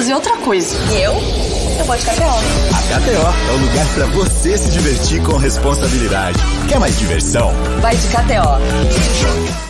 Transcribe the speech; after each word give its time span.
fazer 0.00 0.14
outra 0.14 0.34
coisa. 0.38 0.74
E 0.94 1.02
eu? 1.02 1.12
Eu 1.78 1.84
vou 1.84 1.94
de 1.94 2.02
KTO. 2.02 2.24
A 2.74 3.00
KTO 3.00 3.50
é 3.50 3.52
o 3.52 3.58
lugar 3.58 3.86
para 3.94 4.06
você 4.06 4.56
se 4.56 4.70
divertir 4.70 5.22
com 5.22 5.36
responsabilidade. 5.36 6.38
Quer 6.70 6.80
mais 6.80 6.98
diversão? 6.98 7.52
Vai 7.82 7.94
de 7.94 8.08
KTO. 8.08 9.69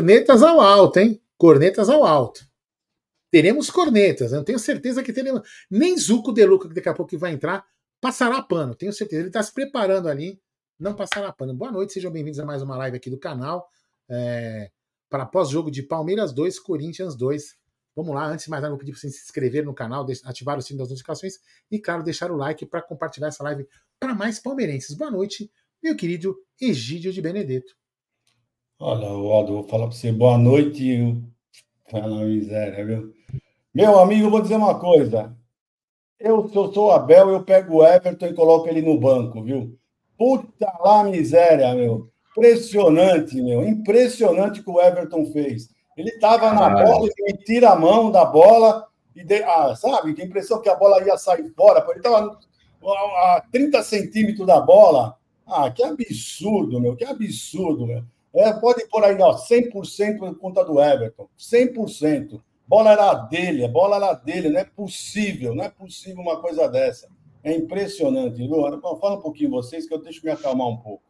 Cornetas 0.00 0.42
ao 0.42 0.60
alto, 0.60 0.98
hein? 0.98 1.22
Cornetas 1.36 1.90
ao 1.90 2.04
alto. 2.06 2.48
Teremos 3.30 3.70
cornetas, 3.70 4.32
eu 4.32 4.42
tenho 4.42 4.58
certeza 4.58 5.02
que 5.02 5.12
teremos. 5.12 5.42
Nem 5.70 5.96
Zuco 5.96 6.32
De 6.32 6.44
Luca, 6.44 6.68
que 6.68 6.74
daqui 6.74 6.88
a 6.88 6.94
pouco 6.94 7.16
vai 7.18 7.32
entrar, 7.32 7.64
passará 8.00 8.42
pano, 8.42 8.74
tenho 8.74 8.92
certeza. 8.94 9.20
Ele 9.20 9.28
está 9.28 9.42
se 9.42 9.52
preparando 9.52 10.08
ali, 10.08 10.40
não 10.78 10.94
passará 10.94 11.30
pano. 11.32 11.54
Boa 11.54 11.70
noite, 11.70 11.92
sejam 11.92 12.10
bem-vindos 12.10 12.40
a 12.40 12.46
mais 12.46 12.62
uma 12.62 12.76
live 12.78 12.96
aqui 12.96 13.10
do 13.10 13.18
canal. 13.18 13.68
É, 14.08 14.70
para 15.10 15.26
pós-jogo 15.26 15.70
de 15.70 15.82
Palmeiras 15.82 16.32
2, 16.32 16.58
Corinthians 16.58 17.14
2. 17.14 17.56
Vamos 17.94 18.14
lá, 18.14 18.26
antes 18.26 18.46
de 18.46 18.50
mais 18.50 18.62
nada, 18.62 18.70
vou 18.70 18.78
pedir 18.78 18.92
para 18.92 19.00
você 19.00 19.10
se 19.10 19.22
inscrever 19.22 19.64
no 19.64 19.74
canal, 19.74 20.06
ativar 20.24 20.58
o 20.58 20.62
sino 20.62 20.78
das 20.78 20.88
notificações 20.88 21.34
e, 21.70 21.78
claro, 21.78 22.02
deixar 22.02 22.30
o 22.30 22.36
like 22.36 22.64
para 22.64 22.80
compartilhar 22.80 23.28
essa 23.28 23.44
live 23.44 23.68
para 23.98 24.14
mais 24.14 24.40
palmeirenses. 24.40 24.96
Boa 24.96 25.10
noite, 25.10 25.52
meu 25.82 25.94
querido 25.94 26.36
Egídio 26.58 27.12
de 27.12 27.20
Benedetto. 27.20 27.79
Olha, 28.82 29.08
Aldo, 29.08 29.52
vou 29.52 29.62
falar 29.64 29.88
para 29.88 29.94
você, 29.94 30.10
boa 30.10 30.38
noite. 30.38 31.14
Fala 31.90 32.24
miséria, 32.24 32.82
viu? 32.86 33.12
Meu 33.74 33.98
amigo, 33.98 34.24
eu 34.24 34.30
vou 34.30 34.40
dizer 34.40 34.56
uma 34.56 34.80
coisa. 34.80 35.36
Eu, 36.18 36.48
se 36.48 36.56
eu 36.56 36.72
sou 36.72 36.90
Abel, 36.90 37.28
eu 37.28 37.44
pego 37.44 37.76
o 37.76 37.86
Everton 37.86 38.24
e 38.24 38.32
coloco 38.32 38.66
ele 38.70 38.80
no 38.80 38.98
banco, 38.98 39.42
viu? 39.42 39.78
Puta 40.16 40.72
lá 40.80 41.04
miséria, 41.04 41.74
meu. 41.74 42.08
Impressionante, 42.30 43.38
meu. 43.42 43.62
Impressionante 43.68 44.60
o 44.60 44.64
que 44.64 44.70
o 44.70 44.80
Everton 44.80 45.26
fez. 45.26 45.68
Ele 45.94 46.08
estava 46.08 46.50
na 46.54 46.70
bola, 46.70 47.06
ele 47.18 47.36
tira 47.44 47.72
a 47.72 47.78
mão 47.78 48.10
da 48.10 48.24
bola 48.24 48.86
e 49.14 49.22
de... 49.22 49.42
ah, 49.42 49.76
sabe? 49.76 50.14
Que 50.14 50.22
impressão 50.22 50.62
que 50.62 50.70
a 50.70 50.74
bola 50.74 51.04
ia 51.04 51.18
sair 51.18 51.52
fora. 51.54 51.84
Ele 51.86 51.98
estava 51.98 52.40
a 52.82 53.42
30 53.52 53.82
centímetros 53.82 54.46
da 54.46 54.58
bola. 54.58 55.18
Ah, 55.46 55.70
que 55.70 55.82
absurdo, 55.82 56.80
meu. 56.80 56.96
Que 56.96 57.04
absurdo, 57.04 57.86
meu. 57.86 58.04
É, 58.32 58.52
pode 58.52 58.86
pôr 58.88 59.04
aí, 59.04 59.16
ó, 59.20 59.36
100% 59.36 60.18
por 60.18 60.38
conta 60.38 60.64
do 60.64 60.80
Everton. 60.80 61.28
100%. 61.38 62.40
Bola 62.66 62.92
era 62.92 63.14
dele, 63.14 63.64
a 63.64 63.68
bola 63.68 63.96
era 63.96 64.14
dele. 64.14 64.48
Não 64.48 64.60
é 64.60 64.64
possível, 64.64 65.54
não 65.54 65.64
é 65.64 65.68
possível 65.68 66.22
uma 66.22 66.40
coisa 66.40 66.68
dessa. 66.68 67.08
É 67.42 67.52
impressionante, 67.52 68.36
viu? 68.36 68.62
Fala 69.00 69.16
um 69.16 69.20
pouquinho 69.20 69.50
vocês, 69.50 69.88
que 69.88 69.94
eu 69.94 70.00
deixo 70.00 70.24
me 70.24 70.30
acalmar 70.30 70.68
um 70.68 70.76
pouco. 70.76 71.02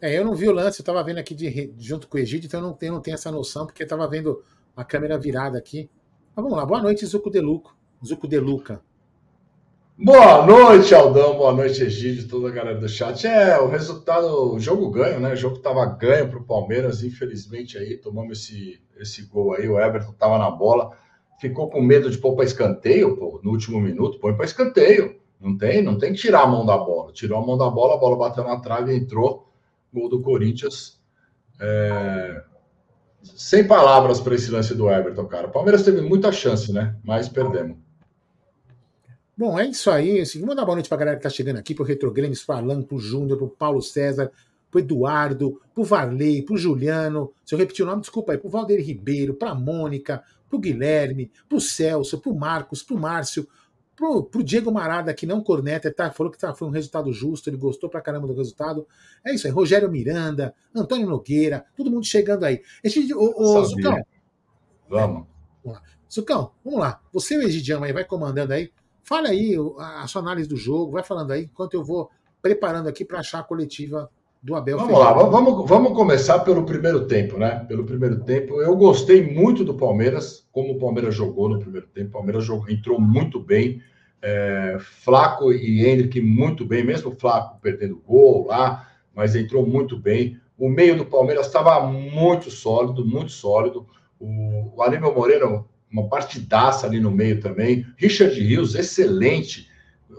É, 0.00 0.16
eu 0.16 0.24
não 0.24 0.34
vi 0.34 0.48
o 0.48 0.52
lance, 0.52 0.80
eu 0.80 0.82
estava 0.82 1.02
vendo 1.02 1.18
aqui 1.18 1.34
de, 1.34 1.74
junto 1.76 2.06
com 2.06 2.16
o 2.16 2.20
Egito, 2.20 2.46
então 2.46 2.60
eu 2.60 2.66
não 2.66 2.72
tenho, 2.72 2.92
não 2.94 3.00
tenho 3.00 3.16
essa 3.16 3.32
noção, 3.32 3.66
porque 3.66 3.82
estava 3.82 4.06
vendo 4.06 4.44
a 4.76 4.84
câmera 4.84 5.18
virada 5.18 5.58
aqui. 5.58 5.90
Mas 6.34 6.44
vamos 6.44 6.56
lá, 6.56 6.64
boa 6.64 6.80
noite, 6.80 7.04
Zuco 7.04 7.28
Deluca. 7.28 7.72
Zuco 8.04 8.28
Deluca. 8.28 8.80
Boa 10.00 10.46
noite, 10.46 10.94
Aldão. 10.94 11.36
Boa 11.36 11.52
noite, 11.52 11.82
Egídio, 11.82 12.28
toda 12.28 12.46
a 12.46 12.52
galera 12.52 12.78
do 12.78 12.88
chat. 12.88 13.26
É, 13.26 13.58
o 13.58 13.66
resultado, 13.66 14.54
o 14.54 14.60
jogo 14.60 14.88
ganho, 14.90 15.18
né? 15.18 15.32
O 15.32 15.36
jogo 15.36 15.56
estava 15.56 15.84
ganho 15.86 16.28
para 16.28 16.38
o 16.38 16.44
Palmeiras, 16.44 17.02
infelizmente 17.02 17.76
aí 17.76 17.96
tomamos 17.96 18.38
esse, 18.38 18.80
esse 18.96 19.22
gol 19.22 19.54
aí. 19.54 19.68
O 19.68 19.76
Everton 19.76 20.12
estava 20.12 20.38
na 20.38 20.52
bola, 20.52 20.96
ficou 21.40 21.68
com 21.68 21.82
medo 21.82 22.08
de 22.08 22.16
pôr 22.16 22.36
para 22.36 22.44
escanteio, 22.44 23.16
pô, 23.16 23.40
no 23.42 23.50
último 23.50 23.80
minuto, 23.80 24.20
põe 24.20 24.32
para 24.34 24.44
escanteio. 24.44 25.18
Não 25.40 25.58
tem, 25.58 25.82
não 25.82 25.98
tem 25.98 26.12
que 26.12 26.20
tirar 26.20 26.42
a 26.42 26.46
mão 26.46 26.64
da 26.64 26.78
bola. 26.78 27.12
Tirou 27.12 27.42
a 27.42 27.44
mão 27.44 27.58
da 27.58 27.68
bola, 27.68 27.94
a 27.94 27.98
bola 27.98 28.16
bateu 28.16 28.44
na 28.44 28.60
trave 28.60 28.92
e 28.92 28.98
entrou. 28.98 29.48
Gol 29.92 30.08
do 30.08 30.22
Corinthians. 30.22 31.00
É... 31.60 32.40
Sem 33.20 33.66
palavras 33.66 34.20
para 34.20 34.36
esse 34.36 34.48
lance 34.48 34.76
do 34.76 34.88
Everton, 34.88 35.26
cara. 35.26 35.48
O 35.48 35.52
Palmeiras 35.52 35.82
teve 35.82 36.00
muita 36.00 36.30
chance, 36.30 36.72
né? 36.72 36.94
Mas 37.02 37.28
perdemos. 37.28 37.87
Bom, 39.38 39.56
é 39.56 39.68
isso 39.68 39.88
aí. 39.88 40.20
Assim, 40.20 40.40
vou 40.40 40.48
mandar 40.48 40.64
boa 40.64 40.74
noite 40.74 40.88
pra 40.88 40.98
galera 40.98 41.16
que 41.16 41.22
tá 41.22 41.30
chegando 41.30 41.58
aqui, 41.58 41.72
pro 41.72 41.84
Retrogames, 41.84 42.42
pro 42.42 42.56
Alan, 42.56 42.82
pro 42.82 42.98
Júnior, 42.98 43.38
pro 43.38 43.48
Paulo 43.48 43.80
César, 43.80 44.32
pro 44.68 44.80
Eduardo, 44.80 45.62
pro 45.72 45.84
Varley, 45.84 46.42
pro 46.42 46.56
Juliano. 46.56 47.32
Se 47.44 47.54
eu 47.54 47.58
repetir 47.58 47.84
o 47.84 47.88
nome, 47.88 48.00
desculpa 48.00 48.32
aí, 48.32 48.38
pro 48.38 48.48
Valdeir 48.48 48.84
Ribeiro, 48.84 49.34
pra 49.34 49.54
Mônica, 49.54 50.24
pro 50.50 50.58
Guilherme, 50.58 51.30
pro 51.48 51.60
Celso, 51.60 52.18
pro 52.18 52.34
Marcos, 52.34 52.82
pro 52.82 52.98
Márcio, 52.98 53.46
pro, 53.94 54.24
pro 54.24 54.42
Diego 54.42 54.72
Marada, 54.72 55.14
que 55.14 55.24
não 55.24 55.40
corneta, 55.40 55.94
tá, 55.94 56.10
falou 56.10 56.32
que 56.32 56.38
tá, 56.38 56.52
foi 56.52 56.66
um 56.66 56.72
resultado 56.72 57.12
justo, 57.12 57.48
ele 57.48 57.56
gostou 57.56 57.88
pra 57.88 58.00
caramba 58.00 58.26
do 58.26 58.34
resultado. 58.34 58.88
É 59.24 59.32
isso 59.32 59.46
aí, 59.46 59.52
Rogério 59.52 59.88
Miranda, 59.88 60.52
Antônio 60.74 61.08
Nogueira, 61.08 61.64
todo 61.76 61.92
mundo 61.92 62.04
chegando 62.04 62.42
aí. 62.42 62.60
Esse, 62.82 63.14
o, 63.14 63.40
o 63.40 63.64
Zucão. 63.64 64.04
Vamos. 64.88 65.26
É, 65.64 65.76
Zucão, 66.12 66.50
vamos 66.64 66.80
lá. 66.80 67.00
Você 67.12 67.34
e 67.34 67.38
o 67.38 67.42
Egidião 67.42 67.84
aí, 67.84 67.92
vai 67.92 68.04
comandando 68.04 68.52
aí. 68.52 68.72
Fala 69.08 69.28
aí 69.28 69.56
a 69.78 70.06
sua 70.06 70.20
análise 70.20 70.46
do 70.46 70.56
jogo, 70.58 70.92
vai 70.92 71.02
falando 71.02 71.30
aí, 71.30 71.44
enquanto 71.44 71.72
eu 71.72 71.82
vou 71.82 72.10
preparando 72.42 72.90
aqui 72.90 73.06
para 73.06 73.20
achar 73.20 73.38
a 73.38 73.42
coletiva 73.42 74.10
do 74.42 74.54
Abel. 74.54 74.76
Vamos 74.76 74.92
Ferreira. 74.92 75.16
lá, 75.16 75.28
vamos, 75.30 75.66
vamos 75.66 75.94
começar 75.94 76.40
pelo 76.40 76.66
primeiro 76.66 77.06
tempo, 77.06 77.38
né? 77.38 77.64
Pelo 77.66 77.86
primeiro 77.86 78.22
tempo. 78.24 78.60
Eu 78.60 78.76
gostei 78.76 79.26
muito 79.26 79.64
do 79.64 79.72
Palmeiras, 79.72 80.46
como 80.52 80.74
o 80.74 80.78
Palmeiras 80.78 81.14
jogou 81.14 81.48
no 81.48 81.58
primeiro 81.58 81.86
tempo. 81.86 82.10
O 82.10 82.12
Palmeiras 82.12 82.44
jogou, 82.44 82.68
entrou 82.68 83.00
muito 83.00 83.40
bem. 83.40 83.80
É, 84.20 84.76
Flaco 84.78 85.54
e 85.54 85.88
Hendrick 85.88 86.20
muito 86.20 86.66
bem, 86.66 86.84
mesmo 86.84 87.16
Flaco 87.18 87.58
perdendo 87.62 88.02
gol 88.06 88.48
lá, 88.48 88.90
mas 89.14 89.34
entrou 89.34 89.66
muito 89.66 89.98
bem. 89.98 90.38
O 90.58 90.68
meio 90.68 90.98
do 90.98 91.06
Palmeiras 91.06 91.46
estava 91.46 91.80
muito 91.80 92.50
sólido, 92.50 93.06
muito 93.06 93.32
sólido. 93.32 93.86
O, 94.20 94.76
o 94.76 94.82
Aníbal 94.82 95.14
Moreno 95.14 95.66
uma 95.90 96.08
partidaça 96.08 96.86
ali 96.86 97.00
no 97.00 97.10
meio 97.10 97.40
também. 97.40 97.86
Richard 97.96 98.38
Rios, 98.38 98.74
excelente. 98.74 99.68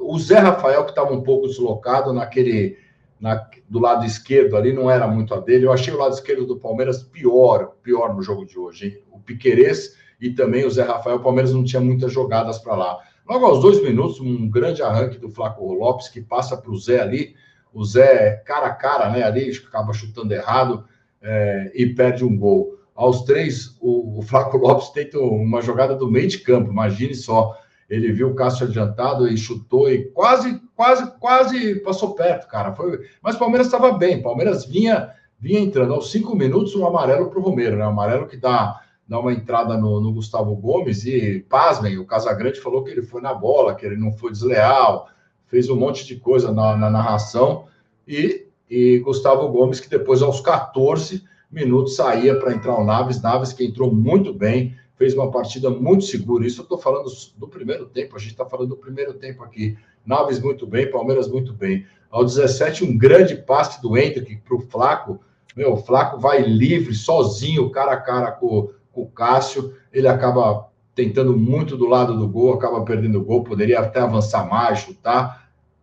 O 0.01 0.17
Zé 0.17 0.39
Rafael, 0.39 0.83
que 0.83 0.91
estava 0.91 1.13
um 1.13 1.21
pouco 1.21 1.47
deslocado 1.47 2.13
naquele. 2.13 2.77
Na, 3.19 3.49
do 3.67 3.79
lado 3.79 4.05
esquerdo 4.05 4.55
ali, 4.55 4.71
não 4.71 4.89
era 4.89 5.05
muito 5.05 5.33
a 5.33 5.39
dele. 5.39 5.65
Eu 5.65 5.73
achei 5.73 5.93
o 5.93 5.97
lado 5.97 6.13
esquerdo 6.13 6.45
do 6.45 6.57
Palmeiras 6.57 7.03
pior, 7.03 7.75
pior 7.83 8.15
no 8.15 8.21
jogo 8.21 8.45
de 8.45 8.57
hoje. 8.57 8.87
Hein? 8.87 9.03
O 9.11 9.19
Piquerez 9.19 9.97
e 10.21 10.29
também 10.29 10.65
o 10.65 10.71
Zé 10.71 10.83
Rafael. 10.83 11.17
O 11.17 11.23
Palmeiras 11.23 11.53
não 11.53 11.63
tinha 11.63 11.81
muitas 11.81 12.13
jogadas 12.13 12.59
para 12.59 12.75
lá. 12.75 12.97
Logo 13.27 13.45
aos 13.45 13.61
dois 13.61 13.83
minutos, 13.83 14.19
um 14.19 14.49
grande 14.49 14.81
arranque 14.81 15.19
do 15.19 15.29
Flaco 15.29 15.71
Lopes 15.73 16.07
que 16.07 16.21
passa 16.21 16.57
para 16.57 16.71
o 16.71 16.77
Zé 16.77 17.01
ali. 17.01 17.35
O 17.73 17.85
Zé 17.85 18.37
cara 18.45 18.67
a 18.67 18.73
cara, 18.73 19.09
né? 19.11 19.21
Ali, 19.21 19.51
acaba 19.67 19.93
chutando 19.93 20.33
errado 20.33 20.85
é, 21.21 21.71
e 21.75 21.93
perde 21.93 22.23
um 22.23 22.35
gol. 22.35 22.78
Aos 22.99 23.21
três, 23.21 23.77
o, 23.79 24.19
o 24.19 24.21
Flaco 24.21 24.57
Lopes 24.59 24.89
tenta 24.89 25.17
uma 25.17 25.61
jogada 25.61 25.95
do 25.95 26.11
meio 26.11 26.27
de 26.27 26.39
campo, 26.39 26.69
imagine 26.69 27.15
só. 27.15 27.57
Ele 27.89 28.11
viu 28.11 28.29
o 28.29 28.35
Cássio 28.35 28.67
adiantado 28.67 29.25
e 29.25 29.37
chutou 29.37 29.89
e 29.89 30.11
quase, 30.11 30.61
quase, 30.75 31.09
quase 31.17 31.75
passou 31.75 32.13
perto, 32.13 32.49
cara. 32.49 32.73
Foi... 32.73 32.99
Mas 33.23 33.35
o 33.35 33.39
Palmeiras 33.39 33.67
estava 33.67 33.93
bem, 33.93 34.17
o 34.17 34.23
Palmeiras 34.23 34.65
vinha, 34.65 35.11
vinha 35.39 35.61
entrando. 35.61 35.93
Aos 35.93 36.11
cinco 36.11 36.35
minutos, 36.35 36.75
um 36.75 36.85
amarelo 36.85 37.29
para 37.29 37.39
o 37.39 37.41
Romero, 37.41 37.77
né? 37.77 37.85
O 37.85 37.89
amarelo 37.89 38.27
que 38.27 38.35
dá, 38.35 38.81
dá 39.07 39.17
uma 39.17 39.31
entrada 39.31 39.77
no, 39.77 40.01
no 40.01 40.11
Gustavo 40.11 40.53
Gomes 40.57 41.05
e, 41.05 41.39
pasmem, 41.47 41.97
o 41.97 42.05
Casagrande 42.05 42.59
falou 42.59 42.83
que 42.83 42.91
ele 42.91 43.01
foi 43.01 43.21
na 43.21 43.33
bola, 43.33 43.75
que 43.75 43.85
ele 43.85 43.95
não 43.95 44.11
foi 44.11 44.33
desleal, 44.33 45.07
fez 45.47 45.69
um 45.69 45.77
monte 45.77 46.05
de 46.05 46.17
coisa 46.17 46.51
na, 46.51 46.75
na 46.75 46.89
narração. 46.89 47.65
E, 48.05 48.45
e 48.69 48.99
Gustavo 48.99 49.47
Gomes, 49.47 49.79
que 49.79 49.89
depois, 49.89 50.21
aos 50.21 50.41
14 50.41 51.29
minutos 51.51 51.95
saía 51.95 52.37
para 52.39 52.53
entrar 52.53 52.75
o 52.75 52.83
Naves, 52.83 53.21
Naves 53.21 53.53
que 53.53 53.65
entrou 53.65 53.93
muito 53.93 54.33
bem, 54.33 54.75
fez 54.95 55.13
uma 55.13 55.31
partida 55.31 55.69
muito 55.69 56.03
segura. 56.05 56.45
Isso 56.45 56.61
eu 56.61 56.63
estou 56.63 56.77
falando 56.77 57.09
do 57.37 57.47
primeiro 57.47 57.85
tempo, 57.85 58.15
a 58.15 58.19
gente 58.19 58.31
está 58.31 58.45
falando 58.45 58.69
do 58.69 58.77
primeiro 58.77 59.13
tempo 59.13 59.43
aqui. 59.43 59.77
Naves 60.05 60.39
muito 60.39 60.67
bem, 60.67 60.91
Palmeiras 60.91 61.27
muito 61.27 61.53
bem. 61.53 61.85
Ao 62.09 62.23
17, 62.25 62.83
um 62.83 62.97
grande 62.97 63.35
passe 63.35 63.81
do 63.81 63.97
Hendrick 63.97 64.37
para 64.37 64.55
o 64.55 64.59
Flaco. 64.59 65.19
Meu, 65.55 65.73
o 65.73 65.77
Flaco 65.77 66.19
vai 66.19 66.41
livre, 66.41 66.93
sozinho, 66.93 67.69
cara 67.69 67.93
a 67.93 68.01
cara 68.01 68.31
com, 68.31 68.69
com 68.91 69.01
o 69.01 69.09
Cássio. 69.09 69.73
Ele 69.91 70.07
acaba 70.07 70.69
tentando 70.95 71.37
muito 71.37 71.77
do 71.77 71.85
lado 71.85 72.17
do 72.17 72.27
gol, 72.27 72.53
acaba 72.53 72.83
perdendo 72.83 73.19
o 73.19 73.23
gol, 73.23 73.43
poderia 73.43 73.79
até 73.79 74.01
avançar 74.01 74.47
mais, 74.49 74.79
chutar. 74.79 75.38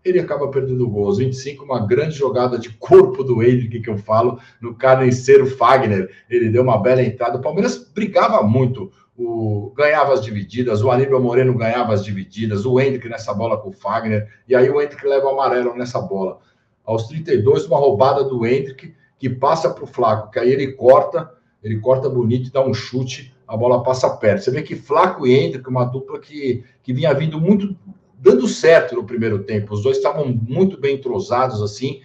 Ele 0.08 0.20
acaba 0.20 0.49
perdendo 0.49 0.85
o 0.85 0.88
gol. 0.88 1.06
Aos 1.06 1.19
25, 1.19 1.64
uma 1.64 1.85
grande 1.85 2.17
jogada 2.17 2.58
de 2.58 2.70
corpo 2.70 3.25
do 3.25 3.43
Hendrick, 3.43 3.81
que 3.81 3.91
eu 3.91 3.99
falo, 3.99 4.38
no 4.61 4.75
carniceiro 4.75 5.47
Fagner. 5.47 6.11
Ele 6.31 6.49
deu 6.49 6.62
uma 6.62 6.79
bela 6.79 7.03
entrada. 7.03 7.38
O 7.38 7.41
Palmeiras 7.43 7.76
brigava 7.93 8.43
muito, 8.43 8.93
o, 9.19 9.73
ganhava 9.75 10.12
as 10.12 10.23
divididas, 10.23 10.82
o 10.82 10.91
Aníbal 10.91 11.20
Moreno 11.20 11.55
ganhava 11.55 11.93
as 11.93 12.05
divididas, 12.05 12.64
o 12.64 12.79
Hendrick 12.79 13.08
nessa 13.08 13.32
bola 13.35 13.58
com 13.58 13.70
o 13.70 13.73
Fagner, 13.73 14.29
e 14.47 14.55
aí 14.55 14.69
o 14.70 14.81
Hendrick 14.81 15.05
leva 15.06 15.26
o 15.26 15.31
amarelo 15.31 15.75
nessa 15.75 16.00
bola. 16.00 16.38
Aos 16.85 17.08
32, 17.08 17.67
uma 17.67 17.79
roubada 17.79 18.23
do 18.23 18.47
Hendrick, 18.47 18.94
que 19.19 19.29
passa 19.29 19.70
para 19.70 19.85
o 19.85 19.87
Flaco, 19.87 20.31
que 20.31 20.38
aí 20.38 20.53
ele 20.53 20.73
corta, 20.73 21.31
ele 21.62 21.81
corta 21.81 22.08
bonito 22.08 22.49
e 22.49 22.53
dá 22.53 22.64
um 22.64 22.75
chute, 22.75 23.35
a 23.49 23.56
bola 23.56 23.82
passa 23.82 24.11
perto. 24.11 24.43
Você 24.43 24.50
vê 24.50 24.62
que 24.62 24.76
Flaco 24.76 25.26
e 25.26 25.35
Hendrick, 25.35 25.69
uma 25.69 25.85
dupla 25.85 26.20
que, 26.20 26.64
que 26.82 26.93
vinha 26.93 27.12
vindo 27.14 27.41
muito 27.41 27.76
dando 28.18 28.48
certo 28.48 28.94
no 28.94 29.04
primeiro 29.04 29.44
tempo. 29.44 29.74
Os 29.74 29.82
dois 29.82 29.96
estavam 29.96 30.26
muito 30.26 30.80
bem 30.80 30.96
entrosados, 30.96 31.62
assim, 31.62 32.00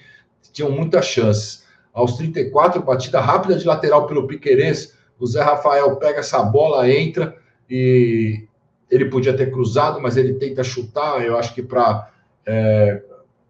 tinham 0.52 0.72
muitas 0.72 1.06
chances. 1.06 1.66
Aos 1.94 2.18
34, 2.18 2.82
batida 2.82 3.20
rápida 3.20 3.58
de 3.58 3.66
lateral 3.66 4.06
pelo 4.06 4.28
Piquerez, 4.28 4.96
o 5.20 5.28
Zé 5.28 5.42
Rafael 5.42 5.96
pega 5.98 6.20
essa 6.20 6.42
bola, 6.42 6.90
entra 6.90 7.36
e 7.70 8.48
ele 8.90 9.06
podia 9.06 9.36
ter 9.36 9.52
cruzado, 9.52 10.02
mas 10.02 10.18
ele 10.18 10.34
tenta 10.34 10.64
chutar. 10.64 11.24
Eu 11.26 11.38
acho 11.38 11.54
que 11.54 11.62
para, 11.62 12.10
é, 12.46 13.02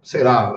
sei 0.03 0.23
lá, 0.23 0.55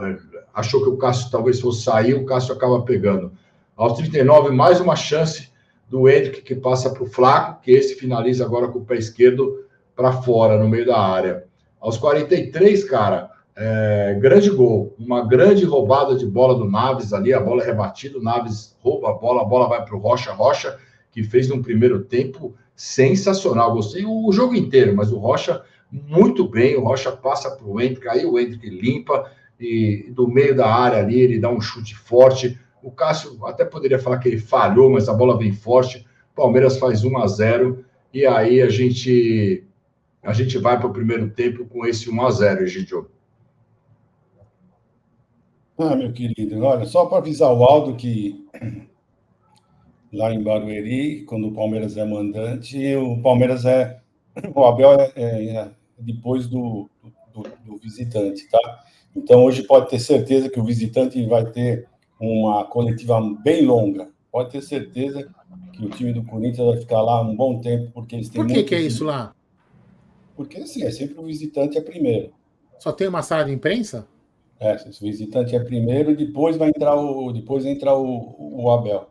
achou 0.52 0.82
que 0.82 0.88
o 0.88 0.96
Cássio 0.96 1.30
talvez 1.30 1.60
fosse 1.60 1.82
sair, 1.82 2.14
o 2.14 2.26
Cássio 2.26 2.54
acaba 2.54 2.82
pegando. 2.82 3.32
Aos 3.76 3.94
39, 3.94 4.50
mais 4.50 4.80
uma 4.80 4.96
chance 4.96 5.50
do 5.88 6.08
Hendrick 6.08 6.42
que 6.42 6.54
passa 6.54 6.90
para 6.90 7.02
o 7.02 7.06
Flaco, 7.06 7.62
que 7.62 7.70
esse 7.70 7.94
finaliza 7.94 8.44
agora 8.44 8.68
com 8.68 8.80
o 8.80 8.84
pé 8.84 8.96
esquerdo 8.96 9.64
para 9.94 10.12
fora, 10.12 10.58
no 10.58 10.68
meio 10.68 10.86
da 10.86 10.98
área. 10.98 11.44
Aos 11.84 11.98
43, 11.98 12.82
cara, 12.84 13.30
é, 13.54 14.16
grande 14.18 14.48
gol, 14.48 14.94
uma 14.98 15.22
grande 15.22 15.66
roubada 15.66 16.16
de 16.16 16.24
bola 16.24 16.54
do 16.54 16.64
Naves 16.64 17.12
ali, 17.12 17.30
a 17.34 17.38
bola 17.38 17.62
é 17.62 17.66
rebatida, 17.66 18.18
o 18.18 18.22
Naves 18.22 18.74
rouba 18.80 19.10
a 19.10 19.12
bola, 19.12 19.42
a 19.42 19.44
bola 19.44 19.68
vai 19.68 19.84
para 19.84 19.94
o 19.94 19.98
Rocha 19.98 20.32
Rocha, 20.32 20.78
que 21.12 21.22
fez 21.22 21.50
um 21.50 21.60
primeiro 21.60 22.02
tempo 22.02 22.54
sensacional. 22.74 23.74
Gostei 23.74 24.02
o 24.06 24.32
jogo 24.32 24.54
inteiro, 24.54 24.96
mas 24.96 25.12
o 25.12 25.18
Rocha 25.18 25.62
muito 25.92 26.48
bem, 26.48 26.74
o 26.74 26.80
Rocha 26.80 27.12
passa 27.12 27.50
para 27.50 27.66
o 27.66 27.78
Hendrick, 27.78 28.08
aí 28.08 28.24
o 28.24 28.38
Hendrick 28.38 28.66
limpa, 28.70 29.30
e 29.60 30.10
do 30.10 30.26
meio 30.26 30.56
da 30.56 30.74
área 30.74 31.00
ali 31.00 31.20
ele 31.20 31.38
dá 31.38 31.50
um 31.50 31.60
chute 31.60 31.94
forte. 31.94 32.58
O 32.82 32.90
Cássio 32.90 33.44
até 33.44 33.62
poderia 33.62 33.98
falar 33.98 34.20
que 34.20 34.28
ele 34.28 34.38
falhou, 34.38 34.88
mas 34.88 35.06
a 35.06 35.12
bola 35.12 35.36
vem 35.36 35.52
forte. 35.52 36.06
Palmeiras 36.34 36.78
faz 36.78 37.04
1 37.04 37.18
a 37.18 37.26
0 37.26 37.84
e 38.10 38.24
aí 38.24 38.62
a 38.62 38.70
gente 38.70 39.68
a 40.24 40.32
gente 40.32 40.58
vai 40.58 40.78
para 40.78 40.86
o 40.86 40.92
primeiro 40.92 41.30
tempo 41.30 41.66
com 41.66 41.86
esse 41.86 42.10
1 42.10 42.26
a 42.26 42.30
0 42.30 42.62
Egidio. 42.62 43.10
Ah, 45.76 45.94
meu 45.96 46.12
querido, 46.12 46.62
olha, 46.62 46.86
só 46.86 47.06
para 47.06 47.18
avisar 47.18 47.52
o 47.52 47.64
Aldo 47.64 47.96
que 47.96 48.46
lá 50.12 50.32
em 50.32 50.42
Barueri, 50.42 51.24
quando 51.24 51.48
o 51.48 51.52
Palmeiras 51.52 51.96
é 51.96 52.04
mandante, 52.04 52.94
o 52.96 53.20
Palmeiras 53.20 53.64
é. 53.64 54.00
O 54.54 54.64
Abel 54.64 55.00
é, 55.00 55.12
é, 55.16 55.56
é 55.56 55.70
depois 55.98 56.48
do, 56.48 56.90
do, 57.32 57.42
do, 57.64 57.76
visitante, 57.78 58.48
tá? 58.48 58.84
Então 59.14 59.44
hoje 59.44 59.62
pode 59.62 59.88
ter 59.88 60.00
certeza 60.00 60.48
que 60.48 60.58
o 60.58 60.64
visitante 60.64 61.24
vai 61.26 61.44
ter 61.46 61.86
uma 62.18 62.64
coletiva 62.64 63.20
bem 63.44 63.64
longa. 63.64 64.08
Pode 64.32 64.50
ter 64.50 64.62
certeza 64.62 65.28
que 65.72 65.84
o 65.84 65.90
time 65.90 66.12
do 66.12 66.24
Corinthians 66.24 66.66
vai 66.66 66.76
ficar 66.78 67.00
lá 67.00 67.22
um 67.22 67.36
bom 67.36 67.60
tempo, 67.60 67.92
porque 67.92 68.16
eles 68.16 68.28
têm. 68.28 68.44
Por 68.44 68.52
que, 68.52 68.64
que 68.64 68.74
é 68.74 68.80
isso 68.80 69.04
lá? 69.04 69.32
Porque 70.36 70.58
assim, 70.58 70.82
é 70.82 70.90
sempre 70.90 71.18
o 71.18 71.24
visitante 71.24 71.78
é 71.78 71.80
primeiro. 71.80 72.32
Só 72.78 72.92
tem 72.92 73.08
uma 73.08 73.22
sala 73.22 73.44
de 73.44 73.52
imprensa? 73.52 74.06
É, 74.58 74.74
o 74.74 75.04
visitante 75.04 75.54
é 75.54 75.60
primeiro 75.60 76.10
e 76.10 76.16
depois 76.16 76.56
vai 76.56 76.68
entrar 76.68 76.96
o 76.96 77.32
depois 77.32 77.64
entrar 77.64 77.96
o, 77.96 78.36
o 78.38 78.70
Abel. 78.70 79.08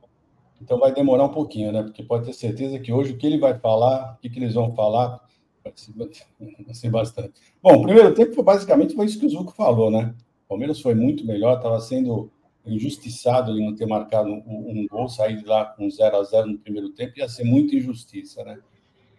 Então 0.61 0.79
vai 0.79 0.93
demorar 0.93 1.25
um 1.25 1.33
pouquinho, 1.33 1.71
né? 1.71 1.83
Porque 1.83 2.03
pode 2.03 2.25
ter 2.25 2.33
certeza 2.33 2.79
que 2.79 2.91
hoje 2.91 3.13
o 3.13 3.17
que 3.17 3.27
ele 3.27 3.37
vai 3.37 3.57
falar, 3.59 4.13
o 4.13 4.21
que, 4.21 4.29
que 4.29 4.39
eles 4.39 4.53
vão 4.53 4.73
falar, 4.73 5.19
vai 5.63 6.73
ser 6.73 6.89
bastante. 6.91 7.33
Bom, 7.61 7.75
o 7.75 7.81
primeiro 7.83 8.13
tempo 8.13 8.33
foi 8.33 8.43
basicamente 8.43 8.95
foi 8.95 9.05
isso 9.05 9.19
que 9.19 9.25
o 9.25 9.29
Zuco 9.29 9.51
falou, 9.51 9.91
né? 9.91 10.15
O 10.45 10.49
Palmeiras 10.49 10.79
foi 10.79 10.95
muito 10.95 11.25
melhor, 11.25 11.57
estava 11.57 11.79
sendo 11.79 12.31
injustiçado 12.65 13.51
ele 13.51 13.65
não 13.65 13.75
ter 13.75 13.85
marcado 13.85 14.29
um, 14.29 14.37
um, 14.47 14.87
gol, 14.89 15.09
sair 15.09 15.37
de 15.37 15.45
lá 15.45 15.65
com 15.65 15.89
0 15.89 16.15
a 16.15 16.23
0 16.23 16.47
no 16.47 16.57
primeiro 16.59 16.89
tempo, 16.91 17.19
ia 17.19 17.27
ser 17.27 17.43
muita 17.43 17.75
injustiça, 17.75 18.43
né? 18.43 18.57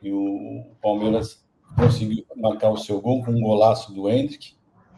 E 0.02 0.10
o 0.10 0.64
Palmeiras 0.80 1.43
conseguiu 1.76 2.24
marcar 2.36 2.70
o 2.70 2.76
seu 2.76 3.00
gol 3.00 3.24
com 3.24 3.32
um 3.32 3.40
golaço 3.40 3.92
do 3.92 4.08
Hendrick, 4.08 4.54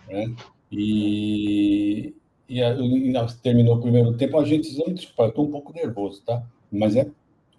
né? 0.09 0.35
E, 0.71 2.15
e, 2.49 2.61
e 2.61 3.13
terminou 3.43 3.77
o 3.77 3.81
primeiro 3.81 4.17
tempo. 4.17 4.39
A 4.39 4.45
gente, 4.45 4.75
desculpa, 4.75 5.25
eu 5.25 5.29
estou 5.29 5.47
um 5.47 5.51
pouco 5.51 5.73
nervoso, 5.73 6.23
tá? 6.25 6.43
Mas 6.71 6.97
é 6.97 7.09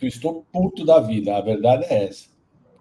eu 0.01 0.07
estou 0.07 0.45
puto 0.51 0.85
da 0.85 0.99
vida. 0.99 1.35
A 1.35 1.41
verdade 1.41 1.85
é 1.85 2.05
essa. 2.05 2.27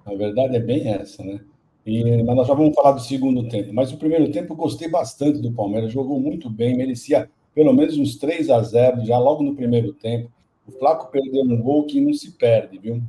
A 0.05 0.14
verdade 0.14 0.56
é 0.56 0.61
bem 0.61 0.88
essa, 0.88 1.23
né? 1.25 1.40
E, 1.84 2.23
mas 2.23 2.37
nós 2.37 2.49
já 2.49 2.55
vamos 2.55 2.75
falar 2.75 2.93
do 2.93 3.00
segundo 3.00 3.49
tempo. 3.49 3.73
Mas 3.73 3.93
o 3.93 3.96
primeiro 3.96 4.31
tempo 4.31 4.52
eu 4.52 4.56
gostei 4.56 4.88
bastante 4.88 5.40
do 5.40 5.52
Palmeiras, 5.52 5.93
jogou 5.93 6.20
muito 6.20 6.50
bem, 6.50 6.76
merecia 6.76 7.31
pelo 7.55 7.73
menos 7.73 7.96
uns 7.96 8.17
3 8.17 8.50
a 8.50 8.61
0 8.61 9.06
já 9.06 9.19
logo 9.19 9.43
no 9.43 9.55
primeiro 9.55 9.93
tempo. 9.94 10.31
O 10.67 10.73
Flaco 10.73 11.11
perdeu 11.11 11.43
um 11.43 11.62
gol 11.62 11.84
que 11.87 12.00
não 12.00 12.12
se 12.12 12.32
perde, 12.32 12.78
viu? 12.78 13.00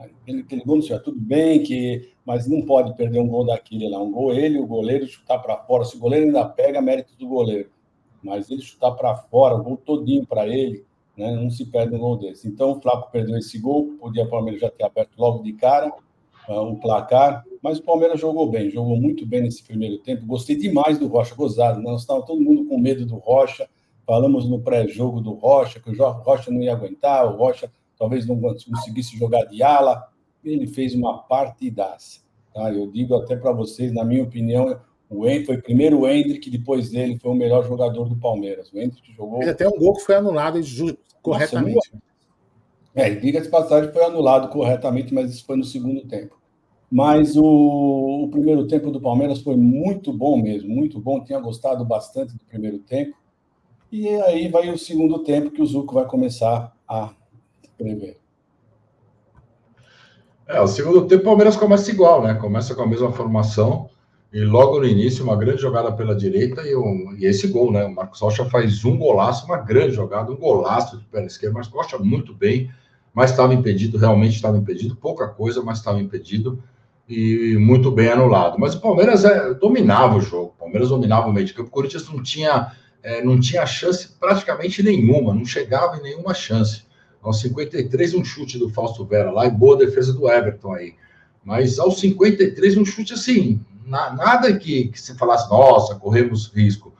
Aquele, 0.00 0.40
aquele 0.40 0.64
gol, 0.64 0.78
não 0.78 0.98
tudo 1.00 1.20
bem, 1.20 1.62
que, 1.62 2.10
mas 2.24 2.48
não 2.48 2.62
pode 2.62 2.96
perder 2.96 3.20
um 3.20 3.28
gol 3.28 3.44
daquele 3.44 3.88
lá. 3.88 4.02
Um 4.02 4.10
gol, 4.10 4.32
ele, 4.32 4.58
o 4.58 4.66
goleiro, 4.66 5.06
chutar 5.06 5.38
para 5.38 5.56
fora. 5.58 5.84
Se 5.84 5.96
o 5.96 6.00
goleiro 6.00 6.26
ainda 6.26 6.44
pega, 6.44 6.80
mérito 6.80 7.16
do 7.18 7.28
goleiro. 7.28 7.70
Mas 8.22 8.50
ele 8.50 8.62
chutar 8.62 8.92
para 8.92 9.16
fora, 9.16 9.54
o 9.54 9.62
gol 9.62 9.76
todinho 9.76 10.26
para 10.26 10.46
ele, 10.46 10.84
né, 11.16 11.34
não 11.34 11.50
se 11.50 11.66
perde 11.66 11.94
um 11.94 11.98
gol 11.98 12.16
desse. 12.16 12.48
Então 12.48 12.72
o 12.72 12.80
Flávio 12.80 13.06
perdeu 13.10 13.36
esse 13.36 13.58
gol, 13.58 13.96
podia 14.00 14.24
o 14.24 14.28
Palmeiras 14.28 14.60
já 14.60 14.70
ter 14.70 14.84
aberto 14.84 15.18
logo 15.18 15.42
de 15.42 15.52
cara 15.52 15.92
uh, 16.48 16.62
o 16.62 16.76
placar, 16.76 17.44
mas 17.62 17.78
o 17.78 17.82
Palmeiras 17.82 18.20
jogou 18.20 18.50
bem, 18.50 18.70
jogou 18.70 18.96
muito 18.96 19.26
bem 19.26 19.42
nesse 19.42 19.62
primeiro 19.62 19.98
tempo. 19.98 20.26
Gostei 20.26 20.56
demais 20.56 20.98
do 20.98 21.06
Rocha, 21.06 21.34
gozado. 21.34 21.78
Né? 21.78 21.84
Nós 21.84 22.02
estávamos 22.02 22.26
todo 22.26 22.40
mundo 22.40 22.64
com 22.66 22.78
medo 22.78 23.04
do 23.06 23.16
Rocha. 23.16 23.68
Falamos 24.06 24.48
no 24.48 24.60
pré-jogo 24.60 25.20
do 25.20 25.34
Rocha, 25.34 25.78
que 25.78 25.90
o 25.90 26.10
Rocha 26.10 26.50
não 26.50 26.60
ia 26.60 26.72
aguentar, 26.72 27.26
o 27.26 27.36
Rocha 27.36 27.70
talvez 28.00 28.26
não 28.26 28.40
conseguisse 28.40 29.18
jogar 29.18 29.44
de 29.44 29.62
ala. 29.62 30.08
Ele 30.42 30.66
fez 30.66 30.94
uma 30.94 31.18
partidaça. 31.18 32.20
Tá? 32.54 32.72
Eu 32.72 32.90
digo 32.90 33.14
até 33.14 33.36
para 33.36 33.52
vocês, 33.52 33.92
na 33.92 34.02
minha 34.02 34.22
opinião, 34.22 34.80
o 35.10 35.26
Hendrick 35.26 35.46
foi 35.46 35.58
primeiro 35.58 36.00
o 36.00 36.08
Hendrick, 36.08 36.48
depois 36.48 36.90
dele 36.90 37.18
foi 37.20 37.30
o 37.30 37.34
melhor 37.34 37.62
jogador 37.68 38.08
do 38.08 38.16
Palmeiras. 38.16 38.72
O 38.72 38.78
Hendrick 38.78 39.12
jogou. 39.12 39.46
até 39.46 39.68
um 39.68 39.78
gol 39.78 39.94
que 39.94 40.02
foi 40.02 40.14
anulado 40.14 40.58
corretamente. 41.20 41.74
Nossa, 41.74 42.02
é, 42.94 43.10
diga-se 43.10 43.44
de 43.44 43.50
passagem, 43.50 43.92
foi 43.92 44.02
anulado 44.02 44.48
corretamente, 44.48 45.12
mas 45.12 45.30
isso 45.30 45.44
foi 45.44 45.56
no 45.56 45.64
segundo 45.64 46.08
tempo. 46.08 46.40
Mas 46.90 47.36
o, 47.36 48.24
o, 48.24 48.28
primeiro 48.30 48.66
tempo 48.66 48.90
do 48.90 49.00
Palmeiras 49.00 49.40
foi 49.40 49.56
muito 49.56 50.12
bom 50.12 50.40
mesmo, 50.40 50.68
muito 50.68 50.98
bom. 50.98 51.22
Tinha 51.22 51.38
gostado 51.38 51.84
bastante 51.84 52.32
do 52.32 52.44
primeiro 52.46 52.80
tempo. 52.80 53.16
E 53.92 54.08
aí 54.08 54.48
vai 54.48 54.70
o 54.70 54.78
segundo 54.78 55.20
tempo 55.20 55.50
que 55.50 55.62
o 55.62 55.66
Zuco 55.66 55.94
vai 55.94 56.06
começar 56.06 56.74
a 56.88 57.12
prever. 57.82 58.18
É, 60.46 60.60
o 60.60 60.66
segundo 60.66 61.06
tempo 61.06 61.22
o 61.22 61.26
Palmeiras 61.26 61.56
começa 61.56 61.90
igual, 61.90 62.22
né? 62.22 62.34
Começa 62.34 62.74
com 62.74 62.82
a 62.82 62.86
mesma 62.86 63.12
formação 63.12 63.88
e 64.32 64.40
logo 64.40 64.80
no 64.80 64.86
início 64.86 65.24
uma 65.24 65.36
grande 65.36 65.62
jogada 65.62 65.92
pela 65.92 66.14
direita 66.14 66.62
e, 66.62 66.74
um, 66.76 67.14
e 67.16 67.24
esse 67.24 67.46
gol, 67.48 67.72
né? 67.72 67.84
O 67.84 67.94
Marcos 67.94 68.20
Rocha 68.20 68.44
faz 68.44 68.84
um 68.84 68.98
golaço, 68.98 69.46
uma 69.46 69.58
grande 69.58 69.94
jogada, 69.94 70.32
um 70.32 70.36
golaço 70.36 70.98
de 70.98 71.04
pé 71.04 71.24
esquerda. 71.24 71.54
Marcos 71.54 71.72
Rocha 71.72 71.98
muito 71.98 72.34
bem, 72.34 72.70
mas 73.14 73.30
estava 73.30 73.54
impedido, 73.54 73.96
realmente 73.96 74.34
estava 74.34 74.56
impedido, 74.58 74.96
pouca 74.96 75.28
coisa, 75.28 75.62
mas 75.62 75.78
estava 75.78 76.00
impedido 76.00 76.62
e 77.08 77.56
muito 77.58 77.90
bem 77.90 78.08
anulado. 78.08 78.58
Mas 78.58 78.74
o 78.74 78.80
Palmeiras 78.80 79.24
é, 79.24 79.54
dominava 79.54 80.16
o 80.16 80.20
jogo, 80.20 80.54
o 80.56 80.60
Palmeiras 80.60 80.88
dominava 80.88 81.28
o 81.28 81.32
meio 81.32 81.46
de 81.46 81.54
campo. 81.54 81.68
O 81.68 81.72
Corinthians 81.72 82.08
não 82.08 82.22
tinha, 82.22 82.72
é, 83.02 83.22
não 83.22 83.38
tinha 83.38 83.66
chance 83.66 84.08
praticamente 84.18 84.82
nenhuma, 84.82 85.34
não 85.34 85.44
chegava 85.44 85.96
em 85.96 86.02
nenhuma 86.02 86.34
chance. 86.34 86.84
Aos 87.22 87.40
53, 87.40 88.14
um 88.14 88.24
chute 88.24 88.58
do 88.58 88.70
Fausto 88.70 89.04
Vera 89.04 89.30
lá 89.30 89.46
e 89.46 89.50
boa 89.50 89.76
defesa 89.76 90.12
do 90.12 90.30
Everton 90.30 90.74
aí. 90.74 90.94
Mas 91.44 91.78
aos 91.78 92.00
53, 92.00 92.76
um 92.76 92.84
chute 92.84 93.14
assim, 93.14 93.60
na, 93.86 94.14
nada 94.14 94.56
que, 94.56 94.88
que 94.88 95.00
se 95.00 95.16
falasse, 95.16 95.50
nossa, 95.50 95.96
corremos 95.96 96.50
risco. 96.54 96.94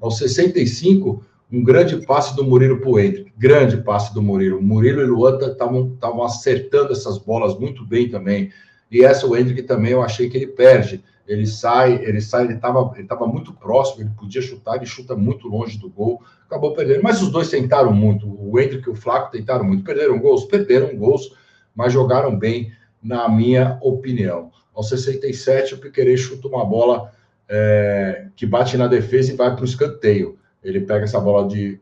Aos 0.00 0.18
65, 0.18 1.24
um 1.52 1.62
grande 1.62 2.04
passe 2.06 2.34
do 2.34 2.44
Murilo 2.44 2.98
Hendrick. 2.98 3.32
Grande 3.36 3.76
passe 3.78 4.14
do 4.14 4.22
Murilo. 4.22 4.58
O 4.58 4.62
Murilo 4.62 5.02
e 5.02 5.04
o 5.04 5.14
Luan 5.14 5.38
estavam 5.38 6.24
acertando 6.24 6.92
essas 6.92 7.18
bolas 7.18 7.58
muito 7.58 7.84
bem 7.84 8.08
também. 8.08 8.50
E 8.90 9.04
essa 9.04 9.26
o 9.26 9.36
Hendrick 9.36 9.62
também 9.62 9.92
eu 9.92 10.02
achei 10.02 10.28
que 10.28 10.36
ele 10.36 10.46
perde. 10.46 11.02
Ele 11.26 11.46
sai, 11.46 12.02
ele 12.04 12.20
sai, 12.20 12.44
ele 12.44 12.54
estava 12.54 12.92
ele 12.96 13.06
tava 13.06 13.26
muito 13.26 13.52
próximo, 13.52 14.02
ele 14.02 14.10
podia 14.18 14.42
chutar, 14.42 14.76
ele 14.76 14.86
chuta 14.86 15.14
muito 15.14 15.46
longe 15.46 15.78
do 15.78 15.88
gol, 15.88 16.20
acabou 16.50 16.74
perdendo. 16.74 17.02
Mas 17.02 17.22
os 17.22 17.30
dois 17.30 17.48
tentaram 17.48 17.92
muito, 17.92 18.26
o 18.26 18.58
Hendrick 18.58 18.88
e 18.88 18.90
o 18.90 18.94
Flaco 18.94 19.30
tentaram 19.30 19.64
muito, 19.64 19.84
perderam 19.84 20.18
gols, 20.18 20.44
perderam 20.46 20.96
gols, 20.96 21.32
mas 21.74 21.92
jogaram 21.92 22.36
bem, 22.36 22.72
na 23.00 23.28
minha 23.28 23.78
opinião. 23.80 24.50
Aos 24.74 24.88
67, 24.88 25.74
o 25.74 25.78
Piquerez 25.78 26.20
chuta 26.20 26.48
uma 26.48 26.64
bola 26.64 27.12
é, 27.48 28.26
que 28.34 28.44
bate 28.44 28.76
na 28.76 28.88
defesa 28.88 29.32
e 29.32 29.36
vai 29.36 29.54
para 29.54 29.62
o 29.62 29.64
escanteio. 29.64 30.38
Ele 30.62 30.80
pega 30.80 31.04
essa 31.04 31.20
bola 31.20 31.48
de, 31.48 31.80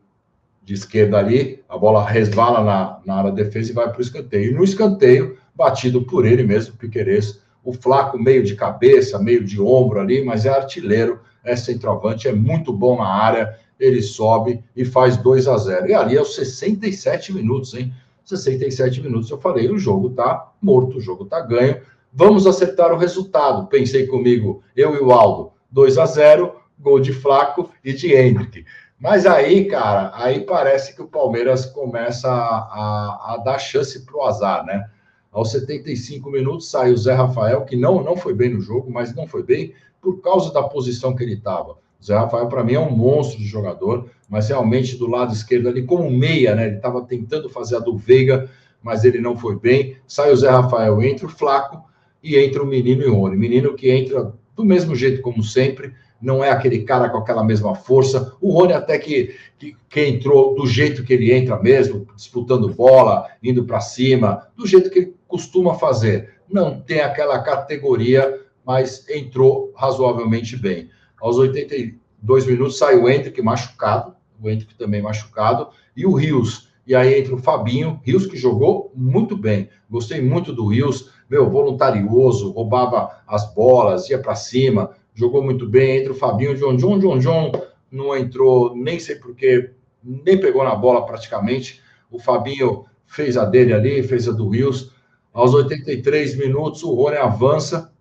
de 0.63 0.73
esquerda 0.73 1.17
ali, 1.17 1.63
a 1.67 1.77
bola 1.77 2.07
resvala 2.07 2.63
na, 2.63 2.99
na 3.05 3.15
área 3.15 3.31
defesa 3.31 3.71
e 3.71 3.73
vai 3.73 3.89
para 3.89 3.99
o 3.99 4.01
escanteio. 4.01 4.51
E 4.51 4.53
no 4.53 4.63
escanteio, 4.63 5.37
batido 5.53 6.03
por 6.03 6.25
ele 6.25 6.43
mesmo, 6.43 6.77
Piqueires, 6.77 7.41
o 7.63 7.73
Flaco 7.73 8.17
meio 8.17 8.43
de 8.43 8.55
cabeça, 8.55 9.19
meio 9.19 9.43
de 9.43 9.59
ombro 9.59 9.99
ali, 9.99 10.23
mas 10.23 10.45
é 10.45 10.49
artilheiro, 10.49 11.19
é 11.43 11.55
centroavante, 11.55 12.27
é 12.27 12.31
muito 12.31 12.71
bom 12.71 12.97
na 12.97 13.07
área, 13.07 13.57
ele 13.79 14.01
sobe 14.01 14.63
e 14.75 14.83
faz 14.83 15.17
2 15.17 15.47
a 15.47 15.57
0 15.57 15.87
E 15.87 15.93
ali 15.93 16.17
é 16.17 16.21
os 16.21 16.35
67 16.35 17.33
minutos, 17.33 17.73
hein? 17.73 17.93
67 18.25 19.01
minutos, 19.01 19.29
eu 19.29 19.39
falei, 19.39 19.71
o 19.71 19.79
jogo 19.79 20.11
tá 20.11 20.51
morto, 20.61 20.97
o 20.97 21.01
jogo 21.01 21.25
tá 21.25 21.39
ganho. 21.41 21.81
Vamos 22.13 22.45
acertar 22.45 22.91
o 22.93 22.97
resultado. 22.97 23.67
Pensei 23.67 24.05
comigo, 24.05 24.61
eu 24.75 24.95
e 24.95 24.99
o 24.99 25.11
Aldo, 25.11 25.51
2 25.71 25.97
a 25.97 26.05
0 26.05 26.55
gol 26.79 26.99
de 26.99 27.11
Flaco 27.11 27.69
e 27.83 27.91
de 27.91 28.13
Hendrick. 28.13 28.65
Mas 28.99 29.25
aí, 29.25 29.65
cara, 29.65 30.11
aí 30.13 30.41
parece 30.41 30.95
que 30.95 31.01
o 31.01 31.07
Palmeiras 31.07 31.65
começa 31.65 32.29
a, 32.29 32.57
a, 32.57 33.33
a 33.33 33.37
dar 33.37 33.57
chance 33.57 34.05
para 34.05 34.15
o 34.15 34.23
azar, 34.23 34.65
né? 34.65 34.89
Aos 35.31 35.51
75 35.51 36.29
minutos 36.29 36.69
sai 36.69 36.91
o 36.91 36.97
Zé 36.97 37.13
Rafael, 37.13 37.63
que 37.63 37.75
não, 37.75 38.03
não 38.03 38.17
foi 38.17 38.33
bem 38.33 38.53
no 38.53 38.61
jogo, 38.61 38.91
mas 38.91 39.15
não 39.15 39.27
foi 39.27 39.43
bem 39.43 39.73
por 40.01 40.21
causa 40.21 40.51
da 40.51 40.63
posição 40.63 41.15
que 41.15 41.23
ele 41.23 41.35
estava. 41.35 41.77
Zé 42.03 42.15
Rafael, 42.15 42.47
para 42.47 42.63
mim, 42.63 42.73
é 42.73 42.79
um 42.79 42.95
monstro 42.95 43.37
de 43.37 43.45
jogador, 43.45 44.09
mas 44.29 44.47
realmente 44.47 44.97
do 44.97 45.07
lado 45.07 45.33
esquerdo 45.33 45.67
ali, 45.67 45.83
como 45.83 46.09
meia, 46.09 46.55
né? 46.55 46.67
Ele 46.67 46.75
estava 46.77 47.01
tentando 47.01 47.49
fazer 47.49 47.75
a 47.75 47.79
do 47.79 47.97
Veiga, 47.97 48.49
mas 48.81 49.03
ele 49.03 49.19
não 49.19 49.35
foi 49.35 49.57
bem. 49.57 49.97
Sai 50.07 50.31
o 50.31 50.37
Zé 50.37 50.49
Rafael, 50.49 51.01
entra 51.01 51.25
o 51.25 51.29
Flaco 51.29 51.83
e 52.23 52.37
entra 52.37 52.63
o 52.63 52.67
menino 52.67 53.03
Ione. 53.03 53.35
Menino 53.35 53.73
que 53.73 53.89
entra 53.89 54.33
do 54.55 54.63
mesmo 54.63 54.95
jeito 54.95 55.21
como 55.21 55.43
sempre, 55.43 55.93
não 56.21 56.43
é 56.43 56.49
aquele 56.49 56.83
cara 56.83 57.09
com 57.09 57.17
aquela 57.17 57.43
mesma 57.43 57.75
força. 57.75 58.33
O 58.41 58.51
Rony 58.51 58.73
até 58.73 58.97
que, 58.97 59.35
que, 59.57 59.75
que 59.89 60.05
entrou 60.05 60.53
do 60.55 60.67
jeito 60.67 61.03
que 61.03 61.13
ele 61.13 61.31
entra 61.31 61.57
mesmo, 61.61 62.05
disputando 62.15 62.73
bola, 62.73 63.27
indo 63.41 63.63
para 63.63 63.79
cima, 63.79 64.47
do 64.55 64.67
jeito 64.67 64.89
que 64.89 64.99
ele 64.99 65.15
costuma 65.27 65.75
fazer. 65.75 66.33
Não 66.49 66.79
tem 66.81 66.99
aquela 66.99 67.39
categoria, 67.39 68.41
mas 68.65 69.07
entrou 69.09 69.71
razoavelmente 69.75 70.57
bem. 70.57 70.89
Aos 71.21 71.37
82 71.37 72.45
minutos 72.45 72.77
sai 72.77 72.95
o 72.95 73.09
Hendrick 73.09 73.41
machucado, 73.41 74.15
o 74.41 74.49
Hendrick 74.49 74.75
também 74.75 75.01
machucado, 75.01 75.69
e 75.95 76.05
o 76.05 76.13
Rios. 76.13 76.69
E 76.87 76.95
aí 76.95 77.19
entra 77.19 77.35
o 77.35 77.39
Fabinho, 77.39 77.99
Rios 78.03 78.25
que 78.25 78.37
jogou 78.37 78.91
muito 78.95 79.37
bem. 79.37 79.69
Gostei 79.89 80.21
muito 80.21 80.51
do 80.51 80.67
Rios, 80.67 81.11
meu, 81.29 81.49
voluntarioso, 81.49 82.51
roubava 82.51 83.21
as 83.27 83.53
bolas, 83.53 84.09
ia 84.09 84.17
para 84.17 84.33
cima, 84.35 84.95
jogou 85.13 85.43
muito 85.43 85.67
bem. 85.67 85.99
Entra 85.99 86.13
o 86.13 86.15
Fabinho, 86.15 86.55
John 86.55 86.75
John, 86.75 86.97
John 86.97 87.19
John, 87.19 87.51
não 87.91 88.15
entrou, 88.17 88.75
nem 88.75 88.99
sei 88.99 89.15
porquê, 89.15 89.71
nem 90.03 90.39
pegou 90.39 90.63
na 90.63 90.73
bola 90.73 91.05
praticamente. 91.05 91.81
O 92.09 92.19
Fabinho 92.19 92.85
fez 93.05 93.37
a 93.37 93.45
dele 93.45 93.73
ali, 93.73 94.01
fez 94.01 94.27
a 94.27 94.31
do 94.31 94.49
Rios. 94.49 94.91
Aos 95.31 95.53
83 95.53 96.37
minutos, 96.37 96.81
o 96.83 96.93
Rony 96.93 97.17
avança 97.17 97.91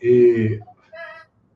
e 0.00 0.58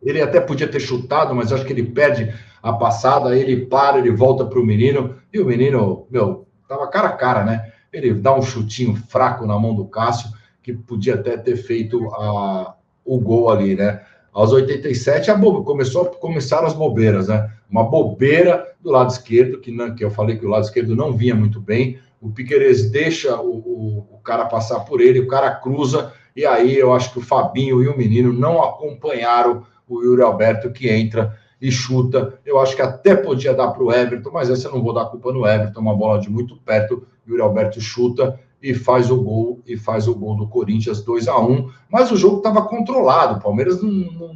ele 0.08 0.22
até 0.22 0.40
podia 0.40 0.66
ter 0.66 0.80
chutado, 0.80 1.34
mas 1.34 1.52
acho 1.52 1.64
que 1.64 1.72
ele 1.72 1.82
perde 1.82 2.32
a 2.62 2.72
passada, 2.72 3.36
ele 3.36 3.66
para, 3.66 3.98
ele 3.98 4.10
volta 4.10 4.44
para 4.44 4.58
o 4.58 4.64
menino, 4.64 5.16
e 5.32 5.38
o 5.38 5.44
menino, 5.44 6.06
meu, 6.10 6.46
tava 6.66 6.88
cara 6.88 7.08
a 7.08 7.12
cara, 7.12 7.44
né? 7.44 7.72
Ele 7.92 8.14
dá 8.14 8.34
um 8.34 8.42
chutinho 8.42 8.96
fraco 8.96 9.46
na 9.46 9.58
mão 9.58 9.74
do 9.74 9.84
Cássio, 9.84 10.30
que 10.62 10.72
podia 10.72 11.14
até 11.14 11.36
ter 11.36 11.56
feito 11.56 12.08
a, 12.14 12.74
o 13.04 13.18
gol 13.20 13.50
ali, 13.50 13.74
né? 13.74 14.00
Aos 14.32 14.52
87, 14.52 15.30
a 15.30 15.34
bo... 15.34 15.62
começou, 15.62 16.06
começaram 16.06 16.66
as 16.66 16.74
bobeiras, 16.74 17.28
né? 17.28 17.50
Uma 17.70 17.84
bobeira 17.84 18.66
do 18.80 18.90
lado 18.90 19.10
esquerdo, 19.10 19.60
que, 19.60 19.70
não, 19.70 19.94
que 19.94 20.04
eu 20.04 20.10
falei 20.10 20.38
que 20.38 20.46
o 20.46 20.48
lado 20.48 20.64
esquerdo 20.64 20.96
não 20.96 21.12
vinha 21.12 21.34
muito 21.34 21.60
bem. 21.60 21.98
O 22.20 22.30
Piqueires 22.30 22.90
deixa 22.90 23.38
o, 23.40 23.56
o, 23.56 24.06
o 24.12 24.18
cara 24.18 24.46
passar 24.46 24.80
por 24.80 25.00
ele, 25.00 25.20
o 25.20 25.28
cara 25.28 25.50
cruza, 25.50 26.12
e 26.34 26.46
aí 26.46 26.78
eu 26.78 26.94
acho 26.94 27.12
que 27.12 27.18
o 27.18 27.22
Fabinho 27.22 27.82
e 27.82 27.88
o 27.88 27.96
menino 27.96 28.32
não 28.32 28.62
acompanharam 28.62 29.66
o 29.88 30.02
Yuri 30.02 30.22
Alberto 30.22 30.70
que 30.70 30.88
entra 30.88 31.36
e 31.60 31.70
chuta. 31.70 32.38
Eu 32.44 32.58
acho 32.58 32.76
que 32.76 32.82
até 32.82 33.16
podia 33.16 33.54
dar 33.54 33.68
para 33.68 33.82
o 33.82 33.92
Everton, 33.92 34.30
mas 34.32 34.50
essa 34.50 34.68
eu 34.68 34.72
não 34.72 34.82
vou 34.82 34.92
dar 34.92 35.06
culpa 35.06 35.32
no 35.32 35.46
Everton, 35.46 35.80
uma 35.80 35.96
bola 35.96 36.20
de 36.20 36.30
muito 36.30 36.56
perto. 36.56 37.06
Yuri 37.26 37.42
Alberto 37.42 37.80
chuta 37.80 38.38
e 38.62 38.74
faz 38.74 39.10
o 39.10 39.22
gol 39.22 39.60
e 39.66 39.76
faz 39.76 40.08
o 40.08 40.14
gol 40.14 40.36
do 40.36 40.48
Corinthians 40.48 41.02
2 41.02 41.28
a 41.28 41.38
1 41.38 41.70
Mas 41.90 42.10
o 42.10 42.16
jogo 42.16 42.38
estava 42.38 42.62
controlado. 42.62 43.38
O 43.38 43.42
Palmeiras 43.42 43.82
não, 43.82 43.90
não, 43.90 44.34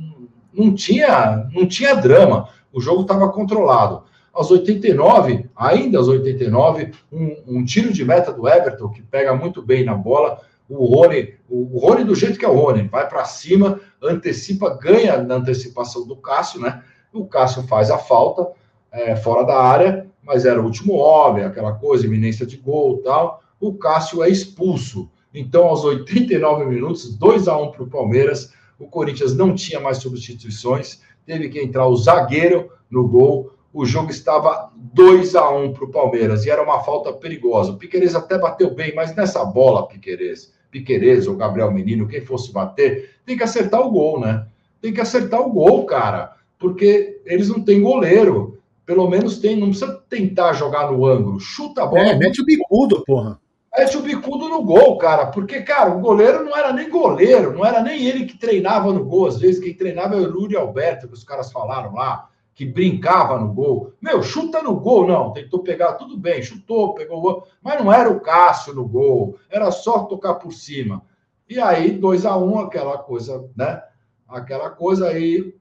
não, 0.52 0.74
tinha, 0.74 1.48
não 1.52 1.66
tinha 1.66 1.94
drama. 1.94 2.48
O 2.72 2.80
jogo 2.80 3.02
estava 3.02 3.28
controlado. 3.30 4.04
Aos 4.32 4.50
89, 4.50 5.50
ainda 5.54 5.98
aos 5.98 6.08
89, 6.08 6.92
um, 7.12 7.36
um 7.46 7.64
tiro 7.64 7.92
de 7.92 8.02
meta 8.02 8.32
do 8.32 8.48
Everton, 8.48 8.88
que 8.88 9.02
pega 9.02 9.34
muito 9.34 9.60
bem 9.60 9.84
na 9.84 9.94
bola, 9.94 10.40
o 10.68 10.86
Rony, 10.86 11.34
o 11.50 11.78
Rony 11.78 12.04
do 12.04 12.14
jeito 12.14 12.38
que 12.38 12.44
é 12.44 12.48
o 12.48 12.56
Rony, 12.56 12.88
vai 12.88 13.06
para 13.06 13.26
cima, 13.26 13.78
antecipa, 14.02 14.78
ganha 14.80 15.22
na 15.22 15.36
antecipação 15.36 16.06
do 16.06 16.16
Cássio, 16.16 16.60
né? 16.60 16.82
O 17.12 17.26
Cássio 17.26 17.62
faz 17.64 17.90
a 17.90 17.98
falta 17.98 18.48
é, 18.90 19.16
fora 19.16 19.44
da 19.44 19.60
área, 19.60 20.06
mas 20.22 20.44
era 20.44 20.60
o 20.60 20.64
último 20.64 20.94
homem, 20.94 21.44
aquela 21.44 21.72
coisa, 21.74 22.06
iminência 22.06 22.46
de 22.46 22.56
gol 22.56 23.02
tal. 23.02 23.42
O 23.60 23.74
Cássio 23.74 24.22
é 24.22 24.28
expulso. 24.28 25.10
Então, 25.34 25.64
aos 25.64 25.84
89 25.84 26.64
minutos, 26.64 27.14
2 27.16 27.48
a 27.48 27.56
1 27.56 27.72
para 27.72 27.82
o 27.82 27.90
Palmeiras. 27.90 28.52
O 28.78 28.86
Corinthians 28.86 29.34
não 29.34 29.54
tinha 29.54 29.80
mais 29.80 29.98
substituições, 29.98 31.00
teve 31.24 31.48
que 31.48 31.60
entrar 31.60 31.86
o 31.86 31.96
zagueiro 31.96 32.70
no 32.90 33.06
gol. 33.06 33.52
O 33.72 33.86
jogo 33.86 34.10
estava 34.10 34.70
2 34.76 35.34
a 35.34 35.48
1 35.48 35.72
para 35.72 35.84
o 35.84 35.90
Palmeiras 35.90 36.44
e 36.44 36.50
era 36.50 36.62
uma 36.62 36.80
falta 36.80 37.12
perigosa. 37.12 37.72
O 37.72 37.76
Piqueires 37.78 38.14
até 38.14 38.36
bateu 38.38 38.74
bem, 38.74 38.94
mas 38.94 39.14
nessa 39.14 39.44
bola, 39.44 39.86
Piqueires, 39.86 40.52
Piqueires 40.72 41.28
ou 41.28 41.36
Gabriel 41.36 41.70
Menino, 41.70 42.08
quem 42.08 42.22
fosse 42.22 42.50
bater, 42.50 43.10
tem 43.26 43.36
que 43.36 43.44
acertar 43.44 43.82
o 43.82 43.90
gol, 43.90 44.18
né? 44.18 44.46
Tem 44.80 44.92
que 44.92 45.00
acertar 45.00 45.40
o 45.40 45.52
gol, 45.52 45.84
cara, 45.84 46.32
porque 46.58 47.20
eles 47.26 47.48
não 47.48 47.60
têm 47.60 47.82
goleiro. 47.82 48.58
Pelo 48.84 49.08
menos 49.08 49.38
tem, 49.38 49.54
não 49.54 49.68
precisa 49.68 50.02
tentar 50.08 50.54
jogar 50.54 50.90
no 50.90 51.06
ângulo. 51.06 51.38
Chuta 51.38 51.84
a 51.84 51.86
bola. 51.86 52.08
É, 52.08 52.16
mete 52.16 52.40
o 52.40 52.44
bicudo, 52.44 53.04
porra. 53.04 53.38
Mete 53.78 53.96
o 53.96 54.02
bicudo 54.02 54.48
no 54.48 54.62
gol, 54.62 54.98
cara. 54.98 55.26
Porque, 55.26 55.60
cara, 55.60 55.94
o 55.94 56.00
goleiro 56.00 56.44
não 56.44 56.56
era 56.56 56.72
nem 56.72 56.90
goleiro, 56.90 57.52
não 57.52 57.64
era 57.64 57.80
nem 57.80 58.04
ele 58.04 58.24
que 58.24 58.36
treinava 58.36 58.92
no 58.92 59.04
gol. 59.04 59.28
Às 59.28 59.38
vezes, 59.38 59.62
quem 59.62 59.72
treinava 59.72 60.16
era 60.16 60.24
o 60.24 60.32
Lúcio 60.32 60.58
Alberto, 60.58 61.06
que 61.06 61.14
os 61.14 61.22
caras 61.22 61.52
falaram 61.52 61.94
lá 61.94 62.28
que 62.54 62.66
brincava 62.66 63.38
no 63.38 63.52
gol. 63.52 63.92
Meu, 64.00 64.22
chuta 64.22 64.62
no 64.62 64.78
gol, 64.78 65.06
não. 65.06 65.32
Tentou 65.32 65.62
pegar, 65.62 65.94
tudo 65.94 66.16
bem, 66.16 66.42
chutou, 66.42 66.94
pegou 66.94 67.24
o. 67.24 67.44
Mas 67.62 67.82
não 67.82 67.92
era 67.92 68.10
o 68.10 68.20
Cássio 68.20 68.74
no 68.74 68.86
gol, 68.86 69.38
era 69.48 69.70
só 69.70 70.04
tocar 70.04 70.34
por 70.34 70.52
cima. 70.52 71.02
E 71.48 71.58
aí, 71.58 71.92
2 71.92 72.26
a 72.26 72.36
1 72.36 72.52
um, 72.52 72.58
aquela 72.60 72.98
coisa, 72.98 73.48
né? 73.56 73.82
Aquela 74.28 74.70
coisa 74.70 75.08
aí, 75.08 75.54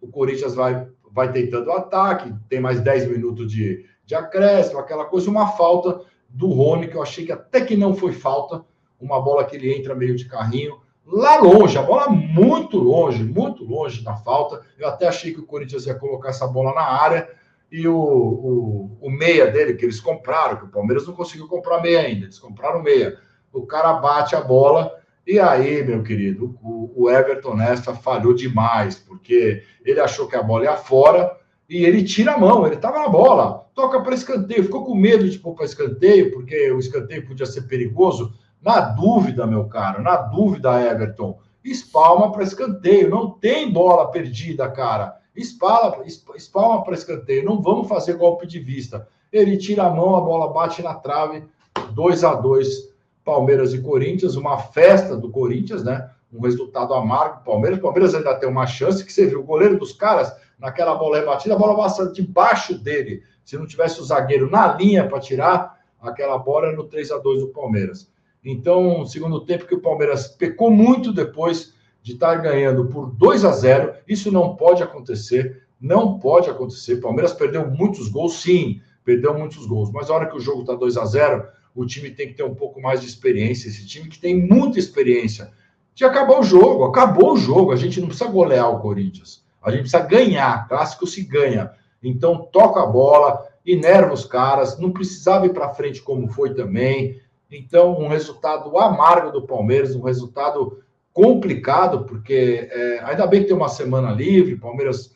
o 0.00 0.08
Corinthians 0.08 0.54
vai, 0.54 0.86
vai 1.10 1.30
tentando 1.32 1.68
o 1.68 1.72
ataque, 1.72 2.34
tem 2.48 2.60
mais 2.60 2.80
10 2.80 3.08
minutos 3.08 3.50
de, 3.50 3.84
de 4.04 4.14
acréscimo, 4.14 4.78
aquela 4.78 5.04
coisa, 5.04 5.30
uma 5.30 5.48
falta 5.48 6.00
do 6.28 6.48
Rony, 6.48 6.88
que 6.88 6.96
eu 6.96 7.02
achei 7.02 7.24
que 7.24 7.32
até 7.32 7.60
que 7.60 7.76
não 7.76 7.94
foi 7.94 8.12
falta, 8.12 8.64
uma 9.00 9.20
bola 9.20 9.44
que 9.44 9.56
ele 9.56 9.72
entra 9.74 9.94
meio 9.94 10.16
de 10.16 10.24
carrinho, 10.26 10.80
lá 11.06 11.36
longe, 11.36 11.78
a 11.78 11.82
bola 11.82 12.08
muito 12.08 12.78
longe, 12.78 13.22
muito 13.22 13.64
longe 13.64 14.02
da 14.02 14.16
falta. 14.16 14.62
Eu 14.78 14.88
até 14.88 15.06
achei 15.06 15.32
que 15.32 15.40
o 15.40 15.46
Corinthians 15.46 15.86
ia 15.86 15.94
colocar 15.94 16.30
essa 16.30 16.46
bola 16.46 16.74
na 16.74 16.82
área 16.82 17.28
e 17.70 17.86
o, 17.88 17.96
o, 17.96 18.98
o 19.00 19.10
meia 19.10 19.50
dele, 19.50 19.74
que 19.74 19.84
eles 19.84 20.00
compraram, 20.00 20.56
que 20.56 20.64
o 20.64 20.68
Palmeiras 20.68 21.06
não 21.06 21.14
conseguiu 21.14 21.48
comprar 21.48 21.82
meia 21.82 22.00
ainda, 22.00 22.24
eles 22.24 22.38
compraram 22.38 22.82
meia. 22.82 23.18
O 23.52 23.66
cara 23.66 23.94
bate 23.94 24.34
a 24.36 24.40
bola 24.40 24.92
e 25.26 25.40
aí, 25.40 25.82
meu 25.82 26.02
querido, 26.02 26.58
o, 26.62 26.92
o 26.94 27.10
Everton 27.10 27.54
nessa 27.54 27.94
falhou 27.94 28.34
demais, 28.34 28.96
porque 28.96 29.62
ele 29.84 29.98
achou 29.98 30.28
que 30.28 30.36
a 30.36 30.42
bola 30.42 30.64
ia 30.64 30.76
fora 30.76 31.34
e 31.68 31.84
ele 31.84 32.04
tira 32.04 32.34
a 32.34 32.38
mão, 32.38 32.66
ele 32.66 32.76
estava 32.76 32.98
na 32.98 33.08
bola, 33.08 33.66
toca 33.74 34.00
para 34.02 34.14
escanteio, 34.14 34.64
ficou 34.64 34.84
com 34.84 34.94
medo 34.94 35.28
de 35.28 35.38
pôr 35.38 35.54
para 35.54 35.64
escanteio, 35.64 36.30
porque 36.30 36.70
o 36.70 36.78
escanteio 36.78 37.26
podia 37.26 37.46
ser 37.46 37.62
perigoso 37.62 38.34
na 38.64 38.80
dúvida, 38.80 39.46
meu 39.46 39.66
caro, 39.66 40.02
na 40.02 40.16
dúvida, 40.16 40.80
Everton, 40.80 41.38
espalma 41.62 42.32
para 42.32 42.42
escanteio. 42.42 43.10
Não 43.10 43.28
tem 43.28 43.70
bola 43.70 44.10
perdida, 44.10 44.70
cara. 44.70 45.20
Espalma, 45.36 46.02
espalma 46.34 46.82
para 46.82 46.94
escanteio. 46.94 47.44
Não 47.44 47.60
vamos 47.60 47.88
fazer 47.88 48.14
golpe 48.14 48.46
de 48.46 48.58
vista. 48.58 49.06
Ele 49.30 49.58
tira 49.58 49.84
a 49.84 49.90
mão, 49.90 50.16
a 50.16 50.20
bola 50.20 50.50
bate 50.50 50.82
na 50.82 50.94
trave. 50.94 51.44
2 51.92 52.24
a 52.24 52.34
2 52.34 52.94
Palmeiras 53.22 53.74
e 53.74 53.82
Corinthians. 53.82 54.34
Uma 54.34 54.58
festa 54.58 55.14
do 55.14 55.28
Corinthians, 55.28 55.84
né? 55.84 56.08
Um 56.32 56.40
resultado 56.40 56.94
amargo. 56.94 57.44
Palmeiras. 57.44 57.80
Palmeiras 57.80 58.14
ainda 58.14 58.34
tem 58.34 58.48
uma 58.48 58.66
chance 58.66 59.04
que 59.04 59.12
você 59.12 59.26
viu. 59.26 59.40
O 59.40 59.44
goleiro 59.44 59.78
dos 59.78 59.92
caras, 59.92 60.34
naquela 60.58 60.94
bola 60.94 61.18
rebatida, 61.18 61.54
a 61.54 61.58
bola 61.58 61.76
passa 61.76 62.10
debaixo 62.10 62.78
dele. 62.78 63.22
Se 63.44 63.58
não 63.58 63.66
tivesse 63.66 64.00
o 64.00 64.04
zagueiro 64.04 64.50
na 64.50 64.74
linha 64.74 65.06
para 65.06 65.20
tirar, 65.20 65.80
aquela 66.00 66.38
bola 66.38 66.72
no 66.72 66.84
3 66.84 67.10
a 67.10 67.18
2 67.18 67.40
do 67.40 67.48
Palmeiras. 67.48 68.08
Então, 68.44 69.06
segundo 69.06 69.40
tempo 69.40 69.66
que 69.66 69.74
o 69.74 69.80
Palmeiras 69.80 70.28
pecou 70.28 70.70
muito 70.70 71.12
depois 71.12 71.72
de 72.02 72.12
estar 72.12 72.34
ganhando 72.36 72.86
por 72.86 73.10
2 73.10 73.44
a 73.46 73.52
0. 73.52 73.94
Isso 74.06 74.30
não 74.30 74.54
pode 74.54 74.82
acontecer. 74.82 75.62
Não 75.80 76.18
pode 76.18 76.50
acontecer. 76.50 76.96
Palmeiras 76.96 77.32
perdeu 77.32 77.70
muitos 77.70 78.08
gols, 78.08 78.42
sim, 78.42 78.80
perdeu 79.02 79.36
muitos 79.36 79.66
gols. 79.66 79.90
Mas 79.90 80.10
a 80.10 80.14
hora 80.14 80.26
que 80.26 80.36
o 80.36 80.40
jogo 80.40 80.60
está 80.60 80.74
2 80.74 80.96
a 80.98 81.04
0, 81.06 81.46
o 81.74 81.86
time 81.86 82.10
tem 82.10 82.28
que 82.28 82.34
ter 82.34 82.44
um 82.44 82.54
pouco 82.54 82.80
mais 82.80 83.00
de 83.00 83.06
experiência. 83.06 83.68
Esse 83.68 83.86
time 83.86 84.08
que 84.08 84.18
tem 84.18 84.36
muita 84.36 84.78
experiência 84.78 85.50
de 85.94 86.04
acabar 86.04 86.38
o 86.38 86.42
jogo. 86.42 86.84
Acabou 86.84 87.32
o 87.32 87.36
jogo. 87.38 87.72
A 87.72 87.76
gente 87.76 88.00
não 88.00 88.08
precisa 88.08 88.30
golear 88.30 88.70
o 88.70 88.80
Corinthians. 88.80 89.42
A 89.62 89.70
gente 89.70 89.80
precisa 89.80 90.02
ganhar. 90.02 90.68
Clássico 90.68 91.06
se 91.06 91.22
ganha. 91.22 91.72
Então 92.02 92.48
toca 92.52 92.82
a 92.82 92.86
bola, 92.86 93.46
inerva 93.64 94.12
os 94.12 94.26
caras. 94.26 94.78
Não 94.78 94.90
precisava 94.90 95.46
ir 95.46 95.54
para 95.54 95.72
frente 95.72 96.02
como 96.02 96.28
foi 96.28 96.52
também. 96.52 97.18
Então, 97.56 97.98
um 97.98 98.08
resultado 98.08 98.76
amargo 98.78 99.30
do 99.30 99.46
Palmeiras, 99.46 99.94
um 99.94 100.02
resultado 100.02 100.82
complicado, 101.12 102.04
porque 102.04 102.68
é, 102.70 103.00
ainda 103.04 103.26
bem 103.26 103.42
que 103.42 103.48
tem 103.48 103.56
uma 103.56 103.68
semana 103.68 104.10
livre, 104.10 104.56
Palmeiras, 104.56 105.14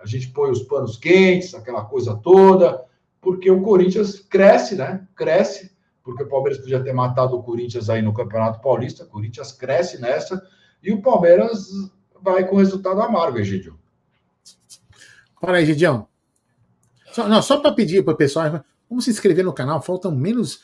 a 0.00 0.06
gente 0.06 0.28
põe 0.28 0.50
os 0.50 0.62
panos 0.62 0.96
quentes, 0.96 1.54
aquela 1.54 1.84
coisa 1.84 2.14
toda, 2.16 2.84
porque 3.20 3.50
o 3.50 3.60
Corinthians 3.60 4.20
cresce, 4.20 4.76
né? 4.76 5.06
Cresce, 5.16 5.74
porque 6.02 6.22
o 6.22 6.28
Palmeiras 6.28 6.60
podia 6.60 6.82
ter 6.82 6.92
matado 6.92 7.36
o 7.36 7.42
Corinthians 7.42 7.90
aí 7.90 8.00
no 8.00 8.14
Campeonato 8.14 8.60
Paulista, 8.60 9.04
o 9.04 9.08
Corinthians 9.08 9.52
cresce 9.52 10.00
nessa, 10.00 10.40
e 10.82 10.92
o 10.92 11.02
Palmeiras 11.02 11.68
vai 12.22 12.46
com 12.46 12.56
resultado 12.56 13.00
amargo, 13.02 13.38
Egidio. 13.38 13.78
Fala 15.40 15.56
aí, 15.56 15.66
Gidião. 15.66 16.06
Só, 17.12 17.42
só 17.42 17.60
para 17.60 17.72
pedir 17.72 18.04
para 18.04 18.14
o 18.14 18.16
pessoal, 18.16 18.64
vamos 18.90 19.04
se 19.04 19.10
inscrever 19.10 19.44
no 19.44 19.54
canal, 19.54 19.80
faltam 19.80 20.14
menos. 20.14 20.60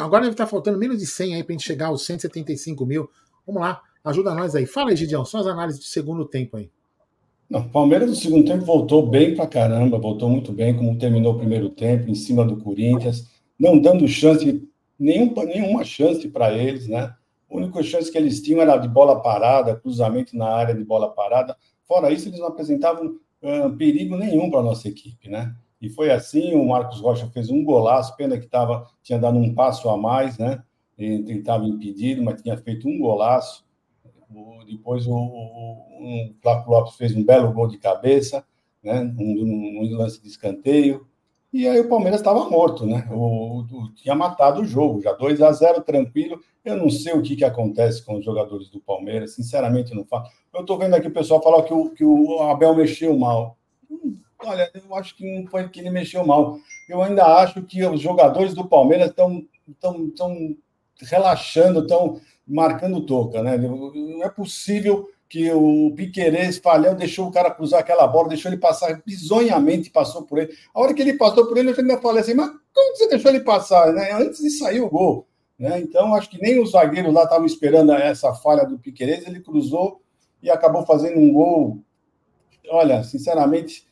Agora 0.00 0.22
deve 0.22 0.34
estar 0.34 0.46
faltando 0.46 0.76
menos 0.76 0.98
de 0.98 1.06
100 1.06 1.36
aí 1.36 1.44
para 1.44 1.52
a 1.52 1.56
gente 1.56 1.66
chegar 1.66 1.86
aos 1.86 2.04
175 2.04 2.84
mil. 2.84 3.08
Vamos 3.46 3.62
lá, 3.62 3.80
Ajuda 4.04 4.34
nós 4.34 4.54
aí. 4.54 4.66
Fala 4.66 4.90
aí, 4.90 4.96
Gidião, 4.96 5.24
só 5.24 5.38
as 5.38 5.46
análises 5.46 5.80
do 5.80 5.86
segundo 5.86 6.26
tempo 6.26 6.58
aí. 6.58 6.70
O 7.50 7.62
Palmeiras 7.70 8.10
no 8.10 8.14
segundo 8.14 8.44
tempo 8.44 8.62
voltou 8.62 9.06
bem 9.06 9.34
pra 9.34 9.46
caramba, 9.46 9.98
voltou 9.98 10.28
muito 10.28 10.52
bem, 10.52 10.76
como 10.76 10.98
terminou 10.98 11.32
o 11.32 11.38
primeiro 11.38 11.70
tempo, 11.70 12.10
em 12.10 12.14
cima 12.14 12.44
do 12.44 12.58
Corinthians, 12.58 13.30
não 13.58 13.78
dando 13.80 14.06
chance, 14.06 14.68
nenhum, 14.98 15.32
nenhuma 15.46 15.84
chance 15.84 16.28
para 16.28 16.52
eles, 16.52 16.86
né? 16.86 17.14
A 17.50 17.56
única 17.56 17.82
chance 17.82 18.12
que 18.12 18.18
eles 18.18 18.42
tinham 18.42 18.60
era 18.60 18.76
de 18.76 18.88
bola 18.88 19.22
parada, 19.22 19.76
cruzamento 19.76 20.36
na 20.36 20.48
área 20.48 20.74
de 20.74 20.84
bola 20.84 21.10
parada. 21.14 21.56
Fora 21.86 22.12
isso, 22.12 22.28
eles 22.28 22.40
não 22.40 22.48
apresentavam 22.48 23.16
uh, 23.42 23.74
perigo 23.76 24.16
nenhum 24.16 24.50
para 24.50 24.60
a 24.60 24.64
nossa 24.64 24.86
equipe, 24.88 25.30
né? 25.30 25.54
E 25.84 25.90
foi 25.90 26.10
assim, 26.10 26.54
o 26.54 26.66
Marcos 26.66 26.98
Rocha 26.98 27.26
fez 27.26 27.50
um 27.50 27.62
golaço, 27.62 28.16
pena 28.16 28.38
que 28.38 28.46
tava, 28.46 28.88
tinha 29.02 29.18
dado 29.18 29.36
um 29.36 29.54
passo 29.54 29.86
a 29.90 29.98
mais, 29.98 30.38
né? 30.38 30.62
Ele 30.96 31.40
estava 31.40 31.66
impedido, 31.66 32.22
mas 32.22 32.40
tinha 32.40 32.56
feito 32.56 32.88
um 32.88 32.98
golaço. 32.98 33.66
O, 34.34 34.64
depois 34.64 35.06
o, 35.06 35.14
o, 35.14 36.34
Flávio 36.40 36.70
Lopes 36.70 36.94
fez 36.94 37.14
um 37.14 37.22
belo 37.22 37.52
gol 37.52 37.68
de 37.68 37.76
cabeça, 37.76 38.46
né? 38.82 39.02
um, 39.18 39.82
um 39.82 39.96
lance 39.98 40.22
de 40.22 40.28
escanteio. 40.28 41.06
E 41.52 41.68
aí 41.68 41.78
o 41.80 41.88
Palmeiras 41.88 42.20
estava 42.20 42.48
morto, 42.48 42.86
né? 42.86 43.06
O, 43.10 43.60
o, 43.60 43.94
tinha 43.94 44.14
matado 44.14 44.62
o 44.62 44.66
jogo, 44.66 45.02
já 45.02 45.12
2 45.12 45.42
a 45.42 45.52
0 45.52 45.82
tranquilo. 45.82 46.40
Eu 46.64 46.78
não 46.78 46.88
sei 46.88 47.12
o 47.12 47.20
que, 47.20 47.36
que 47.36 47.44
acontece 47.44 48.02
com 48.02 48.16
os 48.16 48.24
jogadores 48.24 48.70
do 48.70 48.80
Palmeiras, 48.80 49.34
sinceramente 49.34 49.94
não 49.94 50.06
falo. 50.06 50.24
Eu 50.54 50.62
estou 50.62 50.78
vendo 50.78 50.94
aqui 50.94 51.08
o 51.08 51.12
pessoal 51.12 51.42
falar 51.42 51.62
que 51.64 51.74
o, 51.74 51.90
que 51.90 52.04
o 52.06 52.40
Abel 52.40 52.74
mexeu 52.74 53.14
mal. 53.18 53.58
Hum, 53.90 54.16
olha, 54.40 54.70
eu 54.74 54.94
acho 54.94 55.16
que 55.16 55.38
não 55.38 55.46
foi 55.48 55.68
que 55.68 55.80
ele 55.80 55.90
mexeu 55.90 56.24
mal. 56.26 56.58
Eu 56.88 57.02
ainda 57.02 57.24
acho 57.38 57.62
que 57.62 57.84
os 57.84 58.00
jogadores 58.00 58.54
do 58.54 58.66
Palmeiras 58.66 59.10
estão 59.10 59.44
tão, 59.80 60.10
tão 60.10 60.56
relaxando, 61.00 61.80
estão 61.80 62.20
marcando 62.46 63.04
toca, 63.04 63.42
né? 63.42 63.56
Não 63.56 64.22
é 64.22 64.28
possível 64.28 65.08
que 65.28 65.50
o 65.50 65.92
Piquerez 65.96 66.58
falhou, 66.58 66.94
deixou 66.94 67.26
o 67.26 67.32
cara 67.32 67.50
cruzar 67.50 67.80
aquela 67.80 68.06
bola, 68.06 68.28
deixou 68.28 68.50
ele 68.50 68.60
passar 68.60 69.02
bizonhamente, 69.04 69.90
passou 69.90 70.22
por 70.22 70.38
ele. 70.38 70.54
A 70.72 70.80
hora 70.80 70.94
que 70.94 71.02
ele 71.02 71.14
passou 71.14 71.46
por 71.46 71.56
ele, 71.56 71.70
eu 71.70 71.76
ainda 71.76 71.98
falei 71.98 72.20
assim, 72.20 72.34
mas 72.34 72.50
como 72.72 72.96
você 72.96 73.08
deixou 73.08 73.30
ele 73.30 73.40
passar, 73.40 73.92
né? 73.92 74.12
Antes 74.12 74.40
de 74.40 74.50
sair 74.50 74.80
o 74.80 74.90
gol, 74.90 75.26
né? 75.58 75.80
Então, 75.80 76.14
acho 76.14 76.30
que 76.30 76.40
nem 76.40 76.62
os 76.62 76.72
zagueiros 76.72 77.12
lá 77.12 77.24
estavam 77.24 77.46
esperando 77.46 77.92
essa 77.92 78.32
falha 78.34 78.64
do 78.64 78.78
Piquerez, 78.78 79.26
ele 79.26 79.40
cruzou 79.40 80.00
e 80.42 80.50
acabou 80.50 80.84
fazendo 80.84 81.18
um 81.18 81.32
gol. 81.32 81.78
Olha, 82.70 83.02
sinceramente, 83.02 83.86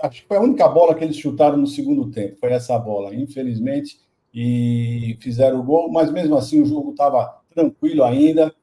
acho 0.00 0.22
que 0.22 0.28
foi 0.28 0.36
a 0.36 0.42
única 0.42 0.68
bola 0.68 0.94
que 0.94 1.04
eles 1.04 1.16
chutaram 1.16 1.56
no 1.56 1.66
segundo 1.66 2.10
tempo, 2.10 2.38
foi 2.38 2.52
essa 2.52 2.78
bola, 2.78 3.14
infelizmente, 3.14 3.98
e 4.34 5.16
fizeram 5.20 5.60
o 5.60 5.62
gol, 5.62 5.90
mas 5.90 6.10
mesmo 6.10 6.36
assim 6.36 6.60
o 6.60 6.66
jogo 6.66 6.92
estava 6.92 7.42
tranquilo 7.54 8.04
ainda. 8.04 8.54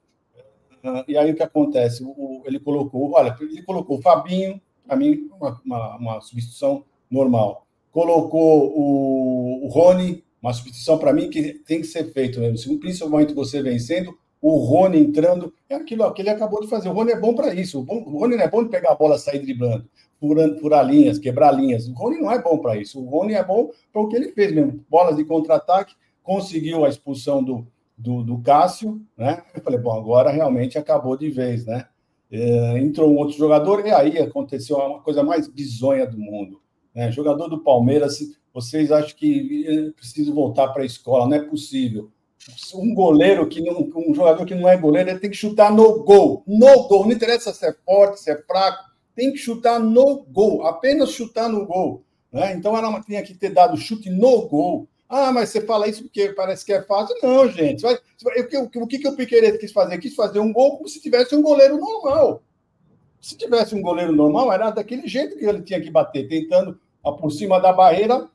Uh, 0.84 1.04
e 1.08 1.18
aí 1.18 1.32
o 1.32 1.36
que 1.36 1.44
acontece? 1.44 2.04
O, 2.04 2.42
ele 2.46 2.60
colocou, 2.60 3.12
olha, 3.12 3.36
ele 3.42 3.62
colocou 3.64 4.00
o 4.00 4.02
Fabinho, 4.02 4.60
para 4.86 4.96
mim, 4.96 5.30
uma, 5.40 5.62
uma, 5.64 5.98
uma, 5.98 6.22
substituição 6.22 6.84
normal. 7.12 7.68
Colocou 7.92 8.72
o, 8.76 9.66
o 9.66 9.68
Rony, 9.68 10.24
uma 10.42 10.54
substituição 10.54 10.98
para 10.98 11.14
mim 11.14 11.30
que 11.30 11.54
tem 11.66 11.82
que 11.82 11.88
ser 11.88 12.12
feito 12.12 12.40
mesmo. 12.40 12.80
Principalmente 12.80 13.34
você 13.34 13.62
vencendo, 13.62 14.18
o 14.42 14.58
Rony 14.58 15.00
entrando, 15.00 15.54
é 15.70 15.76
aquilo 15.76 16.12
que 16.14 16.22
ele 16.22 16.30
acabou 16.30 16.62
de 16.62 16.68
fazer. 16.68 16.90
O 16.90 16.94
Rony 16.94 17.12
é 17.12 17.20
bom 17.20 17.34
para 17.34 17.54
isso. 17.54 17.86
O, 17.88 18.18
Rony 18.18 18.38
não 18.38 18.44
é 18.44 18.50
bom 18.50 18.64
de 18.64 18.70
pegar 18.70 18.92
a 18.92 18.96
bola, 18.96 19.18
sair 19.18 19.40
driblando, 19.40 19.88
furando, 20.20 20.60
furar 20.60 20.86
linhas, 20.86 21.20
quebrar 21.20 21.52
linhas. 21.52 21.88
O 21.88 21.94
Rony 21.94 22.20
não 22.20 22.32
é 22.32 22.42
bom 22.42 22.58
para 22.58 22.78
isso. 22.78 23.04
O 23.04 23.10
Rony 23.10 23.34
é 23.34 23.44
bom 23.44 23.70
para 23.92 24.02
o 24.02 24.08
que 24.08 24.16
ele 24.16 24.32
fez 24.32 24.54
mesmo. 24.54 24.84
Bolas 24.90 25.18
de 25.18 25.26
contra-ataque, 25.26 25.94
conseguiu 26.24 26.86
a 26.86 26.90
expulsão 26.90 27.44
do, 27.44 27.68
do, 27.98 28.24
do 28.24 28.40
Cássio, 28.40 29.02
né? 29.18 29.44
Eu 29.54 29.62
falei, 29.62 29.80
bom, 29.80 29.92
agora 29.92 30.30
realmente 30.30 30.78
acabou 30.78 31.18
de 31.18 31.30
vez, 31.30 31.66
né? 31.66 31.86
É, 32.32 32.78
entrou 32.80 33.12
um 33.12 33.18
outro 33.18 33.36
jogador 33.36 33.86
e 33.86 33.92
aí 33.92 34.20
aconteceu 34.20 34.78
uma 34.78 35.02
coisa 35.02 35.24
mais 35.24 35.48
bizonha 35.48 36.06
do 36.06 36.18
mundo. 36.18 36.62
Né? 36.94 37.12
Jogador 37.12 37.48
do 37.48 37.64
Palmeiras, 37.64 38.20
vocês 38.54 38.92
acham 38.92 39.18
que 39.18 39.66
é, 39.68 39.92
precisa 39.92 40.32
voltar 40.32 40.68
para 40.70 40.84
a 40.84 40.86
escola? 40.86 41.28
Não 41.28 41.36
é 41.36 41.40
possível. 41.40 42.12
Um 42.74 42.94
goleiro 42.94 43.48
que 43.48 43.62
não, 43.62 43.90
um 43.96 44.14
jogador 44.14 44.46
que 44.46 44.56
não 44.56 44.68
é 44.68 44.78
goleiro, 44.78 45.10
ele 45.10 45.20
tem 45.20 45.30
que 45.30 45.36
chutar 45.36 45.72
no 45.72 46.04
gol, 46.04 46.44
no 46.48 46.88
gol. 46.88 47.06
Não 47.06 47.12
interessa 47.12 47.54
se 47.54 47.66
é 47.66 47.74
forte, 47.86 48.22
se 48.22 48.32
é 48.32 48.38
fraco, 48.38 48.90
tem 49.16 49.32
que 49.32 49.38
chutar 49.38 49.80
no 49.80 50.24
gol, 50.24 50.66
apenas 50.66 51.12
chutar 51.12 51.50
no 51.50 51.66
gol. 51.66 52.04
Né? 52.32 52.54
Então 52.54 52.78
ela 52.78 53.02
tinha 53.02 53.22
que 53.24 53.34
ter 53.34 53.50
dado 53.50 53.78
chute 53.78 54.10
no 54.10 54.48
gol. 54.48 54.88
Ah, 55.08 55.32
mas 55.32 55.50
você 55.50 55.62
fala 55.62 55.88
isso 55.88 56.04
porque 56.04 56.30
parece 56.30 56.64
que 56.64 56.72
é 56.72 56.84
fácil. 56.84 57.16
Não, 57.24 57.50
gente. 57.50 57.82
Vai, 57.82 57.96
o, 57.96 58.88
que, 58.88 59.00
que 59.00 59.08
o 59.08 59.16
Piqueires 59.16 59.58
quis 59.58 59.72
fazer? 59.72 59.98
Quis 59.98 60.16
fazer 60.16 60.40
um 60.40 60.54
gol 60.54 60.78
como 60.78 60.88
se 60.88 61.02
tivesse 61.02 61.36
um 61.36 61.42
goleiro 61.42 61.78
normal. 61.78 62.44
Se 63.20 63.36
tivesse 63.36 63.76
um 63.76 63.82
goleiro 63.82 64.14
normal, 64.14 64.54
era 64.54 64.70
daquele 64.70 65.08
jeito 65.08 65.36
que 65.36 65.46
ele 65.46 65.62
tinha 65.64 65.82
que 65.82 65.90
bater, 65.90 66.28
tentando 66.30 66.80
por 67.20 67.32
cima 67.32 67.60
da 67.60 67.74
barreira, 67.74 68.30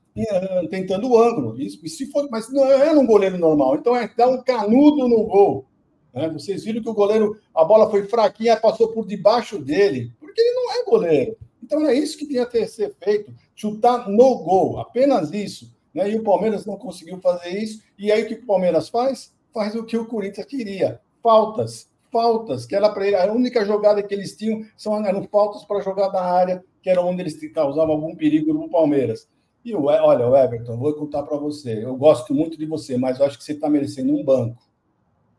tentando 0.70 1.10
o 1.10 1.18
ângulo. 1.18 1.60
Isso, 1.60 1.86
se 1.88 2.06
for, 2.06 2.28
mas 2.30 2.50
não 2.52 2.64
era 2.64 2.98
um 2.98 3.06
goleiro 3.06 3.36
normal. 3.36 3.76
Então 3.76 3.96
é 3.96 4.08
dar 4.16 4.28
um 4.28 4.42
canudo 4.42 5.08
no 5.08 5.24
gol. 5.24 5.66
Né? 6.12 6.28
Vocês 6.28 6.64
viram 6.64 6.82
que 6.82 6.88
o 6.88 6.94
goleiro, 6.94 7.36
a 7.54 7.64
bola 7.64 7.90
foi 7.90 8.04
fraquinha, 8.04 8.56
passou 8.56 8.88
por 8.92 9.06
debaixo 9.06 9.58
dele, 9.58 10.12
porque 10.20 10.40
ele 10.40 10.54
não 10.54 10.72
é 10.72 10.84
goleiro. 10.84 11.36
Então 11.62 11.86
é 11.86 11.94
isso 11.94 12.16
que 12.16 12.26
tinha 12.26 12.46
que 12.46 12.66
ser 12.66 12.94
feito: 13.02 13.34
chutar 13.54 14.08
no 14.08 14.38
gol, 14.38 14.78
apenas 14.78 15.32
isso. 15.32 15.74
Né? 15.92 16.10
E 16.10 16.16
o 16.16 16.22
Palmeiras 16.22 16.64
não 16.64 16.76
conseguiu 16.76 17.20
fazer 17.20 17.50
isso. 17.50 17.82
E 17.98 18.12
aí 18.12 18.22
o 18.22 18.28
que 18.28 18.34
o 18.34 18.46
Palmeiras 18.46 18.88
faz? 18.88 19.34
Faz 19.52 19.74
o 19.74 19.84
que 19.84 19.96
o 19.96 20.06
Corinthians 20.06 20.46
queria: 20.46 21.00
faltas. 21.22 21.92
Faltas, 22.12 22.64
que 22.64 22.76
era 22.76 22.88
para 22.90 23.08
ele, 23.08 23.16
a 23.16 23.32
única 23.32 23.64
jogada 23.64 24.00
que 24.00 24.14
eles 24.14 24.36
tinham 24.36 24.64
são, 24.76 25.04
eram 25.04 25.24
faltas 25.24 25.64
para 25.64 25.80
jogar 25.80 26.10
da 26.10 26.22
área, 26.24 26.62
que 26.80 26.88
era 26.88 27.02
onde 27.02 27.22
eles 27.22 27.52
causavam 27.52 27.96
algum 27.96 28.14
perigo 28.14 28.54
no 28.54 28.70
Palmeiras. 28.70 29.26
E 29.64 29.74
o, 29.74 29.84
olha, 29.84 30.28
o 30.28 30.36
Everton, 30.36 30.76
vou 30.76 30.92
contar 30.94 31.22
para 31.22 31.38
você. 31.38 31.84
Eu 31.84 31.96
gosto 31.96 32.34
muito 32.34 32.58
de 32.58 32.66
você, 32.66 32.98
mas 32.98 33.18
eu 33.18 33.24
acho 33.24 33.38
que 33.38 33.44
você 33.44 33.52
está 33.52 33.68
merecendo 33.68 34.14
um 34.14 34.22
banco. 34.22 34.62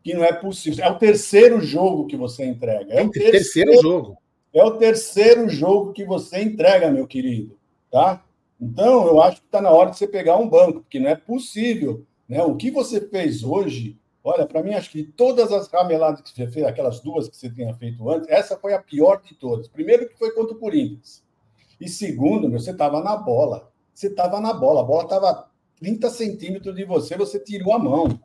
Que 0.02 0.14
não 0.14 0.24
é 0.24 0.32
possível. 0.32 0.84
É 0.84 0.90
o 0.90 0.98
terceiro 0.98 1.60
jogo 1.60 2.06
que 2.06 2.16
você 2.16 2.44
entrega. 2.44 2.92
É 2.92 3.04
o 3.04 3.10
terceiro, 3.10 3.32
terceiro 3.32 3.82
jogo. 3.82 4.18
É 4.52 4.64
o 4.64 4.72
terceiro 4.72 5.48
jogo 5.48 5.92
que 5.92 6.04
você 6.04 6.42
entrega, 6.42 6.90
meu 6.90 7.06
querido. 7.06 7.56
Tá? 7.90 8.24
Então, 8.60 9.06
eu 9.06 9.20
acho 9.22 9.40
que 9.40 9.46
está 9.46 9.60
na 9.60 9.70
hora 9.70 9.90
de 9.90 9.98
você 9.98 10.08
pegar 10.08 10.36
um 10.36 10.48
banco, 10.48 10.80
porque 10.80 10.98
não 10.98 11.10
é 11.10 11.14
possível. 11.14 12.04
Né? 12.28 12.42
O 12.42 12.56
que 12.56 12.70
você 12.70 13.00
fez 13.00 13.44
hoje, 13.44 13.96
olha, 14.24 14.44
para 14.44 14.62
mim, 14.62 14.74
acho 14.74 14.90
que 14.90 15.04
todas 15.04 15.52
as 15.52 15.68
rameladas 15.68 16.20
que 16.20 16.30
você 16.30 16.48
fez, 16.48 16.66
aquelas 16.66 17.00
duas 17.00 17.28
que 17.28 17.36
você 17.36 17.48
tinha 17.48 17.72
feito 17.74 18.08
antes, 18.10 18.28
essa 18.28 18.56
foi 18.56 18.74
a 18.74 18.82
pior 18.82 19.22
de 19.22 19.34
todas. 19.34 19.68
Primeiro, 19.68 20.08
que 20.08 20.18
foi 20.18 20.32
contra 20.32 20.56
o 20.56 20.58
Corinthians. 20.58 21.22
E 21.80 21.88
segundo, 21.88 22.48
meu, 22.48 22.58
você 22.58 22.72
estava 22.72 23.02
na 23.02 23.16
bola. 23.16 23.70
Você 23.96 24.08
estava 24.08 24.38
na 24.40 24.52
bola. 24.52 24.82
A 24.82 24.84
bola 24.84 25.04
estava 25.04 25.50
30 25.80 26.10
centímetros 26.10 26.76
de 26.76 26.84
você, 26.84 27.16
você 27.16 27.40
tirou 27.40 27.72
a 27.72 27.78
mão. 27.78 28.20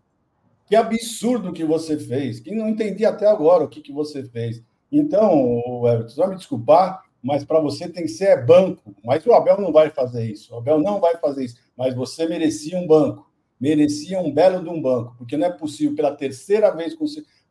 Que 0.65 0.75
absurdo 0.75 1.53
que 1.53 1.63
você 1.63 1.97
fez. 1.97 2.41
Que 2.41 2.53
não 2.53 2.67
entendi 2.67 3.05
até 3.05 3.25
agora 3.25 3.63
o 3.63 3.69
que, 3.69 3.79
que 3.79 3.93
você 3.93 4.21
fez. 4.21 4.61
Então, 4.91 5.87
Everton, 5.87 6.15
vai 6.15 6.29
me 6.31 6.35
desculpar, 6.35 7.03
mas 7.23 7.45
para 7.45 7.61
você 7.61 7.87
tem 7.87 8.03
que 8.03 8.09
ser 8.09 8.45
banco. 8.45 8.93
Mas 9.03 9.25
o 9.25 9.33
Abel 9.33 9.61
não 9.61 9.71
vai 9.71 9.89
fazer 9.89 10.29
isso. 10.29 10.53
O 10.53 10.57
Abel 10.57 10.77
não 10.81 10.99
vai 10.99 11.15
fazer 11.17 11.45
isso. 11.45 11.55
Mas 11.77 11.95
você 11.95 12.27
merecia 12.27 12.77
um 12.77 12.85
banco. 12.85 13.31
Merecia 13.57 14.19
um 14.19 14.29
belo 14.29 14.61
de 14.61 14.69
um 14.69 14.81
banco. 14.81 15.15
Porque 15.17 15.37
não 15.37 15.47
é 15.47 15.51
possível, 15.51 15.95
pela 15.95 16.13
terceira 16.13 16.69
vez, 16.71 16.97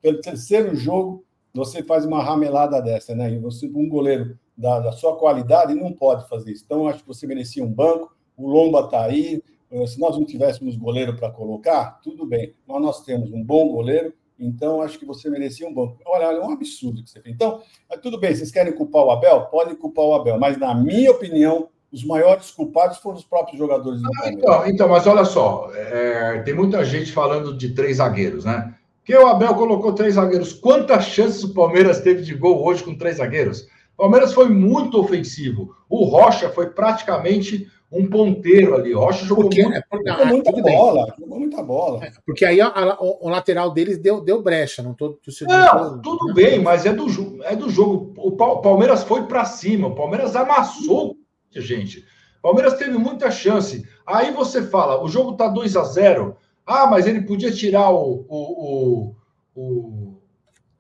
pelo 0.03 0.21
terceiro 0.21 0.77
jogo, 0.77 1.25
você 1.55 1.83
faz 1.83 2.05
uma 2.05 2.23
ramelada 2.23 2.81
dessa, 2.81 3.15
né? 3.15 3.33
E 3.33 3.39
você, 3.39 3.67
um 3.67 3.89
goleiro 3.89 4.39
da, 4.57 4.81
da 4.81 4.93
sua 4.93 5.17
qualidade, 5.17 5.75
não 5.75 5.93
pode 5.93 6.29
fazer 6.29 6.53
isso. 6.53 6.65
Então, 6.65 6.87
acho 6.87 7.01
que 7.01 7.09
você 7.09 7.27
merecia 7.27 7.65
um 7.65 7.73
banco. 7.73 8.15
O 8.37 8.49
Lomba 8.49 8.81
está 8.81 9.05
aí. 9.05 9.43
Eh, 9.71 9.87
se 9.87 9.99
nós 10.01 10.17
não 10.17 10.25
tivéssemos 10.25 10.77
goleiro 10.77 11.17
para 11.17 11.31
colocar, 11.31 12.01
tudo 12.03 12.27
bem. 12.27 12.55
Mas 12.67 12.83
nós 12.83 13.05
temos 13.05 13.33
um 13.33 13.43
bom 13.43 13.69
goleiro, 13.69 14.13
então 14.39 14.83
acho 14.83 14.99
que 14.99 15.07
você 15.07 15.31
merecia 15.31 15.67
um 15.67 15.73
banco. 15.73 15.99
Olha, 16.05 16.25
é 16.25 16.41
um 16.41 16.51
absurdo 16.51 17.03
que 17.03 17.11
você 17.11 17.21
fez. 17.21 17.35
Então, 17.35 17.63
tudo 18.03 18.19
bem, 18.19 18.35
vocês 18.35 18.51
querem 18.51 18.73
culpar 18.73 19.05
o 19.05 19.11
Abel? 19.11 19.43
Podem 19.47 19.77
culpar 19.77 20.05
o 20.05 20.15
Abel, 20.15 20.39
mas 20.39 20.59
na 20.59 20.75
minha 20.75 21.11
opinião, 21.11 21.69
os 21.93 22.05
maiores 22.05 22.51
culpados 22.51 22.99
foram 22.99 23.19
os 23.19 23.25
próprios 23.25 23.59
jogadores 23.59 24.01
do 24.01 24.09
ah, 24.23 24.31
então, 24.31 24.67
então, 24.67 24.89
mas 24.89 25.07
olha 25.07 25.25
só, 25.25 25.71
é, 25.75 26.41
tem 26.43 26.55
muita 26.55 26.85
gente 26.85 27.13
falando 27.13 27.57
de 27.57 27.75
três 27.75 27.97
zagueiros, 27.97 28.45
né? 28.45 28.75
Que 29.11 29.17
o 29.17 29.27
Abel 29.27 29.57
colocou 29.57 29.93
três 29.93 30.15
zagueiros. 30.15 30.53
Quantas 30.53 31.07
chances 31.07 31.43
o 31.43 31.53
Palmeiras 31.53 32.01
teve 32.01 32.23
de 32.23 32.33
gol 32.33 32.65
hoje 32.65 32.85
com 32.85 32.97
três 32.97 33.17
zagueiros? 33.17 33.63
O 33.95 34.03
Palmeiras 34.03 34.33
foi 34.33 34.49
muito 34.49 35.01
ofensivo. 35.01 35.75
O 35.89 36.05
Rocha 36.05 36.49
foi 36.49 36.71
praticamente 36.71 37.67
um 37.91 38.09
ponteiro 38.09 38.77
ali. 38.77 38.95
O 38.95 39.01
Rocha 39.01 39.25
jogou 39.25 39.47
porque, 39.47 39.65
muito, 39.65 39.77
é, 39.77 39.83
porque, 39.91 40.09
jogou 40.09 40.27
muita 40.27 40.53
bola, 40.63 41.15
jogou 41.19 41.41
muita 41.41 41.63
bola. 41.65 42.05
É, 42.05 42.13
porque 42.25 42.45
aí 42.45 42.61
a, 42.61 42.69
a, 42.69 42.99
o, 43.01 43.29
lateral 43.29 43.73
deles 43.73 43.99
deu, 43.99 44.21
deu 44.21 44.41
brecha, 44.41 44.81
não 44.81 44.95
tô, 44.95 45.15
tô 45.15 45.33
Não, 45.49 46.01
tudo 46.01 46.29
não, 46.29 46.33
bem, 46.35 46.61
mas 46.61 46.87
é 46.87 46.93
do, 46.93 47.09
é 47.43 47.57
do 47.57 47.69
jogo. 47.69 48.15
O 48.17 48.31
Palmeiras 48.61 49.03
foi 49.03 49.25
para 49.25 49.45
cima, 49.45 49.89
o 49.89 49.95
Palmeiras 49.97 50.37
amassou 50.37 51.17
gente. 51.53 52.05
O 52.39 52.43
Palmeiras 52.43 52.75
teve 52.75 52.97
muita 52.97 53.29
chance. 53.29 53.85
Aí 54.07 54.31
você 54.31 54.63
fala, 54.63 55.03
o 55.03 55.09
jogo 55.09 55.33
tá 55.33 55.49
2 55.49 55.77
a 55.77 55.83
0 55.83 56.37
Ah, 56.67 56.87
mas 56.87 57.07
ele 57.07 57.23
podia 57.23 57.51
tirar 57.51 57.91
o, 57.91 58.25
o, 58.29 58.37
o, 58.69 59.17
o, 59.55 60.23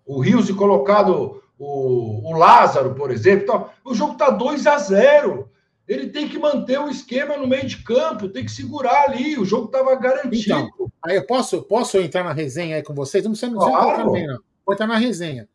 o 0.06 0.20
Rios 0.20 0.48
e 0.48 0.54
colocado 0.54 1.42
o, 1.58 2.30
o 2.30 2.36
Lázaro, 2.36 2.94
por 2.94 3.10
exemplo. 3.10 3.42
Então, 3.42 3.70
o 3.84 3.94
jogo 3.94 4.14
tá 4.14 4.30
2 4.30 4.66
a 4.66 4.78
0 4.78 5.50
ele 5.90 6.08
tem 6.08 6.28
que 6.28 6.38
manter 6.38 6.78
o 6.78 6.88
esquema 6.88 7.36
no 7.36 7.48
meio 7.48 7.66
de 7.66 7.78
campo, 7.78 8.28
tem 8.28 8.44
que 8.44 8.52
segurar 8.52 9.08
ali, 9.08 9.36
o 9.36 9.44
jogo 9.44 9.66
estava 9.66 9.92
garantido. 9.96 10.70
Então, 10.72 10.92
aí 11.04 11.16
eu 11.16 11.26
posso, 11.26 11.62
posso 11.62 11.98
entrar 11.98 12.22
na 12.22 12.32
resenha 12.32 12.76
aí 12.76 12.82
com 12.84 12.94
vocês? 12.94 13.24
Não 13.24 13.32
precisa, 13.32 13.52
claro. 13.52 14.04
não 14.04 14.12
precisa 14.12 14.32
não. 14.34 14.40
Vou 14.64 14.72
entrar 14.72 14.86
na 14.86 14.96
resenha. 14.96 15.48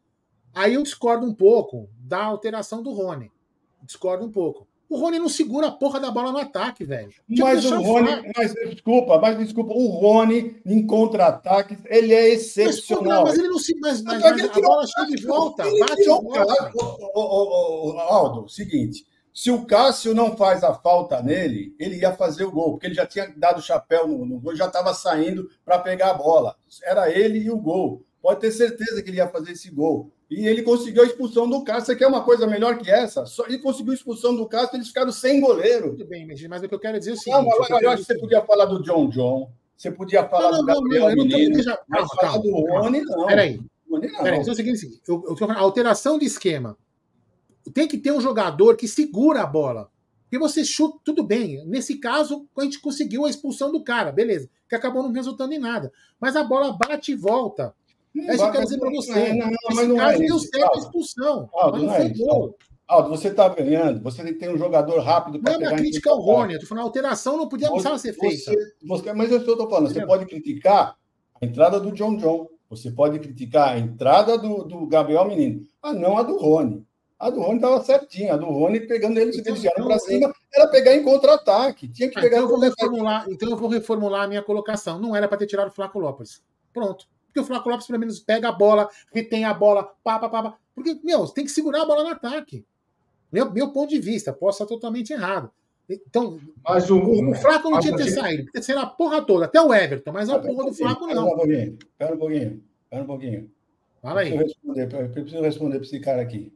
Aí 0.54 0.74
eu 0.74 0.84
discordo 0.84 1.26
um 1.26 1.34
pouco 1.34 1.90
da 1.98 2.22
alteração 2.26 2.84
do 2.84 2.92
Rony. 2.92 3.32
Discordo 3.84 4.26
um 4.26 4.32
pouco. 4.32 4.68
O 4.96 4.98
Rony 4.98 5.20
não 5.20 5.28
segura 5.28 5.68
a 5.68 5.72
porra 5.72 6.00
da 6.00 6.10
bola 6.10 6.32
no 6.32 6.38
ataque, 6.38 6.86
velho. 6.86 7.12
Mas 7.28 7.66
o 7.66 7.82
Rony, 7.82 8.32
mas 8.34 8.54
desculpa, 8.54 9.20
mas 9.20 9.38
desculpa, 9.38 9.74
o 9.74 9.88
Rony 9.88 10.56
em 10.66 10.88
contra-ataque, 10.88 11.78
ele 11.88 12.14
é 12.14 12.30
excepcional. 12.30 13.24
Mas, 13.24 13.32
mas 13.32 13.40
ele 13.40 13.50
não 13.50 13.60
se. 13.60 13.78
Mas, 13.82 14.02
mas, 14.02 14.22
mas 14.22 14.42
a 14.42 14.62
bola 14.62 14.88
chega 14.88 15.16
de 15.18 15.28
volta, 15.28 15.64
bate 15.64 16.02
e 16.02 16.06
volta. 16.06 16.72
Aldo, 18.08 18.48
seguinte. 18.48 19.06
Se 19.34 19.52
o 19.52 19.66
Cássio 19.66 20.16
não 20.16 20.38
faz 20.38 20.64
a 20.64 20.74
falta 20.74 21.22
nele, 21.22 21.76
ele 21.78 21.98
ia 21.98 22.14
fazer 22.14 22.46
o 22.46 22.52
gol, 22.52 22.72
porque 22.72 22.88
ele 22.88 22.96
já 22.96 23.06
tinha 23.06 23.34
dado 23.36 23.58
o 23.60 23.62
chapéu 23.62 24.08
no, 24.08 24.26
no 24.26 24.40
gol, 24.40 24.56
já 24.56 24.68
estava 24.68 24.94
saindo 24.94 25.50
para 25.66 25.78
pegar 25.80 26.12
a 26.12 26.14
bola. 26.14 26.56
Era 26.84 27.12
ele 27.12 27.40
e 27.40 27.52
o 27.52 27.58
gol. 27.58 28.05
Pode 28.26 28.40
ter 28.40 28.52
certeza 28.52 29.04
que 29.04 29.10
ele 29.12 29.18
ia 29.18 29.28
fazer 29.28 29.52
esse 29.52 29.70
gol. 29.70 30.12
E 30.32 30.48
ele 30.48 30.64
conseguiu 30.64 31.04
a 31.04 31.06
expulsão 31.06 31.48
do 31.48 31.64
Cássio. 31.64 31.86
Você 31.86 31.96
quer 31.96 32.08
uma 32.08 32.24
coisa 32.24 32.48
melhor 32.48 32.76
que 32.76 32.90
essa? 32.90 33.24
Só 33.28 33.46
ele 33.46 33.60
conseguiu 33.60 33.92
a 33.92 33.96
expulsão 33.96 34.36
do 34.36 34.48
Cássio, 34.48 34.78
eles 34.78 34.88
ficaram 34.88 35.12
sem 35.12 35.40
goleiro. 35.40 35.92
Tudo 35.92 36.08
bem, 36.08 36.26
mas 36.26 36.64
o 36.64 36.68
que 36.68 36.74
eu 36.74 36.80
quero 36.80 36.98
dizer 36.98 37.12
é 37.12 37.14
o 37.14 37.18
seguinte. 37.18 37.44
Não, 37.44 37.52
eu, 37.52 37.82
eu 37.82 37.90
acho 37.92 38.02
que 38.02 38.08
você 38.08 38.18
podia 38.18 38.42
falar 38.42 38.66
do 38.66 38.82
John 38.82 39.10
John, 39.10 39.52
você 39.78 39.92
podia 39.92 40.28
falar 40.28 40.54
não, 40.54 40.62
do 40.62 40.66
Gabriel 40.66 41.10
não, 41.10 41.16
não, 41.18 41.24
Menino, 41.24 41.62
já... 41.62 41.80
mas 41.88 42.10
calma, 42.10 42.32
falar 42.32 42.38
do 42.40 42.52
Rony, 42.52 43.02
não. 43.02 43.28
Peraí. 43.28 43.60
Peraí, 44.24 44.40
então 44.40 44.50
é 44.50 44.54
o 44.54 44.56
seguinte, 44.56 45.02
eu, 45.08 45.38
eu, 45.40 45.52
a 45.52 45.60
alteração 45.60 46.18
de 46.18 46.26
esquema 46.26 46.76
tem 47.76 47.88
que 47.88 48.00
ter 48.00 48.12
um 48.12 48.20
jogador 48.20 48.76
que 48.76 48.88
segura 48.88 49.44
a 49.44 49.46
bola. 49.46 49.92
Porque 50.24 50.40
você 50.40 50.66
chuta, 50.66 50.98
tudo 51.04 51.24
bem. 51.24 51.64
Nesse 51.68 52.00
caso, 52.00 52.48
a 52.58 52.64
gente 52.64 52.80
conseguiu 52.80 53.24
a 53.24 53.30
expulsão 53.30 53.72
do 53.72 53.84
cara, 53.84 54.12
beleza. 54.12 54.50
Que 54.68 54.74
acabou 54.74 55.04
não 55.04 55.12
resultando 55.12 55.54
em 55.54 55.60
nada. 55.60 55.94
Mas 56.20 56.36
a 56.36 56.44
bola 56.44 56.76
bate 56.76 57.12
e 57.12 57.16
volta. 57.16 57.76
É 58.22 58.36
isso 58.36 58.44
que 58.44 58.50
eu 58.50 58.52
quero 58.52 58.64
dizer 58.64 58.80
para 58.80 58.90
você. 58.92 59.34
Não, 59.34 59.48
não, 59.48 59.76
mas 59.76 59.88
não 59.88 59.96
caso 59.96 60.24
é 60.24 60.26
deu 60.26 60.40
certo 60.40 60.76
a 60.76 60.80
expulsão. 60.80 61.50
Aldo, 61.54 61.78
mas 61.78 61.88
não, 61.88 61.94
foi 61.94 62.06
é 62.06 62.10
gol. 62.10 62.58
Aldo, 62.88 63.10
você 63.10 63.30
está 63.30 63.50
ganhando, 63.50 64.02
você 64.02 64.24
tem 64.24 64.34
que 64.34 64.40
ter 64.40 64.50
um 64.50 64.58
jogador 64.58 65.00
rápido 65.00 65.40
para 65.40 65.54
pegar. 65.54 65.70
Não, 65.70 65.76
a 65.76 65.78
crítica 65.78 66.10
ao 66.12 66.20
Rony, 66.20 66.54
eu 66.54 66.60
tô 66.60 66.68
falando, 66.68 66.84
a 66.84 66.88
alteração 66.88 67.38
não 67.38 67.50
podia 67.50 67.70
você, 67.70 67.98
ser 67.98 68.14
feita. 68.14 68.52
Você, 68.84 69.14
mas 69.14 69.32
eu 69.32 69.40
estou 69.40 69.70
falando, 69.70 69.92
você 69.92 70.06
pode 70.06 70.26
criticar 70.26 70.96
a 71.42 71.46
entrada 71.46 71.80
do 71.80 71.92
John 71.92 72.16
John, 72.18 72.48
você 72.70 72.92
pode 72.92 73.20
criticar 73.20 73.70
a 73.70 73.80
entrada 73.80 74.38
do, 74.38 74.64
do 74.64 74.86
Gabriel 74.86 75.26
Menino, 75.26 75.62
ah, 75.82 75.94
não 75.94 76.18
a 76.18 76.24
do 76.24 76.38
Rony. 76.38 76.86
A 77.18 77.30
do 77.30 77.42
Rony 77.42 77.56
estava 77.56 77.82
certinha. 77.84 78.34
A 78.34 78.38
do 78.38 78.46
Rony 78.46 78.82
pegando 78.82 79.18
eles 79.18 79.38
então, 79.38 79.56
então, 79.56 79.88
para 79.88 80.00
cima, 80.00 80.34
era 80.54 80.68
pegar 80.68 80.94
em 80.94 81.02
contra-ataque. 81.04 81.88
Tinha 81.88 82.10
que 82.10 82.20
ah, 82.20 82.22
pegar 82.22 82.38
então, 82.38 82.50
eu 82.50 82.56
vou 82.56 82.60
reformular, 82.60 83.26
então 83.30 83.50
eu 83.50 83.58
vou 83.58 83.70
reformular 83.70 84.24
a 84.24 84.28
minha 84.28 84.44
colocação. 84.44 85.00
Não 85.00 85.16
era 85.16 85.28
para 85.28 85.38
ter 85.38 85.48
tirado 85.48 85.70
o 85.70 85.72
Flaco 85.72 85.98
Lopes. 85.98 86.44
Pronto. 86.74 87.08
Porque 87.36 87.42
o 87.42 87.44
Flaco 87.44 87.70
Lopes, 87.70 87.86
pelo 87.86 88.00
menos, 88.00 88.18
pega 88.22 88.48
a 88.48 88.52
bola, 88.54 88.90
retém 89.14 89.44
a 89.44 89.54
bola, 89.54 89.84
pá, 90.02 90.18
pá, 90.18 90.30
pá, 90.30 90.42
pá. 90.42 90.58
Porque, 90.74 90.98
meu, 91.04 91.28
tem 91.28 91.44
que 91.44 91.52
segurar 91.52 91.82
a 91.82 91.86
bola 91.86 92.04
no 92.04 92.10
ataque. 92.10 92.66
Meu, 93.30 93.52
meu 93.52 93.74
ponto 93.74 93.90
de 93.90 94.00
vista, 94.00 94.32
posso 94.32 94.64
estar 94.64 94.74
totalmente 94.74 95.12
errado. 95.12 95.52
Então, 95.90 96.40
mas 96.64 96.90
o, 96.90 96.98
o, 96.98 97.32
o 97.32 97.36
Flaco 97.36 97.70
não 97.70 97.82
tinha 97.82 97.96
que 97.96 98.04
ter 98.04 98.12
saído, 98.12 98.46
porque 98.46 98.64
ser 98.64 98.78
a 98.78 98.86
porra 98.86 99.22
toda, 99.22 99.46
até 99.46 99.62
o 99.62 99.74
Everton, 99.74 100.14
mas 100.14 100.30
a 100.30 100.40
porra 100.40 100.66
do 100.66 100.74
Flaco 100.74 101.06
não. 101.08 101.28
Espera 101.28 101.36
um 101.36 101.38
pouquinho, 101.38 101.78
espera 101.92 102.14
um 102.14 102.18
pouquinho, 102.18 102.64
espera 102.84 103.04
um 103.04 103.06
pouquinho. 103.06 103.52
Fala 104.02 104.22
aí. 104.22 104.32
Eu 104.32 104.38
preciso 104.38 104.74
responder, 104.74 105.04
eu 105.04 105.10
preciso 105.10 105.42
responder 105.42 105.76
para 105.76 105.86
esse 105.86 106.00
cara 106.00 106.22
aqui. 106.22 106.54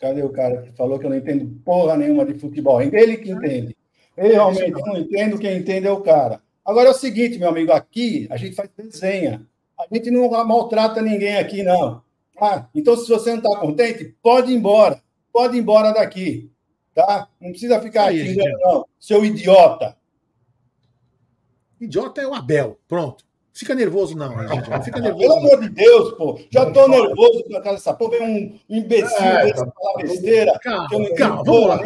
Cadê 0.00 0.22
o 0.22 0.30
cara 0.30 0.62
que 0.62 0.72
falou 0.72 0.98
que 0.98 1.06
eu 1.06 1.10
não 1.10 1.16
entendo 1.16 1.46
porra 1.64 1.96
nenhuma 1.96 2.26
de 2.26 2.34
futebol? 2.34 2.82
Ele 2.82 3.16
que 3.16 3.30
entende. 3.30 3.76
Eu 4.16 4.28
realmente 4.28 4.72
não 4.72 4.96
entendo, 4.98 5.38
quem 5.38 5.56
entende 5.56 5.86
é 5.86 5.92
o 5.92 6.00
cara. 6.00 6.42
Agora 6.64 6.88
é 6.88 6.90
o 6.90 6.94
seguinte, 6.94 7.38
meu 7.38 7.48
amigo, 7.48 7.72
aqui 7.72 8.26
a 8.30 8.36
gente 8.36 8.56
faz 8.56 8.68
desenha. 8.76 9.46
A 9.78 9.86
gente 9.92 10.10
não 10.10 10.30
maltrata 10.44 11.02
ninguém 11.02 11.36
aqui, 11.36 11.62
não. 11.62 12.02
Ah, 12.40 12.66
então, 12.74 12.96
se 12.96 13.08
você 13.08 13.30
não 13.30 13.38
está 13.38 13.56
contente, 13.58 14.14
pode 14.22 14.52
ir 14.52 14.56
embora. 14.56 15.00
Pode 15.32 15.56
ir 15.56 15.60
embora 15.60 15.92
daqui. 15.92 16.50
Tá? 16.94 17.28
Não 17.40 17.50
precisa 17.50 17.80
ficar 17.80 18.10
aqui, 18.10 18.36
não, 18.36 18.86
seu 19.00 19.24
idiota. 19.24 19.96
Idiota 21.80 22.20
é 22.20 22.26
o 22.26 22.34
Abel. 22.34 22.78
Pronto. 22.86 23.24
Fica 23.52 23.74
nervoso, 23.74 24.16
não, 24.16 24.30
gente. 24.48 24.68
Não 24.68 24.82
fica 24.82 25.00
nervoso. 25.00 25.22
Pelo 25.22 25.38
amor 25.38 25.60
de 25.60 25.68
Deus, 25.68 26.12
pô. 26.14 26.40
Já 26.50 26.70
tô 26.72 26.88
nervoso 26.88 27.44
com 27.44 27.56
aquela 27.56 27.76
essa 27.76 27.94
porra. 27.94 28.18
Vem 28.18 28.60
um 28.68 28.76
imbecil 28.76 29.24
é, 29.24 29.44
desse 29.44 29.64
falar 29.64 30.02
besteira. 30.02 30.58
Calma, 30.60 30.88
que 30.88 30.94
eu 30.94 30.98
não 31.00 31.14
calma, 31.14 31.44
vamos 31.44 31.66
lá. 31.68 31.84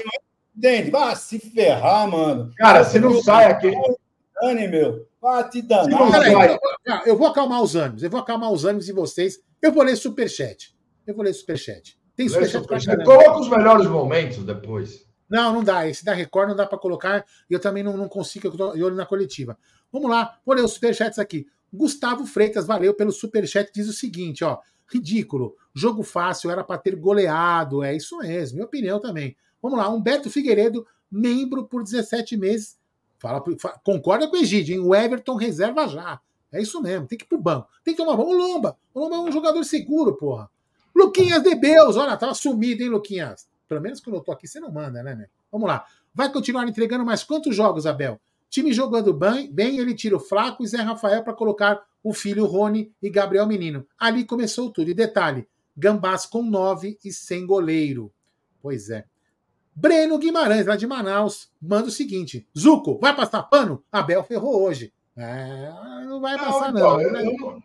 Entende? 0.56 0.90
Vai 0.90 1.16
se 1.16 1.38
ferrar, 1.38 2.08
mano. 2.08 2.52
Cara, 2.56 2.84
se 2.84 2.98
não 2.98 3.22
sai 3.22 3.46
aqui. 3.46 3.70
Dane, 4.40 4.68
meu. 4.68 5.07
Vai 5.20 5.48
te 5.48 5.62
danar. 5.62 6.00
Eu, 6.86 6.94
eu 7.06 7.16
vou 7.16 7.26
acalmar 7.26 7.62
os 7.62 7.74
ânimos. 7.74 8.02
Eu 8.02 8.10
vou 8.10 8.20
acalmar 8.20 8.52
os 8.52 8.64
ânimos 8.64 8.86
de 8.86 8.92
vocês. 8.92 9.40
Eu 9.60 9.72
vou 9.72 9.82
ler 9.82 9.96
superchat. 9.96 10.76
Eu 11.06 11.14
vou 11.14 11.24
ler 11.24 11.32
superchat. 11.32 11.98
Tem 12.14 12.28
superchat 12.28 12.66
pra 12.66 12.80
caramba. 12.80 13.04
Coloca 13.04 13.40
os 13.40 13.48
melhores 13.48 13.86
momentos 13.86 14.44
depois. 14.44 15.06
Não, 15.28 15.52
não 15.52 15.64
dá. 15.64 15.86
Esse 15.86 16.04
da 16.04 16.12
Record 16.14 16.48
não 16.48 16.56
dá 16.56 16.66
para 16.66 16.78
colocar. 16.78 17.24
E 17.50 17.52
eu 17.52 17.60
também 17.60 17.82
não, 17.82 17.96
não 17.96 18.08
consigo, 18.08 18.48
eu 18.48 18.52
tô 18.56 18.70
olho 18.70 18.94
na 18.94 19.04
coletiva. 19.04 19.58
Vamos 19.92 20.10
lá, 20.10 20.38
vou 20.44 20.54
ler 20.54 20.64
os 20.64 20.72
superchats 20.72 21.18
aqui. 21.18 21.46
Gustavo 21.72 22.24
Freitas, 22.24 22.66
valeu 22.66 22.94
pelo 22.94 23.12
superchat, 23.12 23.70
diz 23.72 23.88
o 23.88 23.92
seguinte, 23.92 24.42
ó. 24.42 24.58
Ridículo. 24.86 25.54
Jogo 25.74 26.02
fácil, 26.02 26.50
era 26.50 26.64
para 26.64 26.78
ter 26.78 26.96
goleado. 26.96 27.82
É 27.82 27.94
isso 27.94 28.18
mesmo, 28.18 28.56
minha 28.56 28.66
opinião 28.66 28.98
também. 28.98 29.36
Vamos 29.60 29.78
lá, 29.78 29.88
Humberto 29.88 30.30
Figueiredo, 30.30 30.86
membro 31.10 31.66
por 31.66 31.82
17 31.82 32.36
meses. 32.36 32.77
Fala, 33.18 33.42
fala 33.58 33.80
concorda 33.82 34.28
com 34.28 34.36
o 34.36 34.40
Egídio, 34.40 34.74
hein? 34.74 34.80
O 34.80 34.94
Everton 34.94 35.34
reserva 35.34 35.88
já. 35.88 36.20
É 36.50 36.62
isso 36.62 36.80
mesmo, 36.80 37.06
tem 37.06 37.18
que 37.18 37.24
ir 37.24 37.28
pro 37.28 37.38
banco. 37.38 37.68
Tem 37.84 37.94
que 37.94 38.02
tomar 38.02 38.16
banho. 38.16 38.30
O 38.30 38.32
Lomba. 38.32 38.76
O 38.94 39.00
Lomba 39.00 39.16
é 39.16 39.18
um 39.20 39.32
jogador 39.32 39.62
seguro, 39.64 40.14
porra. 40.16 40.50
Luquinhas 40.94 41.42
de 41.42 41.54
Beus, 41.54 41.96
olha, 41.96 42.16
tava 42.16 42.34
sumido, 42.34 42.82
hein, 42.82 42.88
Luquinhas? 42.88 43.48
Pelo 43.68 43.80
menos 43.80 44.00
quando 44.00 44.16
eu 44.16 44.22
tô 44.22 44.32
aqui, 44.32 44.48
você 44.48 44.58
não 44.58 44.72
manda, 44.72 45.02
né, 45.02 45.14
meu? 45.14 45.26
Vamos 45.52 45.68
lá. 45.68 45.84
Vai 46.14 46.32
continuar 46.32 46.66
entregando 46.66 47.04
mais 47.04 47.22
quantos 47.22 47.54
jogos, 47.54 47.86
Abel? 47.86 48.18
Time 48.50 48.72
jogando 48.72 49.12
bem, 49.12 49.78
ele 49.78 49.94
tira 49.94 50.16
o 50.16 50.20
Flaco 50.20 50.64
e 50.64 50.66
Zé 50.66 50.78
Rafael 50.78 51.22
para 51.22 51.34
colocar 51.34 51.82
o 52.02 52.14
filho 52.14 52.46
Rony 52.46 52.90
e 53.02 53.10
Gabriel 53.10 53.46
Menino. 53.46 53.86
Ali 53.98 54.24
começou 54.24 54.70
tudo. 54.72 54.90
E 54.90 54.94
detalhe: 54.94 55.46
Gambás 55.76 56.24
com 56.24 56.42
nove 56.42 56.98
e 57.04 57.12
sem 57.12 57.46
goleiro. 57.46 58.10
Pois 58.62 58.88
é. 58.88 59.04
Breno 59.80 60.18
Guimarães, 60.18 60.66
lá 60.66 60.74
de 60.74 60.88
Manaus, 60.88 61.48
manda 61.62 61.86
o 61.86 61.92
seguinte: 61.92 62.48
Zuco, 62.58 62.98
vai 63.00 63.14
passar 63.14 63.44
pano? 63.44 63.84
Abel 63.92 64.24
ferrou 64.24 64.64
hoje. 64.64 64.92
É, 65.16 65.70
não 66.04 66.20
vai 66.20 66.36
passar, 66.36 66.72
não. 66.72 66.96
não. 66.96 67.00
Eu, 67.00 67.14
eu, 67.14 67.62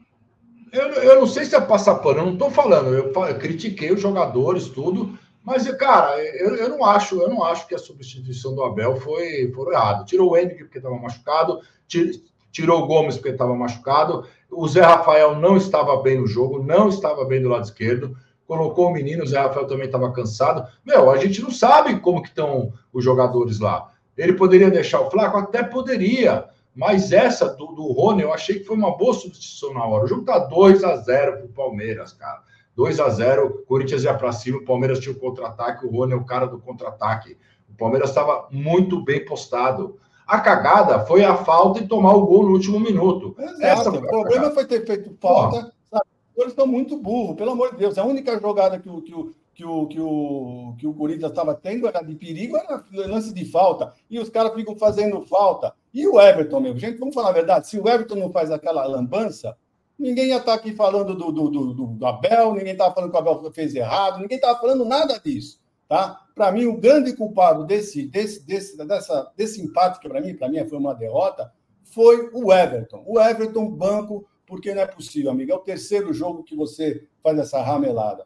eu, 0.72 0.90
eu, 0.92 1.20
não 1.20 1.26
sei 1.26 1.46
se 1.46 1.56
é 1.56 1.62
passar 1.62 1.96
pano, 1.96 2.20
eu 2.20 2.26
não 2.28 2.34
estou 2.34 2.52
falando. 2.52 2.94
Eu, 2.94 3.12
critiquei 3.40 3.92
os 3.92 4.00
jogadores, 4.00 4.70
tudo. 4.70 5.18
Mas, 5.44 5.70
cara, 5.72 6.24
eu, 6.36 6.56
eu 6.56 6.70
não 6.70 6.86
acho, 6.86 7.20
eu 7.20 7.30
não 7.30 7.44
acho 7.44 7.68
que 7.68 7.74
a 7.74 7.80
substituição 7.80 8.54
do 8.54 8.64
Abel 8.64 8.96
foi, 8.98 9.52
foi 9.52 9.74
errado. 9.74 10.06
Tirou 10.06 10.32
o 10.32 10.38
Henrique 10.38 10.66
porque 10.66 10.78
estava 10.78 10.96
machucado, 10.96 11.62
tirou 12.52 12.84
o 12.84 12.88
Gomes 12.88 13.16
porque 13.16 13.30
estava 13.30 13.56
machucado. 13.56 14.28
O 14.52 14.68
Zé 14.68 14.82
Rafael 14.82 15.36
não 15.36 15.58
estava 15.58 15.98
bem 15.98 16.20
no 16.20 16.28
jogo, 16.28 16.62
não 16.62 16.90
estava 16.90 17.26
bem 17.26 17.42
do 17.42 17.50
lado 17.50 17.64
esquerdo. 17.64 18.16
Colocou 18.48 18.88
o 18.88 18.94
menino, 18.94 19.24
o 19.24 19.28
Zé 19.28 19.40
Rafael 19.40 19.68
também 19.68 19.86
estava 19.86 20.12
cansado. 20.12 20.68
Meu, 20.86 21.10
a 21.10 21.18
gente 21.18 21.42
não 21.42 21.52
sabe 21.52 22.00
como 22.00 22.22
que 22.22 22.30
estão 22.30 22.74
os 22.92 23.04
jogadores 23.04 23.60
lá. 23.60 23.92
Ele 24.18 24.34
poderia 24.34 24.70
deixar 24.70 25.02
o 25.02 25.10
Flaco? 25.10 25.38
Até 25.38 25.64
poderia. 25.64 26.46
Mas 26.76 27.12
essa 27.12 27.50
do, 27.50 27.68
do 27.68 27.92
Rony, 27.92 28.24
eu 28.24 28.34
achei 28.34 28.60
que 28.60 28.66
foi 28.66 28.76
uma 28.76 28.98
boa 28.98 29.14
substituição 29.14 29.74
na 29.74 29.86
hora. 29.86 30.06
O 30.06 30.08
jogo 30.08 30.24
tá 30.24 30.40
2 30.40 30.84
a 30.84 30.96
0 30.98 31.38
pro 31.38 31.48
Palmeiras, 31.50 32.14
cara. 32.14 32.42
2 32.76 33.00
a 33.00 33.10
0 33.10 33.64
Corinthians 33.68 34.04
ia 34.04 34.14
para 34.14 34.32
cima, 34.32 34.58
o 34.58 34.66
Palmeiras 34.66 35.00
tinha 35.00 35.14
o 35.14 35.20
contra-ataque, 35.20 35.86
o 35.86 35.92
Rony 35.92 36.14
é 36.14 36.16
o 36.16 36.26
cara 36.26 36.48
do 36.48 36.60
contra-ataque. 36.60 37.38
O 37.70 37.76
Palmeiras 37.76 38.10
estava 38.10 38.48
muito 38.52 39.04
bem 39.04 39.24
postado. 39.24 39.98
A 40.26 40.40
cagada 40.40 41.06
foi 41.06 41.24
a 41.24 41.36
falta 41.36 41.80
e 41.80 41.88
tomar 41.88 42.14
o 42.14 42.26
gol 42.26 42.44
no 42.44 42.54
último 42.54 42.80
minuto. 42.80 43.36
Essa 43.62 43.92
o 43.92 44.02
problema 44.02 44.52
foi 44.52 44.66
ter 44.66 44.86
feito 44.86 45.16
falta. 45.20 45.72
Eles 46.36 46.52
estão 46.52 46.66
muito 46.66 46.98
burros, 46.98 47.36
pelo 47.36 47.52
amor 47.52 47.72
de 47.72 47.78
Deus. 47.78 47.98
A 47.98 48.04
única 48.04 48.40
jogada 48.40 48.80
que 48.80 48.90
o, 48.90 49.02
que 49.02 49.14
o, 49.14 49.34
que 49.54 49.66
o, 49.66 49.88
que 49.88 50.00
o, 50.00 50.76
que 50.80 50.88
o 50.88 50.94
Corinthians 50.94 51.32
estava 51.32 51.54
tendo 51.54 51.88
era 51.88 52.02
de 52.02 52.16
perigo, 52.16 52.58
era 52.58 52.84
lance 52.92 53.34
de 53.34 53.46
falta. 53.46 53.94
E 54.10 54.20
os 54.20 54.30
caras 54.30 54.54
ficam 54.54 54.76
fazendo 54.76 55.22
falta. 55.22 55.74
E 55.94 56.08
o 56.08 56.20
Everton, 56.20 56.60
meu, 56.60 56.78
gente, 56.78 56.98
vamos 56.98 57.14
falar 57.14 57.30
a 57.30 57.34
verdade: 57.34 57.68
se 57.68 57.80
o 57.80 57.88
Everton 57.88 58.16
não 58.16 58.32
faz 58.32 58.50
aquela 58.50 58.86
lambança, 58.86 59.56
ninguém 59.98 60.30
ia 60.30 60.38
estar 60.38 60.54
tá 60.54 60.54
aqui 60.56 60.74
falando 60.74 61.16
do, 61.16 61.32
do, 61.32 61.50
do, 61.50 61.74
do 61.74 62.06
Abel, 62.06 62.54
ninguém 62.54 62.74
estava 62.74 62.94
falando 62.94 63.12
que 63.12 63.18
o 63.18 63.20
Abel 63.20 63.52
fez 63.54 63.76
errado, 63.76 64.20
ninguém 64.20 64.38
estava 64.38 64.60
falando 64.60 64.86
nada 64.86 65.20
disso. 65.20 65.62
Tá? 65.88 66.20
Para 66.34 66.52
mim, 66.52 66.66
o 66.66 66.78
grande 66.78 67.16
culpado 67.16 67.66
desse, 67.66 68.08
desse, 68.08 68.44
desse, 68.44 68.76
dessa, 68.78 69.32
desse 69.38 69.62
empate, 69.62 70.00
que 70.00 70.10
para 70.10 70.22
mim, 70.22 70.36
para 70.36 70.50
mim 70.50 70.66
foi 70.68 70.80
uma 70.80 70.96
derrota, 70.96 71.52
foi 71.84 72.32
o 72.34 72.52
Everton. 72.52 73.04
O 73.06 73.22
Everton, 73.22 73.70
banco, 73.70 74.26
porque 74.54 74.72
não 74.72 74.84
é 74.84 74.86
possível, 74.86 75.32
amigo. 75.32 75.52
É 75.52 75.56
o 75.56 75.60
terceiro 75.60 76.14
jogo 76.14 76.44
que 76.44 76.56
você 76.56 77.08
faz 77.24 77.40
essa 77.40 77.60
ramelada. 77.60 78.24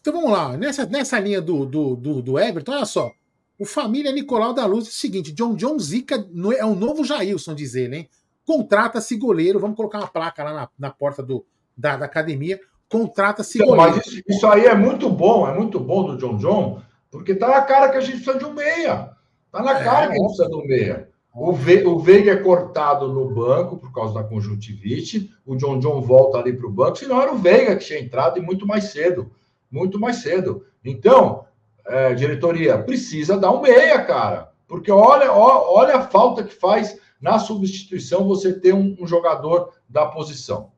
Então 0.00 0.12
vamos 0.12 0.30
lá, 0.30 0.56
nessa, 0.56 0.86
nessa 0.86 1.18
linha 1.18 1.42
do, 1.42 1.66
do, 1.66 1.96
do, 1.96 2.22
do 2.22 2.38
Everton, 2.38 2.72
olha 2.72 2.84
só. 2.84 3.10
O 3.58 3.66
Família 3.66 4.12
Nicolau 4.12 4.54
da 4.54 4.64
Luz 4.64 4.86
é 4.86 4.90
o 4.90 4.92
seguinte: 4.92 5.32
John 5.32 5.56
John 5.56 5.76
Zica 5.76 6.24
é 6.56 6.64
o 6.64 6.76
novo 6.76 7.04
Jailson, 7.04 7.52
diz 7.54 7.74
ele, 7.74 7.96
hein? 7.96 8.08
Contrata-se 8.46 9.16
goleiro, 9.16 9.58
vamos 9.58 9.76
colocar 9.76 9.98
uma 9.98 10.06
placa 10.06 10.44
lá 10.44 10.52
na, 10.52 10.68
na 10.78 10.90
porta 10.90 11.20
do, 11.20 11.44
da, 11.76 11.96
da 11.96 12.06
academia. 12.06 12.60
Contrata-se 12.88 13.58
então, 13.58 13.74
goleiro. 13.74 13.96
Mas 13.96 14.06
isso, 14.06 14.22
isso, 14.28 14.46
aí 14.46 14.66
é 14.66 14.74
muito 14.74 15.10
bom, 15.10 15.48
é 15.48 15.52
muito 15.52 15.80
bom 15.80 16.06
do 16.06 16.16
John 16.16 16.36
John, 16.36 16.80
porque 17.10 17.34
tá 17.34 17.48
na 17.48 17.62
cara 17.62 17.90
que 17.90 17.98
a 17.98 18.00
gente 18.00 18.22
precisa 18.22 18.38
de 18.38 18.44
um 18.44 18.54
meia. 18.54 19.10
Tá 19.50 19.62
na 19.62 19.80
é, 19.80 19.84
cara 19.84 20.06
que 20.06 20.12
a 20.12 20.16
gente 20.16 20.26
precisa 20.26 20.48
de 20.48 20.54
um 20.54 20.64
meia. 20.64 21.09
O, 21.34 21.52
Ve 21.52 21.84
o 21.86 21.98
Veiga 21.98 22.32
é 22.32 22.36
cortado 22.36 23.08
no 23.12 23.30
banco 23.30 23.76
por 23.76 23.92
causa 23.92 24.14
da 24.14 24.24
conjuntivite. 24.24 25.30
O 25.46 25.56
John 25.56 25.78
John 25.78 26.00
volta 26.00 26.38
ali 26.38 26.52
para 26.52 26.66
o 26.66 26.72
banco, 26.72 26.98
senão 26.98 27.20
era 27.20 27.32
o 27.32 27.38
Veiga 27.38 27.76
que 27.76 27.84
tinha 27.84 28.00
entrado 28.00 28.38
e 28.38 28.42
muito 28.42 28.66
mais 28.66 28.84
cedo 28.84 29.30
muito 29.70 29.98
mais 29.98 30.16
cedo. 30.16 30.66
Então, 30.84 31.44
é, 31.86 32.14
diretoria, 32.14 32.82
precisa 32.82 33.38
dar 33.38 33.52
um 33.52 33.62
meia, 33.62 34.04
cara. 34.04 34.50
Porque 34.66 34.90
olha, 34.90 35.32
olha 35.32 35.96
a 35.96 36.06
falta 36.06 36.42
que 36.42 36.54
faz 36.54 36.98
na 37.20 37.38
substituição 37.38 38.26
você 38.26 38.52
ter 38.52 38.74
um, 38.74 38.96
um 38.98 39.06
jogador 39.06 39.72
da 39.88 40.06
posição. 40.06 40.72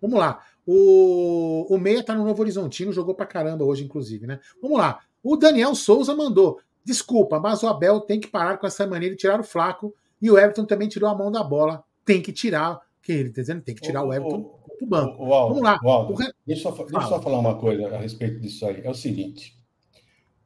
Vamos 0.00 0.18
lá. 0.18 0.42
O, 0.66 1.66
o 1.70 1.78
Meia 1.78 2.02
tá 2.02 2.14
no 2.14 2.24
Novo 2.24 2.42
Horizontino, 2.42 2.92
jogou 2.92 3.14
pra 3.14 3.24
caramba 3.24 3.64
hoje, 3.64 3.84
inclusive, 3.84 4.26
né? 4.26 4.38
Vamos 4.60 4.78
lá. 4.78 5.00
O 5.22 5.36
Daniel 5.36 5.74
Souza 5.74 6.14
mandou. 6.14 6.60
Desculpa, 6.84 7.38
mas 7.38 7.62
o 7.62 7.68
Abel 7.68 8.00
tem 8.00 8.20
que 8.20 8.28
parar 8.28 8.58
com 8.58 8.66
essa 8.66 8.86
maneira 8.86 9.14
de 9.14 9.20
tirar 9.20 9.40
o 9.40 9.44
flaco. 9.44 9.94
E 10.20 10.30
o 10.30 10.38
Everton 10.38 10.64
também 10.64 10.88
tirou 10.88 11.08
a 11.08 11.14
mão 11.14 11.30
da 11.30 11.42
bola. 11.42 11.84
Tem 12.04 12.20
que 12.22 12.32
tirar. 12.32 12.80
Que 13.02 13.12
ele 13.12 13.30
tá 13.30 13.40
dizendo? 13.40 13.62
Tem 13.62 13.74
que 13.74 13.80
tirar 13.80 14.02
o, 14.02 14.08
o 14.08 14.14
Everton 14.14 14.58
o 14.80 14.86
banco. 14.86 15.24
O, 15.24 15.34
Aldo, 15.34 15.54
Vamos 15.54 15.62
lá. 15.62 15.78
Aldo, 15.82 16.14
deixa, 16.46 16.68
eu, 16.68 16.72
deixa 16.72 16.96
eu 16.96 17.02
só 17.02 17.20
falar 17.20 17.38
uma 17.38 17.56
coisa 17.56 17.88
a 17.94 17.98
respeito 17.98 18.40
disso 18.40 18.66
aí. 18.66 18.80
É 18.84 18.90
o 18.90 18.94
seguinte: 18.94 19.56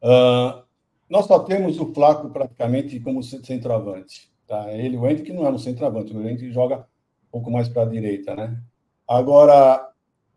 uh, 0.02 0.62
nós 1.08 1.26
só 1.26 1.38
temos 1.40 1.78
o 1.78 1.92
Flaco 1.92 2.30
praticamente 2.30 2.98
como 3.00 3.22
centroavante. 3.22 4.32
Tá? 4.46 4.72
Ele, 4.72 4.96
o 4.96 5.06
Hendrick 5.06 5.32
não 5.32 5.46
é 5.46 5.50
um 5.50 5.58
centroavante, 5.58 6.14
o 6.14 6.20
Hendrick 6.20 6.52
joga 6.52 6.78
um 6.78 7.30
pouco 7.30 7.50
mais 7.50 7.68
para 7.68 7.82
a 7.82 7.86
direita, 7.86 8.34
né? 8.34 8.58
Agora, 9.08 9.91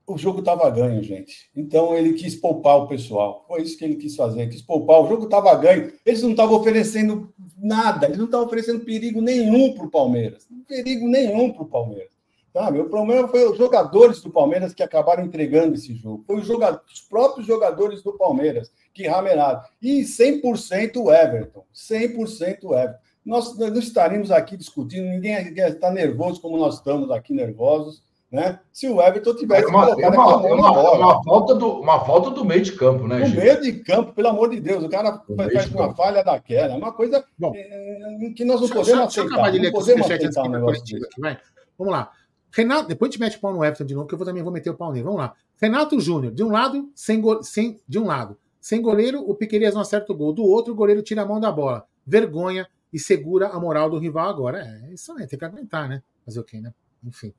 o 0.07 0.17
jogo 0.17 0.39
estava 0.39 0.69
ganho, 0.69 1.01
gente. 1.01 1.49
Então 1.55 1.95
ele 1.95 2.13
quis 2.13 2.35
poupar 2.35 2.77
o 2.77 2.87
pessoal. 2.87 3.43
Foi 3.47 3.61
isso 3.61 3.77
que 3.77 3.85
ele 3.85 3.95
quis 3.95 4.15
fazer, 4.15 4.47
quis 4.47 4.61
poupar. 4.61 5.01
O 5.01 5.07
jogo 5.07 5.25
estava 5.25 5.53
ganho. 5.55 5.91
Eles 6.05 6.21
não 6.21 6.31
estavam 6.31 6.55
oferecendo 6.55 7.33
nada, 7.57 8.05
eles 8.05 8.17
não 8.17 8.25
estavam 8.25 8.45
oferecendo 8.45 8.85
perigo 8.85 9.21
nenhum 9.21 9.73
para 9.73 9.85
o 9.85 9.89
Palmeiras. 9.89 10.47
Perigo 10.67 11.07
nenhum 11.07 11.51
para 11.51 11.63
o 11.63 11.67
Palmeiras. 11.67 12.13
Sabe? 12.53 12.79
O 12.79 12.89
problema 12.89 13.27
foi 13.27 13.45
os 13.49 13.57
jogadores 13.57 14.21
do 14.21 14.29
Palmeiras 14.29 14.73
que 14.73 14.81
acabaram 14.81 15.25
entregando 15.25 15.75
esse 15.75 15.93
jogo. 15.93 16.23
Foi 16.25 16.37
os, 16.37 16.49
os 16.49 17.01
próprios 17.01 17.45
jogadores 17.45 18.01
do 18.01 18.13
Palmeiras 18.13 18.71
que 18.93 19.07
ramelaram. 19.07 19.61
E 19.81 20.03
100% 20.03 20.95
o 20.95 21.11
Everton. 21.11 21.65
100% 21.73 22.59
o 22.63 22.73
Everton. 22.73 22.99
Nós 23.25 23.57
não 23.57 23.79
estaremos 23.79 24.29
aqui 24.31 24.55
discutindo, 24.55 25.05
ninguém 25.05 25.35
está 25.57 25.91
nervoso 25.91 26.39
como 26.39 26.57
nós 26.57 26.75
estamos 26.75 27.09
aqui 27.09 27.33
nervosos. 27.33 28.04
Né? 28.35 28.59
Se 28.73 28.85
o 28.89 29.01
Everton 29.01 29.33
tivesse 29.33 29.63
é 29.63 29.67
uma, 29.67 29.89
é 29.91 30.09
uma, 30.09 30.35
uma, 30.35 30.91
uma, 30.91 31.23
falta 31.23 31.55
do, 31.55 31.79
uma 31.79 32.03
falta 32.03 32.31
do 32.31 32.43
meio 32.43 32.61
de 32.61 32.73
campo, 32.73 33.07
né? 33.07 33.19
No 33.19 33.25
gente? 33.27 33.37
meio 33.37 33.61
de 33.61 33.71
campo, 33.79 34.11
pelo 34.11 34.27
amor 34.27 34.49
de 34.49 34.59
Deus, 34.59 34.83
o 34.83 34.89
cara 34.89 35.21
o 35.25 35.35
faz 35.37 35.71
uma 35.71 35.87
campo. 35.87 35.95
falha 35.95 36.21
daquela, 36.21 36.73
é 36.73 36.75
uma 36.75 36.91
coisa 36.91 37.23
Bom, 37.39 37.53
é, 37.55 38.33
que 38.35 38.43
nós 38.43 38.59
não 38.59 38.67
podemos 38.67 38.87
deixa, 38.87 39.03
aceitar. 39.03 39.05
Deixa 39.05 39.21
eu 39.21 39.25
acabar 39.25 39.51
de 39.51 39.59
ler 39.59 39.71
não 39.71 39.79
podemos 39.79 40.11
aceitar 40.11 40.43
um 40.43 40.69
aqui, 40.69 40.99
vai. 41.17 41.39
Vamos 41.77 41.93
lá. 41.93 42.11
Renato, 42.51 42.89
depois 42.89 43.07
a 43.07 43.11
gente 43.13 43.21
mete 43.21 43.37
o 43.37 43.39
pau 43.39 43.53
no 43.53 43.63
Everton 43.63 43.85
de 43.85 43.95
novo, 43.95 44.05
que 44.05 44.15
eu 44.15 44.19
também 44.19 44.43
vou 44.43 44.51
meter 44.51 44.69
o 44.69 44.75
pau 44.75 44.91
nele. 44.91 45.05
Vamos 45.05 45.19
lá. 45.19 45.33
Renato 45.61 45.97
Júnior, 45.97 46.33
de 46.33 46.43
um 46.43 46.51
lado, 46.51 46.91
sem, 46.93 47.21
go... 47.21 47.41
sem 47.41 47.79
de 47.87 47.97
um 47.97 48.05
lado, 48.05 48.37
sem 48.59 48.81
goleiro, 48.81 49.21
o 49.21 49.33
Piqueires 49.33 49.73
não 49.73 49.81
acerta 49.81 50.11
o 50.11 50.15
gol. 50.15 50.33
Do 50.33 50.43
outro, 50.43 50.73
o 50.73 50.75
goleiro 50.75 51.01
tira 51.01 51.21
a 51.21 51.25
mão 51.25 51.39
da 51.39 51.53
bola. 51.53 51.85
Vergonha 52.05 52.67
e 52.91 52.99
segura 52.99 53.47
a 53.47 53.59
moral 53.61 53.89
do 53.89 53.97
rival 53.97 54.27
agora. 54.27 54.59
É, 54.59 54.93
isso 54.93 55.13
aí, 55.13 55.25
tem 55.25 55.39
que 55.39 55.45
aguentar, 55.45 55.87
né? 55.87 56.03
Fazer 56.25 56.41
o 56.41 56.43
quê, 56.43 56.59
né? 56.59 56.73
Enfim. 57.01 57.33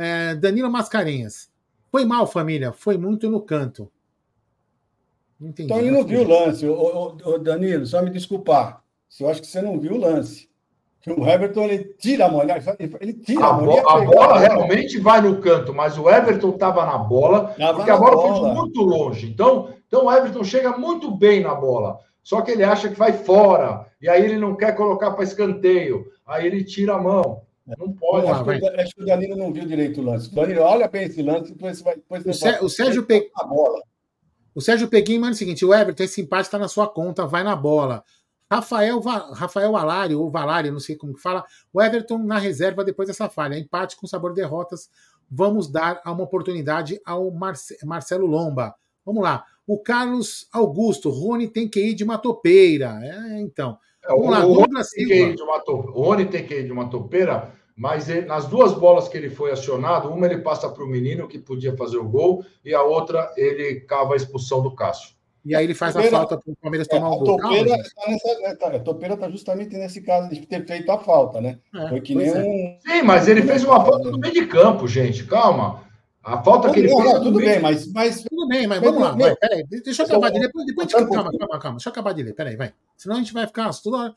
É, 0.00 0.34
Danilo 0.34 0.70
Mascarenhas. 0.70 1.50
Foi 1.90 2.04
mal, 2.04 2.26
família. 2.26 2.72
Foi 2.72 2.96
muito 2.96 3.28
no 3.28 3.40
canto. 3.40 3.90
Entendi, 5.40 5.64
então 5.64 5.78
ele 5.78 5.90
não 5.90 6.04
viu 6.04 6.22
o 6.22 6.28
lance. 6.28 6.66
Ô, 6.66 6.74
ô, 6.74 7.30
ô, 7.30 7.38
Danilo, 7.38 7.86
só 7.86 8.02
me 8.02 8.10
desculpar. 8.10 8.82
Eu 9.18 9.28
acho 9.28 9.40
que 9.40 9.46
você 9.46 9.60
não 9.60 9.78
viu 9.78 9.94
o 9.94 9.98
lance 9.98 10.50
o 11.08 11.26
Everton 11.26 11.64
ele 11.64 11.94
tira 11.98 12.26
a 12.26 12.30
mão, 12.30 12.42
ele 13.00 13.14
tira 13.14 13.44
a, 13.44 13.48
a 13.48 13.52
mão. 13.54 13.88
A 13.88 14.04
bola 14.04 14.38
realmente 14.38 14.98
vai 14.98 15.22
no 15.22 15.40
canto, 15.40 15.72
mas 15.72 15.96
o 15.96 16.10
Everton 16.10 16.50
estava 16.50 16.84
na 16.84 16.98
bola, 16.98 17.54
tava 17.56 17.76
porque 17.76 17.90
a 17.90 17.96
bola, 17.96 18.16
bola 18.16 18.40
foi 18.40 18.52
muito 18.52 18.82
longe. 18.82 19.26
Então, 19.30 19.70
então 19.86 20.04
o 20.04 20.12
Everton 20.12 20.44
chega 20.44 20.76
muito 20.76 21.10
bem 21.10 21.40
na 21.40 21.54
bola. 21.54 21.98
Só 22.22 22.42
que 22.42 22.50
ele 22.50 22.62
acha 22.62 22.90
que 22.90 22.98
vai 22.98 23.14
fora, 23.14 23.86
e 24.00 24.08
aí 24.08 24.22
ele 24.22 24.36
não 24.36 24.54
quer 24.54 24.76
colocar 24.76 25.12
para 25.12 25.24
escanteio, 25.24 26.04
aí 26.26 26.46
ele 26.46 26.62
tira 26.62 26.94
a 26.94 27.02
mão. 27.02 27.42
Não 27.66 27.92
pode. 27.92 28.26
Acho, 28.26 28.44
que, 28.44 28.80
acho 28.80 28.94
que 28.94 29.02
o 29.02 29.06
Danilo 29.06 29.36
não 29.36 29.52
viu 29.52 29.64
direito 29.64 30.00
o 30.00 30.04
lance. 30.04 30.34
Danilo, 30.34 30.62
olha 30.62 30.88
bem 30.88 31.04
esse 31.04 31.22
lance, 31.22 31.52
depois 31.52 31.80
vai. 31.80 31.96
Depois 31.96 32.24
o, 32.24 32.40
vai, 32.40 32.60
o 32.60 32.68
Sérgio 32.68 33.04
Pe... 33.04 33.30
O 34.54 34.60
Sérgio 34.60 34.88
Peguim 34.88 35.18
manda 35.18 35.32
o 35.32 35.36
seguinte: 35.36 35.64
o 35.64 35.72
Everton, 35.72 36.02
esse 36.02 36.20
empate 36.20 36.42
está 36.42 36.58
na 36.58 36.68
sua 36.68 36.88
conta, 36.88 37.26
vai 37.26 37.42
na 37.42 37.54
bola. 37.54 38.02
Rafael, 38.50 38.98
Rafael 39.00 39.76
Alari, 39.76 40.14
ou 40.14 40.28
Valari, 40.28 40.72
não 40.72 40.80
sei 40.80 40.96
como 40.96 41.14
que 41.14 41.22
fala, 41.22 41.44
o 41.72 41.80
Everton 41.80 42.18
na 42.18 42.36
reserva 42.36 42.84
depois 42.84 43.06
dessa 43.06 43.28
falha. 43.28 43.56
Empate 43.56 43.96
com 43.96 44.08
sabor 44.08 44.34
de 44.34 44.40
derrotas. 44.40 44.90
Vamos 45.30 45.70
dar 45.70 46.02
uma 46.04 46.24
oportunidade 46.24 47.00
ao 47.04 47.30
Marce 47.30 47.76
Marcelo 47.84 48.26
Lomba. 48.26 48.74
Vamos 49.06 49.22
lá. 49.22 49.44
O 49.64 49.78
Carlos 49.78 50.48
Augusto, 50.52 51.10
Rony 51.10 51.46
tem 51.46 51.68
que 51.68 51.80
ir 51.80 51.94
de 51.94 52.02
uma 52.02 52.18
topeira. 52.18 52.98
É, 53.00 53.40
então. 53.40 53.78
É, 54.04 54.08
Vamos 54.08 54.26
o, 54.26 54.30
lá, 54.30 54.46
o 54.46 54.66
tem 54.68 55.06
que 55.06 55.14
ir 55.14 55.34
de 55.34 55.42
uma 55.42 55.60
to... 55.60 55.72
o 55.72 56.02
Rony 56.02 56.26
tem 56.26 56.44
que 56.44 56.54
ir 56.54 56.64
de 56.64 56.72
uma 56.72 56.88
topeira, 56.88 57.52
mas 57.76 58.08
ele, 58.08 58.26
nas 58.26 58.46
duas 58.46 58.72
bolas 58.72 59.08
que 59.08 59.16
ele 59.16 59.30
foi 59.30 59.52
acionado, 59.52 60.08
uma 60.08 60.26
ele 60.26 60.38
passa 60.38 60.68
para 60.68 60.84
o 60.84 60.88
menino 60.88 61.28
que 61.28 61.38
podia 61.38 61.76
fazer 61.76 61.98
o 61.98 62.08
gol, 62.08 62.44
e 62.64 62.74
a 62.74 62.82
outra 62.82 63.32
ele 63.36 63.80
cava 63.80 64.14
a 64.14 64.16
expulsão 64.16 64.62
do 64.62 64.74
Cássio. 64.74 65.14
E 65.44 65.54
aí 65.54 65.64
ele 65.64 65.74
faz 65.74 65.94
topeira, 65.94 66.16
a 66.16 66.20
falta 66.20 66.38
para 66.38 66.52
o 66.52 66.56
Palmeiras 66.56 66.86
tomar 66.86 67.08
é, 67.08 67.10
o 67.10 67.18
gol. 67.18 67.36
Topeira 67.38 67.76
está 67.76 68.56
tá, 68.56 68.76
a 68.76 68.80
Topeira 68.80 69.14
está 69.14 69.30
justamente 69.30 69.76
nesse 69.76 70.02
caso 70.02 70.28
de 70.28 70.46
ter 70.46 70.66
feito 70.66 70.92
a 70.92 70.98
falta, 70.98 71.40
né? 71.40 71.58
É, 71.74 71.88
Foi 71.88 72.00
que 72.00 72.14
nem 72.14 72.28
é. 72.28 72.38
um... 72.38 72.78
Sim, 72.80 73.02
mas 73.02 73.26
ele 73.26 73.42
fez 73.42 73.64
uma 73.64 73.82
falta 73.82 74.10
no 74.10 74.18
meio 74.18 74.34
de 74.34 74.46
campo, 74.46 74.86
gente. 74.86 75.24
Calma. 75.24 75.89
A 76.22 76.42
falta 76.42 76.70
que 76.70 76.80
ele 76.80 76.90
não, 76.90 77.00
fez. 77.00 77.12
Não, 77.14 77.22
tudo 77.22 77.38
bem, 77.38 77.60
mas, 77.60 77.90
mas. 77.92 78.22
Tudo 78.22 78.46
bem, 78.46 78.66
mas 78.66 78.80
vamos 78.80 79.00
lá. 79.00 79.12
Vai, 79.12 79.34
peraí, 79.36 79.64
deixa 79.66 80.02
eu 80.02 80.06
acabar 80.06 80.30
de 80.30 80.38
ler. 80.38 80.46
Depois, 80.46 80.66
depois 80.66 80.88
de... 80.88 80.94
calma, 80.94 81.30
calma, 81.38 81.58
calma. 81.58 81.76
Deixa 81.76 81.88
eu 81.88 81.92
acabar 81.92 82.12
de 82.12 82.22
ler. 82.22 82.34
Peraí, 82.34 82.56
vai. 82.56 82.74
Senão 82.96 83.16
a 83.16 83.18
gente 83.18 83.32
vai 83.32 83.46
ficar 83.46 83.70
toda 83.82 83.96
hora. 83.96 84.14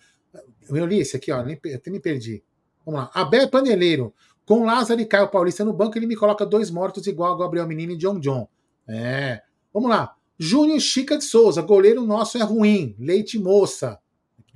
Eu 0.69 0.85
li 0.85 0.99
esse 0.99 1.15
aqui, 1.15 1.31
ó. 1.31 1.39
Até 1.39 1.89
me 1.89 1.99
perdi. 1.99 2.43
Vamos 2.85 3.01
lá. 3.01 3.11
Abel 3.13 3.49
Paneleiro. 3.49 4.13
Com 4.45 4.65
Lázaro 4.65 4.99
e 4.99 5.05
Caio 5.05 5.29
Paulista 5.29 5.63
no 5.63 5.71
banco, 5.71 5.97
ele 5.97 6.05
me 6.05 6.17
coloca 6.17 6.45
dois 6.45 6.69
mortos 6.69 7.07
igual 7.07 7.33
a 7.33 7.37
Gabriel 7.37 7.65
Menino 7.65 7.93
e 7.93 7.97
John 7.97 8.19
John. 8.19 8.47
É. 8.85 9.41
Vamos 9.73 9.89
lá. 9.89 10.15
Júnior 10.37 10.81
Chica 10.81 11.17
de 11.17 11.23
Souza, 11.23 11.61
goleiro 11.61 12.05
nosso 12.05 12.37
é 12.37 12.43
ruim. 12.43 12.93
Leite 12.99 13.39
moça. 13.39 13.97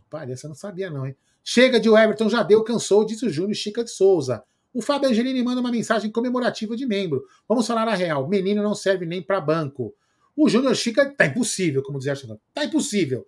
Que 0.10 0.32
essa 0.32 0.48
eu 0.48 0.50
não 0.50 0.56
sabia, 0.56 0.90
não, 0.90 1.06
hein? 1.06 1.16
Chega 1.42 1.80
de 1.80 1.88
Everton, 1.88 2.28
já 2.28 2.44
deu, 2.44 2.62
cansou, 2.64 3.06
disse 3.06 3.26
o 3.26 3.30
Júnior 3.30 3.56
Chica 3.56 3.84
de 3.84 3.90
Souza. 3.90 4.44
O 4.78 4.82
Fábio 4.84 5.10
Angelini 5.10 5.42
manda 5.42 5.60
uma 5.60 5.72
mensagem 5.72 6.12
comemorativa 6.12 6.78
de 6.78 6.86
membro. 6.86 7.26
Vamos 7.50 7.66
falar 7.66 7.88
a 7.88 7.96
real. 7.96 8.28
Menino 8.28 8.62
não 8.62 8.76
serve 8.76 9.08
nem 9.08 9.24
para 9.24 9.42
banco. 9.42 9.92
O 10.36 10.48
Júnior 10.48 10.76
Chica 10.76 11.04
tá 11.10 11.26
impossível, 11.26 11.82
como 11.82 11.98
dizia 11.98 12.14
a 12.14 12.38
Tá 12.54 12.64
impossível. 12.64 13.26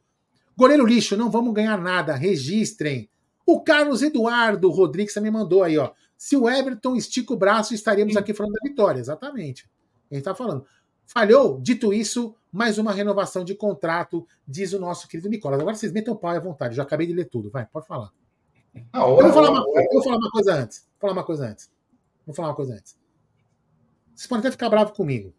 Goleiro 0.55 0.85
lixo, 0.85 1.17
não 1.17 1.31
vamos 1.31 1.51
ganhar 1.55 1.81
nada. 1.81 2.13
Registrem. 2.13 3.09
O 3.47 3.61
Carlos 3.61 4.03
Eduardo 4.03 4.69
Rodrigues 4.69 5.11
também 5.11 5.31
mandou 5.31 5.63
aí, 5.63 5.75
ó. 5.75 5.91
Se 6.15 6.37
o 6.37 6.47
Everton 6.47 6.95
estica 6.95 7.33
o 7.33 7.35
braço, 7.35 7.73
estaríamos 7.73 8.15
aqui 8.15 8.31
falando 8.31 8.53
da 8.53 8.69
vitória. 8.69 8.99
Exatamente. 8.99 9.67
A 10.11 10.13
gente 10.13 10.25
tá 10.25 10.35
falando. 10.35 10.63
Falhou? 11.07 11.59
Dito 11.59 11.91
isso, 11.91 12.35
mais 12.51 12.77
uma 12.77 12.91
renovação 12.91 13.43
de 13.43 13.55
contrato, 13.55 14.23
diz 14.47 14.71
o 14.71 14.79
nosso 14.79 15.07
querido 15.07 15.27
Nicolas. 15.27 15.59
Agora 15.59 15.75
vocês 15.75 15.91
metam 15.91 16.13
o 16.13 16.17
pau 16.17 16.29
à 16.29 16.39
vontade. 16.39 16.75
Já 16.75 16.83
acabei 16.83 17.07
de 17.07 17.13
ler 17.13 17.25
tudo. 17.25 17.49
Vai, 17.49 17.65
pode 17.65 17.87
falar. 17.87 18.11
Eu, 18.93 19.23
vou 19.23 19.33
falar 19.33 19.51
uma, 19.51 19.59
eu 19.59 19.93
vou 19.93 20.03
falar 20.03 20.17
uma 20.17 20.31
coisa 20.31 20.53
antes. 20.53 20.79
Vou 20.79 20.99
falar 21.01 21.13
uma 21.13 21.23
coisa 21.23 21.45
antes. 21.47 21.71
Vou 22.25 22.35
falar 22.35 22.47
uma 22.49 22.55
coisa 22.55 22.73
antes. 22.73 22.97
Vocês 24.15 24.27
podem 24.27 24.41
até 24.41 24.51
ficar 24.51 24.69
bravos 24.69 24.93
comigo. 24.93 25.33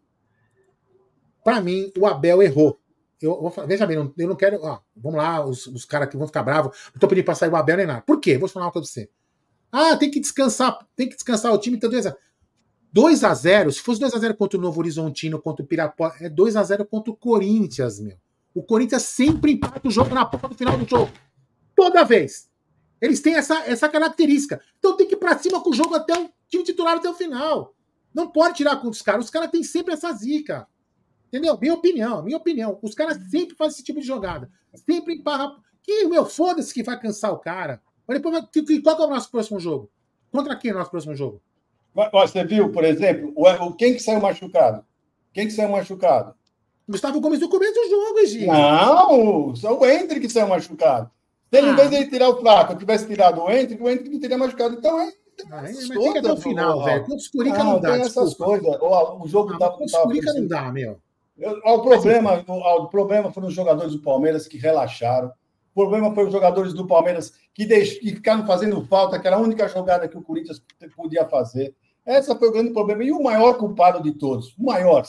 Para 1.44 1.61
mim, 1.61 1.92
o 1.98 2.07
Abel 2.07 2.42
errou. 2.42 2.81
Eu, 3.20 3.40
vou, 3.40 3.53
veja 3.66 3.87
bem, 3.87 3.96
eu 3.96 4.29
não 4.29 4.37
quero. 4.37 4.59
Ó, 4.62 4.81
vamos 4.96 5.18
lá, 5.18 5.44
os, 5.44 5.66
os 5.66 5.85
caras 5.85 6.09
que 6.09 6.16
vão 6.16 6.26
ficar 6.26 6.42
bravos. 6.42 6.76
Não 6.92 6.98
tô 6.98 7.07
pedindo 7.07 7.24
pra 7.24 7.35
sair 7.35 7.50
o 7.50 7.57
Abel 7.57 7.76
nem 7.76 7.87
nada. 7.87 8.03
Por 8.03 8.18
quê? 8.20 8.38
Vou 8.38 8.48
falar 8.48 8.66
uma 8.66 8.72
coisa 8.72 8.88
pra 8.88 9.03
você. 9.03 9.11
Ah, 9.72 9.96
tem 9.96 10.11
que 10.11 10.18
descansar, 10.18 10.79
tem 10.96 11.09
que 11.09 11.14
descansar 11.14 11.53
o 11.53 11.59
time. 11.59 11.76
Então, 11.76 11.90
2 12.92 13.24
a 13.24 13.35
0 13.35 13.70
se 13.70 13.81
fosse 13.81 14.00
2 14.00 14.14
a 14.14 14.18
0 14.18 14.35
contra 14.35 14.59
o 14.59 14.61
Novo 14.61 14.81
Horizontino, 14.81 15.40
contra 15.40 15.64
o 15.64 15.66
Pirapó, 15.66 16.12
é 16.20 16.29
2 16.29 16.57
a 16.57 16.62
0 16.62 16.85
contra 16.85 17.12
o 17.12 17.16
Corinthians, 17.16 18.00
meu. 18.00 18.16
O 18.53 18.62
Corinthians 18.64 19.03
sempre 19.03 19.53
empata 19.53 19.87
o 19.87 19.90
jogo 19.90 20.12
na 20.12 20.24
porta 20.24 20.48
do 20.48 20.57
final 20.57 20.76
do 20.76 20.88
jogo. 20.88 21.12
Toda 21.76 22.05
vez. 22.05 22.49
Eles 23.00 23.20
têm 23.20 23.34
essa, 23.34 23.64
essa 23.66 23.88
característica. 23.88 24.60
Então 24.78 24.96
tem 24.96 25.06
que 25.06 25.14
ir 25.14 25.18
pra 25.18 25.38
cima 25.38 25.60
com 25.62 25.70
o 25.70 25.74
jogo 25.74 25.94
até 25.94 26.18
o 26.18 26.30
time 26.48 26.64
titular 26.64 26.96
até 26.96 27.08
o 27.08 27.14
final. 27.14 27.74
Não 28.14 28.30
pode 28.30 28.56
tirar 28.56 28.76
contra 28.76 28.90
os 28.90 29.02
caras. 29.02 29.24
Os 29.24 29.30
caras 29.30 29.50
têm 29.50 29.62
sempre 29.62 29.94
essa 29.94 30.12
zica. 30.12 30.66
Entendeu? 31.28 31.56
Minha 31.58 31.74
opinião, 31.74 32.22
minha 32.22 32.36
opinião. 32.36 32.78
Os 32.82 32.94
caras 32.94 33.16
sempre 33.30 33.56
fazem 33.56 33.74
esse 33.74 33.84
tipo 33.84 34.00
de 34.00 34.06
jogada. 34.06 34.50
Sempre 34.74 35.14
emparra. 35.14 35.56
Que, 35.82 36.06
meu, 36.06 36.26
foda-se 36.26 36.74
que 36.74 36.82
vai 36.82 37.00
cansar 37.00 37.32
o 37.32 37.38
cara. 37.38 37.80
Mas 38.06 38.18
depois, 38.18 38.82
qual 38.82 39.00
é 39.00 39.06
o 39.06 39.10
nosso 39.10 39.30
próximo 39.30 39.60
jogo? 39.60 39.90
Contra 40.32 40.56
quem 40.56 40.72
é 40.72 40.74
o 40.74 40.78
nosso 40.78 40.90
próximo 40.90 41.14
jogo? 41.14 41.40
Você 42.12 42.44
viu, 42.44 42.70
por 42.70 42.84
exemplo, 42.84 43.32
o, 43.34 43.72
quem 43.74 43.94
que 43.94 44.00
saiu 44.00 44.20
machucado? 44.20 44.84
Quem 45.32 45.46
que 45.46 45.52
saiu 45.52 45.70
machucado? 45.70 46.34
Gustavo 46.88 47.20
Gomes 47.20 47.40
no 47.40 47.48
começo 47.48 47.72
do 47.72 47.88
jogo, 47.88 48.18
Egito. 48.18 48.46
Não, 48.46 49.54
só 49.54 49.78
o 49.78 49.86
Hendrick 49.86 50.26
que 50.26 50.32
saiu 50.32 50.48
machucado. 50.48 51.10
Se 51.52 51.58
ele, 51.58 51.68
ah. 51.68 51.72
em 51.72 51.76
vez 51.76 51.90
de 51.90 51.96
ele 51.96 52.06
tirar 52.08 52.28
o 52.28 52.38
Flaco, 52.38 52.76
tivesse 52.76 53.06
tirado 53.06 53.40
o 53.42 53.50
Hendrick, 53.50 53.82
o 53.82 53.88
Hendrick 53.90 54.10
não 54.10 54.20
teria 54.20 54.38
machucado. 54.38 54.76
Então 54.76 55.00
é. 55.00 55.12
Ah, 55.50 55.62
mas 55.62 55.88
tem 55.88 56.12
que 56.12 56.18
até 56.18 56.32
o 56.32 56.36
final, 56.36 56.84
velho. 56.84 57.00
Contra 57.00 57.16
os 57.16 57.28
Curica 57.28 57.58
não, 57.58 57.72
não 57.72 57.80
dá. 57.80 57.92
Tem 57.92 58.02
essas 58.02 58.34
coisas. 58.34 58.76
O, 58.80 59.24
o 59.24 59.28
jogo 59.28 59.54
ah, 59.54 59.58
tá. 59.58 59.70
Contra 59.70 59.84
os 59.86 59.92
Curica 59.92 60.32
não 60.32 60.46
dá, 60.46 60.70
meu. 60.70 61.00
O 61.64 61.78
problema, 61.80 62.44
o, 62.46 62.82
o 62.82 62.88
problema 62.88 63.32
foram 63.32 63.48
os 63.48 63.54
jogadores 63.54 63.92
do 63.92 64.02
Palmeiras 64.02 64.46
que 64.46 64.58
relaxaram. 64.58 65.32
O 65.74 65.80
problema 65.80 66.14
foi 66.14 66.26
os 66.26 66.32
jogadores 66.32 66.74
do 66.74 66.86
Palmeiras 66.86 67.32
que, 67.54 67.64
deix... 67.64 67.98
que 67.98 68.10
ficaram 68.10 68.46
fazendo 68.46 68.84
falta, 68.86 69.18
que 69.18 69.26
era 69.26 69.36
a 69.36 69.40
única 69.40 69.66
jogada 69.68 70.06
que 70.06 70.18
o 70.18 70.22
Corinthians 70.22 70.62
podia 70.94 71.24
fazer. 71.26 71.74
Esse 72.06 72.34
foi 72.36 72.48
o 72.48 72.52
grande 72.52 72.72
problema. 72.72 73.02
E 73.02 73.10
o 73.10 73.22
maior 73.22 73.54
culpado 73.54 74.02
de 74.02 74.12
todos, 74.12 74.54
o 74.58 74.64
maior, 74.64 75.02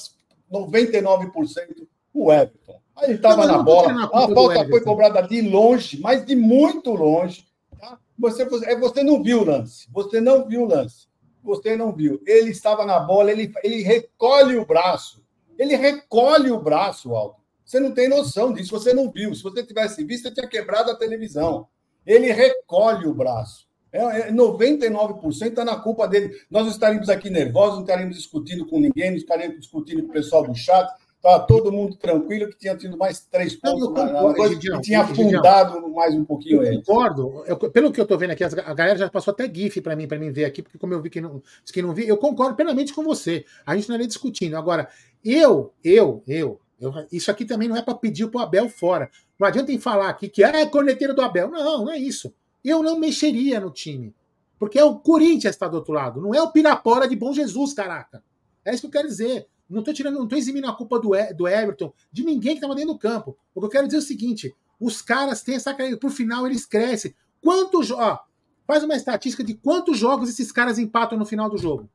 99%, 0.51 1.87
o 2.13 2.31
Everton. 2.31 2.79
Ele 3.03 3.13
estava 3.13 3.45
na 3.45 3.61
bola, 3.61 4.05
a 4.05 4.27
falta 4.27 4.67
foi 4.67 4.81
cobrada 4.81 5.21
de 5.21 5.41
longe, 5.41 5.99
mas 5.99 6.25
de 6.25 6.35
muito 6.35 6.91
longe. 6.91 7.45
Tá? 7.79 7.97
Você, 8.17 8.45
você, 8.45 8.75
você 8.75 9.03
não 9.03 9.21
viu 9.21 9.41
o 9.41 9.45
lance. 9.45 9.87
Você 9.91 10.21
não 10.21 10.47
viu 10.47 10.63
o 10.63 10.67
lance. 10.67 11.07
Você 11.43 11.75
não 11.75 11.91
viu. 11.91 12.21
Ele 12.25 12.51
estava 12.51 12.85
na 12.85 12.99
bola, 12.99 13.31
ele, 13.31 13.51
ele 13.63 13.81
recolhe 13.81 14.57
o 14.57 14.65
braço. 14.65 15.23
Ele 15.57 15.75
recolhe 15.75 16.51
o 16.51 16.59
braço, 16.59 17.15
Aldo. 17.15 17.35
Você 17.63 17.79
não 17.79 17.91
tem 17.91 18.09
noção 18.09 18.51
disso, 18.51 18.71
você 18.71 18.93
não 18.93 19.09
viu. 19.09 19.33
Se 19.33 19.41
você 19.41 19.63
tivesse 19.63 20.03
visto, 20.03 20.23
você 20.23 20.33
tinha 20.33 20.47
quebrado 20.47 20.91
a 20.91 20.97
televisão. 20.97 21.67
Ele 22.05 22.31
recolhe 22.31 23.07
o 23.07 23.13
braço. 23.13 23.67
É, 23.93 24.31
99% 24.31 25.41
é, 25.41 25.47
está 25.47 25.65
na 25.65 25.75
culpa 25.75 26.07
dele. 26.07 26.33
Nós 26.49 26.63
não 26.63 26.71
estaríamos 26.71 27.09
aqui 27.09 27.29
nervosos, 27.29 27.75
não 27.75 27.81
estaríamos 27.83 28.15
discutindo 28.15 28.65
com 28.65 28.79
ninguém, 28.79 29.11
não 29.11 29.17
estaríamos 29.17 29.59
discutindo 29.59 30.03
com 30.03 30.09
o 30.09 30.13
pessoal 30.13 30.45
do 30.45 30.55
chat. 30.55 30.89
Estava 31.21 31.45
todo 31.45 31.71
mundo 31.71 31.95
tranquilo, 31.95 32.49
que 32.49 32.57
tinha 32.57 32.75
tido 32.75 32.97
mais 32.97 33.19
três 33.19 33.55
pontos 33.55 33.81
não, 33.81 33.93
concordo, 33.93 34.69
na, 34.69 34.77
e 34.77 34.81
tinha 34.81 35.01
afundado 35.01 35.87
mais 35.89 36.15
um 36.15 36.25
pouquinho 36.25 36.63
eu 36.63 36.77
Concordo. 36.77 37.43
Eu, 37.45 37.57
pelo 37.57 37.91
que 37.91 37.99
eu 37.99 38.03
estou 38.03 38.17
vendo 38.17 38.31
aqui, 38.31 38.43
a 38.43 38.73
galera 38.73 38.97
já 38.97 39.09
passou 39.09 39.31
até 39.31 39.47
GIF 39.53 39.81
para 39.81 39.95
mim, 39.95 40.07
para 40.07 40.17
mim 40.17 40.31
ver 40.31 40.45
aqui, 40.45 40.63
porque 40.63 40.79
como 40.79 40.93
eu 40.93 41.01
vi 41.01 41.11
que 41.11 41.21
não, 41.21 41.43
que 41.71 41.81
não 41.81 41.93
vi, 41.93 42.07
eu 42.07 42.17
concordo 42.17 42.55
plenamente 42.55 42.91
com 42.91 43.03
você. 43.03 43.45
A 43.65 43.75
gente 43.75 43.87
não 43.87 43.97
é 43.97 43.99
discutindo. 43.99 44.55
Agora, 44.55 44.89
eu, 45.23 45.71
eu, 45.83 46.23
eu, 46.27 46.59
eu 46.79 46.91
isso 47.11 47.29
aqui 47.29 47.45
também 47.45 47.67
não 47.67 47.77
é 47.77 47.83
para 47.83 47.93
pedir 47.93 48.27
para 48.27 48.41
o 48.41 48.43
Abel 48.43 48.67
fora. 48.67 49.09
Não 49.39 49.47
adianta 49.47 49.71
em 49.71 49.79
falar 49.79 50.09
aqui 50.09 50.27
que 50.27 50.43
é 50.43 50.65
corneteiro 50.65 51.13
do 51.13 51.21
Abel. 51.21 51.51
Não, 51.51 51.85
não 51.85 51.91
é 51.91 51.97
isso 51.97 52.33
eu 52.63 52.83
não 52.83 52.99
mexeria 52.99 53.59
no 53.59 53.71
time. 53.71 54.13
Porque 54.59 54.77
é 54.77 54.83
o 54.83 54.99
Corinthians 54.99 55.55
está 55.55 55.67
do 55.67 55.77
outro 55.77 55.93
lado, 55.93 56.21
não 56.21 56.35
é 56.35 56.41
o 56.41 56.51
Pirapora 56.51 57.07
de 57.07 57.15
Bom 57.15 57.33
Jesus, 57.33 57.73
caraca. 57.73 58.23
É 58.63 58.71
isso 58.71 58.81
que 58.81 58.87
eu 58.87 58.91
quero 58.91 59.07
dizer. 59.07 59.47
Não 59.71 59.79
estou 59.79 59.93
tirando, 59.93 60.19
não 60.19 60.27
tô 60.27 60.35
eximindo 60.35 60.67
a 60.67 60.75
culpa 60.75 60.99
do, 60.99 61.11
do 61.35 61.47
Everton, 61.47 61.93
de 62.11 62.23
ninguém 62.23 62.53
que 62.53 62.57
estava 62.57 62.75
dentro 62.75 62.93
do 62.93 62.99
campo. 62.99 63.37
O 63.55 63.59
que 63.59 63.65
eu 63.65 63.69
quero 63.69 63.87
dizer 63.87 63.97
é 63.97 64.01
o 64.01 64.03
seguinte: 64.03 64.55
os 64.79 65.01
caras 65.01 65.41
têm 65.41 65.55
essa 65.55 65.73
caída, 65.73 65.97
por 65.97 66.11
final 66.11 66.45
eles 66.45 66.65
crescem. 66.65 67.15
Quantos 67.41 67.89
ó, 67.91 68.19
faz 68.67 68.83
uma 68.83 68.95
estatística 68.95 69.43
de 69.43 69.53
quantos 69.53 69.97
jogos 69.97 70.29
esses 70.29 70.51
caras 70.51 70.77
empatam 70.77 71.17
no 71.17 71.25
final 71.25 71.49
do 71.49 71.57
jogo? 71.57 71.89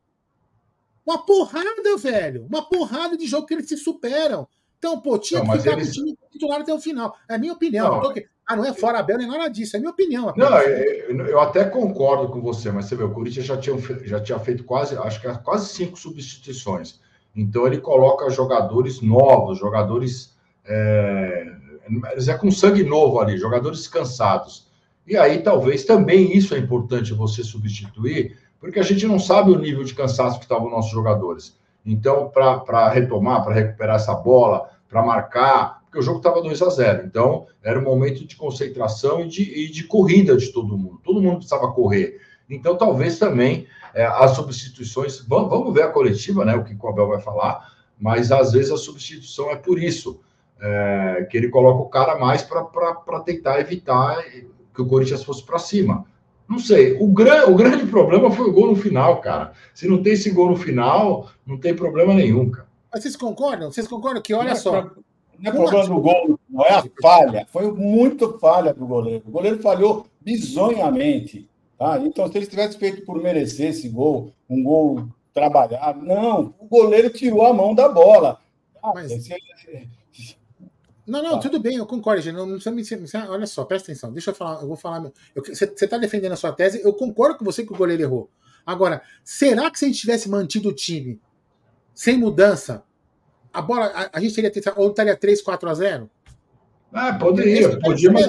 Uma 1.05 1.25
porrada, 1.25 1.97
velho. 1.99 2.47
Uma 2.47 2.69
porrada 2.69 3.17
de 3.17 3.27
jogo 3.27 3.47
que 3.47 3.55
eles 3.55 3.69
se 3.69 3.77
superam. 3.77 4.49
Então, 4.79 5.01
pô, 5.01 5.19
tinha 5.19 5.43
não, 5.43 5.53
que 5.53 5.59
ficar 5.59 5.73
eles... 5.73 5.95
com 5.95 6.03
o 6.03 6.05
time 6.05 6.19
titular 6.31 6.61
até 6.61 6.75
o 6.75 6.81
final. 6.81 7.17
É 7.29 7.35
a 7.35 7.39
minha 7.39 7.53
opinião. 7.53 8.01
Não, 8.01 8.13
ah, 8.47 8.55
não 8.55 8.65
é 8.65 8.73
fora 8.73 9.01
Abel 9.01 9.19
nem 9.19 9.27
nada 9.27 9.49
disso, 9.49 9.77
é 9.77 9.81
minha 9.81 9.91
opinião. 9.91 10.29
Apenas. 10.29 10.51
Não, 10.51 10.59
eu, 10.61 11.27
eu, 11.27 11.41
até 11.41 11.65
concordo 11.65 12.29
com 12.29 12.41
você, 12.41 12.71
mas 12.71 12.87
você 12.87 12.95
vê, 12.95 13.03
o 13.03 13.13
Corinthians 13.13 13.45
já 13.45 13.57
tinha, 13.57 13.77
já 14.05 14.21
tinha 14.21 14.39
feito 14.39 14.63
quase, 14.63 14.97
acho 14.97 15.21
que 15.21 15.39
quase 15.39 15.69
cinco 15.69 15.99
substituições. 15.99 17.01
Então 17.37 17.67
ele 17.67 17.79
coloca 17.79 18.31
jogadores 18.31 19.03
novos, 19.03 19.59
jogadores 19.59 20.35
é, 20.65 21.47
é 22.27 22.35
com 22.35 22.51
sangue 22.51 22.83
novo 22.83 23.21
ali, 23.21 23.37
jogadores 23.37 23.87
cansados. 23.87 24.67
E 25.07 25.17
aí 25.17 25.43
talvez 25.43 25.85
também 25.85 26.35
isso 26.37 26.55
é 26.55 26.59
importante 26.59 27.13
você 27.13 27.45
substituir, 27.45 28.39
porque 28.59 28.81
a 28.81 28.83
gente 28.83 29.07
não 29.07 29.19
sabe 29.19 29.53
o 29.53 29.59
nível 29.59 29.85
de 29.85 29.95
cansaço 29.95 30.39
que 30.39 30.47
estavam 30.47 30.71
nossos 30.71 30.91
jogadores. 30.91 31.57
Então, 31.85 32.29
para 32.31 32.89
retomar, 32.89 33.45
para 33.45 33.55
recuperar 33.55 33.97
essa 33.97 34.15
bola, 34.15 34.71
para 34.89 35.05
marcar, 35.05 35.83
porque 35.85 36.01
o 36.01 36.03
jogo 36.03 36.19
estava 36.19 36.43
2 36.43 36.61
a 36.63 36.69
0 36.69 37.07
Então, 37.07 37.47
era 37.63 37.79
um 37.79 37.85
momento 37.85 38.27
de 38.27 38.35
concentração 38.35 39.21
e 39.21 39.29
de, 39.29 39.43
e 39.43 39.71
de 39.71 39.85
corrida 39.85 40.37
de 40.37 40.53
todo 40.53 40.77
mundo. 40.77 41.01
Todo 41.05 41.23
mundo 41.23 41.37
precisava 41.37 41.71
correr. 41.73 42.21
Então, 42.49 42.77
talvez 42.77 43.19
também 43.19 43.67
é, 43.95 44.05
as 44.05 44.33
substituições. 44.33 45.21
Vamos, 45.27 45.51
vamos, 45.51 45.75
ver 45.75 45.83
a 45.83 45.91
coletiva, 45.91 46.45
né? 46.45 46.55
O 46.55 46.65
que 46.65 46.77
o 46.79 46.89
Abel 46.89 47.09
vai 47.09 47.21
falar, 47.21 47.73
mas 47.99 48.31
às 48.31 48.53
vezes 48.53 48.71
a 48.71 48.77
substituição 48.77 49.51
é 49.51 49.57
por 49.57 49.83
isso. 49.83 50.21
É, 50.59 51.29
que 51.31 51.37
ele 51.37 51.51
coloca 51.51 51.83
o 51.83 51.89
cara 51.91 52.19
mais 52.19 52.43
para 52.43 53.21
tentar 53.21 53.61
evitar 53.61 54.23
que 54.75 54.81
o 54.81 54.87
Corinthians 54.87 55.23
fosse 55.23 55.45
para 55.45 55.59
cima. 55.59 56.07
Não 56.49 56.59
sei. 56.59 56.97
O, 57.01 57.09
gran, 57.09 57.47
o 57.47 57.55
grande 57.55 57.87
problema 57.87 58.31
foi 58.31 58.49
o 58.49 58.53
gol 58.53 58.69
no 58.69 58.77
final, 58.77 59.21
cara. 59.21 59.53
Se 59.75 59.89
não 59.89 60.03
tem 60.03 60.15
esse 60.15 60.31
gol 60.31 60.51
no 60.51 60.57
final, 60.57 61.29
não 61.47 61.59
tem 61.59 61.75
problema 61.75 62.15
nenhum, 62.15 62.51
cara. 62.51 62.67
Mas 62.93 63.03
vocês 63.03 63.17
concordam? 63.17 63.71
Vocês 63.71 63.87
concordam 63.87 64.23
que, 64.23 64.33
olha 64.33 64.55
só, 64.55 64.91
não 65.39 65.51
é 65.51 65.53
problema 65.53 65.87
do 65.87 66.01
gol, 66.01 66.41
não 66.49 66.65
é 66.65 66.75
a 66.75 66.85
falha. 67.03 67.47
Foi 67.53 67.71
muito 67.71 68.39
falha 68.39 68.73
do 68.73 68.87
goleiro. 68.87 69.25
O 69.27 69.31
goleiro 69.31 69.59
falhou 69.59 70.07
bizonhamente. 70.21 71.49
Tá? 71.79 71.99
Então, 71.99 72.31
se 72.31 72.39
ele 72.39 72.47
tivesse 72.47 72.79
feito 72.79 73.05
por 73.05 73.23
merecer 73.23 73.71
esse 73.71 73.89
gol, 73.89 74.33
um 74.49 74.63
gol 74.63 75.09
trabalhado, 75.35 76.03
não, 76.03 76.55
o 76.59 76.67
goleiro 76.67 77.11
tirou 77.11 77.45
a 77.45 77.53
mão 77.53 77.75
da 77.75 77.89
bola. 77.89 78.41
Ah, 78.83 78.93
Mas... 78.95 79.13
esse... 79.13 79.35
Não, 81.07 81.23
não, 81.23 81.33
tá. 81.33 81.39
tudo 81.39 81.61
bem, 81.61 81.77
eu 81.77 81.87
concordo, 81.87 82.21
gente. 82.21 82.35
Não, 82.35 82.47
não 82.47 82.59
precisa 82.59 82.97
me. 82.97 83.29
Olha 83.29 83.47
só, 83.47 83.65
presta 83.65 83.93
atenção. 83.93 84.13
Deixa 84.13 84.31
eu 84.31 84.35
falar, 84.35 84.61
eu 84.61 84.67
vou 84.67 84.77
falar. 84.77 85.13
você 85.37 85.65
está 85.65 85.97
defendendo 85.99 86.33
a 86.33 86.37
sua 86.37 86.53
tese, 86.53 86.83
eu 86.83 86.93
concordo 86.93 87.39
com 87.39 87.45
você 87.45 87.65
que 87.65 87.73
o 87.73 87.77
goleiro 87.77 88.03
errou. 88.03 88.29
Agora, 88.65 89.01
será 89.23 89.71
que 89.71 89.79
se 89.79 89.85
a 89.85 89.89
gente 89.89 90.01
tivesse 90.01 90.29
mantido 90.29 90.71
o 90.71 90.73
time 90.73 91.21
sem 91.95 92.19
mudança, 92.19 92.83
a 93.53 93.63
bola, 93.63 93.87
a, 93.87 94.19
a 94.19 94.21
gente 94.21 94.35
teria 94.35 94.75
ou 94.77 94.91
estaria 94.91 95.17
3, 95.17 95.41
4 95.41 95.69
a 95.69 95.75
0? 95.75 96.11
Ah, 96.93 97.13
poderia, 97.15 97.79
podia, 97.79 98.11
mas, 98.11 98.27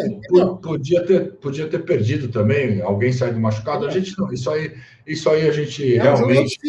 podia, 0.62 1.05
ter, 1.05 1.34
podia 1.36 1.68
ter 1.68 1.80
perdido 1.80 2.28
também, 2.28 2.82
alguém 2.82 3.14
saindo 3.14 3.39
machucado. 3.39 3.86
É. 3.86 3.88
A 3.88 3.91
gente 3.91 4.18
não, 4.18 4.32
isso 4.32 4.49
aí, 4.49 4.74
isso 5.05 5.30
aí 5.30 5.47
a 5.47 5.51
gente 5.51 5.95
é 5.95 6.01
realmente. 6.01 6.60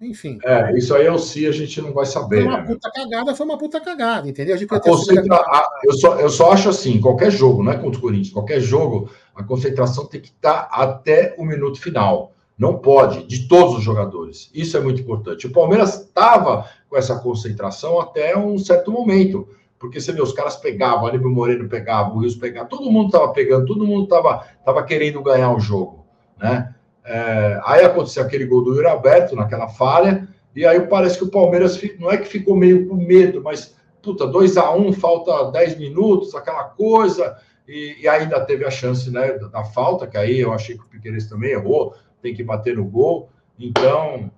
Enfim. 0.00 0.38
É, 0.42 0.74
isso 0.78 0.94
aí 0.94 1.04
é 1.04 1.12
o 1.12 1.18
si, 1.18 1.46
a 1.46 1.52
gente 1.52 1.78
não 1.82 1.92
vai 1.92 2.06
saber. 2.06 2.42
Foi 2.42 2.46
uma 2.46 2.62
né? 2.62 2.66
puta 2.66 2.90
cagada, 2.90 3.34
foi 3.34 3.46
uma 3.46 3.58
puta 3.58 3.80
cagada, 3.80 4.28
entendeu? 4.28 4.56
Concentra... 4.80 5.36
a- 5.36 5.68
eu, 5.84 5.92
só, 5.92 6.18
eu 6.18 6.30
só 6.30 6.52
acho 6.52 6.70
assim, 6.70 6.98
qualquer 6.98 7.30
jogo, 7.30 7.62
não 7.62 7.70
é 7.70 7.76
contra 7.76 7.98
o 7.98 8.02
Corinthians, 8.02 8.32
qualquer 8.32 8.60
jogo, 8.60 9.10
a 9.34 9.44
concentração 9.44 10.06
tem 10.06 10.22
que 10.22 10.28
estar 10.28 10.70
até 10.72 11.34
o 11.36 11.44
minuto 11.44 11.78
final. 11.78 12.32
Não 12.58 12.78
pode, 12.78 13.26
de 13.26 13.46
todos 13.46 13.76
os 13.76 13.82
jogadores. 13.82 14.50
Isso 14.54 14.76
é 14.76 14.80
muito 14.80 15.00
importante. 15.00 15.46
O 15.46 15.52
Palmeiras 15.52 16.00
estava 16.00 16.66
com 16.88 16.96
essa 16.96 17.18
concentração 17.18 17.98
até 18.00 18.36
um 18.36 18.58
certo 18.58 18.90
momento. 18.90 19.48
Porque 19.80 19.98
você 19.98 20.12
vê, 20.12 20.20
os 20.20 20.34
caras 20.34 20.56
pegavam, 20.56 21.04
o 21.04 21.06
Aníbal 21.06 21.30
Moreno 21.30 21.66
pegava, 21.66 22.14
o 22.14 22.18
Rios 22.18 22.36
pegava, 22.36 22.68
todo 22.68 22.92
mundo 22.92 23.06
estava 23.06 23.32
pegando, 23.32 23.64
todo 23.64 23.86
mundo 23.86 24.04
estava 24.04 24.46
tava 24.62 24.84
querendo 24.84 25.22
ganhar 25.22 25.52
o 25.54 25.58
jogo. 25.58 26.04
Né? 26.38 26.74
É, 27.02 27.58
aí 27.64 27.82
aconteceu 27.82 28.22
aquele 28.22 28.44
gol 28.44 28.62
do 28.62 28.74
Yuri 28.74 28.86
Alberto 28.86 29.34
naquela 29.34 29.68
falha, 29.68 30.28
e 30.54 30.66
aí 30.66 30.80
parece 30.82 31.16
que 31.16 31.24
o 31.24 31.30
Palmeiras 31.30 31.80
não 31.98 32.10
é 32.10 32.18
que 32.18 32.28
ficou 32.28 32.54
meio 32.54 32.86
com 32.86 32.94
medo, 32.94 33.42
mas 33.42 33.74
puta, 34.02 34.26
2 34.26 34.58
a 34.58 34.70
1 34.70 34.92
falta 34.92 35.50
10 35.50 35.78
minutos, 35.78 36.34
aquela 36.34 36.64
coisa, 36.64 37.38
e, 37.66 38.02
e 38.02 38.08
ainda 38.08 38.38
teve 38.44 38.66
a 38.66 38.70
chance 38.70 39.10
né, 39.10 39.32
da, 39.32 39.48
da 39.48 39.64
falta, 39.64 40.06
que 40.06 40.18
aí 40.18 40.40
eu 40.40 40.52
achei 40.52 40.76
que 40.76 40.82
o 40.82 40.88
Piqueires 40.88 41.26
também 41.26 41.52
errou, 41.52 41.94
tem 42.20 42.34
que 42.34 42.44
bater 42.44 42.76
no 42.76 42.84
gol. 42.84 43.30
Então, 43.58 44.30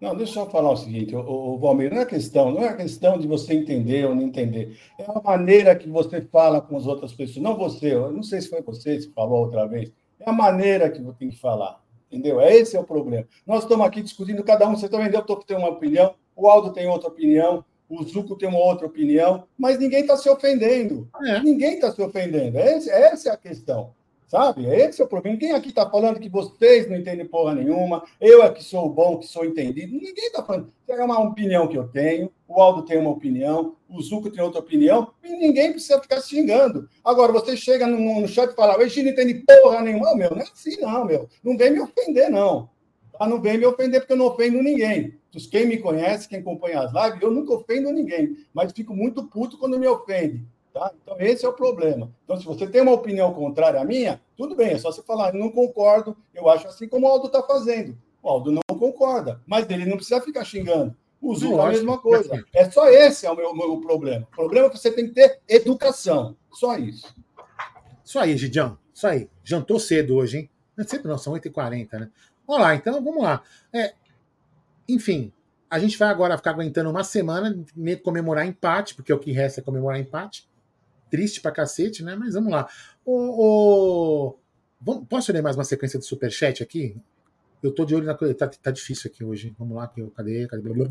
Não, 0.00 0.14
deixa 0.14 0.40
eu 0.40 0.46
falar 0.50 0.72
o 0.72 0.76
seguinte, 0.76 1.14
o, 1.16 1.20
o 1.20 1.58
Valmir, 1.58 1.92
não 1.92 2.02
é 2.02 2.06
questão, 2.06 2.50
não 2.52 2.62
é 2.62 2.74
questão 2.74 3.18
de 3.18 3.26
você 3.26 3.54
entender 3.54 4.04
ou 4.06 4.14
não 4.14 4.22
entender. 4.22 4.78
É 4.98 5.04
a 5.08 5.20
maneira 5.22 5.74
que 5.74 5.88
você 5.88 6.20
fala 6.20 6.60
com 6.60 6.76
as 6.76 6.86
outras 6.86 7.12
pessoas. 7.14 7.42
Não 7.42 7.56
você, 7.56 7.94
eu 7.94 8.12
não 8.12 8.22
sei 8.22 8.40
se 8.42 8.48
foi 8.50 8.60
você 8.62 8.98
que 8.98 9.12
falou 9.14 9.40
outra 9.44 9.66
vez. 9.66 9.90
É 10.20 10.28
a 10.28 10.32
maneira 10.32 10.90
que 10.90 11.00
você 11.00 11.18
tem 11.18 11.30
que 11.30 11.38
falar. 11.38 11.82
Entendeu? 12.12 12.40
Esse 12.40 12.76
é 12.76 12.80
o 12.80 12.84
problema. 12.84 13.26
Nós 13.46 13.62
estamos 13.62 13.86
aqui 13.86 14.02
discutindo, 14.02 14.44
cada 14.44 14.68
um, 14.68 14.76
você 14.76 14.88
também 14.88 15.10
deu, 15.10 15.22
tem 15.22 15.56
uma 15.56 15.70
opinião, 15.70 16.14
o 16.36 16.46
Aldo 16.48 16.72
tem 16.72 16.86
outra 16.86 17.08
opinião, 17.08 17.64
o 17.88 18.02
Zuco 18.04 18.36
tem 18.36 18.48
uma 18.48 18.58
outra 18.58 18.86
opinião, 18.86 19.44
mas 19.58 19.78
ninguém 19.78 20.00
está 20.02 20.16
se 20.16 20.28
ofendendo. 20.28 21.08
É. 21.24 21.40
Ninguém 21.40 21.74
está 21.74 21.90
se 21.90 22.02
ofendendo. 22.02 22.58
Esse- 22.58 22.90
essa 22.90 23.30
é 23.30 23.32
a 23.32 23.36
questão. 23.36 23.92
Sabe? 24.26 24.66
Esse 24.66 25.00
é 25.00 25.04
o 25.04 25.08
problema. 25.08 25.38
Quem 25.38 25.52
aqui 25.52 25.68
está 25.68 25.88
falando 25.88 26.18
que 26.18 26.28
vocês 26.28 26.88
não 26.88 26.96
entendem 26.96 27.26
porra 27.26 27.54
nenhuma, 27.54 28.02
eu 28.20 28.42
é 28.42 28.50
que 28.50 28.62
sou 28.62 28.88
bom, 28.88 29.18
que 29.18 29.26
sou 29.26 29.44
entendido. 29.44 29.92
Ninguém 29.92 30.26
está 30.26 30.42
falando. 30.42 30.72
É 30.88 31.04
uma 31.04 31.20
opinião 31.20 31.68
que 31.68 31.78
eu 31.78 31.86
tenho, 31.86 32.30
o 32.48 32.60
Aldo 32.60 32.82
tem 32.82 32.98
uma 32.98 33.10
opinião, 33.10 33.76
o 33.88 34.00
Zuco 34.02 34.30
tem 34.30 34.42
outra 34.42 34.60
opinião, 34.60 35.12
e 35.22 35.30
ninguém 35.30 35.72
precisa 35.72 36.00
ficar 36.00 36.20
xingando. 36.20 36.88
Agora, 37.04 37.32
você 37.32 37.56
chega 37.56 37.86
no, 37.86 38.20
no 38.20 38.28
chat 38.28 38.50
e 38.50 38.54
fala, 38.54 38.78
o 38.78 38.82
Egílio 38.82 39.14
não 39.14 39.22
entende 39.22 39.44
porra 39.62 39.80
nenhuma, 39.82 40.14
meu, 40.16 40.30
não 40.30 40.38
é 40.38 40.42
assim, 40.42 40.80
não, 40.80 41.04
meu. 41.04 41.28
Não 41.42 41.56
vem 41.56 41.70
me 41.70 41.80
ofender, 41.80 42.30
não. 42.30 42.68
Tá? 43.12 43.26
Não 43.26 43.40
vem 43.40 43.58
me 43.58 43.66
ofender, 43.66 44.00
porque 44.00 44.12
eu 44.12 44.16
não 44.16 44.26
ofendo 44.26 44.62
ninguém. 44.62 45.14
Quem 45.50 45.66
me 45.66 45.78
conhece, 45.78 46.28
quem 46.28 46.38
acompanha 46.38 46.80
as 46.80 46.92
lives, 46.92 47.22
eu 47.22 47.30
nunca 47.30 47.52
ofendo 47.52 47.92
ninguém, 47.92 48.36
mas 48.54 48.72
fico 48.72 48.94
muito 48.94 49.24
puto 49.24 49.58
quando 49.58 49.78
me 49.78 49.86
ofende. 49.86 50.46
Tá? 50.76 50.92
Então, 51.02 51.16
esse 51.18 51.42
é 51.42 51.48
o 51.48 51.54
problema. 51.54 52.12
Então, 52.22 52.36
se 52.36 52.44
você 52.44 52.66
tem 52.66 52.82
uma 52.82 52.92
opinião 52.92 53.32
contrária 53.32 53.80
à 53.80 53.84
minha, 53.84 54.20
tudo 54.36 54.54
bem, 54.54 54.72
é 54.72 54.78
só 54.78 54.92
você 54.92 55.02
falar, 55.02 55.32
não 55.32 55.50
concordo, 55.50 56.14
eu 56.34 56.50
acho 56.50 56.68
assim 56.68 56.86
como 56.86 57.06
o 57.06 57.08
Aldo 57.08 57.28
está 57.28 57.42
fazendo. 57.42 57.96
O 58.22 58.28
Aldo 58.28 58.52
não 58.52 58.78
concorda, 58.78 59.40
mas 59.46 59.66
ele 59.70 59.86
não 59.86 59.96
precisa 59.96 60.20
ficar 60.20 60.44
xingando. 60.44 60.94
O 61.18 61.34
Zuco 61.34 61.62
a 61.62 61.70
mesma 61.70 61.96
coisa. 61.96 62.28
perfeito. 62.28 62.48
É 62.52 62.70
só 62.70 62.90
esse 62.90 63.24
é 63.24 63.30
o 63.30 63.34
meu, 63.34 63.56
meu 63.56 63.80
problema. 63.80 64.28
O 64.30 64.36
problema 64.36 64.66
é 64.66 64.70
que 64.70 64.76
você 64.76 64.90
tem 64.90 65.06
que 65.08 65.14
ter 65.14 65.40
educação. 65.48 66.36
Só 66.52 66.76
isso. 66.76 67.06
Isso 68.04 68.18
aí, 68.18 68.36
Gidião. 68.36 68.76
Isso 68.92 69.06
aí. 69.06 69.30
Jantou 69.42 69.80
cedo 69.80 70.14
hoje, 70.14 70.40
hein? 70.40 70.50
Não 70.76 70.84
é 70.84 70.86
cedo 70.86 71.08
não, 71.08 71.16
são 71.16 71.32
8h40, 71.32 72.00
né? 72.00 72.10
Vamos 72.46 72.62
lá, 72.62 72.74
então 72.74 73.02
vamos 73.02 73.22
lá. 73.22 73.42
É, 73.72 73.94
enfim, 74.86 75.32
a 75.70 75.78
gente 75.78 75.96
vai 75.96 76.10
agora 76.10 76.36
ficar 76.36 76.50
aguentando 76.50 76.90
uma 76.90 77.02
semana, 77.02 77.64
comemorar 78.04 78.46
empate, 78.46 78.94
porque 78.94 79.10
o 79.10 79.18
que 79.18 79.32
resta 79.32 79.62
é 79.62 79.64
comemorar 79.64 79.98
empate. 79.98 80.46
Triste 81.10 81.40
pra 81.40 81.50
cacete, 81.52 82.02
né? 82.02 82.16
Mas 82.16 82.34
vamos 82.34 82.50
lá. 82.50 82.68
O, 83.04 84.36
o- 84.84 85.06
posso 85.08 85.32
ler 85.32 85.42
mais 85.42 85.56
uma 85.56 85.64
sequência 85.64 85.98
do 85.98 86.04
Superchat 86.04 86.62
aqui? 86.62 86.96
Eu 87.62 87.72
tô 87.72 87.84
de 87.84 87.94
olho 87.94 88.04
na 88.06 88.14
coisa. 88.14 88.34
Tá, 88.34 88.48
tá 88.48 88.70
difícil 88.70 89.10
aqui 89.12 89.24
hoje. 89.24 89.54
Vamos 89.58 89.76
lá, 89.76 89.90
cadê? 90.14 90.46
cadê? 90.46 90.90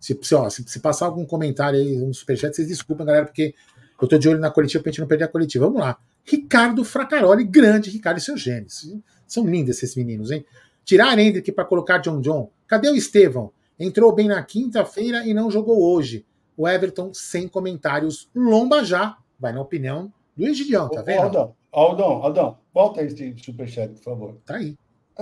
Se, 0.00 0.18
se, 0.22 0.34
ó, 0.34 0.48
se, 0.50 0.62
se 0.66 0.80
passar 0.80 1.06
algum 1.06 1.24
comentário 1.24 1.78
aí 1.78 1.96
no 1.96 2.12
Superchat, 2.12 2.54
vocês 2.54 2.68
desculpem, 2.68 3.06
galera, 3.06 3.24
porque 3.26 3.54
eu 4.00 4.06
tô 4.08 4.18
de 4.18 4.28
olho 4.28 4.38
na 4.40 4.50
coletiva 4.50 4.82
pra 4.82 4.90
gente 4.92 5.00
não 5.00 5.06
perder 5.08 5.24
a 5.24 5.28
coletiva. 5.28 5.66
Vamos 5.66 5.80
lá. 5.80 5.98
Ricardo 6.24 6.84
Fracaroli, 6.84 7.44
grande 7.44 7.90
Ricardo 7.90 8.18
e 8.18 8.20
seus 8.20 8.40
genes. 8.40 8.94
São 9.26 9.46
lindos 9.46 9.76
esses 9.76 9.94
meninos, 9.96 10.30
hein? 10.30 10.44
Tirar 10.84 11.18
Hendrick 11.18 11.50
para 11.52 11.64
colocar 11.64 11.98
John 11.98 12.20
John. 12.20 12.50
Cadê 12.66 12.88
o 12.90 12.94
Estevão? 12.96 13.50
Entrou 13.78 14.14
bem 14.14 14.28
na 14.28 14.42
quinta-feira 14.42 15.26
e 15.26 15.32
não 15.32 15.50
jogou 15.50 15.82
hoje. 15.82 16.24
O 16.56 16.68
Everton, 16.68 17.12
sem 17.12 17.48
comentários. 17.48 18.28
Lomba 18.34 18.84
já. 18.84 19.16
Vai 19.38 19.52
na 19.52 19.60
opinião 19.60 20.12
do 20.36 20.46
Egidião, 20.46 20.88
tá 20.88 21.00
Ô, 21.00 21.04
vendo? 21.04 21.22
Aldão, 21.22 21.54
Aldão, 21.72 22.22
Aldão, 22.22 22.58
volta 22.72 23.02
esse 23.02 23.34
superchat, 23.38 23.92
por 23.94 24.02
favor. 24.02 24.36
Tá 24.46 24.56
aí. 24.56 24.76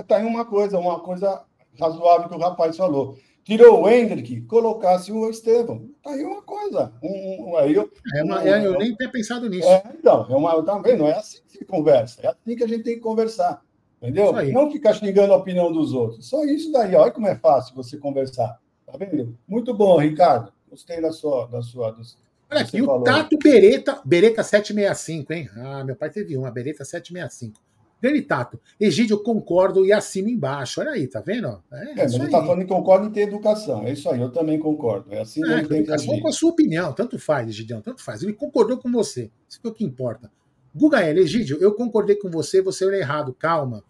Tá 0.07 0.17
aí 0.17 0.25
uma 0.25 0.45
coisa, 0.45 0.77
uma 0.79 0.99
coisa 0.99 1.43
razoável 1.79 2.29
que 2.29 2.35
o 2.35 2.39
rapaz 2.39 2.77
falou. 2.77 3.17
Tirou 3.43 3.81
o 3.83 3.89
Hendrick, 3.89 4.41
colocasse 4.43 5.11
o 5.11 5.29
Estevão. 5.29 5.89
Tá 6.01 6.11
aí 6.11 6.23
uma 6.23 6.41
coisa. 6.41 6.93
Um, 7.03 7.49
um- 7.51 7.57
aí 7.57 7.73
eu, 7.73 7.91
É 8.15 8.23
uma- 8.23 8.47
é, 8.47 8.65
eu 8.65 8.77
nem 8.77 8.95
tinha 8.95 9.11
pensado 9.11 9.49
nisso. 9.49 9.67
É, 9.67 9.83
então, 9.99 10.25
é 10.29 10.35
uma, 10.35 10.63
tá 10.63 10.77
vendo? 10.77 11.05
É 11.05 11.17
assim 11.17 11.39
que 11.45 11.57
se 11.57 11.65
conversa. 11.65 12.21
É 12.21 12.27
assim 12.27 12.55
que 12.55 12.63
a 12.63 12.67
gente 12.67 12.83
tem 12.83 12.95
que 12.95 13.01
conversar. 13.01 13.61
Entendeu? 14.01 14.33
Não 14.51 14.71
ficar 14.71 14.93
xingando 14.93 15.33
a 15.33 15.37
opinião 15.37 15.71
dos 15.71 15.93
outros. 15.93 16.27
Só 16.29 16.43
isso 16.45 16.71
daí. 16.71 16.95
Olha 16.95 17.11
como 17.11 17.27
é 17.27 17.35
fácil 17.35 17.75
você 17.75 17.97
conversar. 17.97 18.59
Tá 18.85 18.97
vendo? 18.97 19.37
Muito 19.47 19.73
bom, 19.73 19.97
Ricardo. 19.97 20.51
Gostei 20.73 20.99
da 20.99 21.11
sua. 21.11 21.45
Da 21.45 21.61
sua 21.61 21.95
Olha 22.49 22.61
aqui, 22.61 22.81
o. 22.81 23.03
Tato 23.03 23.37
Bereta, 23.37 24.01
Bereta 24.03 24.41
765, 24.41 25.31
hein? 25.31 25.47
Ah, 25.55 25.83
meu 25.83 25.95
pai 25.95 26.09
teve 26.09 26.35
uma, 26.35 26.49
Bereta 26.49 26.83
765. 26.83 27.61
Grande 28.01 28.23
Tato. 28.23 28.59
Egídio, 28.79 29.21
concordo 29.21 29.85
e 29.85 29.93
assino 29.93 30.27
embaixo. 30.27 30.81
Olha 30.81 30.91
aí, 30.91 31.07
tá 31.07 31.21
vendo? 31.21 31.63
É, 31.71 31.91
É, 31.91 31.95
mas 31.95 32.13
ele 32.15 32.25
está 32.25 32.41
falando 32.43 32.61
que 32.61 32.67
concorda 32.67 33.05
em 33.05 33.11
ter 33.11 33.21
educação. 33.21 33.83
É 33.85 33.91
isso 33.93 34.09
aí, 34.09 34.19
eu 34.19 34.31
também 34.31 34.57
concordo. 34.57 35.13
É 35.13 35.21
assim 35.21 35.41
que 35.41 35.47
É, 35.51 35.57
gente 35.57 35.69
tem 35.69 35.83
que 35.85 35.91
agir. 35.91 36.19
com 36.19 36.27
a 36.27 36.31
sua 36.31 36.49
opinião, 36.49 36.91
tanto 36.91 37.19
faz, 37.19 37.47
Egidião, 37.47 37.81
tanto 37.81 38.03
faz. 38.03 38.23
Ele 38.23 38.33
concordou 38.33 38.77
com 38.79 38.91
você. 38.91 39.29
Isso 39.47 39.61
que 39.61 39.67
é 39.67 39.69
o 39.69 39.73
que 39.73 39.85
importa. 39.85 40.29
Guga 40.75 41.01
L, 41.01 41.21
Egídio, 41.21 41.59
eu 41.61 41.75
concordei 41.75 42.15
com 42.15 42.31
você, 42.31 42.63
você 42.63 42.83
olhou 42.83 42.99
errado, 42.99 43.31
calma. 43.31 43.83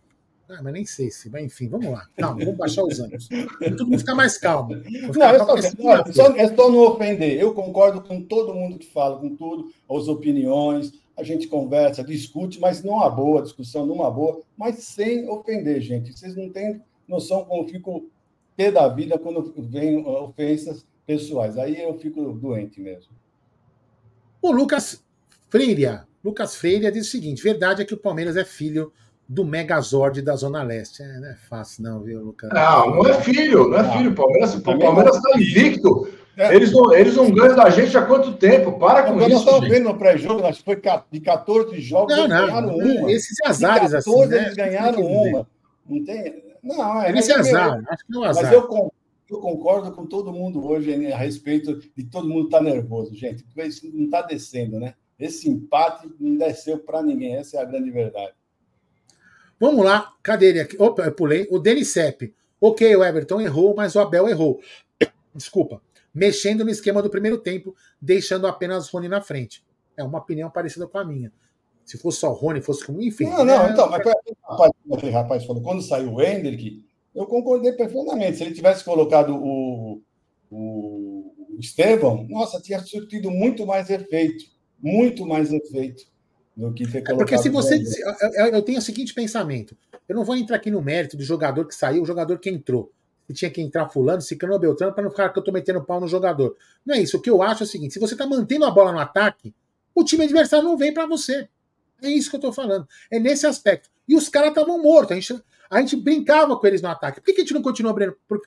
Ah, 0.50 0.62
mas 0.62 0.74
nem 0.74 0.86
sei 0.86 1.10
se, 1.10 1.30
mas 1.30 1.44
enfim, 1.44 1.68
vamos 1.70 1.90
lá. 1.90 2.08
Calma, 2.18 2.40
vamos 2.44 2.58
baixar 2.58 2.84
os 2.84 3.00
ânimos. 3.00 3.28
Todo 3.30 3.86
mundo 3.88 4.00
ficar 4.00 4.14
mais 4.14 4.38
calmo. 4.38 4.76
Não, 4.76 5.26
é 5.26 5.40
só, 5.40 5.54
olha, 5.54 6.14
só- 6.14 6.36
é 6.36 6.48
só 6.56 6.70
não 6.70 6.80
ofender. 6.80 7.40
Eu 7.40 7.54
concordo 7.54 8.02
com 8.02 8.22
todo 8.22 8.54
mundo 8.54 8.78
que 8.78 8.86
fala, 8.86 9.18
com 9.20 9.36
tudo, 9.36 9.72
as 9.90 10.08
opiniões. 10.08 10.92
A 11.16 11.24
gente 11.24 11.48
conversa, 11.48 12.04
discute, 12.04 12.60
mas 12.60 12.84
numa 12.84 13.10
boa, 13.10 13.42
discussão 13.42 13.86
numa 13.86 14.10
boa, 14.12 14.42
mas 14.58 14.78
sem 14.78 15.30
ofender, 15.30 15.80
gente. 15.80 16.12
Vocês 16.18 16.36
não 16.36 16.50
têm 16.50 16.82
noção 17.08 17.46
como 17.46 17.64
eu 17.64 17.68
fico 17.68 18.10
pé 18.58 18.72
da 18.72 18.88
vida 18.88 19.18
quando 19.18 19.54
vem 19.58 19.98
uh, 19.98 20.24
ofensas 20.24 20.86
pessoais. 21.06 21.58
Aí 21.58 21.82
eu 21.82 21.98
fico 22.00 22.34
doente 22.34 22.82
mesmo. 22.82 23.12
O 24.42 24.52
Lucas 24.52 25.04
Freire, 25.50 26.02
Lucas 26.24 26.56
Freire 26.56 26.92
diz 26.92 27.08
o 27.08 27.12
seguinte: 27.12 27.42
verdade 27.44 27.82
é 27.82 27.86
que 27.86 27.94
o 27.94 27.98
Palmeiras 27.98 28.36
é 28.36 28.44
filho 28.44 28.92
do 29.28 29.46
Megazord 29.46 30.22
da 30.22 30.36
Zona 30.36 30.64
Leste. 30.64 31.02
É, 31.02 31.20
não 31.20 31.28
é 31.30 31.36
fácil, 31.50 31.84
não, 31.84 32.02
viu, 32.02 32.22
Lucas? 32.24 32.50
não, 32.54 32.96
não 32.96 33.08
é 33.08 33.14
filho, 33.22 33.70
não 33.70 33.78
é 33.80 33.84
Não. 33.84 33.94
filho. 33.98 34.12
O 34.12 34.16
Palmeiras, 34.16 34.56
o 34.56 34.62
Também 34.62 34.80
Palmeiras 34.88 35.16
está 35.16 35.40
invicto. 35.40 36.08
É. 36.36 36.56
Eles 36.56 36.72
não, 36.72 36.92
eles 36.94 37.16
não 37.16 37.30
ganham 37.32 37.56
da 37.56 37.70
gente 37.70 37.96
há 37.96 38.04
quanto 38.06 38.34
tempo? 38.34 38.80
Para 38.80 39.04
com 39.04 39.10
Agora 39.12 39.22
nós 39.30 39.32
isso, 39.34 39.40
estamos 39.44 39.62
gente. 39.62 39.70
vendo 39.72 39.84
no 39.84 39.98
pré-jogo, 40.00 40.46
acho 40.48 40.60
que 40.60 40.66
foi 40.66 40.82
de 41.12 41.20
14 41.22 41.80
jogos, 41.80 42.16
Não, 42.16 42.24
eles 42.26 42.36
não. 42.38 42.46
ganharam 42.48 42.76
uma. 42.78 43.12
Esses 43.12 43.36
De 43.36 43.48
azares 43.48 43.92
14 43.92 43.96
assim. 43.98 44.28
Né? 44.30 44.38
eles 44.44 44.56
ganharam 44.56 44.96
que 44.96 45.02
dizer. 45.04 45.30
uma. 45.36 45.48
Não 45.88 46.04
tem. 46.06 46.44
Não, 46.64 47.02
é. 47.04 47.12
Esse 47.12 47.38
mas, 47.38 47.48
meu, 47.52 47.58
azar, 47.62 47.84
acho 47.88 48.06
que 48.08 48.16
é 48.16 48.18
um 48.18 48.22
Mas 48.22 48.38
azar. 48.38 48.54
eu, 48.54 48.62
con- 48.68 48.92
eu 49.30 49.38
concordo 49.40 49.92
com 49.92 50.06
todo 50.08 50.34
mundo 50.34 50.66
hoje 50.66 50.96
né, 50.98 51.14
a 51.14 51.18
respeito 51.18 51.80
de 51.96 52.04
todo 52.06 52.28
mundo 52.28 52.46
estar 52.46 52.62
nervoso, 52.62 53.14
gente. 53.16 53.44
Porque 53.44 53.62
isso 53.64 53.88
não 53.94 54.06
está 54.06 54.22
descendo, 54.24 54.80
né? 54.80 54.96
Esse 55.20 55.48
empate 55.48 56.10
não 56.20 56.36
desceu 56.36 56.80
para 56.80 57.04
ninguém. 57.04 57.36
Essa 57.36 57.58
é 57.58 57.62
a 57.62 57.66
grande 57.66 57.92
verdade. 57.92 58.32
Vamos 59.60 59.86
lá, 59.86 60.14
cadê 60.22 60.48
ele 60.48 60.60
aqui? 60.60 60.76
Opa, 60.80 61.04
eu 61.04 61.12
pulei. 61.12 61.48
O 61.50 61.60
Denis 61.60 61.90
Sepp. 61.90 62.34
Ok, 62.60 62.96
o 62.96 63.04
Everton 63.04 63.42
errou, 63.42 63.76
mas 63.76 63.96
o 63.96 64.00
Abel 64.00 64.28
errou. 64.28 64.60
Desculpa. 65.36 65.82
Mexendo 66.14 66.64
no 66.64 66.70
esquema 66.70 67.02
do 67.02 67.10
primeiro 67.10 67.38
tempo, 67.38 67.76
deixando 68.02 68.48
apenas 68.48 68.88
Rony 68.90 69.10
na 69.10 69.22
frente. 69.22 69.64
É 69.98 70.04
uma 70.04 70.20
opinião 70.20 70.50
parecida 70.50 70.88
com 70.88 70.98
a 70.98 71.06
minha. 71.06 71.32
Se 71.84 71.98
fosse 71.98 72.20
só 72.20 72.32
o 72.32 72.34
Rony, 72.34 72.62
fosse 72.62 72.86
como. 72.86 73.02
Enfim. 73.02 73.26
Não, 73.26 73.44
não, 73.44 73.68
é, 73.68 73.72
então, 73.72 73.90
mas 73.90 74.04
foi 74.04 74.14
rapaz, 74.44 74.72
aquele 74.94 75.12
rapaz 75.12 75.46
falou, 75.46 75.62
quando 75.62 75.82
saiu 75.82 76.14
o 76.14 76.22
Hendrick, 76.22 76.86
eu 77.14 77.26
concordei 77.26 77.74
perfeitamente. 77.74 78.38
Se 78.38 78.44
ele 78.44 78.54
tivesse 78.54 78.84
colocado 78.84 79.36
o, 79.36 80.02
o, 80.50 81.34
o 81.50 81.58
Estevão, 81.60 82.26
nossa, 82.30 82.62
tinha 82.62 82.80
surtido 82.80 83.30
muito 83.30 83.66
mais 83.66 83.90
efeito. 83.90 84.46
Muito 84.82 85.26
mais 85.26 85.52
efeito. 85.52 86.04
Do 86.56 86.74
que 86.74 86.86
ter 86.86 87.04
colocado. 87.04 87.14
É 87.14 87.18
porque 87.18 87.38
se 87.38 87.50
você. 87.50 87.84
Eu, 88.36 88.48
eu 88.48 88.62
tenho 88.62 88.80
o 88.80 88.82
seguinte 88.82 89.14
pensamento: 89.14 89.76
eu 90.08 90.16
não 90.16 90.24
vou 90.24 90.36
entrar 90.36 90.58
aqui 90.58 90.70
no 90.70 90.82
mérito 90.82 91.18
do 91.18 91.24
jogador 91.24 91.66
que 91.66 91.76
saiu, 91.76 92.04
o 92.04 92.06
jogador 92.06 92.38
que 92.40 92.50
entrou. 92.50 92.92
Se 93.28 93.34
tinha 93.34 93.52
que 93.52 93.62
entrar 93.62 93.88
fulano, 93.88 94.22
se 94.22 94.36
cano 94.36 94.60
Beltrano, 94.60 94.94
para 94.94 95.04
não 95.04 95.10
ficar 95.10 95.30
que 95.30 95.40
eu 95.40 95.44
tô 95.44 95.52
metendo 95.52 95.84
pau 95.84 96.00
no 96.00 96.08
jogador. 96.08 96.58
Não 96.86 96.94
é 96.94 97.00
isso. 97.00 97.18
O 97.18 97.22
que 97.22 97.30
eu 97.30 97.42
acho 97.42 97.64
é 97.64 97.66
o 97.66 97.70
seguinte: 97.70 97.94
se 97.94 98.00
você 98.00 98.16
tá 98.16 98.28
mantendo 98.28 98.66
a 98.66 98.72
bola 98.72 98.92
no 98.92 99.00
ataque, 99.00 99.54
o 99.96 100.04
time 100.04 100.24
adversário 100.24 100.66
não 100.66 100.78
vem 100.78 100.94
para 100.94 101.06
você. 101.06 101.48
É 102.02 102.10
isso 102.10 102.30
que 102.30 102.36
eu 102.36 102.42
tô 102.42 102.52
falando. 102.52 102.88
É 103.10 103.20
nesse 103.20 103.48
aspecto. 103.48 103.90
E 104.08 104.16
os 104.16 104.28
caras 104.28 104.50
estavam 104.50 104.82
mortos. 104.82 105.12
A 105.12 105.20
gente, 105.20 105.44
a 105.70 105.80
gente 105.80 105.96
brincava 105.96 106.58
com 106.58 106.68
eles 106.68 106.82
no 106.82 106.90
ataque. 106.90 107.22
Por 107.22 107.26
que, 107.28 107.34
que 107.34 107.42
a 107.42 107.44
gente 107.46 107.54
não 107.54 107.62
continua 107.62 107.96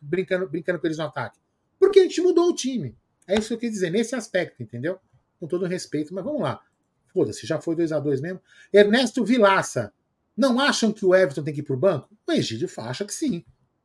brincando, 0.02 0.46
brincando 0.46 0.78
com 0.78 0.86
eles 0.86 0.98
no 0.98 1.04
ataque? 1.04 1.38
Porque 1.78 2.00
a 2.00 2.02
gente 2.02 2.20
mudou 2.20 2.50
o 2.50 2.54
time. 2.54 2.94
É 3.26 3.38
isso 3.38 3.48
que 3.48 3.54
eu 3.54 3.58
quis 3.58 3.70
dizer, 3.70 3.90
nesse 3.90 4.14
aspecto, 4.14 4.62
entendeu? 4.62 4.98
Com 5.40 5.46
todo 5.46 5.64
respeito, 5.64 6.14
mas 6.14 6.22
vamos 6.22 6.42
lá. 6.42 6.60
Foda-se, 7.16 7.46
já 7.46 7.58
foi 7.58 7.74
2 7.74 7.92
a 7.92 7.98
2 7.98 8.20
mesmo. 8.20 8.42
Ernesto 8.70 9.24
Vilaça. 9.24 9.90
Não 10.36 10.60
acham 10.60 10.92
que 10.92 11.02
o 11.02 11.14
Everton 11.14 11.42
tem 11.42 11.54
que 11.54 11.60
ir 11.60 11.62
pro 11.62 11.78
banco? 11.78 12.10
O 12.28 12.32
Egídio 12.32 12.68
acha 12.76 13.06
que 13.06 13.14
sim. 13.14 13.42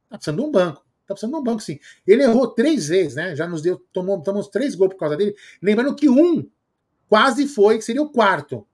Tá 0.09 0.17
precisando 0.17 0.41
de 0.41 0.49
um 0.49 0.51
banco. 0.51 0.85
Tá 1.07 1.13
precisando 1.13 1.35
de 1.35 1.39
um 1.39 1.43
banco, 1.43 1.61
sim. 1.61 1.79
Ele 2.05 2.23
errou 2.23 2.45
três 2.49 2.89
vezes, 2.89 3.15
né? 3.15 3.33
Já 3.33 3.47
nos 3.47 3.61
deu, 3.61 3.81
tomou, 3.93 4.21
tomamos 4.21 4.49
três 4.49 4.75
gols 4.75 4.91
por 4.91 4.99
causa 4.99 5.15
dele. 5.15 5.33
Lembrando 5.61 5.95
que 5.95 6.09
um 6.09 6.45
quase 7.07 7.47
foi, 7.47 7.77
que 7.77 7.85
seria 7.85 8.01
o 8.01 8.09
quarto. 8.09 8.67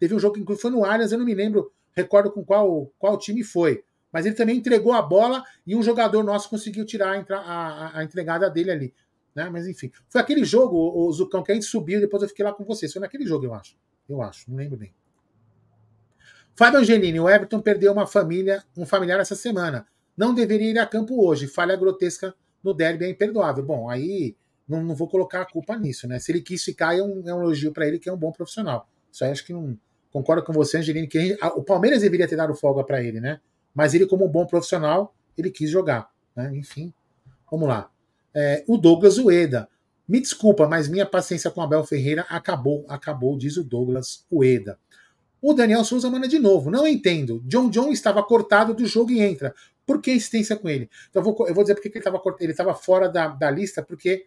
Teve 0.00 0.14
um 0.14 0.18
jogo 0.18 0.42
que 0.42 0.56
foi 0.56 0.70
no 0.70 0.86
Allianz, 0.86 1.12
eu 1.12 1.18
não 1.18 1.26
me 1.26 1.34
lembro, 1.34 1.70
recordo 1.92 2.30
com 2.30 2.42
qual, 2.42 2.90
qual 2.98 3.18
time 3.18 3.44
foi. 3.44 3.84
Mas 4.10 4.24
ele 4.24 4.34
também 4.34 4.56
entregou 4.56 4.94
a 4.94 5.02
bola 5.02 5.44
e 5.66 5.76
um 5.76 5.82
jogador 5.82 6.24
nosso 6.24 6.48
conseguiu 6.48 6.86
tirar 6.86 7.26
a, 7.30 7.36
a, 7.36 7.98
a 7.98 8.04
entregada 8.04 8.48
dele 8.48 8.70
ali. 8.70 8.94
Né? 9.34 9.48
Mas 9.50 9.68
enfim, 9.68 9.92
foi 10.08 10.20
aquele 10.20 10.44
jogo, 10.44 10.76
o, 10.76 11.12
Zucão, 11.12 11.42
que 11.42 11.52
a 11.52 11.54
gente 11.54 11.66
subiu, 11.66 12.00
depois 12.00 12.22
eu 12.22 12.28
fiquei 12.28 12.44
lá 12.44 12.52
com 12.52 12.64
vocês. 12.64 12.92
Foi 12.92 13.00
naquele 13.00 13.24
jogo, 13.24 13.44
eu 13.44 13.54
acho. 13.54 13.76
Eu 14.08 14.22
acho, 14.22 14.50
não 14.50 14.56
lembro 14.56 14.76
bem. 14.76 14.92
Fábio 16.56 16.80
Angelini, 16.80 17.20
o 17.20 17.28
Everton 17.28 17.60
perdeu 17.60 17.92
uma 17.92 18.06
família, 18.06 18.64
um 18.76 18.84
familiar 18.84 19.20
essa 19.20 19.36
semana. 19.36 19.86
Não 20.16 20.34
deveria 20.34 20.70
ir 20.72 20.78
a 20.78 20.86
campo 20.86 21.24
hoje. 21.24 21.46
Falha 21.46 21.76
grotesca 21.76 22.34
no 22.64 22.74
derby 22.74 23.04
é 23.04 23.10
imperdoável. 23.10 23.64
Bom, 23.64 23.88
aí 23.88 24.34
não, 24.68 24.82
não, 24.82 24.94
vou 24.94 25.08
colocar 25.08 25.42
a 25.42 25.46
culpa 25.46 25.76
nisso, 25.78 26.08
né? 26.08 26.18
Se 26.18 26.32
ele 26.32 26.40
quis 26.40 26.64
ficar, 26.64 26.98
é 26.98 27.02
um, 27.02 27.22
é 27.26 27.32
um 27.32 27.42
elogio 27.42 27.72
para 27.72 27.86
ele 27.86 27.98
que 27.98 28.08
é 28.08 28.12
um 28.12 28.16
bom 28.16 28.32
profissional. 28.32 28.88
Aí 29.22 29.30
acho 29.30 29.44
que 29.44 29.52
não. 29.52 29.78
Concordo 30.10 30.42
com 30.42 30.52
você, 30.52 30.78
Angelini, 30.78 31.06
que 31.06 31.36
a, 31.40 31.48
o 31.48 31.62
Palmeiras 31.62 32.00
deveria 32.00 32.26
ter 32.26 32.34
dado 32.34 32.54
folga 32.54 32.82
para 32.82 33.02
ele, 33.02 33.20
né? 33.20 33.40
Mas 33.74 33.94
ele, 33.94 34.06
como 34.06 34.24
um 34.24 34.28
bom 34.28 34.46
profissional, 34.46 35.14
ele 35.36 35.50
quis 35.50 35.70
jogar. 35.70 36.10
Né? 36.34 36.56
Enfim, 36.56 36.92
vamos 37.50 37.68
lá. 37.68 37.90
É, 38.34 38.64
o 38.66 38.76
Douglas 38.76 39.18
Ueda. 39.18 39.68
Me 40.08 40.20
desculpa, 40.20 40.66
mas 40.66 40.88
minha 40.88 41.04
paciência 41.04 41.50
com 41.50 41.60
Abel 41.60 41.84
Ferreira 41.84 42.24
acabou, 42.30 42.86
acabou, 42.88 43.36
diz 43.36 43.58
o 43.58 43.64
Douglas 43.64 44.24
Ueda. 44.32 44.78
O 45.40 45.52
Daniel 45.52 45.84
Souza 45.84 46.10
manda 46.10 46.26
de 46.26 46.38
novo. 46.38 46.70
Não 46.70 46.86
entendo. 46.86 47.42
John 47.44 47.68
John 47.68 47.92
estava 47.92 48.22
cortado 48.22 48.74
do 48.74 48.86
jogo 48.86 49.10
e 49.10 49.20
entra. 49.20 49.54
Por 49.86 50.00
que 50.00 50.12
insistência 50.12 50.56
com 50.56 50.68
ele? 50.68 50.90
Então 51.10 51.22
eu 51.22 51.24
vou, 51.24 51.48
eu 51.48 51.54
vou 51.54 51.62
dizer 51.62 51.74
porque 51.74 51.88
ele 52.40 52.52
estava 52.52 52.74
fora 52.74 53.08
da, 53.08 53.28
da 53.28 53.50
lista, 53.50 53.82
porque 53.82 54.26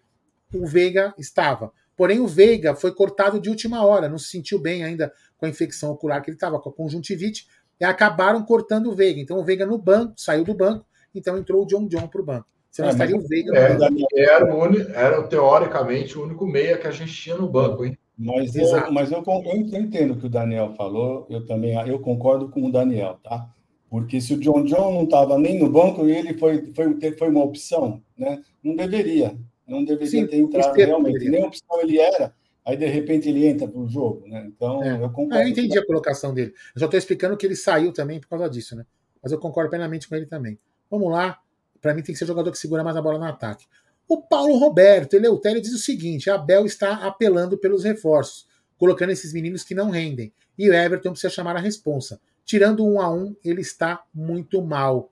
o 0.53 0.65
Veiga 0.65 1.13
estava. 1.17 1.71
Porém, 1.95 2.19
o 2.19 2.27
Veiga 2.27 2.75
foi 2.75 2.93
cortado 2.93 3.39
de 3.39 3.49
última 3.49 3.85
hora, 3.85 4.09
não 4.09 4.17
se 4.17 4.29
sentiu 4.29 4.59
bem 4.59 4.83
ainda 4.83 5.11
com 5.37 5.45
a 5.45 5.49
infecção 5.49 5.91
ocular 5.91 6.21
que 6.21 6.29
ele 6.29 6.37
estava, 6.37 6.59
com 6.59 6.69
a 6.69 6.73
conjuntivite, 6.73 7.47
e 7.79 7.85
acabaram 7.85 8.43
cortando 8.43 8.87
o 8.87 8.95
Veiga. 8.95 9.19
Então 9.19 9.37
o 9.37 9.43
Veiga 9.43 9.65
no 9.65 9.77
banco, 9.77 10.13
saiu 10.17 10.43
do 10.43 10.53
banco, 10.53 10.85
então 11.13 11.37
entrou 11.37 11.63
o 11.63 11.67
John 11.67 11.87
John 11.87 12.07
para 12.07 12.21
o 12.21 12.25
banco. 12.25 12.47
Você 12.71 12.81
não 12.81 12.89
é, 12.89 12.91
estaria 12.93 13.17
o 13.17 13.27
Veiga 13.27 13.57
é, 13.57 13.73
no 13.73 14.07
Era, 14.15 14.55
o 14.55 14.77
era 14.95 15.23
teoricamente 15.23 16.17
o 16.17 16.23
único 16.23 16.47
meia 16.47 16.77
que 16.77 16.87
a 16.87 16.91
gente 16.91 17.13
tinha 17.13 17.35
no 17.35 17.49
banco, 17.49 17.83
hein? 17.83 17.97
Mas, 18.17 18.55
eu, 18.55 18.91
mas 18.91 19.11
eu, 19.11 19.21
eu 19.27 19.57
entendo 19.57 20.13
o 20.13 20.17
que 20.17 20.27
o 20.27 20.29
Daniel 20.29 20.73
falou, 20.77 21.27
eu 21.29 21.45
também 21.45 21.75
eu 21.87 21.99
concordo 21.99 22.49
com 22.49 22.65
o 22.65 22.71
Daniel, 22.71 23.19
tá? 23.21 23.49
Porque 23.89 24.21
se 24.21 24.35
o 24.35 24.39
John 24.39 24.63
John 24.63 24.93
não 24.93 25.03
estava 25.03 25.37
nem 25.37 25.59
no 25.59 25.69
banco 25.69 26.07
e 26.07 26.11
ele 26.11 26.37
foi, 26.37 26.71
foi, 26.73 27.11
foi 27.17 27.29
uma 27.29 27.43
opção, 27.43 28.01
né? 28.17 28.41
Não 28.63 28.73
deveria. 28.73 29.37
Não 29.67 29.83
deveria 29.83 30.07
Sim, 30.07 30.27
ter 30.27 30.37
entrado 30.37 30.73
realmente. 30.73 31.29
Nem 31.29 31.43
opção 31.43 31.81
ele 31.81 31.99
era, 31.99 32.33
aí 32.65 32.77
de 32.77 32.85
repente 32.85 33.27
ele 33.27 33.45
entra 33.45 33.67
para 33.67 33.79
o 33.79 33.87
jogo, 33.87 34.25
né? 34.27 34.45
Então, 34.47 34.81
é. 34.81 34.95
eu 34.95 35.09
concordo. 35.09 35.35
Ah, 35.35 35.43
eu 35.43 35.49
entendi 35.49 35.77
a 35.77 35.85
colocação 35.85 36.33
dele. 36.33 36.53
Eu 36.73 36.79
só 36.79 36.85
estou 36.85 36.97
explicando 36.97 37.35
que 37.35 37.45
ele 37.45 37.55
saiu 37.55 37.91
também 37.91 38.21
por 38.21 38.29
causa 38.29 38.49
disso, 38.49 38.77
né? 38.77 38.85
Mas 39.21 39.33
eu 39.33 39.39
concordo 39.39 39.69
plenamente 39.69 40.07
com 40.07 40.15
ele 40.15 40.25
também. 40.25 40.57
Vamos 40.89 41.11
lá. 41.11 41.40
Para 41.81 41.93
mim 41.93 42.03
tem 42.03 42.13
que 42.13 42.19
ser 42.19 42.25
jogador 42.25 42.51
que 42.51 42.57
segura 42.57 42.83
mais 42.83 42.95
a 42.95 43.01
bola 43.01 43.17
no 43.17 43.25
ataque. 43.25 43.65
O 44.07 44.21
Paulo 44.21 44.57
Roberto, 44.57 45.15
Eleutério, 45.15 45.61
diz 45.61 45.73
o 45.73 45.77
seguinte: 45.77 46.29
a 46.29 46.37
Bel 46.37 46.65
está 46.65 47.07
apelando 47.07 47.57
pelos 47.57 47.83
reforços, 47.83 48.45
colocando 48.77 49.11
esses 49.11 49.33
meninos 49.33 49.63
que 49.63 49.73
não 49.73 49.89
rendem. 49.89 50.33
E 50.57 50.69
o 50.69 50.73
Everton 50.73 51.11
precisa 51.11 51.33
chamar 51.33 51.55
a 51.55 51.59
responsa. 51.59 52.19
Tirando 52.43 52.85
um 52.85 52.99
a 52.99 53.11
um, 53.11 53.35
ele 53.43 53.61
está 53.61 54.03
muito 54.13 54.61
mal. 54.61 55.11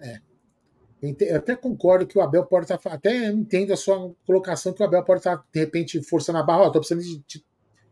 É. 0.00 0.20
Eu 1.02 1.36
até 1.36 1.54
concordo 1.54 2.06
que 2.06 2.16
o 2.16 2.22
Abel 2.22 2.46
pode 2.46 2.72
estar. 2.72 2.80
Até 2.92 3.26
entendo 3.26 3.72
a 3.72 3.76
sua 3.76 4.14
colocação 4.24 4.72
que 4.72 4.82
o 4.82 4.86
Abel 4.86 5.02
pode 5.04 5.20
estar, 5.20 5.44
de 5.52 5.60
repente, 5.60 6.02
forçando 6.02 6.38
a 6.38 6.42
barra. 6.42 6.66
Estou 6.66 6.80
precisando 6.80 7.02
de, 7.02 7.18
de, 7.26 7.44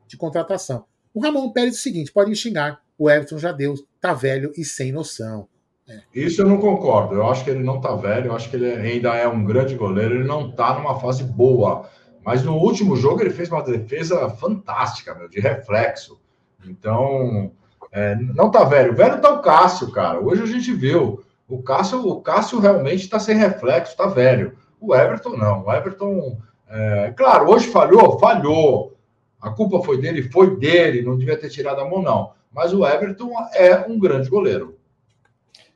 de, 0.07 0.17
contratação. 0.17 0.87
O 1.13 1.21
Ramon 1.21 1.53
Pérez 1.53 1.75
é 1.75 1.79
o 1.79 1.83
seguinte: 1.83 2.13
pode 2.13 2.31
me 2.31 2.37
xingar. 2.37 2.83
O 2.97 3.11
Everton 3.11 3.39
já 3.39 3.51
deu, 3.51 3.75
tá 4.01 4.15
velho 4.15 4.53
e 4.57 4.65
sem 4.65 4.93
noção. 4.93 5.49
É. 5.89 6.01
Isso 6.15 6.43
eu 6.43 6.49
não 6.49 6.59
concordo. 6.59 7.15
Eu 7.15 7.27
acho 7.29 7.45
que 7.45 7.51
ele 7.51 7.63
não 7.63 7.81
tá 7.81 7.95
velho, 7.95 8.29
eu 8.29 8.35
acho 8.37 8.49
que 8.49 8.57
ele 8.57 8.71
ainda 8.73 9.15
é 9.15 9.29
um 9.29 9.45
grande 9.45 9.75
goleiro, 9.75 10.15
ele 10.15 10.25
não 10.25 10.51
tá 10.51 10.75
numa 10.75 10.99
fase 10.99 11.25
boa. 11.25 11.89
Mas 12.25 12.43
no 12.43 12.55
último 12.57 12.97
jogo 12.97 13.21
ele 13.21 13.31
fez 13.31 13.51
uma 13.51 13.63
defesa 13.63 14.29
fantástica, 14.31 15.15
meu, 15.15 15.29
de 15.29 15.41
reflexo. 15.41 16.19
Então, 16.67 17.53
é, 17.93 18.17
não 18.17 18.51
tá 18.51 18.65
velho. 18.65 18.95
Velho 18.95 19.21
tá 19.21 19.31
o 19.31 19.43
Cássio, 19.43 19.93
cara. 19.93 20.21
Hoje 20.21 20.43
a 20.43 20.47
gente 20.47 20.73
viu. 20.73 21.23
O 21.47 21.63
Cássio, 21.63 22.09
o 22.09 22.23
Cássio 22.23 22.59
realmente 22.59 23.03
está 23.03 23.19
sem 23.19 23.37
reflexo, 23.37 23.97
tá 23.97 24.07
velho. 24.07 24.57
O 24.81 24.95
Everton 24.95 25.37
não. 25.37 25.65
O 25.65 25.73
Everton, 25.73 26.39
é, 26.69 27.13
claro, 27.15 27.51
hoje 27.51 27.69
falhou, 27.69 28.19
falhou. 28.19 28.97
A 29.41 29.51
culpa 29.51 29.83
foi 29.83 30.01
dele, 30.01 30.23
foi 30.31 30.57
dele, 30.59 31.03
não 31.03 31.19
devia 31.19 31.37
ter 31.37 31.51
tirado 31.51 31.81
a 31.81 31.89
mão, 31.89 32.01
não. 32.01 32.33
Mas 32.51 32.73
o 32.73 32.87
Everton 32.87 33.31
é 33.55 33.85
um 33.87 33.99
grande 33.99 34.31
goleiro. 34.31 34.74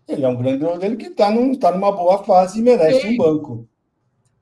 Ele 0.09 0.25
é 0.25 0.29
um 0.29 0.37
grande 0.37 0.65
goleiro 0.65 0.97
que 0.97 1.07
está 1.07 1.31
num, 1.31 1.55
tá 1.55 1.71
numa 1.71 1.93
boa 1.93 2.25
fase 2.25 2.59
e 2.59 2.63
merece 2.63 3.03
Sim. 3.03 3.15
um 3.15 3.17
banco. 3.19 3.69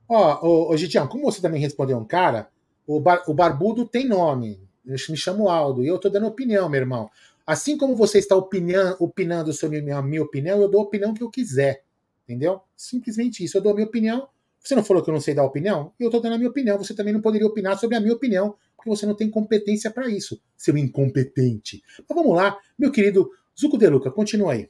Ó, 0.07 0.47
ô, 0.47 0.71
ô 0.71 0.77
Gitião, 0.77 1.07
como 1.07 1.25
você 1.25 1.41
também 1.41 1.59
respondeu 1.59 1.97
um 1.97 2.05
cara, 2.05 2.49
o, 2.85 3.01
bar, 3.01 3.23
o 3.27 3.33
Barbudo 3.33 3.85
tem 3.85 4.07
nome. 4.07 4.59
Eu 4.85 4.95
me 5.09 5.17
chamo 5.17 5.49
Aldo 5.49 5.83
e 5.83 5.87
eu 5.87 5.97
estou 5.97 6.09
dando 6.09 6.27
opinião, 6.27 6.69
meu 6.69 6.79
irmão. 6.79 7.09
Assim 7.45 7.77
como 7.77 7.95
você 7.95 8.19
está 8.19 8.35
opinião, 8.35 8.95
opinando 8.99 9.51
sobre 9.51 9.79
a 9.79 9.81
minha, 9.81 10.01
minha 10.01 10.23
opinião, 10.23 10.61
eu 10.61 10.69
dou 10.69 10.81
a 10.81 10.83
opinião 10.85 11.13
que 11.13 11.21
eu 11.21 11.29
quiser. 11.29 11.83
Entendeu? 12.23 12.61
Simplesmente 12.75 13.43
isso. 13.43 13.57
Eu 13.57 13.61
dou 13.61 13.73
a 13.73 13.75
minha 13.75 13.87
opinião. 13.87 14.27
Você 14.59 14.75
não 14.75 14.83
falou 14.83 15.03
que 15.03 15.09
eu 15.09 15.13
não 15.13 15.21
sei 15.21 15.33
dar 15.33 15.43
opinião? 15.43 15.93
Eu 15.99 16.07
estou 16.07 16.21
dando 16.21 16.35
a 16.35 16.37
minha 16.37 16.49
opinião. 16.49 16.77
Você 16.77 16.93
também 16.93 17.13
não 17.13 17.21
poderia 17.21 17.47
opinar 17.47 17.77
sobre 17.77 17.97
a 17.97 17.99
minha 17.99 18.13
opinião, 18.13 18.55
porque 18.75 18.89
você 18.89 19.05
não 19.05 19.15
tem 19.15 19.29
competência 19.29 19.91
para 19.91 20.09
isso, 20.09 20.41
seu 20.57 20.77
incompetente. 20.77 21.81
Mas 22.07 22.17
vamos 22.17 22.35
lá, 22.35 22.57
meu 22.77 22.91
querido 22.91 23.29
Zuco 23.57 23.77
De 23.77 23.87
Luca, 23.87 24.11
continua 24.11 24.53
aí. 24.53 24.69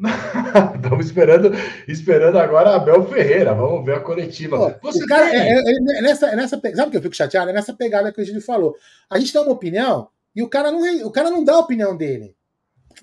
Estamos 0.76 1.06
esperando, 1.06 1.52
esperando 1.86 2.38
agora 2.38 2.70
a 2.70 2.76
Abel 2.76 3.04
Ferreira. 3.06 3.54
Vamos 3.54 3.84
ver 3.84 3.96
a 3.96 4.00
coletiva. 4.00 4.70
Pô, 4.80 4.90
Você 4.90 5.04
cara, 5.06 5.28
é, 5.34 5.48
é, 5.48 5.58
é, 5.58 6.02
nessa, 6.02 6.34
nessa, 6.34 6.60
sabe 6.74 6.88
o 6.88 6.90
que 6.90 6.96
eu 6.96 7.02
fico 7.02 7.14
chateado? 7.14 7.50
É 7.50 7.52
nessa 7.52 7.74
pegada 7.74 8.12
que 8.12 8.20
a 8.20 8.24
gente 8.24 8.40
falou. 8.40 8.74
A 9.10 9.18
gente 9.18 9.32
dá 9.32 9.42
uma 9.42 9.52
opinião 9.52 10.08
e 10.34 10.42
o 10.42 10.48
cara 10.48 10.70
não, 10.70 11.06
o 11.06 11.10
cara 11.10 11.30
não 11.30 11.44
dá 11.44 11.54
a 11.54 11.60
opinião 11.60 11.96
dele. 11.96 12.34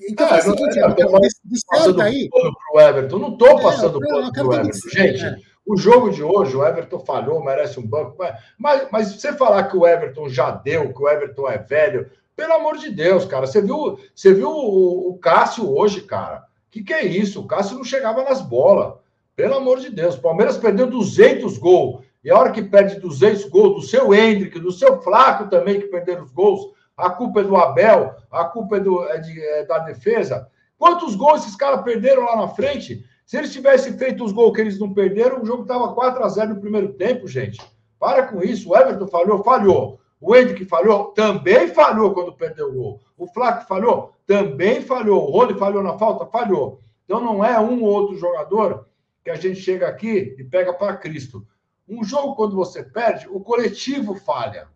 Então, 0.10 0.28
ah, 0.28 0.36
assim, 0.36 0.50
não, 0.50 0.58
gente, 0.58 0.80
é, 0.80 0.88
então, 0.88 1.20
descerta 1.44 2.04
aí. 2.04 2.30
Pro 2.30 2.82
Everton. 2.82 3.20
Não 3.20 3.34
estou 3.34 3.62
passando 3.62 4.04
é, 4.04 4.08
pano 4.08 4.34
pro 4.34 4.54
Everton. 4.54 4.90
Gente, 4.90 5.26
é. 5.26 5.38
o 5.66 5.78
jogo 5.78 6.10
de 6.10 6.24
hoje, 6.24 6.56
o 6.56 6.66
Everton 6.66 7.00
falhou, 7.00 7.44
merece 7.44 7.80
um 7.80 7.88
banco. 7.88 8.18
Mas, 8.58 8.88
mas 8.92 9.14
você 9.14 9.34
falar 9.34 9.64
que 9.66 9.78
o 9.78 9.88
Everton 9.88 10.30
já 10.30 10.52
deu, 10.52 10.94
que 10.94 11.02
o 11.02 11.10
Everton 11.10 11.48
é 11.48 11.58
velho, 11.58 12.10
pelo 12.36 12.54
amor 12.54 12.78
de 12.78 12.90
Deus, 12.92 13.26
cara. 13.26 13.48
Você 13.48 13.62
viu, 13.62 14.00
você 14.14 14.34
viu 14.34 14.50
o, 14.50 15.10
o 15.10 15.18
Cássio 15.18 15.76
hoje, 15.76 16.02
cara? 16.02 16.47
Que, 16.78 16.84
que 16.84 16.94
é 16.94 17.06
isso? 17.06 17.42
O 17.42 17.48
Cássio 17.48 17.78
não 17.78 17.84
chegava 17.84 18.24
nas 18.24 18.42
bolas. 18.42 18.94
Pelo 19.36 19.56
amor 19.56 19.80
de 19.80 19.90
Deus. 19.90 20.16
O 20.16 20.22
Palmeiras 20.22 20.58
perdeu 20.58 20.88
200 20.88 21.58
gols. 21.58 22.04
E 22.24 22.30
a 22.30 22.38
hora 22.38 22.52
que 22.52 22.62
perde 22.62 23.00
200 23.00 23.46
gols 23.46 23.76
do 23.76 23.88
seu 23.88 24.14
Hendrick, 24.14 24.60
do 24.60 24.72
seu 24.72 25.02
Flaco 25.02 25.50
também, 25.50 25.80
que 25.80 25.88
perderam 25.88 26.24
os 26.24 26.32
gols, 26.32 26.74
a 26.96 27.10
culpa 27.10 27.42
é 27.42 27.44
do 27.44 27.56
Abel, 27.56 28.16
a 28.32 28.46
culpa 28.46 28.78
é, 28.78 28.80
do, 28.80 29.08
é, 29.08 29.20
de, 29.20 29.40
é 29.40 29.64
da 29.66 29.80
defesa. 29.80 30.50
Quantos 30.78 31.16
gols 31.16 31.42
esses 31.42 31.56
caras 31.56 31.84
perderam 31.84 32.26
lá 32.26 32.36
na 32.36 32.48
frente? 32.48 33.06
Se 33.26 33.38
eles 33.38 33.54
tivessem 33.54 33.98
feito 33.98 34.24
os 34.24 34.32
gols 34.32 34.56
que 34.56 34.62
eles 34.62 34.80
não 34.80 34.94
perderam, 34.94 35.42
o 35.42 35.46
jogo 35.46 35.62
estava 35.62 35.94
4 35.94 36.24
a 36.24 36.30
0 36.30 36.56
no 36.56 36.62
primeiro 36.62 36.94
tempo, 36.94 37.28
gente. 37.28 37.62
Para 38.00 38.28
com 38.28 38.42
isso. 38.42 38.70
O 38.70 38.76
Everton 38.76 39.08
falhou, 39.08 39.44
falhou. 39.44 40.00
O 40.20 40.36
Hendrick 40.36 40.66
falhou, 40.66 41.06
também 41.12 41.68
falhou 41.68 42.14
quando 42.14 42.34
perdeu 42.34 42.70
o 42.70 42.74
gol. 42.74 43.02
O 43.18 43.28
Flaco 43.28 43.68
falhou, 43.68 44.14
também 44.26 44.82
falhou. 44.82 45.28
O 45.28 45.32
Rony 45.32 45.58
falhou 45.58 45.84
na 45.84 45.98
falta, 45.98 46.26
falhou. 46.26 46.82
Então 47.06 47.22
não 47.22 47.44
é 47.44 47.60
um 47.60 47.84
ou 47.84 47.90
outro 47.90 48.18
jogador 48.18 48.88
que 49.24 49.30
a 49.30 49.36
gente 49.36 49.60
chega 49.60 49.88
aqui 49.88 50.36
e 50.38 50.44
pega 50.44 50.74
para 50.74 50.98
Cristo. 50.98 51.46
Um 51.88 52.04
jogo, 52.04 52.36
quando 52.36 52.56
você 52.56 52.84
perde, 52.84 53.28
o 53.30 53.40
coletivo 53.40 54.16
falha. 54.16 54.68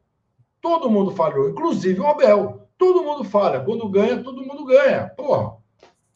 Todo 0.62 0.90
mundo 0.90 1.12
falhou, 1.12 1.50
inclusive 1.50 2.00
o 2.00 2.08
Abel. 2.08 2.68
Todo 2.78 3.04
mundo 3.04 3.24
falha. 3.24 3.60
Quando 3.60 3.90
ganha, 3.90 4.24
todo 4.24 4.46
mundo 4.46 4.64
ganha. 4.66 5.10
Porra. 5.10 5.58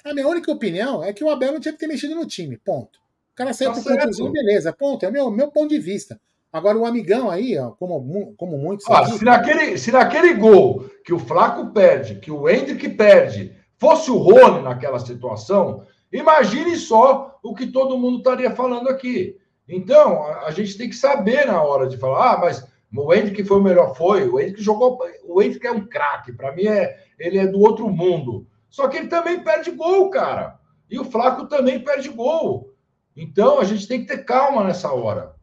A 0.04 0.14
minha 0.14 0.28
única 0.28 0.52
opinião 0.52 1.04
é 1.04 1.12
que 1.12 1.24
o 1.24 1.30
Abel 1.30 1.52
não 1.52 1.60
tinha 1.60 1.74
que 1.74 1.80
ter 1.80 1.88
mexido 1.88 2.16
no 2.16 2.26
time. 2.26 2.58
Ponto. 2.58 3.00
O 3.34 3.36
cara 3.36 3.54
saiu 3.54 3.74
Tá 3.74 3.82
pro 3.82 3.98
contusinho, 3.98 4.32
beleza. 4.32 4.72
Ponto. 4.72 5.04
É 5.04 5.10
o 5.10 5.12
meu, 5.12 5.32
meu 5.32 5.52
ponto 5.52 5.70
de 5.70 5.80
vista. 5.80 6.20
Agora, 6.56 6.78
o 6.78 6.86
amigão 6.86 7.30
aí, 7.30 7.60
ó, 7.60 7.72
como, 7.72 8.34
como 8.38 8.58
muitos. 8.58 8.90
Ah, 8.90 9.06
se, 9.06 9.26
naquele, 9.26 9.78
se 9.78 9.92
naquele 9.92 10.36
gol 10.36 10.86
que 11.04 11.14
o 11.14 11.20
Flaco 11.20 11.74
perde, 11.74 12.16
que 12.16 12.32
o 12.32 12.48
Hendrick 12.48 12.88
perde, 12.92 13.54
fosse 13.78 14.10
o 14.10 14.16
Rony 14.18 14.62
naquela 14.62 14.98
situação, 14.98 15.86
imagine 16.14 16.78
só 16.78 17.38
o 17.44 17.54
que 17.54 17.68
todo 17.68 17.98
mundo 17.98 18.20
estaria 18.20 18.52
falando 18.52 18.88
aqui. 18.88 19.36
Então, 19.68 20.24
a, 20.24 20.46
a 20.46 20.52
gente 20.52 20.78
tem 20.78 20.88
que 20.88 20.96
saber 20.96 21.46
na 21.46 21.62
hora 21.62 21.90
de 21.90 21.98
falar, 21.98 22.36
ah, 22.36 22.38
mas 22.38 22.66
o 22.96 23.14
Hendrick 23.14 23.44
foi 23.44 23.60
o 23.60 23.64
melhor, 23.64 23.94
foi. 23.94 24.26
O 24.26 24.40
Hendrick 24.40 24.64
jogou. 24.64 24.98
O 25.26 25.42
Hendrick 25.42 25.68
é 25.68 25.72
um 25.74 25.86
craque. 25.86 26.32
Para 26.32 26.56
mim, 26.56 26.68
é, 26.68 26.96
ele 27.20 27.38
é 27.38 27.46
do 27.46 27.60
outro 27.60 27.90
mundo. 27.90 28.48
Só 28.70 28.88
que 28.88 28.96
ele 28.96 29.08
também 29.08 29.44
perde 29.44 29.72
gol, 29.72 30.10
cara. 30.10 30.58
E 30.90 30.98
o 30.98 31.04
Flaco 31.04 31.48
também 31.48 31.82
perde 31.82 32.08
gol. 32.08 32.74
Então, 33.14 33.60
a 33.60 33.66
gente 33.66 33.90
tem 33.90 34.00
que 34.00 34.08
ter 34.08 34.24
calma 34.24 34.64
nessa 34.64 34.94
hora. 34.94 35.35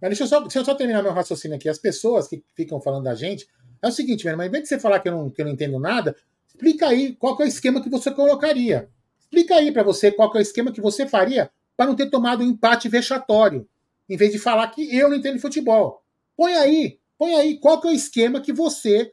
Mas 0.00 0.10
deixa 0.10 0.24
eu, 0.24 0.28
só, 0.28 0.40
deixa 0.40 0.58
eu 0.60 0.64
só 0.64 0.74
terminar 0.74 1.02
meu 1.02 1.12
raciocínio 1.12 1.56
aqui. 1.56 1.68
As 1.68 1.78
pessoas 1.78 2.28
que 2.28 2.42
ficam 2.54 2.80
falando 2.80 3.04
da 3.04 3.14
gente. 3.14 3.46
É 3.82 3.88
o 3.88 3.92
seguinte, 3.92 4.24
velho, 4.24 4.36
mas 4.36 4.48
em 4.48 4.50
vez 4.50 4.64
de 4.64 4.68
você 4.68 4.78
falar 4.78 5.00
que 5.00 5.08
eu 5.08 5.12
não, 5.12 5.30
que 5.30 5.40
eu 5.40 5.46
não 5.46 5.52
entendo 5.52 5.78
nada, 5.78 6.16
explica 6.48 6.88
aí 6.88 7.14
qual 7.14 7.36
é 7.40 7.44
o 7.44 7.46
esquema 7.46 7.80
que 7.80 7.88
você 7.88 8.10
colocaria. 8.10 8.88
Explica 9.20 9.56
aí 9.56 9.70
pra 9.70 9.82
você 9.82 10.10
qual 10.10 10.32
é 10.34 10.38
o 10.38 10.40
esquema 10.40 10.72
que 10.72 10.80
você 10.80 11.06
faria 11.06 11.50
para 11.76 11.86
não 11.86 11.94
ter 11.94 12.10
tomado 12.10 12.42
um 12.42 12.46
empate 12.46 12.88
vexatório. 12.88 13.68
Em 14.08 14.16
vez 14.16 14.32
de 14.32 14.38
falar 14.38 14.68
que 14.68 14.96
eu 14.96 15.08
não 15.08 15.16
entendo 15.16 15.38
futebol. 15.38 16.02
Põe 16.36 16.54
aí, 16.54 16.98
põe 17.16 17.34
aí 17.34 17.58
qual 17.58 17.80
é 17.84 17.86
o 17.88 17.90
esquema 17.90 18.40
que 18.40 18.52
você 18.52 19.12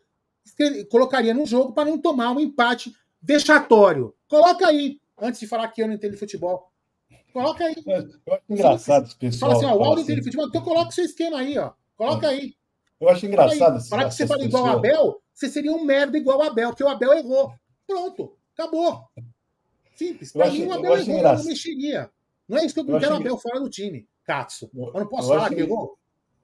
colocaria 0.89 1.33
no 1.33 1.45
jogo 1.45 1.73
para 1.73 1.89
não 1.89 1.97
tomar 1.97 2.31
um 2.31 2.39
empate 2.39 2.95
vexatório. 3.21 4.15
Coloca 4.27 4.67
aí, 4.67 4.99
antes 5.21 5.39
de 5.39 5.47
falar 5.47 5.67
que 5.69 5.81
eu 5.81 5.87
não 5.87 5.93
entendo 5.93 6.17
futebol. 6.17 6.71
Coloca 7.35 7.65
aí. 7.65 7.75
Eu 7.85 8.33
acho 8.33 8.43
engraçado 8.49 9.05
esse 9.07 9.15
pessoal. 9.17 9.51
Fala 9.51 9.63
assim, 9.65 9.73
ó, 9.73 9.77
o 9.77 9.83
Aldo 9.83 9.93
assim. 9.95 10.03
entende 10.03 10.19
de 10.21 10.23
futebol, 10.23 10.47
então 10.47 10.61
coloca 10.61 10.89
o 10.89 10.93
seu 10.93 11.03
esquema 11.03 11.39
aí, 11.39 11.57
ó. 11.57 11.71
Coloca 11.97 12.29
aí. 12.29 12.53
Eu 12.97 13.09
acho 13.09 13.25
engraçado. 13.25 13.89
Para 13.89 14.05
que 14.07 14.15
você 14.15 14.25
fale 14.25 14.45
igual 14.45 14.63
o. 14.63 14.67
Abel, 14.67 15.21
você 15.33 15.49
seria 15.49 15.73
um 15.73 15.83
merda 15.83 16.17
igual 16.17 16.39
o 16.39 16.43
Abel, 16.43 16.69
porque 16.69 16.83
o 16.83 16.87
Abel 16.87 17.11
errou. 17.13 17.53
Pronto, 17.85 18.37
acabou. 18.57 19.03
Simples. 19.95 20.33
Eu 20.33 20.41
Pra 20.41 20.49
mim, 20.49 20.61
o 20.61 20.65
eu 20.65 20.73
Abel 20.73 20.93
errou, 20.93 20.97
eu 21.07 21.13
engraçado. 21.17 21.39
não 21.43 21.49
mexeria. 21.49 22.09
Não 22.47 22.57
é 22.57 22.65
isso 22.65 22.73
que 22.73 22.79
eu, 22.79 22.87
Eu 22.93 22.99
quero 23.01 23.13
o 23.13 23.17
Abel 23.17 23.37
fora 23.37 23.59
do 23.59 23.69
time, 23.69 24.07
Katsu. 24.23 24.69
Eu- 24.73 24.91
Eu 24.93 24.99
não 25.01 25.07
posso 25.07 25.29
eu 25.33 25.35
falar 25.37 25.49
que 25.49 25.59
errou. 25.59 25.97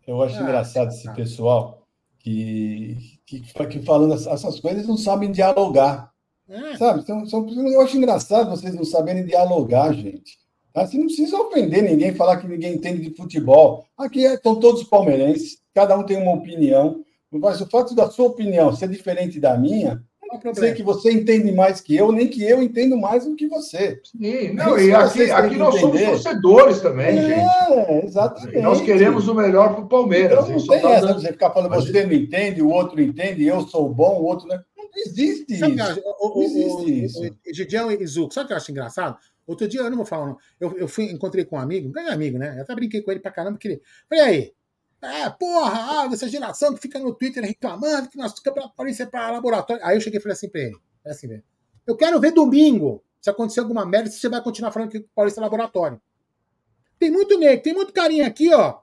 Eu 0.05 0.21
acho 0.23 0.37
Ah, 0.37 0.41
engraçado 0.41 0.89
esse 0.89 1.05
tá. 1.05 1.13
pessoal 1.13 1.87
que, 2.19 3.17
que, 3.25 3.39
que 3.41 3.79
falando 3.83 4.13
essas 4.13 4.59
coisas 4.59 4.85
não 4.85 4.97
sabem 4.97 5.31
dialogar. 5.31 6.11
É. 6.49 6.75
Sabe? 6.75 7.03
São, 7.05 7.47
eu 7.49 7.79
acho 7.81 7.95
engraçado 7.95 8.49
vocês 8.49 8.75
não 8.75 8.83
saberem 8.83 9.25
dialogar, 9.25 9.93
gente. 9.93 10.37
Tá? 10.73 10.85
Você 10.85 10.97
não 10.97 11.05
precisa 11.05 11.37
ofender 11.37 11.83
ninguém, 11.83 12.13
falar 12.13 12.37
que 12.37 12.47
ninguém 12.47 12.73
entende 12.75 13.09
de 13.09 13.15
futebol. 13.15 13.85
Aqui 13.97 14.25
é- 14.25 14.35
estão 14.35 14.55
todos 14.59 14.83
palmeirenses, 14.83 15.57
cada 15.73 15.97
um 15.97 16.03
tem 16.03 16.17
uma 16.17 16.33
opinião. 16.33 17.03
Mas 17.31 17.61
o 17.61 17.67
fato 17.69 17.95
da 17.95 18.09
sua 18.09 18.25
opinião 18.27 18.75
ser 18.75 18.89
diferente 18.89 19.39
da 19.39 19.57
minha, 19.57 20.01
o 20.21 20.33
não 20.33 20.39
quer 20.39 20.51
dizer 20.51 20.75
que 20.75 20.83
você 20.83 21.11
entende 21.11 21.49
mais 21.51 21.79
que 21.79 21.95
eu, 21.95 22.11
nem 22.11 22.27
que 22.27 22.43
eu 22.43 22.61
entendo 22.61 22.97
mais 22.97 23.25
do 23.25 23.35
que 23.35 23.47
você. 23.47 23.99
Sim, 24.03 24.53
não, 24.53 24.77
e 24.77 24.93
aqui, 24.93 25.31
aqui 25.31 25.49
que 25.51 25.57
nós 25.57 25.75
somos 25.79 25.95
entender. 25.95 26.11
torcedores 26.11 26.81
também, 26.81 27.15
gente. 27.21 27.31
É, 27.39 28.05
exatamente. 28.05 28.57
E 28.57 28.61
nós 28.61 28.81
queremos 28.81 29.27
o 29.29 29.33
melhor 29.33 29.75
para 29.75 29.83
o 29.83 29.87
Palmeiras. 29.87 30.39
Então 30.39 30.49
não 30.49 30.57
gente 30.59 30.65
só 30.65 30.73
tem 30.73 30.81
tá 30.81 30.91
essa 30.91 31.07
dando- 31.07 31.15
de 31.19 31.21
você 31.25 31.31
ficar 31.33 31.51
falando, 31.51 31.69
Mas- 31.71 31.85
você 31.85 32.05
não 32.05 32.13
entende, 32.13 32.61
o 32.61 32.69
outro 32.69 33.01
entende, 33.01 33.45
eu 33.45 33.61
sou 33.67 33.87
bom, 33.89 34.19
o 34.19 34.25
outro 34.25 34.47
não. 34.47 34.55
Não 34.77 34.89
existe 35.05 35.55
Sabe 35.57 35.71
o 35.73 35.75
isso. 35.85 36.01
O- 36.05 36.27
o- 36.27 36.35
Não 36.35 36.43
existe 36.43 36.81
o- 36.83 36.89
isso. 36.89 37.21
o- 37.23 37.27
o 37.49 37.53
Gideão 37.55 37.89
e 37.91 38.05
Zuco, 38.05 38.33
sabe 38.33 38.43
o 38.43 38.47
que 38.47 38.53
eu 38.53 38.57
acho 38.57 38.71
engraçado? 38.71 39.17
Outro 39.47 39.67
dia, 39.67 39.81
eu 39.81 39.89
não 39.89 39.97
vou 39.97 40.05
falar, 40.05 40.27
não. 40.27 40.37
Eu, 40.59 40.77
eu 40.77 40.87
fui, 40.87 41.05
encontrei 41.05 41.43
com 41.45 41.55
um 41.55 41.59
amigo, 41.59 41.89
um 41.89 41.91
grande 41.91 42.11
amigo, 42.11 42.37
né? 42.37 42.57
Eu 42.57 42.63
até 42.63 42.75
brinquei 42.75 43.01
com 43.01 43.11
ele 43.11 43.19
pra 43.19 43.31
caramba, 43.31 43.53
porque 43.53 43.67
ele. 43.67 43.81
Falei, 44.07 44.23
aí, 44.23 44.53
é, 45.01 45.29
porra, 45.31 46.03
ah, 46.03 46.07
dessa 46.07 46.29
geração 46.29 46.75
que 46.75 46.81
fica 46.81 46.99
no 46.99 47.13
Twitter 47.13 47.43
reclamando 47.43 48.07
que 48.07 48.17
campeonato 48.43 48.75
paulista 48.75 49.03
é 49.03 49.05
pra 49.07 49.31
laboratório. 49.31 49.83
Aí 49.83 49.97
eu 49.97 50.01
cheguei 50.01 50.19
e 50.19 50.21
falei 50.21 50.33
assim 50.33 50.49
pra 50.49 50.61
ele: 50.61 50.77
falei 51.01 51.17
assim, 51.17 51.27
velho, 51.27 51.43
eu 51.87 51.97
quero 51.97 52.19
ver 52.19 52.31
domingo 52.31 53.03
se 53.19 53.29
acontecer 53.29 53.59
alguma 53.59 53.85
merda, 53.85 54.09
se 54.09 54.19
você 54.19 54.29
vai 54.29 54.41
continuar 54.43 54.71
falando 54.71 54.89
que 54.89 54.97
o 54.99 55.09
Paulista 55.15 55.39
é 55.39 55.43
laboratório. 55.43 56.01
Tem 56.97 57.11
muito 57.11 57.37
negro, 57.37 57.63
tem 57.63 57.73
muito 57.73 57.93
carinha 57.93 58.27
aqui, 58.27 58.53
ó. 58.53 58.79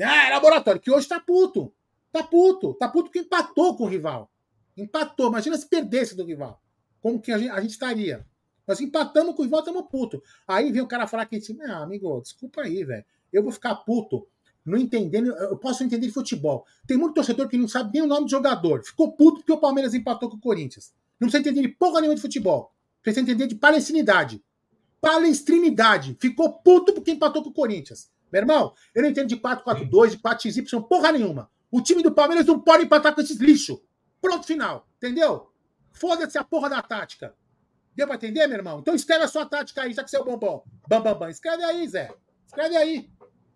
Ah, 0.00 0.26
é 0.28 0.30
laboratório, 0.30 0.80
que 0.80 0.90
hoje 0.90 1.08
tá 1.08 1.18
puto. 1.18 1.72
Tá 2.12 2.22
puto. 2.22 2.74
Tá 2.74 2.88
puto 2.88 3.04
porque 3.04 3.20
empatou 3.20 3.76
com 3.76 3.84
o 3.84 3.88
rival. 3.88 4.30
Empatou. 4.76 5.28
Imagina 5.28 5.56
se 5.56 5.68
perdesse 5.68 6.16
do 6.16 6.24
rival. 6.24 6.62
Como 7.00 7.20
que 7.20 7.32
a 7.32 7.38
gente, 7.38 7.50
a 7.50 7.60
gente 7.60 7.70
estaria? 7.70 8.26
Nós 8.66 8.80
empatamos 8.80 9.34
com 9.34 9.42
o 9.42 9.44
rival, 9.44 9.60
estamos 9.60 9.84
puto. 9.90 10.22
Aí 10.46 10.72
vem 10.72 10.82
o 10.82 10.86
cara 10.86 11.06
falar 11.06 11.26
que, 11.26 11.36
assim, 11.36 11.56
ah, 11.62 11.82
amigo, 11.82 12.20
desculpa 12.20 12.62
aí, 12.62 12.84
velho. 12.84 13.04
Eu 13.32 13.42
vou 13.42 13.52
ficar 13.52 13.74
puto. 13.76 14.26
Não 14.64 14.76
entendendo, 14.76 15.28
eu 15.28 15.56
posso 15.56 15.84
entender 15.84 16.06
de 16.06 16.12
futebol. 16.12 16.66
Tem 16.86 16.96
muito 16.96 17.14
torcedor 17.14 17.48
que 17.48 17.56
não 17.56 17.68
sabe 17.68 17.90
nem 17.94 18.02
o 18.02 18.06
nome 18.06 18.26
de 18.26 18.32
jogador. 18.32 18.82
Ficou 18.82 19.12
puto 19.12 19.36
porque 19.38 19.52
o 19.52 19.58
Palmeiras 19.58 19.94
empatou 19.94 20.28
com 20.28 20.36
o 20.36 20.40
Corinthians. 20.40 20.92
Não 21.20 21.28
precisa 21.28 21.48
entender 21.48 21.68
de 21.68 21.74
porra 21.74 22.00
nenhuma 22.00 22.16
de 22.16 22.20
futebol. 22.20 22.72
Precisa 23.00 23.22
entender 23.22 23.46
de 23.46 23.54
palestinidade. 23.54 24.42
Palestrinidade. 25.00 26.16
Ficou 26.20 26.52
puto 26.54 26.92
porque 26.92 27.12
empatou 27.12 27.44
com 27.44 27.50
o 27.50 27.54
Corinthians. 27.54 28.10
Meu 28.32 28.42
irmão, 28.42 28.74
eu 28.92 29.02
não 29.02 29.08
entendo 29.08 29.28
de 29.28 29.36
4-4-2, 29.36 30.10
de 30.10 30.18
4XY, 30.18 30.88
porra 30.88 31.12
nenhuma. 31.12 31.48
O 31.70 31.80
time 31.80 32.02
do 32.02 32.12
Palmeiras 32.12 32.46
não 32.46 32.58
pode 32.58 32.84
empatar 32.84 33.14
com 33.14 33.20
esses 33.20 33.38
lixo. 33.38 33.80
Pronto, 34.20 34.44
final. 34.44 34.88
Entendeu? 34.96 35.52
Foda-se 35.92 36.36
a 36.36 36.42
porra 36.42 36.68
da 36.68 36.82
tática. 36.82 37.34
Deu 37.96 38.06
pra 38.06 38.16
entender, 38.16 38.46
meu 38.46 38.58
irmão? 38.58 38.78
Então 38.80 38.94
escreve 38.94 39.24
a 39.24 39.28
sua 39.28 39.46
tática 39.46 39.82
aí, 39.82 39.92
já 39.92 40.04
que 40.04 40.10
você 40.10 40.18
é 40.18 40.20
o 40.20 40.24
bombom. 40.24 40.62
Bam, 40.86 41.00
bam, 41.00 41.18
bam. 41.18 41.30
Escreve 41.30 41.64
aí, 41.64 41.88
Zé. 41.88 42.10
Escreve 42.46 42.76
aí, 42.76 43.08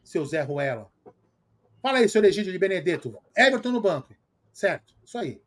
seu 0.02 0.24
Zé 0.24 0.40
Ruela. 0.40 0.88
Fala 1.82 1.98
aí, 1.98 2.08
seu 2.08 2.24
Egídio 2.24 2.52
de 2.52 2.58
Benedetto. 2.58 3.16
Everton 3.36 3.70
no 3.70 3.80
banco. 3.80 4.14
Certo, 4.52 4.94
isso 5.04 5.18
aí. 5.18 5.40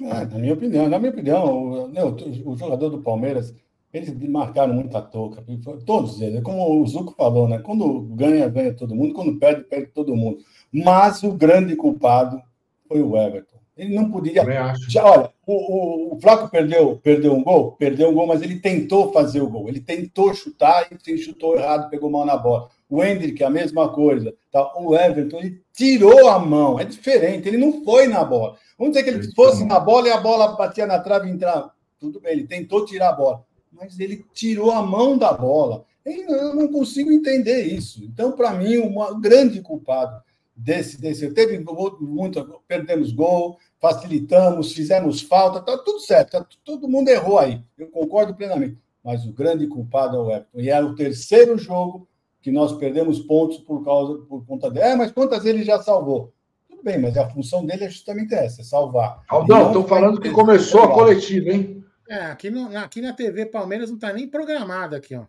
É, 0.00 0.24
na 0.24 0.38
minha 0.38 0.54
opinião, 0.54 0.88
na 0.88 0.98
minha 0.98 1.12
opinião, 1.12 1.44
o, 1.44 1.88
né, 1.88 2.02
o, 2.02 2.50
o 2.50 2.56
jogador 2.56 2.88
do 2.90 3.02
Palmeiras, 3.02 3.54
eles 3.92 4.12
marcaram 4.28 4.74
muita 4.74 5.00
touca. 5.00 5.44
Todos 5.84 6.20
eles, 6.20 6.42
como 6.42 6.82
o 6.82 6.86
Zuco 6.86 7.14
falou, 7.16 7.48
né? 7.48 7.58
Quando 7.60 8.02
ganha, 8.14 8.48
ganha 8.48 8.74
todo 8.74 8.94
mundo, 8.94 9.14
quando 9.14 9.38
perde, 9.38 9.64
perde 9.64 9.86
todo 9.88 10.16
mundo. 10.16 10.38
Mas 10.72 11.22
o 11.22 11.32
grande 11.32 11.76
culpado 11.76 12.42
foi 12.88 13.00
o 13.02 13.16
Everton. 13.16 13.56
Ele 13.76 13.94
não 13.94 14.10
podia. 14.10 14.42
Já, 14.88 15.04
olha, 15.04 15.30
o, 15.46 15.52
o, 15.52 16.14
o 16.14 16.20
Flaco 16.20 16.48
perdeu, 16.48 16.98
perdeu 17.02 17.34
um 17.34 17.44
gol, 17.44 17.72
perdeu 17.72 18.08
um 18.08 18.14
gol, 18.14 18.26
mas 18.26 18.40
ele 18.40 18.58
tentou 18.58 19.12
fazer 19.12 19.42
o 19.42 19.50
gol. 19.50 19.68
Ele 19.68 19.80
tentou 19.80 20.32
chutar 20.32 20.88
e 21.06 21.18
chutou 21.18 21.56
errado, 21.56 21.90
pegou 21.90 22.08
mal 22.08 22.24
na 22.24 22.38
bola. 22.38 22.70
O 22.88 23.04
Hendrick, 23.04 23.44
a 23.44 23.50
mesma 23.50 23.90
coisa. 23.90 24.34
Tá? 24.50 24.72
O 24.78 24.96
Everton, 24.96 25.38
ele 25.38 25.60
tirou 25.74 26.28
a 26.28 26.38
mão. 26.38 26.80
É 26.80 26.84
diferente, 26.84 27.46
ele 27.46 27.58
não 27.58 27.84
foi 27.84 28.06
na 28.06 28.24
bola. 28.24 28.56
Vamos 28.78 28.94
dizer 28.94 29.04
que 29.04 29.10
ele 29.10 29.34
fosse 29.34 29.62
na 29.64 29.78
bola 29.78 30.08
e 30.08 30.12
a 30.12 30.20
bola 30.20 30.56
batia 30.56 30.86
na 30.86 30.98
trave 30.98 31.28
e 31.28 31.32
entrava. 31.32 31.70
Tudo 31.98 32.18
bem, 32.18 32.32
ele 32.32 32.46
tentou 32.46 32.86
tirar 32.86 33.10
a 33.10 33.12
bola. 33.12 33.44
Mas 33.70 34.00
ele 34.00 34.24
tirou 34.32 34.70
a 34.70 34.82
mão 34.82 35.18
da 35.18 35.34
bola. 35.34 35.84
Eu 36.02 36.54
não 36.54 36.68
consigo 36.68 37.12
entender 37.12 37.64
isso. 37.64 38.02
Então, 38.04 38.32
para 38.32 38.52
mim, 38.52 38.78
o 38.78 39.20
grande 39.20 39.60
culpado 39.60 40.24
desse, 40.56 41.00
desse. 41.00 41.30
Teve 41.32 41.62
muito. 42.00 42.62
Perdemos 42.66 43.12
gol, 43.12 43.58
facilitamos, 43.78 44.72
fizemos 44.72 45.20
falta, 45.20 45.60
tá 45.60 45.76
tudo 45.78 46.00
certo, 46.00 46.30
tá, 46.30 46.46
todo 46.64 46.88
mundo 46.88 47.08
errou 47.08 47.38
aí. 47.38 47.62
Eu 47.76 47.88
concordo 47.88 48.34
plenamente. 48.34 48.78
Mas 49.04 49.24
o 49.24 49.32
grande 49.32 49.66
culpado 49.68 50.16
é 50.16 50.20
o 50.20 50.30
Everton. 50.30 50.60
E 50.60 50.70
é 50.70 50.82
o 50.82 50.94
terceiro 50.94 51.56
jogo 51.56 52.08
que 52.40 52.50
nós 52.50 52.72
perdemos 52.72 53.20
pontos 53.20 53.58
por 53.58 53.84
causa 53.84 54.18
por 54.26 54.44
conta 54.46 54.70
dele. 54.70 54.86
É, 54.86 54.96
mas 54.96 55.12
quantas 55.12 55.44
ele 55.44 55.62
já 55.62 55.80
salvou? 55.80 56.32
Tudo 56.68 56.82
bem, 56.82 56.98
mas 56.98 57.16
a 57.16 57.28
função 57.28 57.64
dele 57.64 57.84
é 57.84 57.90
justamente 57.90 58.34
essa, 58.34 58.62
é 58.62 58.64
salvar. 58.64 59.22
Aldão, 59.28 59.68
estou 59.68 59.86
falando 59.86 60.20
que 60.20 60.30
começou 60.30 60.82
a 60.82 60.92
coletiva, 60.92 61.50
hein? 61.50 61.84
É, 62.08 62.26
aqui, 62.26 62.50
no, 62.50 62.76
aqui 62.76 63.00
na 63.00 63.12
TV 63.12 63.46
Palmeiras 63.46 63.90
não 63.90 63.98
tá 63.98 64.12
nem 64.12 64.28
programada 64.28 64.96
aqui, 64.96 65.14
ó. 65.14 65.26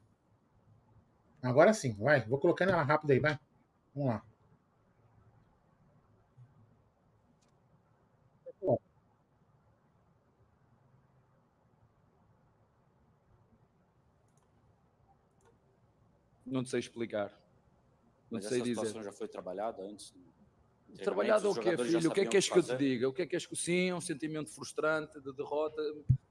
Agora 1.42 1.74
sim, 1.74 1.96
vai. 2.00 2.26
Vou 2.26 2.40
colocando 2.40 2.72
ela 2.72 2.84
rápida 2.84 3.14
aí, 3.14 3.20
vai. 3.20 3.40
Vamos 3.96 4.10
lá. 4.10 4.24
Não 16.48 16.66
sei 16.66 16.80
explicar. 16.80 17.30
Não 18.30 18.40
Mas 18.40 18.46
sei 18.46 18.58
essa 18.58 18.66
dizer. 18.66 18.76
situação 18.76 19.04
já 19.04 19.12
foi 19.12 19.28
trabalhada 19.28 19.84
antes? 19.84 20.14
Trabalhado 21.04 21.50
o 21.50 21.54
quê, 21.54 21.78
filho? 21.78 22.10
O 22.10 22.14
que 22.14 22.22
é 22.22 22.24
que 22.24 22.30
queres 22.32 22.50
que 22.50 22.58
eu 22.58 22.64
te 22.64 22.76
diga? 22.78 23.10
O 23.10 23.14
que 23.14 23.22
é 23.22 23.26
que 23.26 23.36
és 23.36 23.46
que 23.46 23.56
sim, 23.56 23.92
um 23.94 24.02
sentimento 24.02 24.50
frustrante 24.50 25.20
de 25.20 25.34
derrota? 25.34 25.82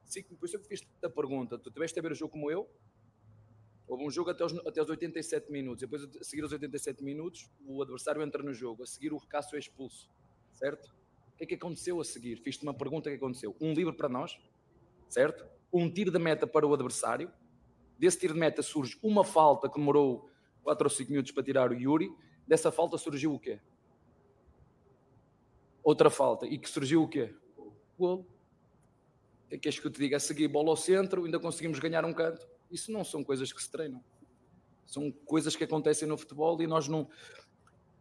Sim, 0.05 0.23
por 0.23 0.47
isso 0.47 0.57
eu 0.57 0.61
fiz 0.61 0.83
a 1.03 1.11
pergunta. 1.11 1.59
Tu 1.59 1.71
tiveste 1.71 1.99
a 1.99 2.03
ver 2.03 2.13
o 2.13 2.15
jogo 2.15 2.33
como 2.33 2.51
eu? 2.51 2.69
Houve 3.87 4.05
um 4.05 4.11
jogo 4.11 4.31
até 4.31 4.45
os, 4.45 4.53
até 4.67 4.83
os 4.83 4.89
87 4.89 5.51
minutos. 5.53 5.81
Depois, 5.81 6.03
a 6.03 6.25
seguir 6.25 6.43
os 6.43 6.53
87 6.53 7.05
minutos, 7.05 7.49
o 7.65 7.83
adversário 7.83 8.23
entra 8.23 8.43
no 8.43 8.53
jogo. 8.53 8.83
A 8.83 8.87
seguir, 8.87 9.13
o 9.13 9.21
Cássio 9.21 9.57
é 9.57 9.59
expulso. 9.59 10.11
Certo? 10.53 10.89
O 11.35 11.37
que 11.37 11.45
é 11.45 11.47
que 11.47 11.55
aconteceu 11.55 12.01
a 12.01 12.05
seguir? 12.05 12.37
Fiz-te 12.39 12.63
uma 12.63 12.75
pergunta: 12.75 13.09
o 13.09 13.13
que 13.13 13.17
aconteceu? 13.17 13.55
Um 13.61 13.75
livre 13.75 13.95
para 13.95 14.09
nós, 14.09 14.37
certo? 15.09 15.47
Um 15.73 15.91
tiro 15.91 16.11
de 16.11 16.19
meta 16.19 16.47
para 16.47 16.67
o 16.67 16.73
adversário. 16.73 17.31
Desse 17.99 18.19
tiro 18.19 18.35
de 18.35 18.41
meta 18.41 18.63
surge 18.63 18.99
uma 19.03 19.25
falta 19.25 19.69
que 19.69 19.79
demorou 19.79 20.31
4 20.63 20.87
ou 20.87 20.91
5 20.91 21.11
minutos 21.11 21.33
para 21.33 21.43
tirar 21.43 21.71
o 21.71 21.75
Yuri. 21.75 22.11
Dessa 22.47 22.71
falta 22.71 22.99
surgiu 22.99 23.35
o 23.35 23.39
quê? 23.39 23.61
Outra 25.83 26.11
falta. 26.11 26.47
E 26.47 26.59
que 26.59 26.69
surgiu 26.69 27.03
o 27.03 27.09
quê? 27.09 27.35
Golo. 27.99 28.27
O 29.47 29.49
que 29.49 29.55
é 29.55 29.59
que 29.59 29.81
que 29.81 29.87
eu 29.87 29.91
te 29.91 29.99
diga? 29.99 30.17
A 30.17 30.21
seguir, 30.21 30.49
bola 30.49 30.71
ao 30.71 30.77
centro, 30.77 31.25
ainda 31.25 31.39
conseguimos 31.39 31.79
ganhar 31.79 32.05
um 32.05 32.13
canto. 32.13 32.47
Isso 32.71 32.91
não 32.91 33.05
são 33.05 33.23
coisas 33.23 33.53
que 33.53 33.63
se 33.63 33.71
treinam. 33.71 34.03
São 34.85 35.11
coisas 35.11 35.55
que 35.55 35.65
acontecem 35.65 36.07
no 36.07 36.19
futebol 36.19 36.61
e 36.61 36.67
nós 36.67 36.89
não. 36.89 37.09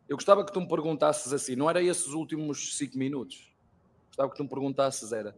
Eu 0.10 0.18
gostava 0.18 0.44
que 0.44 0.52
tu 0.52 0.60
me 0.60 0.68
perguntasses 0.68 1.32
assim, 1.32 1.56
não 1.56 1.70
era 1.70 1.82
esses 1.82 2.08
últimos 2.08 2.78
5 2.78 2.98
minutos? 2.98 3.54
Gostava 4.08 4.30
que 4.32 4.38
tu 4.38 4.44
me 4.44 4.50
perguntasses, 4.50 5.12
era 5.12 5.36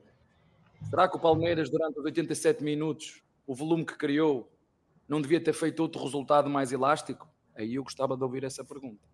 será 0.90 1.08
que 1.08 1.18
o 1.18 1.20
Palmeiras, 1.20 1.70
durante 1.70 2.00
os 2.00 2.06
87 2.06 2.64
minutos, 2.64 3.24
o 3.48 3.56
volume 3.56 3.86
que 3.86 3.98
criou, 3.98 4.52
não 5.08 5.22
devia 5.22 5.42
ter 5.42 5.54
feito 5.54 5.80
outro 5.80 6.04
resultado 6.04 6.50
mais 6.50 6.74
elástico? 6.74 7.28
Aí 7.56 7.76
eu 7.76 7.84
gostava 7.84 8.18
de 8.18 8.24
ouvir 8.24 8.44
essa 8.44 8.64
pergunta. 8.64 9.08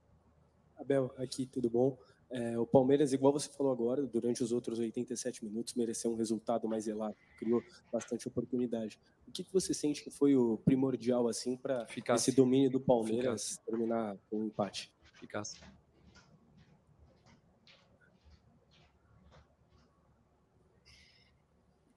Abel, 0.76 1.14
aqui, 1.18 1.46
tudo 1.46 1.70
bom? 1.70 1.98
É, 2.32 2.58
o 2.58 2.66
Palmeiras, 2.66 3.14
igual 3.14 3.32
você 3.32 3.48
falou 3.48 3.72
agora, 3.72 4.02
durante 4.08 4.44
os 4.44 4.52
outros 4.52 4.80
87 4.80 5.46
minutos, 5.46 5.76
mereceu 5.76 6.12
um 6.12 6.16
resultado 6.16 6.68
mais 6.68 6.88
elástico, 6.88 7.24
criou 7.38 7.62
bastante 7.92 8.28
oportunidade. 8.28 9.00
O 9.28 9.32
que, 9.32 9.44
que 9.44 9.54
você 9.54 9.72
sente 9.72 10.04
que 10.04 10.10
foi 10.10 10.36
o 10.36 10.58
primordial 10.58 11.28
assim 11.28 11.56
para 11.56 11.86
esse 12.16 12.32
domínio 12.32 12.72
do 12.72 12.80
Palmeiras 12.80 13.52
Ficasse. 13.52 13.66
terminar 13.66 14.18
com 14.32 14.40
um 14.40 14.46
empate? 14.48 14.92
Ficasse. 15.20 15.60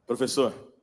Professor, 0.07 0.76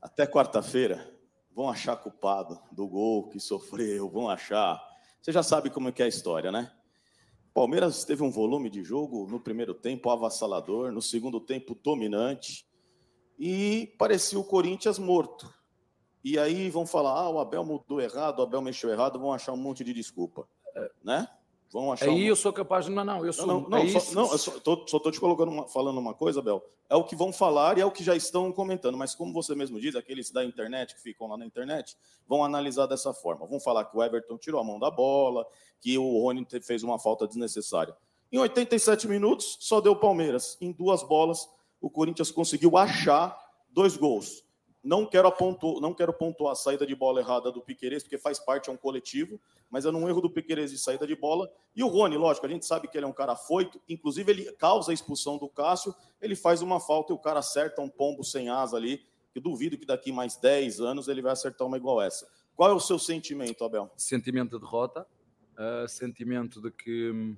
até 0.00 0.26
quarta-feira 0.26 1.14
vão 1.54 1.68
achar 1.68 1.96
culpado 1.96 2.60
do 2.72 2.86
gol 2.86 3.28
que 3.28 3.38
sofreu, 3.38 4.08
vão 4.08 4.28
achar. 4.28 4.80
Você 5.20 5.32
já 5.32 5.42
sabe 5.42 5.70
como 5.70 5.88
é 5.88 5.92
que 5.92 6.02
é 6.02 6.06
a 6.06 6.08
história, 6.08 6.50
né? 6.50 6.72
Palmeiras 7.52 8.04
teve 8.04 8.22
um 8.22 8.30
volume 8.30 8.70
de 8.70 8.82
jogo 8.82 9.26
no 9.26 9.40
primeiro 9.40 9.74
tempo 9.74 10.08
avassalador, 10.08 10.92
no 10.92 11.02
segundo 11.02 11.40
tempo 11.40 11.74
dominante, 11.74 12.66
e 13.38 13.94
parecia 13.98 14.38
o 14.38 14.44
Corinthians 14.44 14.98
morto. 14.98 15.52
E 16.22 16.38
aí 16.38 16.70
vão 16.70 16.86
falar: 16.86 17.12
ah, 17.12 17.28
o 17.28 17.40
Abel 17.40 17.64
mudou 17.64 18.00
errado, 18.00 18.38
o 18.38 18.42
Abel 18.42 18.62
mexeu 18.62 18.90
errado, 18.90 19.18
vão 19.18 19.32
achar 19.32 19.52
um 19.52 19.56
monte 19.56 19.82
de 19.82 19.92
desculpa. 19.92 20.48
Né? 21.02 21.26
Vão 21.72 21.92
achar. 21.92 22.06
Aí 22.06 22.22
uma... 22.22 22.28
eu 22.28 22.36
sou 22.36 22.52
capaz 22.52 22.86
de. 22.86 22.90
Não, 22.90 23.04
não, 23.04 23.24
eu 23.24 23.32
sou. 23.32 23.46
Não, 23.46 23.60
não, 23.60 23.78
é 23.78 23.88
só, 23.88 24.14
não 24.14 24.32
eu 24.32 24.38
só, 24.38 24.98
tô 24.98 25.10
te 25.10 25.20
colocando 25.20 25.50
uma, 25.50 25.68
falando 25.68 25.98
uma 25.98 26.12
coisa, 26.12 26.40
Abel. 26.40 26.64
É 26.88 26.96
o 26.96 27.04
que 27.04 27.14
vão 27.14 27.32
falar 27.32 27.78
e 27.78 27.80
é 27.80 27.86
o 27.86 27.92
que 27.92 28.02
já 28.02 28.16
estão 28.16 28.50
comentando. 28.50 28.98
Mas 28.98 29.14
como 29.14 29.32
você 29.32 29.54
mesmo 29.54 29.80
diz, 29.80 29.94
aqueles 29.94 30.32
da 30.32 30.44
internet 30.44 30.94
que 30.96 31.00
ficam 31.00 31.28
lá 31.28 31.36
na 31.36 31.46
internet 31.46 31.96
vão 32.26 32.42
analisar 32.42 32.86
dessa 32.86 33.14
forma. 33.14 33.46
Vão 33.46 33.60
falar 33.60 33.84
que 33.84 33.96
o 33.96 34.02
Everton 34.02 34.36
tirou 34.36 34.60
a 34.60 34.64
mão 34.64 34.80
da 34.80 34.90
bola, 34.90 35.46
que 35.80 35.96
o 35.96 36.22
Rony 36.22 36.44
fez 36.60 36.82
uma 36.82 36.98
falta 36.98 37.26
desnecessária. 37.28 37.96
Em 38.32 38.38
87 38.38 39.06
minutos, 39.06 39.56
só 39.60 39.80
deu 39.80 39.94
Palmeiras. 39.94 40.56
Em 40.60 40.72
duas 40.72 41.04
bolas, 41.04 41.48
o 41.80 41.88
Corinthians 41.88 42.32
conseguiu 42.32 42.76
achar 42.76 43.38
dois 43.70 43.96
gols. 43.96 44.44
Não 44.82 45.04
quero, 45.04 45.28
apontar, 45.28 45.74
não 45.80 45.92
quero 45.92 46.12
pontuar 46.12 46.52
a 46.52 46.54
saída 46.54 46.86
de 46.86 46.94
bola 46.94 47.20
errada 47.20 47.52
do 47.52 47.60
Piqueires, 47.60 48.02
porque 48.02 48.16
faz 48.16 48.38
parte, 48.38 48.70
é 48.70 48.72
um 48.72 48.78
coletivo, 48.78 49.38
mas 49.68 49.84
é 49.84 49.90
num 49.90 50.08
erro 50.08 50.22
do 50.22 50.30
Piqueires 50.30 50.70
de 50.70 50.78
saída 50.78 51.06
de 51.06 51.14
bola. 51.14 51.52
E 51.76 51.84
o 51.84 51.88
Rony, 51.88 52.16
lógico, 52.16 52.46
a 52.46 52.48
gente 52.48 52.64
sabe 52.64 52.88
que 52.88 52.96
ele 52.96 53.04
é 53.04 53.08
um 53.08 53.12
cara 53.12 53.36
foito, 53.36 53.80
inclusive 53.86 54.32
ele 54.32 54.52
causa 54.52 54.90
a 54.90 54.94
expulsão 54.94 55.36
do 55.36 55.48
Cássio, 55.48 55.94
ele 56.20 56.34
faz 56.34 56.62
uma 56.62 56.80
falta 56.80 57.12
e 57.12 57.14
o 57.14 57.18
cara 57.18 57.40
acerta 57.40 57.82
um 57.82 57.90
pombo 57.90 58.24
sem 58.24 58.48
asa 58.48 58.76
ali, 58.76 59.04
que 59.32 59.38
duvido 59.38 59.76
que 59.76 59.84
daqui 59.84 60.10
mais 60.10 60.36
10 60.36 60.80
anos 60.80 61.08
ele 61.08 61.20
vai 61.20 61.32
acertar 61.32 61.66
uma 61.66 61.76
igual 61.76 62.00
essa. 62.00 62.26
Qual 62.56 62.70
é 62.70 62.74
o 62.74 62.80
seu 62.80 62.98
sentimento, 62.98 63.64
Abel? 63.64 63.90
Sentimento 63.96 64.58
de 64.58 64.64
derrota, 64.64 65.06
uh, 65.54 65.88
sentimento 65.88 66.60
de 66.60 66.70
que. 66.70 67.10
Hum, 67.10 67.36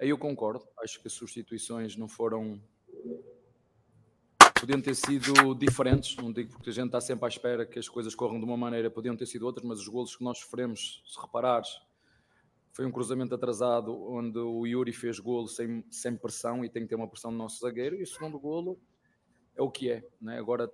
aí 0.00 0.08
eu 0.08 0.18
concordo, 0.18 0.66
acho 0.82 1.00
que 1.00 1.08
as 1.08 1.12
substituições 1.12 1.96
não 1.96 2.08
foram 2.08 2.60
podiam 4.60 4.80
ter 4.80 4.94
sido 4.94 5.54
diferentes, 5.54 6.14
não 6.16 6.30
digo 6.30 6.50
porque 6.50 6.68
a 6.68 6.72
gente 6.72 6.86
está 6.86 7.00
sempre 7.00 7.24
à 7.24 7.28
espera 7.28 7.64
que 7.64 7.78
as 7.78 7.88
coisas 7.88 8.14
corram 8.14 8.38
de 8.38 8.44
uma 8.44 8.58
maneira, 8.58 8.90
podiam 8.90 9.16
ter 9.16 9.24
sido 9.24 9.46
outras, 9.46 9.66
mas 9.66 9.80
os 9.80 9.88
golos 9.88 10.14
que 10.14 10.22
nós 10.22 10.38
sofremos, 10.38 11.02
se 11.06 11.18
reparares, 11.18 11.80
foi 12.70 12.84
um 12.84 12.92
cruzamento 12.92 13.34
atrasado 13.34 13.90
onde 14.12 14.38
o 14.38 14.66
Yuri 14.66 14.92
fez 14.92 15.18
golo 15.18 15.48
sem, 15.48 15.82
sem 15.90 16.14
pressão 16.14 16.62
e 16.62 16.68
tem 16.68 16.82
que 16.82 16.90
ter 16.90 16.94
uma 16.94 17.08
pressão 17.08 17.30
no 17.30 17.38
nosso 17.38 17.58
zagueiro, 17.60 17.96
e 17.96 18.02
o 18.02 18.06
segundo 18.06 18.38
golo 18.38 18.78
é 19.56 19.62
o 19.62 19.70
que 19.70 19.90
é. 19.90 20.06
Né? 20.20 20.38
Agora, 20.38 20.70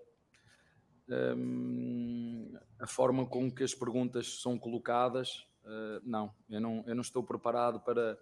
hum, 1.36 2.52
a 2.80 2.86
forma 2.88 3.24
com 3.24 3.48
que 3.48 3.62
as 3.62 3.72
perguntas 3.72 4.40
são 4.42 4.58
colocadas, 4.58 5.46
uh, 5.64 6.00
não, 6.02 6.34
eu 6.50 6.60
não, 6.60 6.84
eu 6.88 6.94
não 6.96 7.02
estou 7.02 7.22
preparado 7.22 7.78
para 7.80 8.18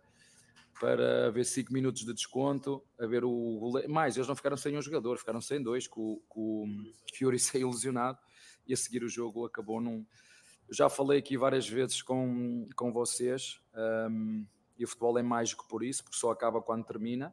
para 0.80 1.28
haver 1.28 1.44
5 1.44 1.72
minutos 1.72 2.04
de 2.04 2.12
desconto, 2.12 2.82
a 2.98 3.06
ver 3.06 3.24
o 3.24 3.58
goleiro. 3.58 3.90
Mais, 3.90 4.16
eles 4.16 4.28
não 4.28 4.36
ficaram 4.36 4.56
sem 4.56 4.76
um 4.76 4.82
jogador, 4.82 5.18
ficaram 5.18 5.40
sem 5.40 5.62
dois, 5.62 5.86
com, 5.86 6.20
com 6.28 6.64
o 6.64 7.14
Fiori 7.14 7.38
saiu 7.40 7.70
lesionado 7.70 8.18
e 8.66 8.72
a 8.72 8.76
seguir 8.76 9.02
o 9.02 9.08
jogo 9.08 9.44
acabou 9.44 9.80
num. 9.80 10.04
Já 10.70 10.88
falei 10.88 11.18
aqui 11.18 11.36
várias 11.36 11.68
vezes 11.68 12.02
com, 12.02 12.68
com 12.74 12.92
vocês, 12.92 13.60
um, 14.10 14.46
e 14.78 14.84
o 14.84 14.88
futebol 14.88 15.18
é 15.18 15.22
mágico 15.22 15.66
por 15.68 15.84
isso, 15.84 16.02
porque 16.02 16.18
só 16.18 16.30
acaba 16.30 16.60
quando 16.60 16.84
termina, 16.84 17.32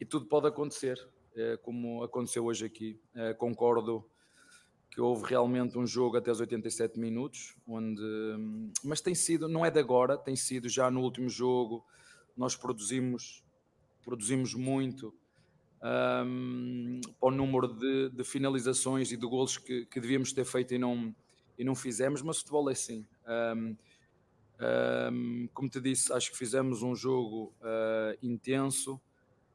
e 0.00 0.04
tudo 0.04 0.26
pode 0.26 0.46
acontecer, 0.46 0.98
é, 1.34 1.56
como 1.58 2.02
aconteceu 2.02 2.44
hoje 2.44 2.64
aqui. 2.64 3.00
É, 3.14 3.34
concordo 3.34 4.08
que 4.90 5.00
houve 5.00 5.26
realmente 5.28 5.76
um 5.76 5.86
jogo 5.86 6.16
até 6.16 6.30
os 6.30 6.40
87 6.40 6.98
minutos, 6.98 7.56
onde. 7.66 8.00
Mas 8.84 9.00
tem 9.00 9.14
sido, 9.14 9.48
não 9.48 9.66
é 9.66 9.70
de 9.70 9.80
agora, 9.80 10.16
tem 10.16 10.36
sido 10.36 10.68
já 10.68 10.90
no 10.90 11.00
último 11.00 11.28
jogo 11.28 11.84
nós 12.36 12.56
produzimos, 12.56 13.44
produzimos 14.02 14.54
muito 14.54 15.14
um, 15.84 17.00
para 17.20 17.28
o 17.28 17.30
número 17.30 17.68
de, 17.68 18.10
de, 18.10 18.24
finalizações 18.24 19.12
e 19.12 19.16
de 19.16 19.26
golos 19.26 19.58
que, 19.58 19.86
que, 19.86 20.00
devíamos 20.00 20.32
ter 20.32 20.44
feito 20.44 20.74
e 20.74 20.78
não, 20.78 21.14
e 21.58 21.64
não 21.64 21.74
fizemos, 21.74 22.22
mas 22.22 22.38
futebol 22.38 22.68
é 22.70 22.72
assim. 22.72 23.06
Um, 23.26 23.76
um, 25.12 25.48
como 25.52 25.68
te 25.68 25.80
disse, 25.80 26.12
acho 26.12 26.30
que 26.30 26.38
fizemos 26.38 26.82
um 26.82 26.94
jogo 26.94 27.52
uh, 27.60 28.16
intenso, 28.22 29.00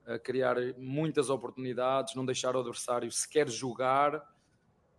a 0.06 0.18
criar 0.18 0.56
muitas 0.78 1.30
oportunidades, 1.30 2.16
não 2.16 2.26
deixar 2.26 2.56
o 2.56 2.60
adversário 2.60 3.12
sequer 3.12 3.48
jogar 3.50 4.24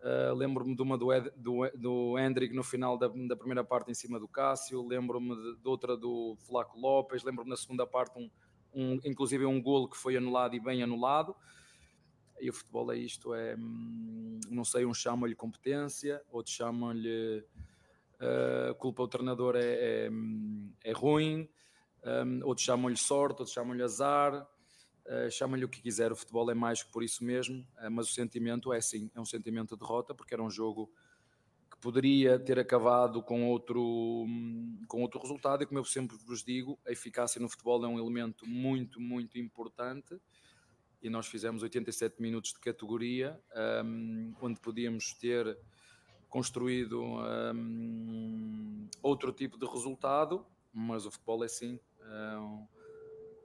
Uh, 0.01 0.33
lembro-me 0.33 0.75
de 0.75 0.81
uma 0.81 0.97
do, 0.97 1.13
Ed, 1.13 1.31
do, 1.35 1.69
do 1.75 2.17
Hendrick 2.17 2.55
no 2.55 2.63
final 2.63 2.97
da, 2.97 3.07
da, 3.07 3.35
primeira 3.35 3.63
parte 3.63 3.91
em 3.91 3.93
cima 3.93 4.19
do 4.19 4.27
Cássio, 4.27 4.83
lembro-me 4.83 5.35
de, 5.35 5.57
de, 5.61 5.67
outra 5.67 5.95
do 5.95 6.35
Flaco 6.39 6.79
Lopes, 6.79 7.23
lembro-me 7.23 7.51
na 7.51 7.55
segunda 7.55 7.85
parte 7.85 8.17
um, 8.17 8.27
um, 8.73 8.99
inclusive 9.05 9.45
um 9.45 9.61
golo 9.61 9.87
que 9.87 9.95
foi 9.95 10.17
anulado 10.17 10.55
e 10.55 10.59
bem 10.59 10.81
anulado. 10.81 11.35
E 12.39 12.49
o 12.49 12.53
futebol 12.53 12.91
é 12.91 12.97
isto, 12.97 13.35
é 13.35 13.55
hum, 13.55 14.39
não 14.49 14.65
sei, 14.65 14.87
uns 14.87 14.97
chamam-lhe 14.97 15.35
competência, 15.35 16.19
outros 16.31 16.55
chamam-lhe 16.55 17.45
uh, 18.19 18.73
culpa 18.79 19.03
o 19.03 19.07
treinador 19.07 19.55
é, 19.55 20.05
é, 20.05 20.09
hum, 20.09 20.73
é 20.83 20.91
ruim, 20.91 21.47
um, 22.03 22.43
outros 22.43 22.65
chamam-lhe 22.65 22.97
sorte, 22.97 23.41
outros 23.41 23.53
chamam-lhe 23.53 23.83
azar. 23.83 24.47
Uh, 25.05 25.31
Chama-lhe 25.31 25.65
o 25.65 25.69
que 25.69 25.81
quiser, 25.81 26.11
o 26.11 26.15
futebol 26.15 26.49
é 26.51 26.53
mais 26.53 26.83
que 26.83 26.91
por 26.91 27.03
isso 27.03 27.23
mesmo, 27.23 27.67
uh, 27.77 27.89
mas 27.89 28.09
o 28.09 28.13
sentimento 28.13 28.71
é 28.71 28.79
sim, 28.79 29.09
é 29.15 29.19
um 29.19 29.25
sentimento 29.25 29.75
de 29.75 29.79
derrota, 29.79 30.13
porque 30.13 30.33
era 30.33 30.43
um 30.43 30.49
jogo 30.49 30.91
que 31.71 31.77
poderia 31.77 32.37
ter 32.37 32.59
acabado 32.59 33.23
com 33.23 33.49
outro, 33.49 34.25
com 34.87 35.01
outro 35.01 35.19
resultado, 35.19 35.63
e 35.63 35.65
como 35.65 35.79
eu 35.79 35.85
sempre 35.85 36.15
vos 36.25 36.43
digo, 36.43 36.79
a 36.85 36.91
eficácia 36.91 37.41
no 37.41 37.49
futebol 37.49 37.83
é 37.83 37.87
um 37.87 37.97
elemento 37.97 38.45
muito, 38.47 38.99
muito 38.99 39.39
importante, 39.39 40.19
e 41.01 41.09
nós 41.09 41.27
fizemos 41.27 41.63
87 41.63 42.21
minutos 42.21 42.53
de 42.53 42.59
categoria, 42.59 43.39
um, 43.83 44.33
onde 44.39 44.59
podíamos 44.59 45.13
ter 45.13 45.57
construído 46.29 47.01
um, 47.01 48.87
outro 49.01 49.33
tipo 49.33 49.57
de 49.57 49.65
resultado, 49.65 50.45
mas 50.71 51.05
o 51.05 51.11
futebol 51.11 51.43
é 51.43 51.47
sim. 51.47 51.79
Um, 52.01 52.67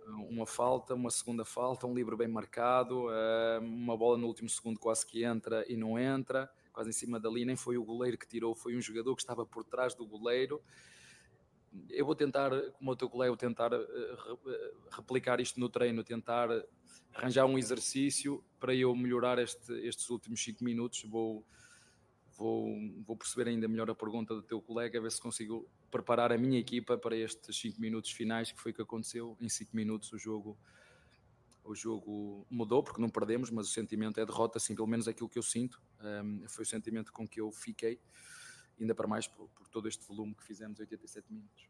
uma 0.06 0.46
falta, 0.46 0.94
uma 0.94 1.10
segunda 1.10 1.44
falta, 1.44 1.86
um 1.86 1.94
livro 1.94 2.16
bem 2.16 2.28
marcado, 2.28 3.10
eh, 3.10 3.58
uma 3.60 3.96
bola 3.96 4.16
no 4.16 4.26
último 4.26 4.48
segundo 4.48 4.78
quase 4.78 5.04
que 5.04 5.24
entra 5.24 5.64
e 5.68 5.76
não 5.76 5.98
entra, 5.98 6.50
quase 6.72 6.90
em 6.90 6.92
cima 6.92 7.18
da 7.18 7.28
linha, 7.28 7.46
nem 7.46 7.56
foi 7.56 7.76
o 7.76 7.84
goleiro 7.84 8.16
que 8.16 8.26
tirou, 8.26 8.54
foi 8.54 8.76
um 8.76 8.80
jogador 8.80 9.14
que 9.16 9.22
estava 9.22 9.44
por 9.44 9.64
trás 9.64 9.94
do 9.94 10.06
goleiro. 10.06 10.62
Eu 11.90 12.06
vou 12.06 12.14
tentar, 12.14 12.50
como 12.72 12.92
o 12.92 12.96
teu 12.96 13.10
colega, 13.10 13.30
vou 13.30 13.36
tentar 13.36 13.72
eh, 13.72 13.86
eh, 14.46 14.74
replicar 14.90 15.40
isto 15.40 15.58
no 15.58 15.68
treino, 15.68 16.04
tentar 16.04 16.48
arranjar 17.12 17.46
um 17.46 17.58
exercício 17.58 18.44
para 18.60 18.74
eu 18.74 18.94
melhorar 18.94 19.38
este, 19.38 19.72
estes 19.86 20.08
últimos 20.08 20.42
5 20.42 20.62
minutos. 20.62 21.02
Vou, 21.02 21.44
vou, 22.36 22.66
vou 23.04 23.16
perceber 23.16 23.50
ainda 23.50 23.66
melhor 23.66 23.90
a 23.90 23.94
pergunta 23.94 24.34
do 24.34 24.42
teu 24.42 24.60
colega, 24.62 25.00
ver 25.00 25.10
se 25.10 25.20
consigo 25.20 25.68
preparar 25.90 26.32
a 26.32 26.38
minha 26.38 26.58
equipa 26.58 26.96
para 26.96 27.16
estes 27.16 27.56
5 27.58 27.80
minutos 27.80 28.10
finais, 28.10 28.52
que 28.52 28.60
foi 28.60 28.72
o 28.72 28.74
que 28.74 28.82
aconteceu. 28.82 29.36
Em 29.40 29.48
5 29.48 29.74
minutos 29.74 30.12
o 30.12 30.18
jogo, 30.18 30.58
o 31.64 31.74
jogo 31.74 32.46
mudou 32.50 32.82
porque 32.82 33.00
não 33.00 33.08
perdemos, 33.08 33.50
mas 33.50 33.68
o 33.68 33.70
sentimento 33.70 34.20
é 34.20 34.26
derrota, 34.26 34.58
assim, 34.58 34.74
pelo 34.74 34.86
menos 34.86 35.08
aquilo 35.08 35.28
que 35.28 35.38
eu 35.38 35.42
sinto. 35.42 35.80
Um, 36.00 36.48
foi 36.48 36.64
o 36.64 36.66
sentimento 36.66 37.12
com 37.12 37.26
que 37.26 37.40
eu 37.40 37.50
fiquei, 37.50 38.00
ainda 38.80 38.94
para 38.94 39.06
mais 39.06 39.26
por, 39.26 39.48
por 39.50 39.68
todo 39.68 39.88
este 39.88 40.06
volume 40.06 40.34
que 40.34 40.44
fizemos, 40.44 40.78
87 40.78 41.32
minutos. 41.32 41.68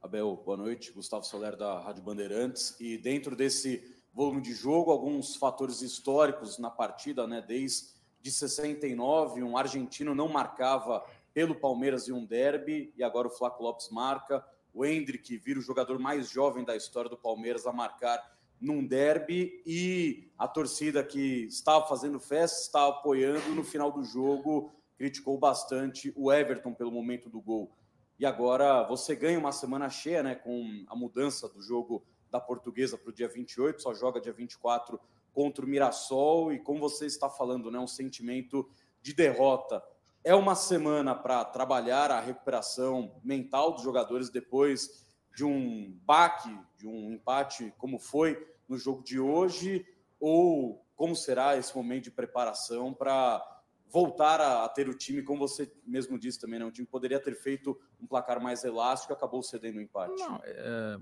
Abel, 0.00 0.36
boa 0.44 0.56
noite. 0.56 0.92
Gustavo 0.92 1.24
Soler 1.24 1.56
da 1.56 1.80
Rádio 1.80 2.02
Bandeirantes. 2.02 2.78
E 2.78 2.98
dentro 2.98 3.34
desse 3.34 3.82
volume 4.12 4.42
de 4.42 4.52
jogo, 4.52 4.90
alguns 4.90 5.34
fatores 5.34 5.80
históricos 5.80 6.58
na 6.58 6.70
partida, 6.70 7.26
né? 7.26 7.40
Desde 7.40 7.94
de 8.24 8.30
69, 8.30 9.42
um 9.42 9.54
argentino 9.54 10.14
não 10.14 10.28
marcava 10.28 11.04
pelo 11.34 11.56
Palmeiras 11.56 12.08
em 12.08 12.12
um 12.12 12.24
derby 12.24 12.94
e 12.96 13.02
agora 13.02 13.26
o 13.26 13.30
Flaco 13.30 13.62
Lopes 13.62 13.90
marca. 13.90 14.42
O 14.72 14.86
Hendrick 14.86 15.36
vira 15.36 15.58
o 15.58 15.62
jogador 15.62 15.98
mais 15.98 16.30
jovem 16.30 16.64
da 16.64 16.76
história 16.76 17.10
do 17.10 17.16
Palmeiras 17.16 17.66
a 17.66 17.72
marcar 17.72 18.34
num 18.60 18.86
derby 18.86 19.62
e 19.66 20.30
a 20.38 20.48
torcida 20.48 21.02
que 21.02 21.44
estava 21.46 21.86
fazendo 21.86 22.18
festa, 22.18 22.60
estava 22.60 22.88
apoiando 22.90 23.50
no 23.50 23.64
final 23.64 23.90
do 23.90 24.04
jogo, 24.04 24.72
criticou 24.96 25.36
bastante 25.36 26.12
o 26.16 26.32
Everton 26.32 26.72
pelo 26.72 26.90
momento 26.90 27.28
do 27.28 27.40
gol. 27.40 27.76
E 28.18 28.24
agora 28.24 28.84
você 28.84 29.16
ganha 29.16 29.38
uma 29.38 29.52
semana 29.52 29.90
cheia, 29.90 30.22
né, 30.22 30.34
com 30.36 30.84
a 30.88 30.94
mudança 30.94 31.48
do 31.48 31.60
jogo 31.60 32.06
da 32.30 32.40
Portuguesa 32.40 32.96
para 32.96 33.10
o 33.10 33.12
dia 33.12 33.28
28, 33.28 33.82
só 33.82 33.92
joga 33.92 34.20
dia 34.20 34.32
24 34.32 35.00
contra 35.32 35.64
o 35.64 35.68
Mirassol 35.68 36.52
e 36.52 36.60
como 36.60 36.78
você 36.78 37.06
está 37.06 37.28
falando, 37.28 37.70
né, 37.70 37.78
um 37.78 37.88
sentimento 37.88 38.68
de 39.02 39.12
derrota. 39.12 39.82
É 40.24 40.34
uma 40.34 40.54
semana 40.54 41.14
para 41.14 41.44
trabalhar 41.44 42.10
a 42.10 42.18
recuperação 42.18 43.20
mental 43.22 43.72
dos 43.72 43.82
jogadores 43.82 44.30
depois 44.30 45.04
de 45.36 45.44
um 45.44 45.92
baque, 46.02 46.58
de 46.78 46.88
um 46.88 47.12
empate 47.12 47.74
como 47.76 47.98
foi 47.98 48.42
no 48.66 48.78
jogo 48.78 49.02
de 49.02 49.20
hoje, 49.20 49.86
ou 50.18 50.82
como 50.96 51.14
será 51.14 51.58
esse 51.58 51.76
momento 51.76 52.04
de 52.04 52.10
preparação 52.10 52.94
para 52.94 53.42
voltar 53.86 54.40
a, 54.40 54.66
ter 54.68 54.88
o 54.88 54.96
time, 54.96 55.22
como 55.22 55.46
você 55.46 55.70
mesmo 55.86 56.18
disse 56.18 56.40
também, 56.40 56.58
né? 56.58 56.64
um 56.64 56.70
time 56.70 56.86
poderia 56.86 57.20
ter 57.20 57.34
feito 57.34 57.78
um 58.00 58.06
placar 58.06 58.40
mais 58.40 58.64
elástico 58.64 59.12
acabou 59.12 59.42
cedendo 59.42 59.76
o 59.76 59.78
um 59.78 59.82
empate. 59.82 60.18
Não, 60.20 60.40
é... 60.42 60.98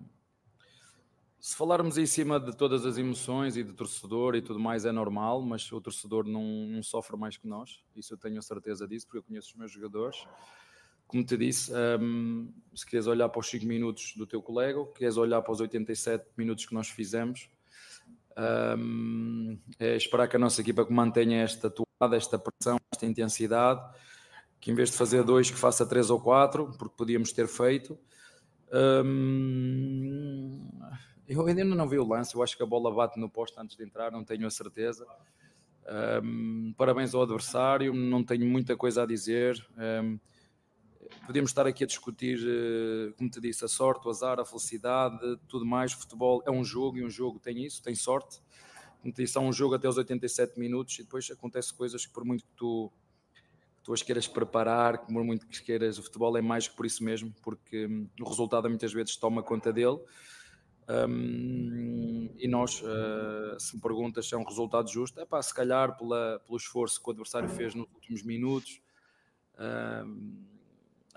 Se 1.43 1.57
falarmos 1.57 1.99
em 1.99 2.07
cima 2.07 2.38
de 2.38 2.57
todas 2.57 2.86
as 2.86 2.97
emoções 2.97 3.57
e 3.57 3.64
do 3.64 3.74
torcedor 3.74 4.36
e 4.36 4.40
tudo 4.40 4.61
mais, 4.61 4.84
é 4.84 4.93
normal, 4.93 5.43
mas 5.43 5.72
o 5.72 5.80
torcedor 5.80 6.24
não, 6.24 6.45
não 6.68 6.84
sofre 6.84 7.16
mais 7.16 7.36
que 7.36 7.49
nós, 7.49 7.82
isso 7.97 8.14
eu 8.14 8.16
tenho 8.16 8.38
a 8.38 8.43
certeza 8.43 8.86
disso, 8.86 9.07
porque 9.09 9.18
eu 9.18 9.24
conheço 9.24 9.49
os 9.49 9.57
meus 9.57 9.72
jogadores. 9.72 10.24
Como 11.05 11.24
te 11.24 11.36
disse, 11.36 11.72
um, 12.01 12.49
se 12.72 12.86
queres 12.86 13.09
olhar 13.09 13.28
para 13.28 13.40
os 13.40 13.51
5 13.51 13.66
minutos 13.66 14.14
do 14.16 14.24
teu 14.24 14.40
colega, 14.40 14.86
queres 14.95 15.16
olhar 15.16 15.43
para 15.43 15.53
os 15.53 15.61
87 15.61 16.24
minutos 16.38 16.64
que 16.64 16.74
nós 16.74 16.88
fizemos, 16.88 17.51
um, 18.78 19.59
é 19.80 19.97
esperar 19.97 20.28
que 20.28 20.36
a 20.36 20.38
nossa 20.38 20.61
equipa 20.61 20.86
mantenha 20.88 21.43
esta 21.43 21.66
atuada, 21.66 22.16
esta 22.16 22.38
pressão, 22.38 22.78
esta 22.93 23.05
intensidade, 23.05 23.82
que 24.61 24.70
em 24.70 24.76
vez 24.76 24.93
de 24.93 24.97
fazer 24.97 25.24
dois, 25.24 25.51
que 25.51 25.59
faça 25.59 25.84
três 25.84 26.09
ou 26.09 26.20
quatro, 26.20 26.72
porque 26.78 26.95
podíamos 26.97 27.32
ter 27.32 27.49
feito. 27.49 27.99
Um, 28.72 30.70
eu 31.32 31.46
ainda 31.46 31.64
não 31.64 31.88
vi 31.88 31.98
o 31.98 32.06
lance, 32.06 32.34
eu 32.34 32.42
acho 32.42 32.56
que 32.56 32.62
a 32.62 32.66
bola 32.66 32.92
bate 32.92 33.18
no 33.18 33.28
posto 33.28 33.58
antes 33.60 33.76
de 33.76 33.84
entrar, 33.84 34.10
não 34.10 34.24
tenho 34.24 34.46
a 34.46 34.50
certeza. 34.50 35.06
Um, 36.24 36.72
parabéns 36.76 37.14
ao 37.14 37.22
adversário, 37.22 37.92
não 37.92 38.22
tenho 38.22 38.46
muita 38.46 38.76
coisa 38.76 39.02
a 39.02 39.06
dizer. 39.06 39.64
Um, 39.76 40.18
podíamos 41.26 41.50
estar 41.50 41.66
aqui 41.66 41.84
a 41.84 41.86
discutir, 41.86 42.38
eh, 42.38 43.12
como 43.16 43.30
te 43.30 43.40
disse, 43.40 43.64
a 43.64 43.68
sorte, 43.68 44.06
o 44.06 44.10
azar, 44.10 44.38
a 44.40 44.44
felicidade, 44.44 45.18
tudo 45.48 45.64
mais. 45.64 45.92
O 45.92 45.98
futebol 45.98 46.42
é 46.46 46.50
um 46.50 46.64
jogo 46.64 46.98
e 46.98 47.04
um 47.04 47.10
jogo 47.10 47.38
tem 47.38 47.64
isso, 47.64 47.82
tem 47.82 47.94
sorte. 47.94 48.40
Como 49.00 49.12
te 49.12 49.22
disse, 49.22 49.36
há 49.36 49.40
um 49.40 49.52
jogo 49.52 49.74
até 49.74 49.88
os 49.88 49.96
87 49.96 50.58
minutos 50.58 50.98
e 50.98 51.02
depois 51.02 51.28
acontece 51.30 51.74
coisas 51.74 52.06
que 52.06 52.12
por 52.12 52.24
muito 52.24 52.44
que 52.44 52.52
tu, 52.56 52.90
que 53.76 53.82
tu 53.82 53.92
as 53.92 54.02
queiras 54.02 54.28
preparar, 54.28 55.04
por 55.06 55.24
muito 55.24 55.46
que 55.46 55.62
queiras, 55.62 55.98
o 55.98 56.02
futebol 56.02 56.36
é 56.36 56.42
mais 56.42 56.68
que 56.68 56.76
por 56.76 56.86
isso 56.86 57.02
mesmo, 57.02 57.34
porque 57.42 57.86
hum, 57.86 58.08
o 58.20 58.28
resultado 58.28 58.68
muitas 58.68 58.92
vezes 58.92 59.16
toma 59.16 59.42
conta 59.42 59.72
dele. 59.72 59.98
Um, 60.88 62.34
e 62.38 62.48
nós, 62.48 62.82
uh, 62.82 63.58
se 63.58 63.76
me 63.76 63.80
perguntas 63.80 64.28
se 64.28 64.34
é 64.34 64.38
um 64.38 64.44
resultado 64.44 64.90
justo, 64.90 65.20
é 65.20 65.24
pá, 65.24 65.40
se 65.40 65.54
calhar 65.54 65.96
pela, 65.96 66.40
pelo 66.40 66.56
esforço 66.56 67.00
que 67.00 67.08
o 67.08 67.12
adversário 67.12 67.48
fez 67.48 67.74
nos 67.74 67.86
últimos 67.94 68.22
minutos, 68.22 68.80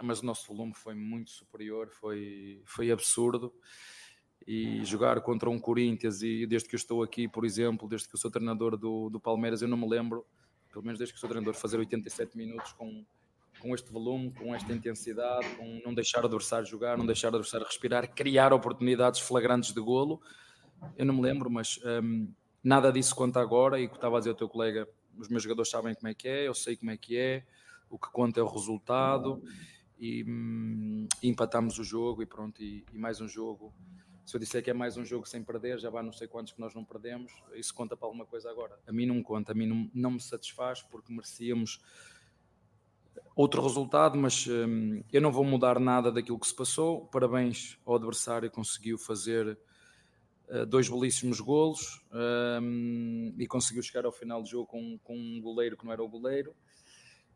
mas 0.03 0.21
o 0.21 0.25
nosso 0.25 0.47
volume 0.47 0.73
foi 0.75 0.93
muito 0.93 1.31
superior, 1.31 1.89
foi, 1.89 2.61
foi 2.65 2.91
absurdo. 2.91 3.53
E 4.45 4.85
jogar 4.85 5.19
contra 5.21 5.49
um 5.49 5.57
Corinthians, 5.57 6.21
e 6.21 6.45
desde 6.45 6.69
que 6.69 6.75
eu 6.75 6.77
estou 6.77 7.01
aqui, 7.01 7.27
por 7.27 7.43
exemplo, 7.43 7.89
desde 7.89 8.07
que 8.07 8.13
eu 8.13 8.19
sou 8.19 8.29
treinador 8.29 8.77
do, 8.77 9.09
do 9.09 9.19
Palmeiras, 9.19 9.63
eu 9.63 9.67
não 9.67 9.77
me 9.77 9.89
lembro, 9.89 10.23
pelo 10.71 10.85
menos 10.85 10.99
desde 10.99 11.15
que 11.15 11.19
sou 11.19 11.27
treinador, 11.27 11.55
fazer 11.55 11.79
87 11.79 12.37
minutos 12.37 12.71
com, 12.73 13.03
com 13.65 13.73
este 13.73 13.91
volume, 13.91 14.31
com 14.31 14.53
esta 14.53 14.71
intensidade, 14.71 15.55
com 15.55 15.81
não 15.83 15.91
deixar 15.91 16.21
o 16.21 16.27
adversário 16.27 16.67
jogar, 16.67 16.95
não 16.99 17.05
deixar 17.05 17.33
o 17.33 17.35
adversário 17.35 17.65
respirar, 17.65 18.07
criar 18.13 18.53
oportunidades 18.53 19.19
flagrantes 19.19 19.73
de 19.73 19.81
golo. 19.81 20.21
Eu 20.95 21.03
não 21.03 21.15
me 21.15 21.21
lembro, 21.23 21.49
mas 21.49 21.79
hum, 22.03 22.31
nada 22.63 22.91
disso 22.91 23.15
conta 23.15 23.41
agora. 23.41 23.79
E 23.79 23.87
o 23.87 23.89
que 23.89 23.95
estava 23.95 24.17
a 24.17 24.19
dizer 24.19 24.29
o 24.29 24.35
teu 24.35 24.47
colega, 24.47 24.87
os 25.17 25.29
meus 25.29 25.41
jogadores 25.41 25.71
sabem 25.71 25.95
como 25.95 26.07
é 26.07 26.13
que 26.13 26.27
é, 26.27 26.47
eu 26.47 26.53
sei 26.53 26.75
como 26.75 26.91
é 26.91 26.97
que 26.97 27.17
é, 27.17 27.43
o 27.89 27.97
que 27.97 28.07
conta 28.11 28.39
é 28.39 28.43
o 28.43 28.47
resultado 28.47 29.41
e, 29.97 30.23
hum, 30.23 31.07
empatamos 31.23 31.79
o 31.79 31.83
jogo 31.83 32.21
e 32.21 32.25
pronto, 32.27 32.61
e, 32.61 32.85
e, 32.93 32.97
mais 32.99 33.19
um 33.19 33.27
jogo. 33.27 33.73
Se 34.23 34.35
eu 34.35 34.39
disser 34.39 34.63
que 34.63 34.69
é 34.69 34.73
mais 34.73 34.95
um 34.95 35.03
jogo 35.03 35.27
sem 35.27 35.43
perder, 35.43 35.79
já 35.79 35.89
vai 35.89 36.03
não 36.03 36.11
sei 36.11 36.27
quantos 36.27 36.53
que 36.53 36.59
nós 36.59 36.75
não 36.75 36.85
perdemos, 36.85 37.31
isso 37.55 37.73
conta 37.73 37.97
para 37.97 38.07
alguma 38.07 38.27
coisa 38.27 38.47
agora. 38.47 38.77
A 38.85 38.91
mim 38.91 39.07
não 39.07 39.23
conta, 39.23 39.53
a 39.53 39.55
mim 39.55 39.65
não, 39.65 39.89
não 39.91 40.11
me 40.11 40.21
satisfaz 40.21 40.83
porque 40.83 41.11
merecíamos 41.11 41.79
outro 43.35 43.61
resultado, 43.61 44.17
mas 44.17 44.47
hum, 44.47 45.03
eu 45.11 45.21
não 45.21 45.31
vou 45.31 45.43
mudar 45.43 45.79
nada 45.79 46.11
daquilo 46.11 46.39
que 46.39 46.47
se 46.47 46.55
passou. 46.55 47.05
Parabéns 47.07 47.77
ao 47.85 47.95
adversário, 47.95 48.49
conseguiu 48.49 48.97
fazer 48.97 49.59
uh, 50.47 50.65
dois 50.65 50.87
belíssimos 50.87 51.41
golos 51.41 52.01
hum, 52.61 53.35
e 53.37 53.45
conseguiu 53.45 53.83
chegar 53.83 54.05
ao 54.05 54.11
final 54.11 54.41
do 54.41 54.47
jogo 54.47 54.67
com, 54.67 54.97
com 55.03 55.17
um 55.17 55.41
goleiro 55.41 55.75
que 55.75 55.85
não 55.85 55.91
era 55.91 56.01
o 56.01 56.07
goleiro 56.07 56.55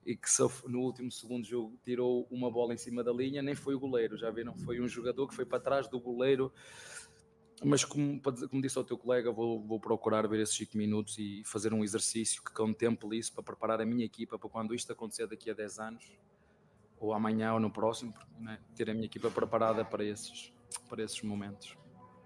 e 0.06 0.16
que 0.16 0.28
no 0.68 0.80
último 0.80 1.12
segundo 1.12 1.46
jogo 1.46 1.78
tirou 1.84 2.28
uma 2.32 2.50
bola 2.50 2.74
em 2.74 2.78
cima 2.78 3.04
da 3.04 3.12
linha, 3.12 3.42
nem 3.42 3.54
foi 3.54 3.76
o 3.76 3.80
goleiro, 3.80 4.18
já 4.18 4.32
viram? 4.32 4.56
Foi 4.58 4.80
um 4.80 4.88
jogador 4.88 5.28
que 5.28 5.36
foi 5.36 5.46
para 5.46 5.60
trás 5.60 5.88
do 5.88 6.00
goleiro. 6.00 6.52
Mas, 7.64 7.84
como, 7.84 8.22
como 8.22 8.62
disse 8.62 8.78
ao 8.78 8.84
teu 8.84 8.98
colega, 8.98 9.32
vou, 9.32 9.60
vou 9.62 9.80
procurar 9.80 10.28
ver 10.28 10.40
esses 10.40 10.56
5 10.56 10.78
minutos 10.78 11.18
e 11.18 11.44
fazer 11.46 11.74
um 11.74 11.84
exercício 11.84 12.42
que 12.44 12.54
contemple 12.54 13.18
isso 13.18 13.34
para 13.34 13.44
preparar 13.44 13.82
a 13.82 13.86
minha 13.86 14.06
equipa 14.06 14.40
para 14.40 14.50
quando 14.50 14.74
isto 14.74 14.92
acontecer 14.94 15.28
daqui 15.28 15.50
a 15.50 15.54
10 15.54 15.80
anos, 15.80 16.12
ou 17.00 17.14
amanhã 17.14 17.54
ou 17.54 17.60
no 17.60 17.70
próximo, 17.70 18.14
né? 18.40 18.60
ter 18.76 18.90
a 18.90 18.94
minha 18.94 19.06
equipa 19.06 19.30
preparada 19.30 19.84
para 19.84 20.04
esses, 20.04 20.54
para 20.88 21.04
esses 21.04 21.22
momentos. 21.22 21.78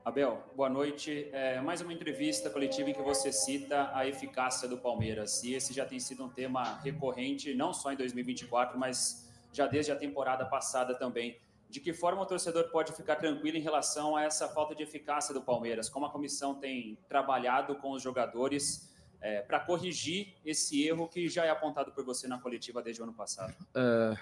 Abel, 0.05 0.43
boa 0.53 0.69
noite. 0.69 1.29
É, 1.31 1.61
mais 1.61 1.79
uma 1.79 1.93
entrevista 1.93 2.49
coletiva 2.49 2.89
em 2.89 2.93
que 2.93 3.01
você 3.01 3.31
cita 3.31 3.89
a 3.95 4.05
eficácia 4.05 4.67
do 4.67 4.77
Palmeiras. 4.77 5.41
E 5.45 5.53
esse 5.53 5.73
já 5.73 5.85
tem 5.85 5.97
sido 5.97 6.25
um 6.25 6.29
tema 6.29 6.77
recorrente, 6.79 7.55
não 7.55 7.73
só 7.73 7.89
em 7.89 7.95
2024, 7.95 8.77
mas 8.77 9.31
já 9.53 9.65
desde 9.65 9.93
a 9.93 9.95
temporada 9.95 10.45
passada 10.45 10.93
também. 10.93 11.39
De 11.73 11.79
que 11.79 11.91
forma 11.91 12.21
o 12.21 12.25
torcedor 12.27 12.69
pode 12.69 12.93
ficar 12.93 13.15
tranquilo 13.15 13.57
em 13.57 13.61
relação 13.61 14.15
a 14.15 14.21
essa 14.21 14.47
falta 14.47 14.75
de 14.75 14.83
eficácia 14.83 15.33
do 15.33 15.41
Palmeiras? 15.41 15.89
Como 15.89 16.05
a 16.05 16.11
comissão 16.11 16.53
tem 16.53 16.99
trabalhado 17.09 17.75
com 17.77 17.93
os 17.93 18.03
jogadores 18.03 18.93
é, 19.19 19.41
para 19.41 19.59
corrigir 19.59 20.35
esse 20.45 20.87
erro 20.87 21.07
que 21.07 21.27
já 21.27 21.45
é 21.45 21.49
apontado 21.49 21.91
por 21.91 22.05
você 22.05 22.27
na 22.27 22.39
coletiva 22.39 22.79
desde 22.83 23.01
o 23.01 23.05
ano 23.05 23.13
passado? 23.13 23.55
Uh, 23.75 24.15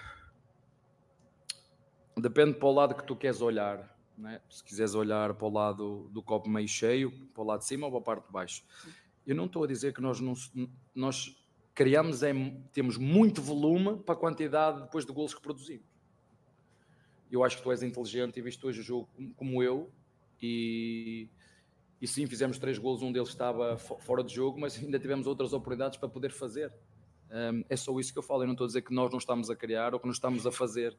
depende 2.18 2.54
para 2.54 2.68
o 2.68 2.72
lado 2.72 2.94
que 2.94 3.04
tu 3.04 3.14
queres 3.14 3.42
olhar 3.42 3.94
né? 4.16 4.40
se 4.48 4.64
quiseres 4.64 4.94
olhar 4.94 5.34
para 5.34 5.46
o 5.46 5.50
lado 5.50 6.08
do 6.10 6.22
copo 6.22 6.48
meio 6.48 6.68
cheio, 6.68 7.12
para 7.34 7.42
o 7.42 7.46
lado 7.46 7.58
de 7.60 7.66
cima 7.66 7.86
ou 7.86 7.92
para 7.92 8.00
a 8.00 8.04
parte 8.04 8.26
de 8.28 8.32
baixo. 8.32 8.64
Eu 9.26 9.36
não 9.36 9.44
estou 9.44 9.62
a 9.62 9.66
dizer 9.66 9.92
que 9.92 10.00
nós, 10.00 10.20
não, 10.20 10.32
nós 10.94 11.36
criamos, 11.74 12.22
é, 12.22 12.32
temos 12.72 12.96
muito 12.96 13.42
volume 13.42 13.98
para 13.98 14.14
a 14.14 14.18
quantidade 14.18 14.80
depois 14.80 15.04
de 15.04 15.12
gols 15.12 15.34
que 15.34 15.42
produzimos. 15.42 15.91
Eu 17.32 17.42
acho 17.42 17.56
que 17.56 17.62
tu 17.62 17.72
és 17.72 17.82
inteligente 17.82 18.38
e 18.38 18.42
viste 18.42 18.64
hoje 18.66 18.80
o 18.80 18.82
jogo 18.82 19.08
como 19.36 19.62
eu 19.62 19.90
e, 20.40 21.30
e 21.98 22.06
sim, 22.06 22.26
fizemos 22.26 22.58
três 22.58 22.76
gols, 22.76 23.00
um 23.00 23.10
deles 23.10 23.30
estava 23.30 23.78
fora 23.78 24.22
de 24.22 24.34
jogo, 24.34 24.60
mas 24.60 24.76
ainda 24.76 24.98
tivemos 24.98 25.26
outras 25.26 25.54
oportunidades 25.54 25.98
para 25.98 26.10
poder 26.10 26.30
fazer. 26.30 26.70
Um, 27.30 27.64
é 27.70 27.76
só 27.76 27.98
isso 27.98 28.12
que 28.12 28.18
eu 28.18 28.22
falo, 28.22 28.42
eu 28.42 28.46
não 28.46 28.52
estou 28.52 28.66
a 28.66 28.68
dizer 28.68 28.82
que 28.82 28.92
nós 28.92 29.10
não 29.10 29.18
estamos 29.18 29.48
a 29.48 29.56
criar 29.56 29.94
ou 29.94 30.00
que 30.00 30.04
não 30.04 30.12
estamos 30.12 30.46
a 30.46 30.52
fazer. 30.52 30.94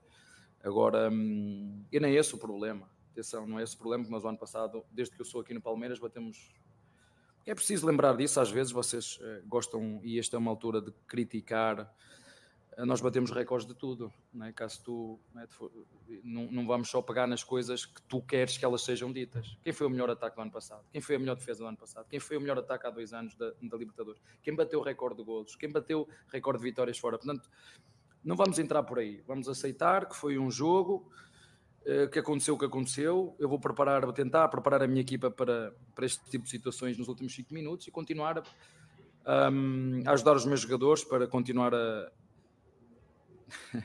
Agora, 0.63 1.11
um, 1.11 1.85
e 1.91 1.99
nem 1.99 2.15
é 2.15 2.19
esse 2.19 2.33
o 2.33 2.37
problema. 2.39 2.89
Atenção, 3.11 3.45
não 3.45 3.59
é 3.59 3.63
esse 3.63 3.75
o 3.75 3.77
problema 3.77 4.03
nós, 4.09 4.23
o 4.23 4.27
ano 4.27 4.39
passado, 4.39 4.83
desde 4.89 5.15
que 5.15 5.21
eu 5.21 5.25
sou 5.25 5.41
aqui 5.41 5.53
no 5.53 5.61
Palmeiras, 5.61 5.99
batemos. 5.99 6.51
É 7.45 7.53
preciso 7.53 7.85
lembrar 7.85 8.17
disso, 8.17 8.39
às 8.39 8.49
vezes 8.49 8.71
vocês 8.71 9.17
uh, 9.17 9.45
gostam, 9.45 9.99
e 10.03 10.17
esta 10.17 10.35
é 10.35 10.39
uma 10.39 10.49
altura 10.49 10.81
de 10.81 10.91
criticar 11.05 11.93
nós 12.77 13.01
batemos 13.01 13.31
recordes 13.31 13.67
de 13.67 13.73
tudo, 13.73 14.11
não 14.33 14.45
é? 14.45 14.53
Caso 14.53 14.81
tu 14.83 15.19
não, 15.33 15.41
é? 15.41 15.47
não, 16.23 16.51
não, 16.51 16.67
vamos 16.67 16.89
só 16.89 17.01
pegar 17.01 17.27
nas 17.27 17.43
coisas 17.43 17.85
que 17.85 18.01
tu 18.03 18.21
queres 18.21 18.57
que 18.57 18.65
elas 18.65 18.81
sejam 18.81 19.11
ditas. 19.11 19.57
Quem 19.63 19.73
foi 19.73 19.87
o 19.87 19.89
melhor 19.89 20.09
ataque 20.09 20.35
do 20.35 20.41
ano 20.41 20.51
passado? 20.51 20.83
Quem 20.91 21.01
foi 21.01 21.15
a 21.15 21.19
melhor 21.19 21.35
defesa 21.35 21.59
do 21.59 21.67
ano 21.67 21.77
passado? 21.77 22.07
Quem 22.09 22.19
foi 22.19 22.37
o 22.37 22.41
melhor 22.41 22.57
ataque 22.57 22.87
há 22.87 22.89
dois 22.89 23.13
anos 23.13 23.35
da, 23.35 23.51
da 23.61 23.77
Libertadores? 23.77 24.21
Quem 24.41 24.55
bateu 24.55 24.81
recorde 24.81 25.17
de 25.17 25.23
golos? 25.23 25.55
Quem 25.55 25.71
bateu 25.71 26.07
recorde 26.27 26.59
de 26.59 26.69
vitórias 26.69 26.97
fora? 26.97 27.17
Portanto, 27.17 27.49
não 28.23 28.35
vamos 28.35 28.57
entrar 28.57 28.83
por 28.83 28.99
aí. 28.99 29.21
Vamos 29.27 29.47
aceitar 29.49 30.07
que 30.07 30.15
foi 30.15 30.37
um 30.37 30.49
jogo 30.49 31.11
uh, 31.85 32.09
que 32.09 32.19
aconteceu 32.19 32.55
o 32.55 32.57
que 32.57 32.65
aconteceu. 32.65 33.35
Eu 33.37 33.49
vou 33.49 33.59
preparar, 33.59 34.03
vou 34.03 34.13
tentar 34.13 34.47
preparar 34.47 34.81
a 34.81 34.87
minha 34.87 35.01
equipa 35.01 35.29
para, 35.29 35.75
para 35.93 36.05
este 36.05 36.23
tipo 36.29 36.45
de 36.45 36.49
situações 36.49 36.97
nos 36.97 37.07
últimos 37.07 37.35
cinco 37.35 37.53
minutos 37.53 37.87
e 37.87 37.91
continuar 37.91 38.43
a, 39.25 39.49
um, 39.49 40.01
a 40.05 40.11
ajudar 40.11 40.35
os 40.35 40.45
meus 40.45 40.61
jogadores 40.61 41.03
para 41.03 41.27
continuar 41.27 41.73
a 41.73 42.11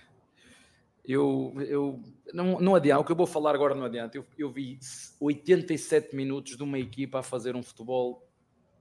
eu, 1.05 1.55
eu 1.59 2.03
não, 2.33 2.61
não 2.61 2.75
adianta, 2.75 3.01
o 3.01 3.05
que 3.05 3.13
eu 3.13 3.17
vou 3.17 3.27
falar 3.27 3.55
agora 3.55 3.75
não 3.75 3.85
adianta. 3.85 4.17
Eu, 4.17 4.27
eu 4.37 4.51
vi 4.51 4.79
87 5.21 6.15
minutos 6.15 6.57
de 6.57 6.63
uma 6.63 6.79
equipa 6.79 7.21
a 7.21 7.23
fazer 7.23 7.57
um 7.57 7.63
futebol 7.63 8.29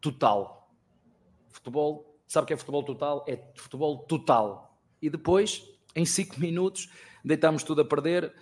total. 0.02 0.72
Futebol, 1.50 2.20
sabe 2.28 2.44
o 2.44 2.48
que 2.48 2.54
é 2.54 2.58
futebol 2.58 2.84
total? 2.84 3.26
É 3.28 3.38
futebol 3.56 4.00
total. 4.00 4.78
E 5.02 5.10
depois, 5.10 5.64
em 5.96 6.06
5 6.06 6.40
minutos, 6.40 6.90
deitámos 7.24 7.64
tudo 7.64 7.82
a 7.82 7.86
perder. 7.86 8.34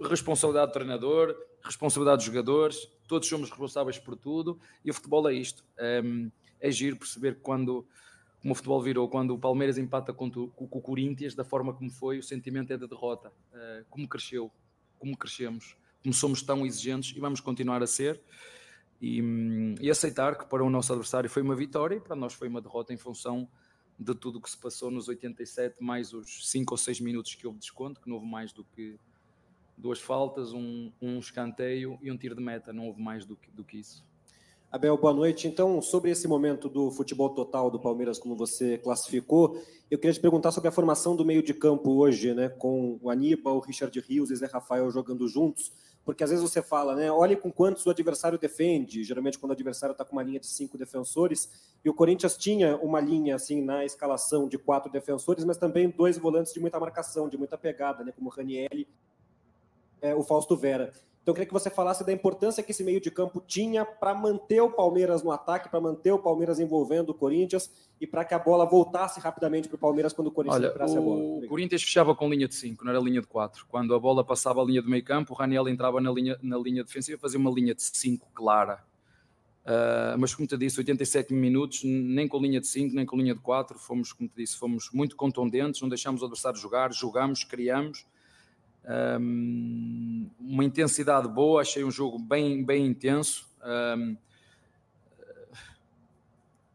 Responsabilidade 0.00 0.72
do 0.72 0.74
treinador, 0.74 1.36
responsabilidade 1.64 2.18
dos 2.18 2.26
jogadores, 2.26 2.88
todos 3.06 3.28
somos 3.28 3.48
responsáveis 3.50 3.98
por 3.98 4.16
tudo. 4.16 4.58
E 4.84 4.90
o 4.90 4.94
futebol 4.94 5.28
é 5.28 5.34
isto: 5.34 5.64
é, 5.78 6.02
é 6.60 6.70
giro 6.70 6.96
perceber 6.96 7.38
quando 7.40 7.86
como 8.42 8.52
o 8.52 8.54
futebol 8.56 8.82
virou, 8.82 9.08
quando 9.08 9.32
o 9.34 9.38
Palmeiras 9.38 9.78
empata 9.78 10.12
com, 10.12 10.26
o 10.26 10.80
Corinthians, 10.80 11.32
da 11.32 11.44
forma 11.44 11.72
como 11.72 11.88
foi, 11.88 12.18
o 12.18 12.22
sentimento 12.22 12.72
é 12.72 12.76
de 12.76 12.88
derrota. 12.88 13.32
Uh, 13.52 13.84
como 13.88 14.08
cresceu, 14.08 14.50
como 14.98 15.16
crescemos, 15.16 15.76
como 16.02 16.12
somos 16.12 16.42
tão 16.42 16.66
exigentes 16.66 17.16
e 17.16 17.20
vamos 17.20 17.40
continuar 17.40 17.80
a 17.84 17.86
ser. 17.86 18.20
E, 19.00 19.20
e, 19.80 19.90
aceitar 19.90 20.36
que 20.36 20.44
para 20.46 20.62
o 20.62 20.70
nosso 20.70 20.92
adversário 20.92 21.30
foi 21.30 21.42
uma 21.42 21.54
vitória 21.54 21.96
e 21.96 22.00
para 22.00 22.16
nós 22.16 22.34
foi 22.34 22.48
uma 22.48 22.60
derrota 22.60 22.92
em 22.92 22.96
função 22.96 23.48
de 23.98 24.14
tudo 24.14 24.38
o 24.38 24.40
que 24.40 24.50
se 24.50 24.58
passou 24.58 24.90
nos 24.90 25.08
87, 25.08 25.82
mais 25.82 26.12
os 26.12 26.50
5 26.50 26.74
ou 26.74 26.78
6 26.78 27.00
minutos 27.00 27.34
que 27.34 27.46
houve 27.46 27.58
desconto, 27.58 28.00
que 28.00 28.08
não 28.08 28.16
houve 28.16 28.28
mais 28.28 28.52
do 28.52 28.64
que 28.64 28.98
duas 29.76 30.00
faltas, 30.00 30.52
um, 30.52 30.92
um 31.00 31.18
escanteio 31.18 31.98
e 32.02 32.10
um 32.10 32.16
tiro 32.16 32.34
de 32.34 32.42
meta, 32.42 32.72
não 32.72 32.86
houve 32.86 33.00
mais 33.00 33.24
do 33.24 33.36
que, 33.36 33.50
do 33.50 33.64
que 33.64 33.78
isso. 33.78 34.04
Abel, 34.72 34.96
boa 34.96 35.12
noite. 35.12 35.46
Então, 35.46 35.82
sobre 35.82 36.10
esse 36.10 36.26
momento 36.26 36.66
do 36.66 36.90
futebol 36.90 37.28
total 37.28 37.70
do 37.70 37.78
Palmeiras, 37.78 38.18
como 38.18 38.34
você 38.34 38.78
classificou, 38.78 39.62
eu 39.90 39.98
queria 39.98 40.14
te 40.14 40.18
perguntar 40.18 40.50
sobre 40.50 40.66
a 40.66 40.72
formação 40.72 41.14
do 41.14 41.26
meio 41.26 41.42
de 41.42 41.52
campo 41.52 41.90
hoje, 41.90 42.32
né, 42.32 42.48
com 42.48 42.98
o 43.02 43.10
Aníbal, 43.10 43.58
o 43.58 43.60
Richard 43.60 44.00
Rios 44.00 44.30
e 44.30 44.36
Zé 44.36 44.46
Rafael 44.46 44.90
jogando 44.90 45.28
juntos, 45.28 45.70
porque 46.06 46.24
às 46.24 46.30
vezes 46.30 46.42
você 46.42 46.62
fala, 46.62 46.96
né, 46.96 47.12
olhe 47.12 47.36
com 47.36 47.52
quantos 47.52 47.84
o 47.84 47.90
adversário 47.90 48.38
defende, 48.38 49.04
geralmente 49.04 49.38
quando 49.38 49.50
o 49.50 49.52
adversário 49.52 49.92
está 49.92 50.06
com 50.06 50.12
uma 50.12 50.22
linha 50.22 50.40
de 50.40 50.46
cinco 50.46 50.78
defensores, 50.78 51.50
e 51.84 51.90
o 51.90 51.92
Corinthians 51.92 52.38
tinha 52.38 52.78
uma 52.78 52.98
linha, 52.98 53.36
assim, 53.36 53.60
na 53.60 53.84
escalação 53.84 54.48
de 54.48 54.56
quatro 54.56 54.90
defensores, 54.90 55.44
mas 55.44 55.58
também 55.58 55.90
dois 55.90 56.16
volantes 56.16 56.50
de 56.50 56.60
muita 56.60 56.80
marcação, 56.80 57.28
de 57.28 57.36
muita 57.36 57.58
pegada, 57.58 58.02
né, 58.02 58.10
como 58.10 58.30
o 58.30 58.32
Ranielli, 58.32 58.88
é, 60.00 60.14
o 60.14 60.22
Fausto 60.22 60.56
Vera. 60.56 60.94
Então, 61.22 61.30
eu 61.30 61.34
queria 61.34 61.46
que 61.46 61.52
você 61.52 61.70
falasse 61.70 62.04
da 62.04 62.12
importância 62.12 62.64
que 62.64 62.72
esse 62.72 62.82
meio 62.82 63.00
de 63.00 63.08
campo 63.08 63.40
tinha 63.46 63.84
para 63.84 64.12
manter 64.12 64.60
o 64.60 64.68
Palmeiras 64.68 65.22
no 65.22 65.30
ataque, 65.30 65.68
para 65.68 65.80
manter 65.80 66.10
o 66.10 66.18
Palmeiras 66.18 66.58
envolvendo 66.58 67.10
o 67.10 67.14
Corinthians 67.14 67.70
e 68.00 68.06
para 68.08 68.24
que 68.24 68.34
a 68.34 68.40
bola 68.40 68.66
voltasse 68.66 69.20
rapidamente 69.20 69.68
para 69.68 69.76
o 69.76 69.78
Palmeiras 69.78 70.12
quando 70.12 70.26
o 70.26 70.30
Corinthians 70.32 70.56
Olha, 70.56 70.66
recuperasse 70.66 70.98
a 70.98 71.00
bola. 71.00 71.22
O 71.22 71.46
Corinthians 71.46 71.82
fechava 71.82 72.12
com 72.12 72.28
linha 72.28 72.48
de 72.48 72.56
5, 72.56 72.84
não 72.84 72.90
era 72.90 73.00
linha 73.00 73.20
de 73.20 73.28
4. 73.28 73.66
Quando 73.68 73.94
a 73.94 74.00
bola 74.00 74.24
passava 74.24 74.60
a 74.60 74.64
linha 74.64 74.82
do 74.82 74.90
meio 74.90 75.04
campo, 75.04 75.32
o 75.32 75.36
Raniel 75.36 75.68
entrava 75.68 76.00
na 76.00 76.10
linha, 76.10 76.36
na 76.42 76.58
linha 76.58 76.82
defensiva 76.82 77.16
e 77.16 77.20
fazia 77.20 77.38
uma 77.38 77.52
linha 77.52 77.72
de 77.72 77.82
5 77.84 78.28
clara. 78.34 78.82
Uh, 79.64 80.18
mas 80.18 80.34
como 80.34 80.48
te 80.48 80.58
disse, 80.58 80.80
87 80.80 81.32
minutos, 81.32 81.84
nem 81.84 82.26
com 82.26 82.38
linha 82.38 82.60
de 82.60 82.66
5, 82.66 82.96
nem 82.96 83.06
com 83.06 83.16
linha 83.16 83.32
de 83.32 83.40
4, 83.40 83.78
fomos, 83.78 84.12
como 84.12 84.28
te 84.28 84.34
disse, 84.38 84.56
fomos 84.56 84.90
muito 84.92 85.14
contundentes, 85.14 85.80
não 85.80 85.88
deixámos 85.88 86.20
o 86.20 86.24
adversário 86.24 86.58
jogar, 86.58 86.92
jogamos, 86.92 87.44
criamos 87.44 88.04
um, 88.88 90.28
uma 90.40 90.64
intensidade 90.64 91.28
boa, 91.28 91.62
achei 91.62 91.84
um 91.84 91.90
jogo 91.90 92.18
bem, 92.18 92.64
bem 92.64 92.86
intenso. 92.86 93.48
Um, 93.64 94.16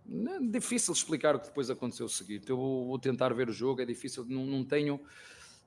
é 0.09 0.39
difícil 0.39 0.93
explicar 0.93 1.35
o 1.35 1.39
que 1.39 1.47
depois 1.47 1.69
aconteceu 1.69 2.05
o 2.05 2.09
seguinte. 2.09 2.49
Eu 2.49 2.57
vou, 2.57 2.97
tentar 2.97 3.33
ver 3.33 3.49
o 3.49 3.53
jogo, 3.53 3.81
é 3.81 3.85
difícil, 3.85 4.25
não, 4.25 4.45
não 4.45 4.63
tenho, 4.63 4.99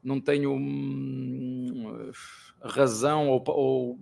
não 0.03 0.19
tenho 0.19 0.55
hum, 0.55 2.11
razão 2.63 3.29
ou, 3.29 3.45
ou, 3.47 3.99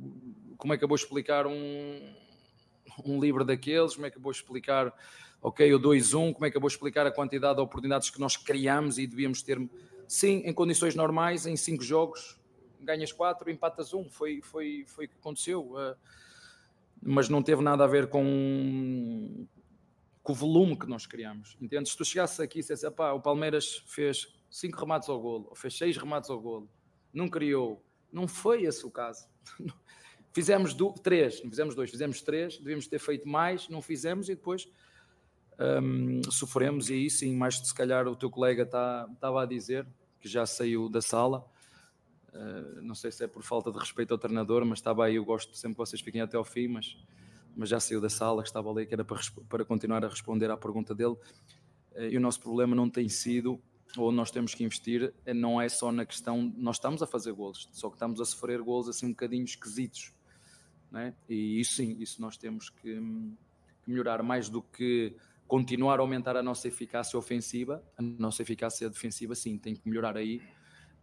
como 0.56 0.72
é 0.72 0.78
que 0.78 0.84
eu 0.84 0.88
vou 0.88 0.94
explicar 0.94 1.46
um, 1.46 2.00
um 3.04 3.20
livro 3.20 3.44
daqueles, 3.44 3.94
como 3.94 4.06
é 4.06 4.10
que 4.10 4.16
eu 4.16 4.22
vou 4.22 4.30
explicar, 4.30 4.92
ok, 5.42 5.74
o 5.74 5.80
2-1, 5.80 6.32
como 6.32 6.46
é 6.46 6.50
que 6.52 6.56
eu 6.56 6.60
vou 6.60 6.68
explicar 6.68 7.04
a 7.04 7.10
quantidade 7.10 7.56
de 7.56 7.60
oportunidades 7.60 8.08
que 8.08 8.20
nós 8.20 8.36
criamos 8.36 8.96
e 8.96 9.08
devíamos 9.08 9.42
ter 9.42 9.58
Sim, 10.08 10.42
em 10.46 10.54
condições 10.54 10.94
normais, 10.94 11.44
em 11.44 11.54
cinco 11.54 11.84
jogos, 11.84 12.40
ganhas 12.80 13.12
quatro, 13.12 13.50
empatas 13.50 13.92
um, 13.92 14.08
foi, 14.08 14.40
foi, 14.40 14.84
foi 14.86 15.04
o 15.04 15.08
que 15.08 15.14
aconteceu. 15.16 15.74
Uh, 15.74 15.94
mas 17.02 17.28
não 17.28 17.42
teve 17.42 17.62
nada 17.62 17.84
a 17.84 17.86
ver 17.86 18.08
com, 18.08 19.46
com 20.22 20.32
o 20.32 20.34
volume 20.34 20.78
que 20.78 20.86
nós 20.86 21.06
criamos. 21.06 21.56
Entendes? 21.60 21.92
Se 21.92 21.98
tu 21.98 22.04
chegasses 22.06 22.40
aqui 22.40 22.58
e 22.58 22.62
dissesse, 22.62 22.86
o 22.86 23.20
Palmeiras 23.20 23.84
fez 23.86 24.34
cinco 24.50 24.80
remates 24.80 25.10
ao 25.10 25.20
golo, 25.20 25.46
ou 25.50 25.54
fez 25.54 25.76
seis 25.76 25.96
remates 25.98 26.30
ao 26.30 26.40
golo, 26.40 26.68
não 27.12 27.28
criou. 27.28 27.84
Não 28.10 28.26
foi 28.26 28.62
esse 28.62 28.86
o 28.86 28.90
caso. 28.90 29.28
Fizemos 30.32 30.72
do, 30.72 30.92
três, 30.92 31.42
não 31.42 31.50
fizemos 31.50 31.74
dois, 31.74 31.90
fizemos 31.90 32.20
três, 32.20 32.58
devíamos 32.58 32.86
ter 32.86 32.98
feito 32.98 33.26
mais, 33.26 33.68
não 33.68 33.82
fizemos 33.82 34.28
e 34.28 34.34
depois 34.34 34.68
um, 35.58 36.22
sofremos. 36.30 36.90
E 36.90 36.94
aí 36.94 37.10
sim, 37.10 37.34
mais 37.34 37.58
se 37.58 37.74
calhar 37.74 38.06
o 38.06 38.16
teu 38.16 38.30
colega 38.30 38.62
estava 38.62 39.14
tá, 39.20 39.42
a 39.42 39.46
dizer, 39.46 39.86
que 40.20 40.28
já 40.28 40.46
saiu 40.46 40.88
da 40.88 41.02
sala. 41.02 41.44
Uh, 42.32 42.82
não 42.82 42.94
sei 42.94 43.10
se 43.10 43.24
é 43.24 43.26
por 43.26 43.42
falta 43.42 43.72
de 43.72 43.78
respeito 43.78 44.12
ao 44.12 44.18
treinador, 44.18 44.64
mas 44.64 44.78
estava 44.78 45.04
aí. 45.04 45.16
Eu 45.16 45.24
gosto 45.24 45.56
sempre 45.56 45.74
que 45.74 45.78
vocês 45.78 46.00
fiquem 46.00 46.20
até 46.20 46.36
ao 46.36 46.44
fim, 46.44 46.68
mas, 46.68 46.96
mas 47.56 47.68
já 47.68 47.80
saiu 47.80 48.00
da 48.00 48.08
sala, 48.08 48.42
que 48.42 48.48
estava 48.48 48.70
ali, 48.70 48.86
que 48.86 48.94
era 48.94 49.04
para, 49.04 49.20
para 49.48 49.64
continuar 49.64 50.04
a 50.04 50.08
responder 50.08 50.50
à 50.50 50.56
pergunta 50.56 50.94
dele. 50.94 51.16
Uh, 51.92 52.08
e 52.10 52.16
o 52.16 52.20
nosso 52.20 52.40
problema 52.40 52.74
não 52.76 52.88
tem 52.88 53.08
sido, 53.08 53.60
ou 53.96 54.12
nós 54.12 54.30
temos 54.30 54.54
que 54.54 54.62
investir, 54.62 55.14
eh, 55.24 55.32
não 55.32 55.60
é 55.60 55.68
só 55.68 55.90
na 55.90 56.04
questão. 56.04 56.52
Nós 56.56 56.76
estamos 56.76 57.02
a 57.02 57.06
fazer 57.06 57.32
golos, 57.32 57.68
só 57.72 57.88
que 57.88 57.96
estamos 57.96 58.20
a 58.20 58.24
sofrer 58.24 58.60
golos 58.60 58.88
assim 58.88 59.06
um 59.06 59.10
bocadinho 59.10 59.44
esquisitos. 59.44 60.12
Né? 60.90 61.14
E 61.28 61.60
isso 61.60 61.74
sim, 61.74 61.96
isso 61.98 62.20
nós 62.20 62.36
temos 62.36 62.70
que, 62.70 62.94
que 62.94 63.90
melhorar 63.90 64.22
mais 64.22 64.48
do 64.48 64.62
que 64.62 65.16
continuar 65.48 65.98
a 65.98 66.02
aumentar 66.02 66.36
a 66.36 66.42
nossa 66.42 66.68
eficácia 66.68 67.18
ofensiva, 67.18 67.82
a 67.96 68.02
nossa 68.02 68.42
eficácia 68.42 68.88
defensiva, 68.88 69.34
sim, 69.34 69.56
tem 69.56 69.74
que 69.74 69.88
melhorar 69.88 70.16
aí. 70.16 70.42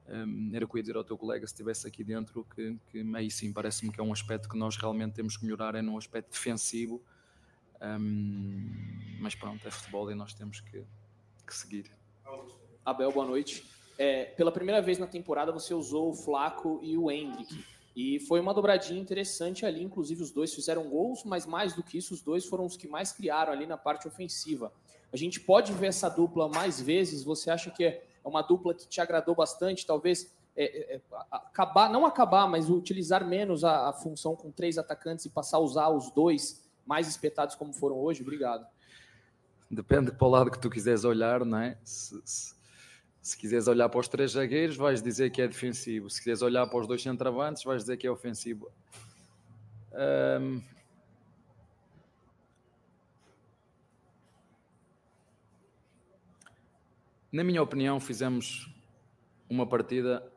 Um, 0.08 0.52
era 0.54 0.64
o 0.64 0.68
que 0.68 0.76
eu 0.76 0.78
ia 0.78 0.84
dizer 0.84 0.96
ao 0.96 1.04
teu 1.04 1.18
colega 1.18 1.48
se 1.48 1.54
estivesse 1.54 1.88
aqui 1.88 2.04
dentro, 2.04 2.46
que, 2.56 2.78
que 2.90 3.16
aí 3.16 3.32
sim 3.32 3.52
parece-me 3.52 3.92
que 3.92 4.00
é 4.00 4.04
um 4.04 4.14
aspecto 4.14 4.48
que 4.48 4.56
nós 4.56 4.78
realmente 4.78 5.14
temos 5.14 5.36
que 5.36 5.44
melhorar, 5.44 5.74
é 5.74 5.82
no 5.82 5.98
aspecto 5.98 6.32
defensivo. 6.32 7.04
Um, 7.82 8.70
mas 9.20 9.34
pronto, 9.34 9.68
é 9.68 9.72
futebol 9.72 10.10
e 10.12 10.16
nós 10.16 10.32
temos 10.36 10.62
que, 10.62 10.84
que 11.46 11.56
seguir. 11.56 11.92
Abel, 12.86 13.12
boa 13.12 13.26
noite. 13.26 13.66
É, 13.98 14.26
pela 14.26 14.52
primeira 14.52 14.80
vez 14.80 15.00
na 15.00 15.08
temporada 15.08 15.52
você 15.52 15.74
usou 15.74 16.12
o 16.12 16.14
Flaco 16.14 16.80
e 16.84 16.96
o 16.96 17.10
Hendrick. 17.10 17.66
E 17.96 18.20
foi 18.20 18.42
uma 18.42 18.54
dobradinha 18.54 19.00
interessante 19.00 19.66
ali, 19.66 19.82
inclusive 19.82 20.22
os 20.22 20.32
dois 20.32 20.54
fizeram 20.54 20.90
gols, 20.90 21.24
mas 21.24 21.46
mais 21.46 21.74
do 21.74 21.82
que 21.82 21.98
isso, 21.98 22.14
os 22.14 22.22
dois 22.22 22.46
foram 22.46 22.66
os 22.66 22.76
que 22.76 22.88
mais 22.88 23.14
criaram 23.14 23.54
ali 23.54 23.66
na 23.66 23.78
parte 23.78 24.06
ofensiva. 24.08 24.74
A 25.14 25.18
gente 25.18 25.40
pode 25.40 25.72
ver 25.72 25.88
essa 25.88 26.10
dupla 26.10 26.50
mais 26.50 26.82
vezes? 26.82 27.24
Você 27.24 27.50
acha 27.50 27.72
que 27.72 27.86
é 27.86 28.04
uma 28.24 28.42
dupla 28.42 28.74
que 28.74 28.86
te 28.86 29.00
agradou 29.00 29.34
bastante? 29.34 29.86
Talvez 29.86 30.30
é, 30.58 30.96
é, 30.96 30.96
é 30.96 31.02
acabar, 31.32 31.90
não 31.90 32.06
acabar, 32.06 32.50
mas 32.50 32.70
utilizar 32.70 33.26
menos 33.26 33.64
a, 33.64 33.90
a, 33.90 33.94
função 33.94 34.36
com 34.36 34.52
três 34.52 34.78
atacantes 34.78 35.24
e 35.26 35.30
passar 35.30 35.58
a 35.58 35.62
usar 35.62 35.88
os 35.90 36.12
dois 36.12 36.66
mais 36.86 37.08
espetados 37.08 37.56
como 37.56 37.72
foram 37.72 37.98
hoje? 37.98 38.22
Obrigado. 38.22 38.68
Depende 39.72 40.12
para 40.12 40.28
o 40.28 40.30
lado 40.30 40.52
que 40.52 40.60
tu 40.60 40.70
quiseres 40.70 41.06
olhar, 41.06 41.46
não 41.46 41.60
é? 41.60 41.78
Se, 41.84 42.22
se 42.26 42.55
se 43.26 43.36
quiseres 43.36 43.68
olhar 43.68 43.90
para 43.90 44.00
os 44.00 44.08
três 44.08 44.34
zagueiros, 44.34 44.78
vais 44.78 45.02
dizer 45.02 45.32
que 45.32 45.42
é 45.42 45.48
defensivo. 45.48 46.12
Se 46.12 46.20
quiseres 46.20 46.44
olhar 46.44 46.68
para 46.68 46.80
os 46.80 46.86
dois 46.86 47.02
centravantes, 47.02 47.64
vais 47.64 47.82
dizer 47.82 47.98
que 47.98 48.06
é 48.06 48.12
ofensivo. 48.12 48.72
Um... 49.92 50.62
Na 57.32 57.44
minha 57.44 57.64
opinião, 57.64 58.00
fizemos 58.00 58.72
uma 59.50 59.66
partida 59.66 60.32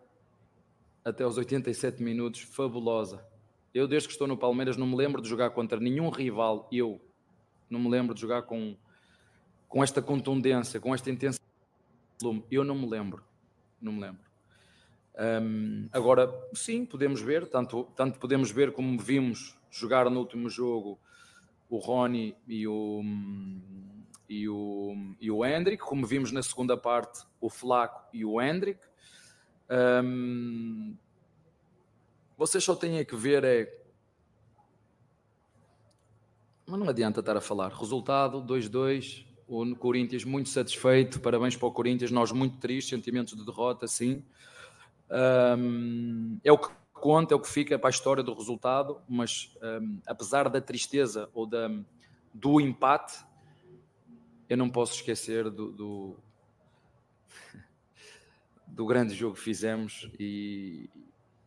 até 1.05 1.27
os 1.27 1.37
87 1.37 2.03
minutos 2.03 2.41
fabulosa. 2.41 3.23
Eu, 3.75 3.87
desde 3.87 4.09
que 4.09 4.15
estou 4.15 4.27
no 4.27 4.39
Palmeiras, 4.39 4.79
não 4.79 4.87
me 4.87 4.97
lembro 4.97 5.21
de 5.21 5.29
jogar 5.29 5.51
contra 5.51 5.79
nenhum 5.79 6.09
rival. 6.09 6.67
Eu 6.73 6.99
não 7.69 7.81
me 7.81 7.91
lembro 7.91 8.15
de 8.15 8.21
jogar 8.23 8.45
com, 8.45 8.75
com 9.69 9.85
esta 9.85 10.01
contundência, 10.01 10.81
com 10.81 10.95
esta 10.95 11.11
intensidade 11.11 11.48
Lume, 12.23 12.45
eu 12.51 12.65
não 12.65 12.75
me 12.75 12.89
lembro. 12.89 13.25
Não 13.81 13.93
me 13.93 14.01
lembro. 14.01 14.23
Um, 15.19 15.89
agora, 15.93 16.33
sim, 16.53 16.85
podemos 16.85 17.21
ver, 17.21 17.49
tanto, 17.49 17.85
tanto 17.97 18.19
podemos 18.19 18.51
ver 18.51 18.73
como 18.73 18.99
vimos 18.99 19.59
jogar 19.71 20.09
no 20.09 20.21
último 20.21 20.49
jogo 20.49 20.99
o 21.69 21.77
Rony 21.79 22.37
e 22.47 22.67
o, 22.67 23.03
e 24.29 24.49
o, 24.49 24.95
e 25.21 25.31
o 25.31 25.45
Hendrick, 25.45 25.83
como 25.83 26.07
vimos 26.07 26.33
na 26.33 26.43
segunda 26.43 26.77
parte 26.77 27.27
o 27.41 27.51
Flaco 27.51 28.09
e 28.13 28.25
o 28.25 28.41
Hendrick. 28.41 28.81
Um, 29.71 30.97
vocês 32.37 32.63
só 32.63 32.75
têm 32.75 33.05
que 33.05 33.17
ver 33.17 33.45
é. 33.45 33.79
Mas 36.65 36.79
não 36.79 36.89
adianta 36.89 37.21
estar 37.21 37.37
a 37.37 37.41
falar. 37.41 37.73
Resultado 37.73 38.41
2-2. 38.43 39.28
O 39.49 39.75
Corinthians 39.75 40.25
muito 40.25 40.51
satisfeito. 40.51 41.21
Parabéns 41.21 41.57
para 41.57 41.67
o 41.67 41.73
Corinthians. 41.73 42.11
Nós 42.11 42.31
muito 42.31 42.59
tristes. 42.59 42.91
Sentimentos 42.91 43.35
de 43.35 43.45
derrota, 43.47 43.89
sim. 43.89 44.23
Um, 45.11 46.39
é 46.45 46.53
o 46.53 46.59
que 46.59 46.69
conta, 46.93 47.33
é 47.33 47.37
o 47.37 47.41
que 47.41 47.49
fica 47.49 47.79
para 47.79 47.89
a 47.89 47.91
história 47.91 48.23
do 48.23 48.35
resultado. 48.35 49.01
Mas 49.09 49.57
um, 49.81 50.01
apesar 50.07 50.51
da 50.51 50.61
tristeza 50.61 51.31
ou 51.33 51.47
da, 51.47 51.71
do 52.35 52.61
empate, 52.61 53.25
eu 54.51 54.57
não 54.59 54.69
posso 54.69 54.97
esquecer 54.97 55.49
do, 55.49 55.73
do, 55.73 56.17
do 58.67 58.85
grande 58.85 59.15
jogo 59.15 59.35
que 59.35 59.41
fizemos 59.41 60.11
e, 60.21 60.91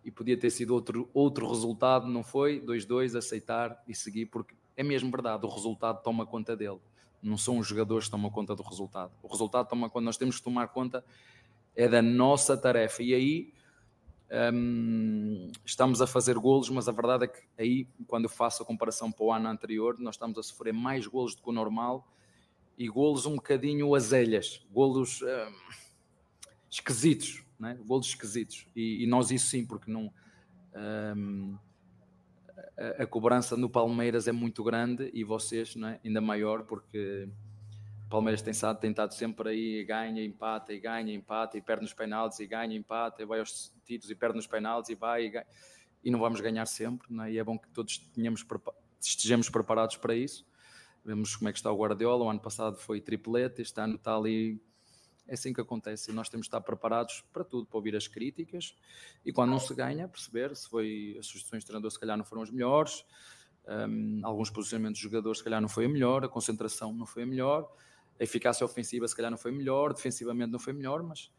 e 0.03 0.09
podia 0.09 0.37
ter 0.37 0.49
sido 0.49 0.73
outro, 0.73 1.07
outro 1.13 1.47
resultado, 1.47 2.07
não 2.07 2.23
foi? 2.23 2.59
2-2, 2.61 3.15
aceitar 3.15 3.83
e 3.87 3.93
seguir, 3.93 4.25
porque 4.25 4.55
é 4.75 4.81
mesmo 4.81 5.11
verdade, 5.11 5.45
o 5.45 5.49
resultado 5.49 6.01
toma 6.01 6.25
conta 6.25 6.55
dele. 6.55 6.79
Não 7.21 7.37
são 7.37 7.57
os 7.57 7.67
jogadores 7.67 8.05
que 8.05 8.11
tomam 8.11 8.31
conta 8.31 8.55
do 8.55 8.63
resultado. 8.63 9.11
O 9.21 9.27
resultado 9.27 9.67
toma 9.67 9.89
conta, 9.89 10.05
nós 10.05 10.17
temos 10.17 10.37
que 10.37 10.43
tomar 10.43 10.67
conta, 10.69 11.03
é 11.75 11.87
da 11.87 12.01
nossa 12.01 12.57
tarefa. 12.57 13.03
E 13.03 13.13
aí 13.13 13.53
hum, 14.53 15.51
estamos 15.65 16.01
a 16.01 16.07
fazer 16.07 16.37
golos, 16.37 16.69
mas 16.69 16.87
a 16.87 16.91
verdade 16.91 17.25
é 17.25 17.27
que 17.27 17.41
aí, 17.57 17.87
quando 18.07 18.25
eu 18.25 18.29
faço 18.29 18.63
a 18.63 18.65
comparação 18.65 19.11
para 19.11 19.23
o 19.23 19.31
ano 19.31 19.47
anterior, 19.47 19.97
nós 19.99 20.15
estamos 20.15 20.37
a 20.37 20.43
sofrer 20.43 20.73
mais 20.73 21.05
golos 21.07 21.35
do 21.35 21.41
que 21.41 21.49
o 21.49 21.53
normal 21.53 22.07
e 22.77 22.87
golos 22.87 23.25
um 23.25 23.35
bocadinho 23.35 23.93
azelhas, 23.93 24.65
golos 24.71 25.21
hum, 25.21 25.53
esquisitos 26.69 27.43
né? 27.61 27.77
golos 27.85 28.07
esquisitos. 28.07 28.65
E, 28.75 29.03
e, 29.03 29.07
nós 29.07 29.29
isso 29.29 29.47
sim, 29.47 29.63
porque 29.63 29.89
não. 29.89 30.11
Um, 31.15 31.55
a, 32.99 33.05
cobrança 33.05 33.55
no 33.55 33.69
Palmeiras 33.69 34.27
é 34.27 34.31
muito 34.31 34.63
grande 34.63 35.09
e 35.13 35.23
vocês 35.23 35.75
não 35.75 35.89
é? 35.89 35.99
ainda 36.03 36.21
maior, 36.21 36.63
porque 36.63 37.29
o 38.05 38.09
Palmeiras 38.09 38.41
tem, 38.41 38.51
estado 38.51 39.13
sempre 39.13 39.49
aí, 39.49 39.83
ganha, 39.85 40.23
empata, 40.23 40.73
e 40.73 40.79
ganha, 40.79 41.13
empata, 41.13 41.57
e 41.57 41.61
perde 41.61 41.83
nos 41.83 41.93
penaltis, 41.93 42.39
e 42.39 42.47
ganha, 42.47 42.75
empata, 42.75 43.21
e 43.21 43.25
vai 43.25 43.39
aos 43.39 43.73
títulos 43.85 44.11
e 44.11 44.15
perde 44.15 44.35
nos 44.35 44.47
penaltis, 44.47 44.89
e 44.89 44.95
vai, 44.95 45.25
e, 45.25 45.29
ganha, 45.29 45.45
e 46.03 46.11
não 46.11 46.19
vamos 46.19 46.41
ganhar 46.41 46.65
sempre, 46.65 47.07
não 47.09 47.23
é? 47.23 47.31
e 47.31 47.37
é 47.37 47.43
bom 47.43 47.57
que 47.57 47.69
todos 47.69 47.97
tenhamos, 47.97 48.45
estejamos 48.99 49.49
preparados 49.49 49.97
para 49.97 50.15
isso. 50.15 50.45
Vemos 51.03 51.35
como 51.35 51.49
é 51.49 51.51
que 51.51 51.57
está 51.57 51.71
o 51.71 51.77
Guardiola, 51.77 52.25
o 52.25 52.29
ano 52.29 52.39
passado 52.39 52.77
foi 52.77 53.01
triplete, 53.01 53.61
este 53.61 53.79
ano 53.79 53.95
está 53.95 54.15
ali 54.15 54.61
é 55.31 55.33
assim 55.33 55.53
que 55.53 55.61
acontece. 55.61 56.11
Nós 56.11 56.27
temos 56.27 56.43
de 56.43 56.49
estar 56.49 56.59
preparados 56.59 57.23
para 57.31 57.45
tudo, 57.45 57.65
para 57.65 57.77
ouvir 57.77 57.95
as 57.95 58.05
críticas 58.05 58.75
e 59.25 59.31
quando 59.31 59.51
não 59.51 59.59
se 59.59 59.73
ganha, 59.73 60.05
perceber 60.05 60.53
se 60.57 60.67
foi 60.67 61.15
as 61.17 61.25
sugestões 61.25 61.63
de 61.63 61.67
treinador 61.67 61.89
se 61.89 61.97
calhar 61.97 62.17
não 62.17 62.25
foram 62.25 62.41
as 62.41 62.51
melhores, 62.51 63.05
um, 63.65 64.19
alguns 64.23 64.49
posicionamentos 64.49 64.97
de 64.97 65.03
jogadores 65.03 65.37
se 65.37 65.43
calhar 65.43 65.61
não 65.61 65.69
foi 65.69 65.85
a 65.85 65.89
melhor, 65.89 66.25
a 66.25 66.27
concentração 66.27 66.93
não 66.93 67.05
foi 67.05 67.23
a 67.23 67.25
melhor, 67.25 67.71
a 68.19 68.23
eficácia 68.23 68.65
ofensiva 68.65 69.07
se 69.07 69.15
calhar 69.15 69.31
não 69.31 69.37
foi 69.37 69.53
melhor, 69.53 69.93
defensivamente 69.93 70.51
não 70.51 70.59
foi 70.59 70.73
melhor, 70.73 71.01
mas 71.01 71.31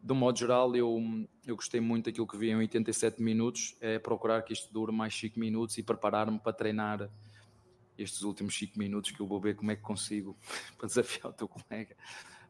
de 0.00 0.12
um 0.12 0.16
modo 0.16 0.38
geral 0.38 0.76
eu, 0.76 0.96
eu 1.44 1.56
gostei 1.56 1.80
muito 1.80 2.04
daquilo 2.04 2.28
que 2.28 2.36
vi 2.36 2.50
em 2.50 2.56
87 2.56 3.20
minutos, 3.20 3.76
é 3.80 3.98
procurar 3.98 4.42
que 4.42 4.52
isto 4.52 4.72
dure 4.72 4.92
mais 4.92 5.12
5 5.12 5.40
minutos 5.40 5.76
e 5.76 5.82
preparar-me 5.82 6.38
para 6.38 6.52
treinar 6.52 7.10
estes 7.98 8.22
últimos 8.22 8.56
5 8.56 8.78
minutos 8.78 9.10
que 9.10 9.20
eu 9.20 9.26
vou 9.26 9.40
ver 9.40 9.56
como 9.56 9.72
é 9.72 9.76
que 9.76 9.82
consigo 9.82 10.38
para 10.78 10.86
desafiar 10.86 11.30
o 11.30 11.32
teu 11.32 11.48
colega 11.48 11.96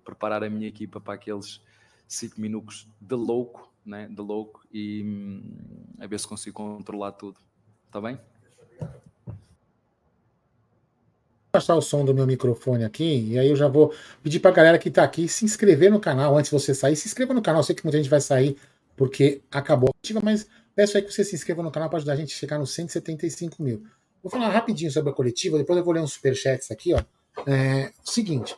preparar 0.05 0.45
a 0.45 0.51
minha 0.51 0.69
equipa 0.69 1.01
para 1.01 1.15
aqueles 1.15 1.61
5 2.07 2.41
minutos 2.41 2.87
de 3.01 3.15
louco, 3.15 3.73
né? 3.85 4.09
de 4.09 4.21
louco, 4.21 4.63
e 4.73 5.03
hum, 5.03 5.43
a 5.99 6.07
ver 6.07 6.19
se 6.19 6.27
consigo 6.27 6.57
controlar 6.57 7.13
tudo. 7.13 7.39
Está 7.87 8.01
bem? 8.01 8.19
Baixar 11.53 11.77
o 11.77 11.83
som 11.83 12.05
do 12.05 12.13
meu 12.13 12.27
microfone 12.27 12.85
aqui, 12.85 13.31
e 13.31 13.39
aí 13.39 13.49
eu 13.49 13.57
já 13.57 13.69
vou 13.69 13.95
pedir 14.23 14.41
para 14.41 14.51
a 14.51 14.55
galera 14.55 14.79
que 14.79 14.89
está 14.89 15.05
aqui 15.05 15.29
se 15.29 15.45
inscrever 15.45 15.91
no 15.91 16.01
canal 16.01 16.37
antes 16.37 16.51
de 16.51 16.59
você 16.59 16.75
sair. 16.75 16.97
Se 16.97 17.07
inscreva 17.07 17.33
no 17.33 17.43
canal, 17.43 17.63
sei 17.63 17.75
que 17.75 17.85
muita 17.85 17.99
gente 17.99 18.11
vai 18.11 18.21
sair 18.21 18.57
porque 18.97 19.43
acabou 19.51 19.91
a 19.91 19.99
ativa, 19.99 20.21
mas 20.23 20.47
peço 20.75 20.97
aí 20.97 21.03
que 21.03 21.13
você 21.13 21.25
se 21.25 21.35
inscreva 21.35 21.63
no 21.63 21.71
canal 21.71 21.89
para 21.89 21.99
ajudar 21.99 22.15
a 22.15 22.17
gente 22.17 22.35
a 22.35 22.37
chegar 22.37 22.59
nos 22.59 22.71
175 22.73 23.63
mil. 23.63 23.85
Vou 24.23 24.31
falar 24.31 24.49
rapidinho 24.49 24.91
sobre 24.91 25.11
a 25.11 25.13
coletiva, 25.13 25.59
depois 25.59 25.79
eu 25.79 25.85
vou 25.85 25.95
ler 25.95 26.01
uns 26.01 26.15
superchats 26.15 26.71
aqui, 26.71 26.95
ó. 26.95 27.03
É, 27.47 27.93
seguinte, 28.03 28.57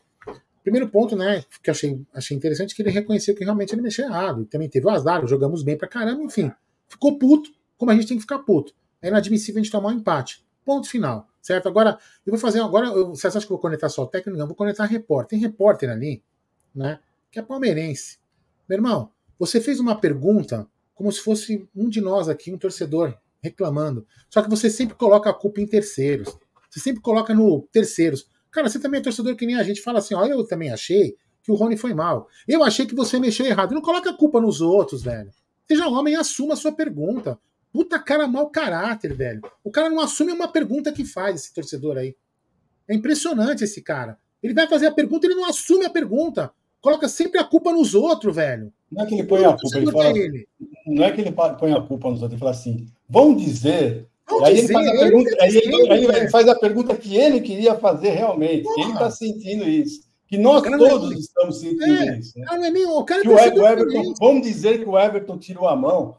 Primeiro 0.66 0.88
ponto, 0.88 1.14
né, 1.14 1.44
que 1.62 1.70
eu 1.70 1.72
achei, 1.72 2.04
achei 2.12 2.36
interessante, 2.36 2.74
que 2.74 2.82
ele 2.82 2.90
reconheceu 2.90 3.36
que 3.36 3.44
realmente 3.44 3.72
ele 3.72 3.82
mexeu 3.82 4.04
errado. 4.04 4.42
E 4.42 4.46
também 4.46 4.68
teve 4.68 4.84
o 4.84 4.90
azar, 4.90 5.24
jogamos 5.24 5.62
bem 5.62 5.78
pra 5.78 5.86
caramba, 5.86 6.24
enfim. 6.24 6.50
Ficou 6.88 7.16
puto, 7.16 7.52
como 7.78 7.92
a 7.92 7.94
gente 7.94 8.08
tem 8.08 8.16
que 8.16 8.22
ficar 8.22 8.40
puto. 8.40 8.74
É 9.00 9.06
inadmissível 9.06 9.60
a 9.60 9.62
gente 9.62 9.70
tomar 9.70 9.90
um 9.90 9.92
empate. 9.92 10.44
Ponto 10.64 10.88
final. 10.88 11.28
Certo? 11.40 11.68
Agora, 11.68 12.00
eu 12.26 12.32
vou 12.32 12.40
fazer 12.40 12.58
agora. 12.58 12.88
Eu, 12.88 13.10
você 13.10 13.28
acha 13.28 13.38
que 13.38 13.44
eu 13.44 13.50
vou 13.50 13.60
conectar 13.60 13.88
só 13.88 14.02
o 14.02 14.08
técnico? 14.08 14.36
Não, 14.36 14.48
vou 14.48 14.56
conectar 14.56 14.84
repórter. 14.86 15.38
Tem 15.38 15.38
repórter 15.38 15.88
ali, 15.88 16.20
né? 16.74 16.98
Que 17.30 17.38
é 17.38 17.42
palmeirense. 17.42 18.18
Meu 18.68 18.78
irmão, 18.78 19.12
você 19.38 19.60
fez 19.60 19.78
uma 19.78 19.94
pergunta 19.94 20.66
como 20.96 21.12
se 21.12 21.20
fosse 21.20 21.68
um 21.76 21.88
de 21.88 22.00
nós 22.00 22.28
aqui, 22.28 22.52
um 22.52 22.58
torcedor, 22.58 23.16
reclamando. 23.40 24.04
Só 24.28 24.42
que 24.42 24.50
você 24.50 24.68
sempre 24.68 24.96
coloca 24.96 25.30
a 25.30 25.32
culpa 25.32 25.60
em 25.60 25.66
terceiros. 25.68 26.36
Você 26.68 26.80
sempre 26.80 27.00
coloca 27.00 27.32
no 27.32 27.62
terceiros. 27.70 28.28
Cara, 28.56 28.70
você 28.70 28.78
também 28.78 29.00
é 29.00 29.02
torcedor 29.02 29.36
que 29.36 29.44
nem 29.44 29.56
a 29.56 29.62
gente 29.62 29.82
fala 29.82 29.98
assim, 29.98 30.14
ó, 30.14 30.24
eu 30.24 30.42
também 30.46 30.72
achei 30.72 31.14
que 31.42 31.52
o 31.52 31.54
Rony 31.54 31.76
foi 31.76 31.92
mal. 31.92 32.26
Eu 32.48 32.64
achei 32.64 32.86
que 32.86 32.94
você 32.94 33.20
mexeu 33.20 33.44
errado. 33.44 33.74
Não 33.74 33.82
coloca 33.82 34.08
a 34.08 34.14
culpa 34.14 34.40
nos 34.40 34.62
outros, 34.62 35.02
velho. 35.02 35.30
Seja 35.68 35.86
homem 35.86 36.14
e 36.14 36.16
assuma 36.16 36.54
a 36.54 36.56
sua 36.56 36.72
pergunta. 36.72 37.38
Puta 37.70 37.98
cara 37.98 38.26
mau 38.26 38.48
caráter, 38.48 39.12
velho. 39.12 39.42
O 39.62 39.70
cara 39.70 39.90
não 39.90 40.00
assume 40.00 40.32
uma 40.32 40.48
pergunta 40.48 40.90
que 40.90 41.04
faz, 41.04 41.36
esse 41.36 41.52
torcedor 41.52 41.98
aí. 41.98 42.16
É 42.88 42.94
impressionante 42.94 43.62
esse 43.62 43.82
cara. 43.82 44.16
Ele 44.42 44.54
vai 44.54 44.66
fazer 44.66 44.86
a 44.86 44.90
pergunta 44.90 45.26
e 45.26 45.28
ele 45.28 45.38
não 45.38 45.50
assume 45.50 45.84
a 45.84 45.90
pergunta. 45.90 46.50
Coloca 46.80 47.10
sempre 47.10 47.38
a 47.38 47.44
culpa 47.44 47.74
nos 47.74 47.94
outros, 47.94 48.34
velho. 48.34 48.72
Não 48.90 49.04
é 49.04 49.06
que 49.06 49.14
ele 49.16 49.24
põe 49.24 49.44
a 49.44 49.54
culpa, 49.54 49.76
ele 49.76 49.92
fala, 49.92 50.18
ele. 50.18 50.48
Não 50.86 51.04
é 51.04 51.12
que 51.12 51.20
ele 51.20 51.32
põe 51.32 51.72
a 51.74 51.82
culpa 51.82 52.08
nos 52.08 52.22
outros, 52.22 52.32
ele 52.32 52.40
fala 52.40 52.52
assim: 52.52 52.86
vão 53.06 53.36
dizer 53.36 54.08
aí, 54.44 54.58
ele 54.58 54.68
faz, 54.68 54.90
pergunta, 54.90 55.36
aí, 55.40 55.56
ele, 55.56 55.92
aí 55.92 56.04
ele 56.04 56.28
faz 56.30 56.48
a 56.48 56.54
pergunta 56.54 56.96
que 56.96 57.16
ele 57.16 57.40
queria 57.40 57.74
fazer 57.76 58.10
realmente. 58.10 58.62
Porra. 58.62 58.82
Ele 58.82 58.92
está 58.92 59.10
sentindo 59.10 59.68
isso. 59.68 60.06
Que 60.26 60.36
nós 60.36 60.62
todos 60.62 61.12
é... 61.12 61.14
estamos 61.14 61.60
sentindo 61.60 61.84
é. 61.84 62.18
isso. 62.18 62.38
Né? 62.38 62.46
Ah, 62.48 62.56
é 62.56 62.70
nem... 62.70 62.86
o 62.86 63.04
cara 63.04 63.22
que 63.22 63.28
tá 63.28 63.34
o 63.34 63.66
Everton, 63.66 64.14
vamos 64.18 64.42
dizer 64.42 64.78
que 64.78 64.88
o 64.88 64.98
Everton 64.98 65.38
tirou 65.38 65.68
a 65.68 65.76
mão. 65.76 66.16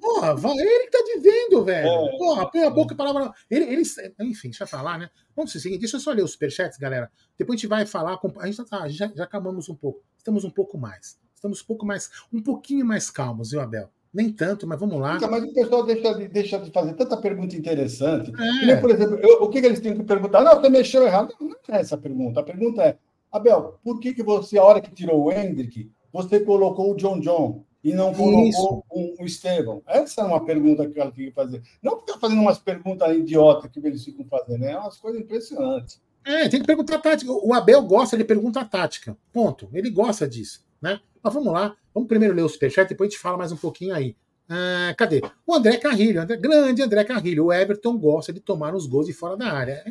Porra, 0.00 0.34
ele 0.56 0.86
que 0.86 0.90
tá 0.90 1.04
dizendo, 1.14 1.64
velho. 1.64 1.86
É. 1.86 2.18
Porra, 2.18 2.50
põe 2.50 2.64
a 2.64 2.70
boca 2.70 2.92
e 2.92 2.96
palavra. 2.96 3.32
Ele, 3.48 3.64
ele, 3.66 3.82
enfim, 4.20 4.48
deixa 4.48 4.64
eu 4.64 4.68
falar, 4.68 4.98
né? 4.98 5.08
Vamos 5.36 5.54
o 5.54 5.60
seguinte, 5.60 5.78
deixa 5.78 5.96
eu 5.96 6.00
só 6.00 6.10
ler 6.10 6.24
os 6.24 6.32
superchats, 6.32 6.76
galera. 6.76 7.08
Depois 7.38 7.56
a 7.56 7.60
gente 7.60 7.68
vai 7.68 7.86
falar. 7.86 8.18
Com... 8.18 8.32
A 8.40 8.46
gente 8.46 8.56
já, 8.56 8.64
tá, 8.64 8.88
já, 8.88 9.12
já 9.14 9.22
acabamos 9.22 9.68
um 9.68 9.76
pouco. 9.76 10.02
Estamos 10.18 10.44
um 10.44 10.50
pouco 10.50 10.76
mais. 10.76 11.18
Estamos 11.34 11.62
um 11.62 11.64
pouco 11.64 11.86
mais, 11.86 12.10
um 12.32 12.42
pouquinho 12.42 12.84
mais 12.84 13.10
calmos, 13.10 13.50
viu, 13.50 13.60
Abel? 13.60 13.90
Nem 14.12 14.30
tanto, 14.30 14.66
mas 14.66 14.78
vamos 14.78 15.00
lá. 15.00 15.18
mas 15.30 15.42
o 15.42 15.54
pessoal 15.54 15.86
deixa 15.86 16.12
de, 16.12 16.28
deixa 16.28 16.58
de 16.58 16.70
fazer 16.70 16.92
tanta 16.92 17.16
pergunta 17.16 17.56
interessante. 17.56 18.30
É. 18.68 18.76
por 18.76 18.90
exemplo, 18.90 19.18
eu, 19.22 19.42
o 19.42 19.48
que, 19.48 19.60
que, 19.60 19.66
eles 19.66 19.80
têm 19.80 19.96
que 19.96 20.02
perguntar? 20.02 20.42
Não, 20.42 20.60
você 20.60 20.68
mexeu 20.68 21.06
errado. 21.06 21.34
Não, 21.40 21.56
é 21.68 21.80
essa 21.80 21.94
a 21.94 21.98
pergunta. 21.98 22.40
A 22.40 22.42
pergunta 22.42 22.82
é, 22.82 22.98
Abel, 23.30 23.78
por 23.82 23.98
que, 24.00 24.12
que 24.12 24.22
você, 24.22 24.58
a 24.58 24.64
hora 24.64 24.82
que 24.82 24.90
tirou 24.90 25.24
o 25.24 25.32
Hendrick, 25.32 25.90
você 26.12 26.40
colocou 26.40 26.92
o 26.92 26.96
John 26.96 27.20
John 27.20 27.64
e 27.82 27.94
não 27.94 28.12
colocou 28.12 28.84
o, 28.90 29.22
o 29.22 29.24
Estevão? 29.24 29.82
Essa 29.86 30.20
é 30.20 30.24
uma 30.24 30.44
pergunta 30.44 30.86
que 30.86 31.00
ela 31.00 31.10
tem 31.10 31.26
que 31.26 31.32
fazer. 31.32 31.62
Não 31.82 31.98
ficar 31.98 32.18
fazendo 32.18 32.42
umas 32.42 32.58
perguntas 32.58 33.16
idiotas 33.16 33.70
que 33.70 33.80
eles 33.80 34.04
ficam 34.04 34.26
fazendo, 34.26 34.62
é 34.64 34.78
umas 34.78 34.98
coisas 34.98 35.22
impressionantes. 35.22 36.02
É, 36.24 36.48
tem 36.48 36.60
que 36.60 36.66
perguntar 36.66 36.98
tática. 36.98 37.32
O 37.32 37.54
Abel 37.54 37.82
gosta 37.82 38.16
de 38.16 38.24
perguntar 38.24 38.68
tática. 38.68 39.16
Ponto. 39.32 39.68
Ele 39.72 39.90
gosta 39.90 40.28
disso, 40.28 40.64
né? 40.80 41.00
Mas 41.22 41.34
vamos 41.34 41.52
lá, 41.52 41.74
vamos 41.94 42.08
primeiro 42.08 42.34
ler 42.34 42.42
o 42.42 42.48
superchat, 42.48 42.88
depois 42.88 43.08
a 43.08 43.10
gente 43.10 43.20
fala 43.20 43.36
mais 43.36 43.52
um 43.52 43.56
pouquinho 43.56 43.94
aí. 43.94 44.16
Ah, 44.48 44.94
cadê? 44.96 45.22
O 45.46 45.54
André 45.54 45.78
Carrilho, 45.78 46.20
André, 46.20 46.36
grande 46.36 46.82
André 46.82 47.04
Carrilho. 47.04 47.46
O 47.46 47.52
Everton 47.52 47.96
gosta 47.96 48.32
de 48.32 48.40
tomar 48.40 48.74
os 48.74 48.86
gols 48.86 49.06
de 49.06 49.12
fora 49.12 49.36
da 49.36 49.50
área. 49.50 49.82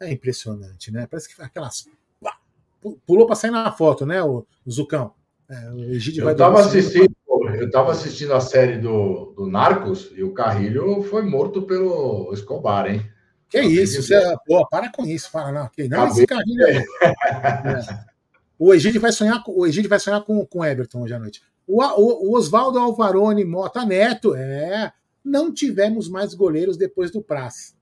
É, 0.00 0.08
é 0.08 0.12
impressionante, 0.12 0.90
né? 0.90 1.06
Parece 1.10 1.34
que 1.34 1.40
aquelas. 1.42 1.88
Pulou 3.06 3.26
para 3.26 3.36
sair 3.36 3.50
na 3.50 3.70
foto, 3.72 4.06
né, 4.06 4.22
o, 4.22 4.46
o 4.64 4.70
Zucão? 4.70 5.12
É, 5.48 5.70
o 5.70 5.80
Egídio 5.84 6.24
eu 6.24 6.30
estava 6.30 6.60
assistindo, 6.60 7.14
eu 7.58 7.70
tava 7.70 7.92
assistindo 7.92 8.32
a 8.32 8.40
série 8.40 8.78
do, 8.78 9.34
do 9.36 9.46
Narcos 9.46 10.10
e 10.14 10.22
o 10.22 10.32
Carrilho 10.32 11.02
foi 11.02 11.22
morto 11.22 11.62
pelo 11.62 12.32
Escobar, 12.32 12.86
hein? 12.90 13.04
Que 13.50 13.60
isso, 13.60 14.02
você, 14.02 14.18
pô, 14.46 14.66
para 14.68 14.90
com 14.90 15.04
isso, 15.04 15.30
para 15.30 15.50
não. 15.50 15.68
Que, 15.68 15.88
não, 15.88 16.06
esse 16.06 16.24
Carrilho 16.24 16.66
é. 16.66 16.76
é. 17.04 18.09
O 18.62 18.74
Egídio 18.74 19.00
vai 19.00 19.10
sonhar, 19.10 19.42
com- 19.42 19.52
o 19.58 19.66
Egídio 19.66 19.88
vai 19.88 19.98
sonhar 19.98 20.22
com 20.22 20.44
com 20.46 20.58
o 20.58 20.64
Everton 20.64 21.00
hoje 21.02 21.14
à 21.14 21.18
noite. 21.18 21.42
O, 21.66 21.82
o, 21.82 22.30
o 22.30 22.36
Oswaldo 22.36 22.78
Alvarone 22.78 23.42
Mota 23.44 23.86
Neto, 23.86 24.34
é. 24.34 24.92
Não 25.24 25.52
tivemos 25.52 26.08
mais 26.08 26.34
goleiros 26.34 26.76
depois 26.76 27.10
do 27.10 27.22
Praz. 27.22 27.74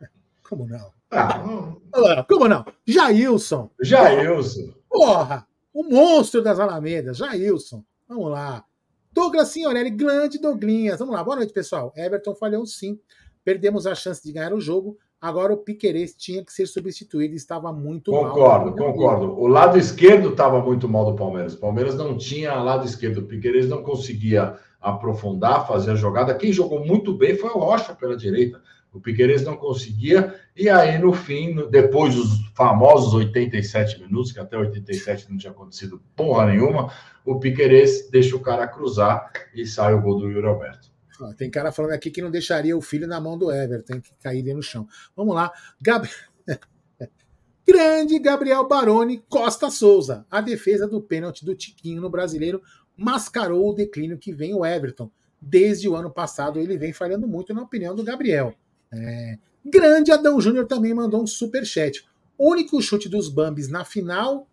Como 0.48 0.66
não? 0.66 0.90
Ah, 1.10 2.24
Como 2.26 2.48
não? 2.48 2.64
Jailson. 2.86 3.70
Jailson. 3.82 4.72
Porra! 4.88 5.46
O 5.74 5.84
monstro 5.84 6.42
das 6.42 6.58
Alamedas, 6.58 7.18
Jailson. 7.18 7.84
Vamos 8.08 8.30
lá. 8.30 8.64
Douglas 9.12 9.48
Signorelli, 9.48 9.90
grande 9.90 10.38
Douglinhas. 10.38 10.98
Vamos 10.98 11.14
lá, 11.14 11.22
boa 11.22 11.36
noite, 11.36 11.52
pessoal. 11.52 11.92
Everton 11.96 12.34
falhou 12.34 12.64
sim. 12.66 12.98
Perdemos 13.44 13.86
a 13.86 13.94
chance 13.94 14.22
de 14.22 14.32
ganhar 14.32 14.54
o 14.54 14.60
jogo. 14.60 14.98
Agora 15.22 15.52
o 15.52 15.56
Piquerez 15.56 16.16
tinha 16.16 16.44
que 16.44 16.52
ser 16.52 16.66
substituído. 16.66 17.36
Estava 17.36 17.72
muito 17.72 18.10
mal. 18.10 18.24
Concordo, 18.24 18.72
concordo. 18.72 19.40
O 19.40 19.46
lado 19.46 19.78
esquerdo 19.78 20.30
estava 20.30 20.60
muito 20.60 20.88
mal 20.88 21.04
do 21.04 21.14
Palmeiras. 21.14 21.54
O 21.54 21.60
Palmeiras 21.60 21.94
não 21.94 22.18
tinha 22.18 22.52
lado 22.56 22.84
esquerdo. 22.84 23.18
O 23.18 23.26
Piqueires 23.26 23.68
não 23.68 23.84
conseguia 23.84 24.56
aprofundar, 24.80 25.64
fazer 25.68 25.92
a 25.92 25.94
jogada. 25.94 26.34
Quem 26.34 26.52
jogou 26.52 26.84
muito 26.84 27.16
bem 27.16 27.36
foi 27.36 27.50
o 27.50 27.58
Rocha 27.58 27.94
pela 27.94 28.16
direita. 28.16 28.60
O 28.92 29.00
Piqueires 29.00 29.44
não 29.44 29.56
conseguia. 29.56 30.34
E 30.56 30.68
aí, 30.68 30.98
no 30.98 31.12
fim, 31.12 31.54
depois 31.70 32.16
dos 32.16 32.48
famosos 32.52 33.14
87 33.14 34.00
minutos, 34.00 34.32
que 34.32 34.40
até 34.40 34.58
87 34.58 35.30
não 35.30 35.38
tinha 35.38 35.52
acontecido 35.52 36.02
porra 36.16 36.46
nenhuma, 36.46 36.92
o 37.24 37.38
Piqueires 37.38 38.10
deixa 38.10 38.34
o 38.34 38.40
cara 38.40 38.66
cruzar 38.66 39.30
e 39.54 39.64
sai 39.64 39.94
o 39.94 40.02
gol 40.02 40.18
do 40.18 40.28
Yuri 40.28 40.48
Alberto. 40.48 40.91
Tem 41.36 41.50
cara 41.50 41.72
falando 41.72 41.92
aqui 41.92 42.10
que 42.10 42.22
não 42.22 42.30
deixaria 42.30 42.76
o 42.76 42.80
filho 42.80 43.06
na 43.06 43.20
mão 43.20 43.36
do 43.38 43.50
Everton, 43.50 44.00
que 44.00 44.12
cairia 44.22 44.54
no 44.54 44.62
chão. 44.62 44.86
Vamos 45.16 45.34
lá. 45.34 45.52
Gab... 45.80 46.08
Grande 47.66 48.18
Gabriel 48.18 48.66
Baroni 48.66 49.24
Costa 49.28 49.70
Souza. 49.70 50.26
A 50.30 50.40
defesa 50.40 50.86
do 50.86 51.00
pênalti 51.00 51.44
do 51.44 51.54
Tiquinho 51.54 52.02
no 52.02 52.10
brasileiro 52.10 52.62
mascarou 52.96 53.70
o 53.70 53.74
declínio 53.74 54.18
que 54.18 54.32
vem 54.32 54.54
o 54.54 54.64
Everton. 54.64 55.10
Desde 55.40 55.88
o 55.88 55.96
ano 55.96 56.10
passado 56.10 56.58
ele 56.58 56.76
vem 56.76 56.92
falhando 56.92 57.26
muito, 57.26 57.54
na 57.54 57.62
opinião 57.62 57.94
do 57.94 58.04
Gabriel. 58.04 58.54
É. 58.92 59.38
Grande 59.64 60.10
Adão 60.10 60.40
Júnior 60.40 60.66
também 60.66 60.92
mandou 60.92 61.22
um 61.22 61.26
superchat. 61.26 62.04
O 62.36 62.50
único 62.50 62.80
chute 62.82 63.08
dos 63.08 63.28
Bambis 63.28 63.68
na 63.68 63.84
final 63.84 64.48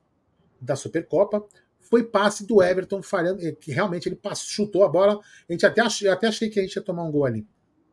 da 0.62 0.76
Supercopa 0.76 1.44
foi 1.90 2.04
passe 2.04 2.46
do 2.46 2.62
Everton 2.62 3.02
falhando, 3.02 3.46
eh, 3.46 3.52
que 3.52 3.72
realmente 3.72 4.08
ele 4.08 4.16
passou, 4.16 4.48
chutou 4.48 4.84
a 4.84 4.88
bola. 4.88 5.20
A 5.48 5.52
gente 5.52 5.66
até, 5.66 5.82
ach, 5.82 6.06
até 6.06 6.28
achei 6.28 6.50
que 6.50 6.60
a 6.60 6.64
gente 6.64 6.76
ia 6.76 6.82
tomar 6.82 7.04
um 7.04 7.12
gol 7.12 7.26
ali. 7.26 7.48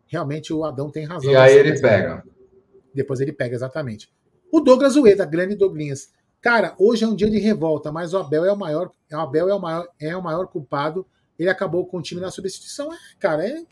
Realmente 0.07 0.53
o 0.53 0.65
Adão 0.65 0.91
tem 0.91 1.05
razão. 1.05 1.31
E 1.31 1.37
aí 1.37 1.57
ele 1.57 1.81
pega. 1.81 2.23
Depois 2.95 3.21
ele 3.21 3.33
pega, 3.33 3.55
exatamente. 3.55 4.11
O 4.53 4.61
Douglas 4.61 4.97
Ueda, 4.97 5.25
grande 5.25 5.55
Douglinhas. 5.55 6.11
Cara, 6.41 6.75
hoje 6.79 7.05
é 7.05 7.09
um 7.09 7.17
dia 7.17 7.29
de 7.29 7.39
revolta, 7.39 7.91
mas 7.91 8.15
o 8.15 8.19
Abel 8.19 8.45
é 8.45 8.53
o 8.53 8.57
maior, 8.57 8.93
o 9.11 9.17
Abel 9.17 9.49
é 9.49 9.55
o 9.55 9.61
maior, 9.61 9.89
é 9.99 10.17
o 10.17 10.23
maior 10.23 10.47
culpado. 10.47 11.07
Ele 11.39 11.49
acabou 11.49 11.87
com 11.87 11.99
o 11.99 12.03
time 12.03 12.21
na 12.21 12.31
substituição. 12.31 12.93
É, 12.93 12.97
cara, 13.19 13.47
é 13.47 13.65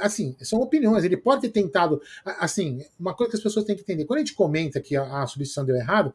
assim, 0.00 0.34
são 0.40 0.60
opiniões. 0.60 1.04
Ele 1.04 1.16
pode 1.16 1.42
ter 1.42 1.50
tentado, 1.50 2.00
assim, 2.24 2.84
uma 2.98 3.14
coisa 3.14 3.30
que 3.30 3.36
as 3.36 3.42
pessoas 3.42 3.64
têm 3.64 3.76
que 3.76 3.82
entender. 3.82 4.04
Quando 4.04 4.18
a 4.18 4.20
gente 4.20 4.34
comenta 4.34 4.80
que 4.80 4.96
a, 4.96 5.22
a 5.22 5.26
substituição 5.26 5.64
deu 5.64 5.76
errado, 5.76 6.12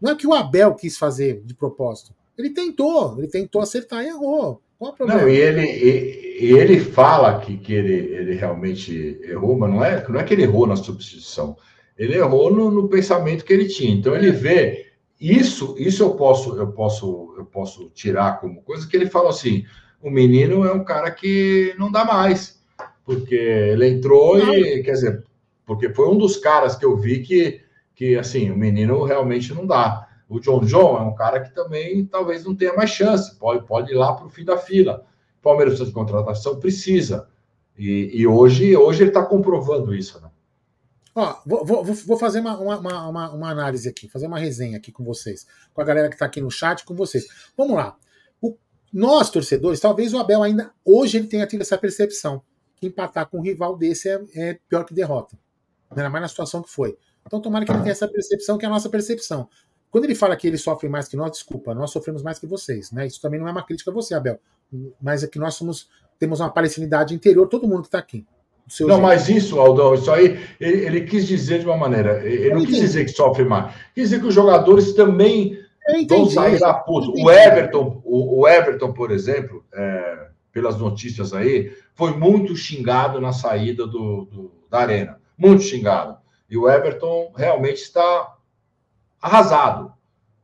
não 0.00 0.12
é 0.12 0.14
que 0.14 0.26
o 0.26 0.34
Abel 0.34 0.74
quis 0.74 0.98
fazer 0.98 1.42
de 1.44 1.54
propósito. 1.54 2.14
Ele 2.38 2.50
tentou, 2.50 3.18
ele 3.18 3.28
tentou 3.28 3.62
acertar 3.62 4.04
e 4.04 4.08
errou. 4.08 4.60
Qual 4.78 4.92
o 4.92 4.94
problema? 4.94 5.22
Não, 5.22 5.28
e 5.28 5.36
ele, 5.36 5.62
e, 5.62 6.46
e 6.46 6.52
ele 6.52 6.78
fala 6.80 7.40
que, 7.40 7.56
que 7.56 7.72
ele, 7.72 7.94
ele 7.94 8.34
realmente 8.34 9.18
errou, 9.22 9.56
mas 9.56 9.70
não 9.70 9.84
é, 9.84 10.06
não 10.08 10.20
é 10.20 10.24
que 10.24 10.34
ele 10.34 10.42
errou 10.42 10.66
na 10.66 10.76
substituição. 10.76 11.56
Ele 11.96 12.14
errou 12.14 12.52
no, 12.52 12.70
no 12.70 12.88
pensamento 12.88 13.44
que 13.44 13.52
ele 13.52 13.66
tinha. 13.66 13.94
Então 13.94 14.14
ele 14.14 14.30
vê 14.30 14.86
isso, 15.20 15.74
isso 15.78 16.02
eu 16.02 16.10
posso, 16.10 16.56
eu 16.56 16.68
posso, 16.72 17.34
eu 17.38 17.46
posso 17.46 17.90
tirar 17.94 18.38
como 18.38 18.62
coisa 18.62 18.86
que 18.86 18.94
ele 18.94 19.08
fala 19.08 19.30
assim: 19.30 19.64
o 20.02 20.10
menino 20.10 20.64
é 20.64 20.72
um 20.72 20.84
cara 20.84 21.10
que 21.10 21.74
não 21.78 21.90
dá 21.90 22.04
mais, 22.04 22.62
porque 23.04 23.34
ele 23.34 23.88
entrou 23.88 24.38
e 24.38 24.82
quer 24.82 24.92
dizer, 24.92 25.24
porque 25.64 25.88
foi 25.88 26.08
um 26.08 26.18
dos 26.18 26.36
caras 26.36 26.76
que 26.76 26.84
eu 26.84 26.96
vi 26.96 27.20
que, 27.22 27.60
que 27.94 28.14
assim, 28.16 28.50
o 28.50 28.56
menino 28.56 29.02
realmente 29.04 29.54
não 29.54 29.66
dá. 29.66 30.05
O 30.28 30.40
John 30.40 30.60
John 30.64 30.98
é 30.98 31.02
um 31.02 31.14
cara 31.14 31.40
que 31.40 31.54
também 31.54 32.04
talvez 32.04 32.44
não 32.44 32.54
tenha 32.54 32.74
mais 32.74 32.90
chance, 32.90 33.34
pode, 33.36 33.64
pode 33.66 33.92
ir 33.92 33.94
lá 33.94 34.12
para 34.14 34.26
o 34.26 34.30
fim 34.30 34.44
da 34.44 34.58
fila. 34.58 35.06
O 35.38 35.42
Palmeiras 35.42 35.74
precisa 35.74 35.88
de 35.88 35.94
contratação, 35.94 36.58
precisa. 36.58 37.28
E, 37.78 38.10
e 38.12 38.26
hoje, 38.26 38.76
hoje 38.76 39.02
ele 39.02 39.10
está 39.10 39.24
comprovando 39.24 39.94
isso. 39.94 40.20
Né? 40.20 40.28
Ó, 41.14 41.36
vou, 41.46 41.64
vou- 41.64 41.84
vou 41.84 42.16
fazer 42.18 42.40
uma, 42.40 42.58
uma, 42.58 42.78
uma, 43.08 43.30
uma 43.32 43.50
análise 43.50 43.88
aqui, 43.88 44.08
fazer 44.08 44.26
uma 44.26 44.38
resenha 44.38 44.76
aqui 44.78 44.90
com 44.90 45.04
vocês, 45.04 45.46
com 45.72 45.80
a 45.80 45.84
galera 45.84 46.08
que 46.08 46.14
está 46.16 46.26
aqui 46.26 46.40
no 46.40 46.50
chat, 46.50 46.84
com 46.84 46.94
vocês. 46.94 47.26
Vamos 47.56 47.76
lá. 47.76 47.96
O- 48.40 48.56
nós, 48.92 49.30
torcedores, 49.30 49.78
talvez 49.78 50.12
o 50.12 50.18
Abel 50.18 50.42
ainda 50.42 50.72
hoje 50.84 51.18
ele 51.18 51.28
tenha 51.28 51.46
tido 51.46 51.60
essa 51.62 51.78
percepção 51.78 52.42
que 52.76 52.86
empatar 52.88 53.28
com 53.28 53.38
um 53.38 53.42
rival 53.42 53.76
desse 53.76 54.08
é, 54.08 54.20
é 54.34 54.58
pior 54.68 54.84
que 54.84 54.92
derrota. 54.92 55.38
Ainda 55.90 56.10
mais 56.10 56.22
na 56.22 56.28
situação 56.28 56.62
que 56.62 56.70
foi. 56.70 56.98
Então, 57.26 57.40
tomara 57.40 57.64
que 57.64 57.72
ele 57.72 57.80
tenha 57.80 57.92
essa 57.92 58.06
percepção, 58.06 58.56
que 58.58 58.64
é 58.64 58.68
a 58.68 58.70
nossa 58.70 58.88
percepção. 58.88 59.48
Quando 59.90 60.04
ele 60.04 60.14
fala 60.14 60.36
que 60.36 60.46
ele 60.46 60.58
sofre 60.58 60.88
mais 60.88 61.08
que 61.08 61.16
nós, 61.16 61.30
desculpa, 61.32 61.74
nós 61.74 61.90
sofremos 61.90 62.22
mais 62.22 62.38
que 62.38 62.46
vocês. 62.46 62.92
Né? 62.92 63.06
Isso 63.06 63.20
também 63.20 63.40
não 63.40 63.48
é 63.48 63.50
uma 63.50 63.64
crítica 63.64 63.90
a 63.90 63.94
você, 63.94 64.14
Abel. 64.14 64.38
Mas 65.00 65.22
é 65.22 65.26
que 65.26 65.38
nós 65.38 65.54
somos, 65.54 65.88
temos 66.18 66.40
uma 66.40 66.50
palestinidade 66.50 67.14
interior, 67.14 67.46
todo 67.48 67.66
mundo 67.68 67.82
que 67.82 67.88
está 67.88 67.98
aqui. 67.98 68.26
Não, 68.80 68.88
jeito. 68.88 69.00
mas 69.02 69.28
isso, 69.28 69.60
Aldão, 69.60 69.94
isso 69.94 70.10
aí, 70.10 70.40
ele, 70.58 70.86
ele 70.86 71.00
quis 71.02 71.24
dizer 71.26 71.60
de 71.60 71.66
uma 71.66 71.76
maneira, 71.76 72.26
ele 72.26 72.52
não 72.52 72.64
quis 72.64 72.76
dizer 72.78 73.04
que 73.04 73.12
sofre 73.12 73.44
mais, 73.44 73.72
quis 73.94 74.08
dizer 74.08 74.20
que 74.20 74.26
os 74.26 74.34
jogadores 74.34 74.92
também 74.92 75.56
vão 76.08 76.28
sair 76.28 76.58
da 76.58 76.74
puta. 76.74 77.06
O. 77.10 77.30
Everton, 77.30 78.02
o, 78.04 78.40
o 78.40 78.48
Everton, 78.48 78.92
por 78.92 79.12
exemplo, 79.12 79.64
é, 79.72 80.26
pelas 80.50 80.76
notícias 80.78 81.32
aí, 81.32 81.72
foi 81.94 82.16
muito 82.16 82.56
xingado 82.56 83.20
na 83.20 83.32
saída 83.32 83.86
do, 83.86 84.24
do- 84.24 84.52
da 84.68 84.78
arena. 84.80 85.20
Muito 85.38 85.62
xingado. 85.62 86.16
E 86.50 86.56
o 86.56 86.68
Everton 86.68 87.32
realmente 87.36 87.82
está 87.82 88.34
arrasado 89.26 89.92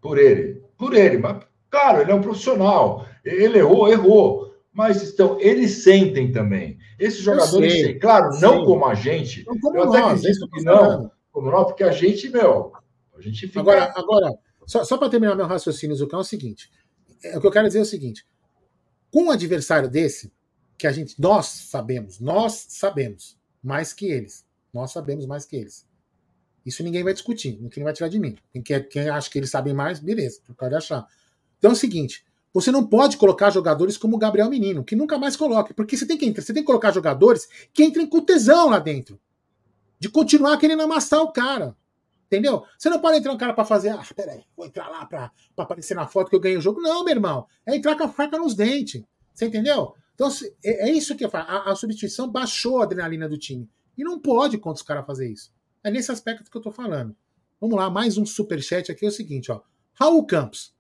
por 0.00 0.18
ele. 0.18 0.62
Por 0.76 0.94
ele. 0.94 1.18
Mas, 1.18 1.44
claro, 1.70 2.00
ele 2.00 2.10
é 2.10 2.14
um 2.14 2.20
profissional. 2.20 3.06
Ele 3.24 3.58
errou, 3.58 3.88
errou. 3.88 4.54
Mas 4.72 5.02
estão, 5.02 5.38
eles 5.40 5.82
sentem 5.82 6.32
também. 6.32 6.78
Esses 6.98 7.20
jogadores 7.20 7.72
sentem. 7.72 7.98
Claro, 7.98 8.30
não 8.40 8.64
como 8.64 8.86
a 8.86 8.94
gente. 8.94 9.44
Não 9.46 9.58
como 9.60 9.76
eu 9.76 9.84
até 9.84 10.00
nós, 10.00 10.24
é 10.24 10.30
isso 10.30 10.44
acredito 10.44 10.50
que 10.50 10.64
não. 10.64 11.10
Como 11.30 11.50
não, 11.50 11.64
porque 11.64 11.84
a 11.84 11.92
gente, 11.92 12.28
meu, 12.30 12.72
a 13.16 13.20
gente 13.20 13.46
fica. 13.46 13.60
Agora, 13.60 13.92
agora 13.94 14.32
só, 14.66 14.84
só 14.84 14.96
para 14.96 15.08
terminar 15.08 15.34
meu 15.34 15.46
raciocínio, 15.46 15.96
Zucão, 15.96 16.20
é 16.20 16.22
o 16.22 16.24
seguinte: 16.24 16.70
é, 17.22 17.36
o 17.36 17.40
que 17.40 17.46
eu 17.46 17.50
quero 17.50 17.66
dizer 17.66 17.80
é 17.80 17.82
o 17.82 17.86
seguinte: 17.86 18.26
com 19.10 19.24
um 19.24 19.30
adversário 19.30 19.88
desse, 19.88 20.32
que 20.78 20.86
a 20.86 20.92
gente, 20.92 21.20
nós 21.20 21.46
sabemos, 21.46 22.18
nós 22.18 22.66
sabemos 22.68 23.38
mais 23.62 23.92
que 23.92 24.06
eles, 24.06 24.44
nós 24.72 24.90
sabemos 24.90 25.26
mais 25.26 25.44
que 25.44 25.56
eles. 25.56 25.86
Isso 26.64 26.82
ninguém 26.82 27.02
vai 27.02 27.12
discutir, 27.12 27.58
ninguém 27.60 27.82
vai 27.82 27.92
tirar 27.92 28.08
de 28.08 28.18
mim. 28.18 28.36
Quem, 28.52 28.62
quer, 28.62 28.88
quem 28.88 29.08
acha 29.08 29.28
que 29.30 29.38
eles 29.38 29.50
sabem 29.50 29.74
mais, 29.74 29.98
beleza, 29.98 30.40
pode 30.56 30.74
achar. 30.74 31.06
Então 31.58 31.70
é 31.70 31.74
o 31.74 31.76
seguinte: 31.76 32.24
você 32.52 32.70
não 32.70 32.86
pode 32.86 33.16
colocar 33.16 33.50
jogadores 33.50 33.96
como 33.96 34.16
o 34.16 34.18
Gabriel 34.18 34.48
Menino, 34.48 34.84
que 34.84 34.94
nunca 34.94 35.18
mais 35.18 35.36
coloque, 35.36 35.74
porque 35.74 35.96
você 35.96 36.06
tem 36.06 36.16
que, 36.16 36.26
entrar- 36.26 36.42
você 36.42 36.52
tem 36.52 36.62
que 36.62 36.66
colocar 36.66 36.92
jogadores 36.92 37.48
que 37.72 37.82
entrem 37.84 38.06
com 38.06 38.20
tesão 38.20 38.68
lá 38.70 38.78
dentro, 38.78 39.18
de 39.98 40.08
continuar 40.08 40.56
querendo 40.58 40.82
amassar 40.82 41.20
o 41.22 41.32
cara. 41.32 41.76
Entendeu? 42.26 42.64
Você 42.78 42.88
não 42.88 42.98
pode 42.98 43.18
entrar 43.18 43.30
um 43.30 43.36
cara 43.36 43.52
pra 43.52 43.62
fazer, 43.62 43.90
ah, 43.90 44.02
peraí, 44.16 44.42
vou 44.56 44.64
entrar 44.64 44.88
lá 44.88 45.04
pra, 45.04 45.30
pra 45.54 45.64
aparecer 45.66 45.94
na 45.94 46.06
foto 46.06 46.30
que 46.30 46.34
eu 46.36 46.40
ganhei 46.40 46.56
o 46.56 46.62
jogo. 46.62 46.80
Não, 46.80 47.04
meu 47.04 47.14
irmão. 47.14 47.46
É 47.66 47.76
entrar 47.76 47.94
com 47.94 48.04
a 48.04 48.08
faca 48.08 48.38
nos 48.38 48.54
dentes. 48.54 49.02
Você 49.34 49.44
entendeu? 49.44 49.94
Então, 50.14 50.30
é, 50.64 50.88
é 50.88 50.92
isso 50.92 51.14
que 51.14 51.22
eu 51.26 51.28
falo. 51.28 51.44
A, 51.46 51.70
a 51.72 51.76
substituição 51.76 52.30
baixou 52.30 52.80
a 52.80 52.84
adrenalina 52.84 53.28
do 53.28 53.36
time. 53.36 53.68
E 53.98 54.02
não 54.02 54.18
pode 54.18 54.56
contra 54.56 54.80
os 54.80 54.82
caras 54.82 55.04
fazer 55.04 55.30
isso. 55.30 55.52
É 55.84 55.90
nesse 55.90 56.12
aspecto 56.12 56.50
que 56.50 56.56
eu 56.56 56.62
tô 56.62 56.70
falando. 56.70 57.16
Vamos 57.60 57.76
lá, 57.76 57.90
mais 57.90 58.16
um 58.16 58.24
superchat 58.24 58.90
aqui. 58.90 59.04
É 59.04 59.08
o 59.08 59.12
seguinte, 59.12 59.50
ó. 59.50 59.60
Raul 59.94 60.24
Campos. 60.26 60.74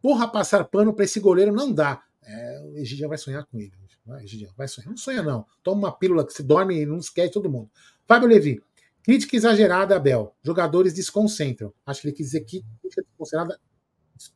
Porra, 0.00 0.28
passar 0.28 0.64
pano 0.64 0.94
pra 0.94 1.04
esse 1.04 1.18
goleiro 1.18 1.52
não 1.52 1.72
dá. 1.72 2.02
É, 2.22 2.62
o 2.64 2.78
Egidião 2.78 3.08
vai 3.08 3.18
sonhar 3.18 3.44
com 3.46 3.58
ele. 3.58 3.72
Vai, 4.06 4.24
vai 4.56 4.68
sonhar. 4.68 4.90
Não 4.90 4.96
sonha, 4.96 5.22
não. 5.22 5.46
Toma 5.62 5.88
uma 5.88 5.92
pílula 5.98 6.26
que 6.26 6.32
você 6.32 6.42
dorme 6.42 6.82
e 6.82 6.86
não 6.86 6.98
esquece 6.98 7.32
todo 7.32 7.50
mundo. 7.50 7.70
Fábio 8.06 8.28
Levi. 8.28 8.62
Crítica 9.02 9.36
exagerada, 9.36 9.96
Abel. 9.96 10.34
Jogadores 10.42 10.92
desconcentram. 10.94 11.72
Acho 11.84 12.02
que 12.02 12.08
ele 12.08 12.16
quis 12.16 12.26
dizer 12.26 12.40
que 12.44 12.64
crítica 12.80 13.02
desconcentrada, 13.02 13.60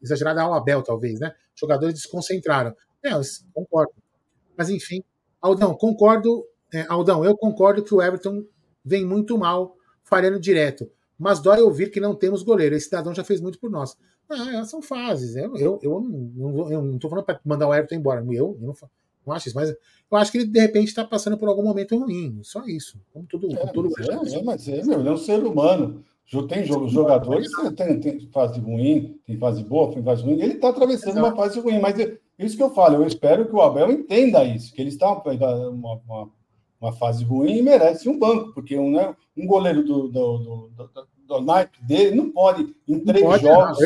exagerada 0.03 0.43
ao 0.43 0.55
Abel, 0.55 0.82
talvez, 0.82 1.20
né? 1.20 1.35
Jogadores 1.55 1.95
desconcentraram. 1.95 2.74
É, 3.03 3.12
eu 3.12 3.20
concordo. 3.55 3.93
Mas 4.57 4.69
enfim, 4.69 5.03
Aldão, 5.40 5.74
concordo. 5.74 6.45
é, 6.73 6.85
Aldão, 6.89 7.24
eu 7.24 7.36
concordo 7.36 7.82
que 7.82 7.95
o 7.95 8.03
Everton 8.03 8.45
vem 8.85 9.07
muito 9.07 9.39
mal, 9.39 9.78
falhando 10.09 10.41
direto. 10.41 10.91
Mas 11.19 11.41
dói 11.41 11.61
ouvir 11.61 11.91
que 11.91 12.01
não 12.01 12.15
temos 12.15 12.43
goleiro. 12.43 12.77
Esse 12.77 12.87
cidadão 12.87 13.13
já 13.15 13.25
fez 13.25 13.41
muito 13.41 13.59
por 13.59 13.71
nós. 13.71 13.97
Ah, 14.31 14.65
são 14.65 14.81
fases. 14.81 15.35
Eu, 15.35 15.57
eu, 15.57 15.79
eu 15.83 16.01
não, 16.01 16.73
eu 16.73 16.83
não 16.83 16.99
tô 16.99 17.09
falando 17.09 17.25
para 17.25 17.41
mandar 17.45 17.67
o 17.67 17.75
Everton 17.75 17.97
embora. 17.97 18.21
Eu, 18.21 18.57
eu 18.61 18.67
não, 18.67 18.75
não 19.27 19.35
acho 19.35 19.49
isso, 19.49 19.57
mas 19.57 19.71
eu 19.71 20.17
acho 20.17 20.31
que 20.31 20.39
ele 20.39 20.47
de 20.47 20.61
repente 20.61 20.89
está 20.89 21.05
passando 21.05 21.37
por 21.37 21.49
algum 21.49 21.63
momento 21.63 21.99
ruim. 21.99 22.39
Só 22.43 22.65
isso. 22.67 23.01
Como 23.13 23.27
todo, 23.27 23.49
como 23.49 23.73
todo 23.73 23.89
É, 24.01 24.17
mas 24.17 24.33
é, 24.35 24.43
mas 24.43 24.69
é, 24.69 24.83
meu, 24.85 25.01
ele 25.01 25.09
é 25.09 25.13
um 25.13 25.17
ser 25.17 25.43
humano. 25.43 26.05
Tem 26.47 26.63
jogadores 26.65 27.49
tem, 27.75 28.01
tem 28.01 28.29
fase 28.31 28.61
ruim, 28.61 29.19
tem 29.27 29.39
fase 29.39 29.65
boa, 29.65 29.93
tem 29.93 30.03
fase 30.03 30.23
ruim. 30.23 30.41
Ele 30.41 30.55
está 30.55 30.69
atravessando 30.69 31.13
Exato. 31.13 31.27
uma 31.27 31.35
fase 31.35 31.59
ruim, 31.59 31.81
mas 31.81 31.99
é 31.99 32.19
isso 32.39 32.57
que 32.57 32.63
eu 32.63 32.71
falo, 32.71 32.97
eu 32.97 33.07
espero 33.07 33.47
que 33.47 33.55
o 33.55 33.63
Abel 33.63 33.91
entenda 33.91 34.45
isso, 34.45 34.73
que 34.73 34.81
ele 34.81 34.91
está 34.91 35.11
uma, 35.11 35.95
uma, 36.07 36.31
uma 36.81 36.93
fase 36.93 37.25
ruim 37.25 37.59
e 37.59 37.63
merece 37.63 38.09
um 38.09 38.19
banco, 38.19 38.53
porque 38.55 38.79
um, 38.79 38.93
né, 38.93 39.15
um 39.37 39.47
goleiro 39.47 39.83
do, 39.83 40.09
do, 40.09 40.39
do, 40.39 40.69
do, 40.69 41.09
do 41.27 41.41
naipe 41.41 41.83
dele 41.83 42.17
não 42.17 42.31
pode, 42.31 42.75
em 42.87 43.01
três 43.01 43.25
pode, 43.25 43.43
jogos, 43.43 43.79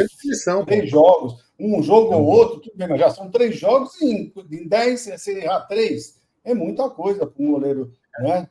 não, 0.47 0.65
três 0.65 0.91
jogos, 0.91 1.35
um 1.59 1.83
jogo 1.83 2.15
ou 2.15 2.25
outro, 2.25 2.61
tudo 2.61 2.77
bem, 2.77 2.89
mas 2.89 3.01
já 3.01 3.11
são 3.11 3.31
três 3.31 3.59
jogos 3.59 4.01
e 4.01 4.05
em, 4.05 4.33
em 4.51 4.69
dez, 4.69 5.01
se 5.01 5.31
errar 5.31 5.61
três, 5.63 6.21
é 6.45 6.55
muita 6.55 6.89
coisa 6.91 7.27
para 7.27 7.43
um 7.43 7.53
goleiro, 7.53 7.93
né? 8.21 8.49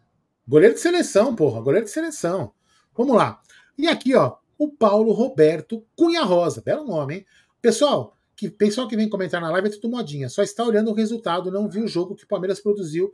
Goleiro 0.48 0.74
de 0.74 0.82
seleção, 0.82 1.36
porra, 1.36 1.62
goleiro 1.62 1.86
de 1.86 1.92
seleção. 1.92 2.52
Vamos 2.96 3.16
lá. 3.16 3.40
E 3.78 3.88
aqui, 3.88 4.16
ó, 4.16 4.36
o 4.58 4.70
Paulo 4.70 5.12
Roberto 5.12 5.86
Cunha 5.96 6.24
Rosa. 6.24 6.62
Belo 6.62 6.86
nome, 6.86 7.16
hein? 7.16 7.26
Pessoal, 7.62 8.18
que 8.36 8.50
pessoal 8.50 8.88
que 8.88 8.96
vem 8.96 9.10
comentar 9.10 9.40
na 9.40 9.50
live 9.52 9.68
é 9.68 9.72
tudo 9.72 9.90
modinha. 9.90 10.30
Só 10.30 10.42
está 10.42 10.64
olhando 10.64 10.92
o 10.92 10.94
resultado, 10.94 11.52
não 11.52 11.70
viu 11.70 11.86
o 11.86 11.88
jogo 11.88 12.16
que 12.16 12.24
o 12.24 12.28
Palmeiras 12.28 12.60
produziu 12.60 13.14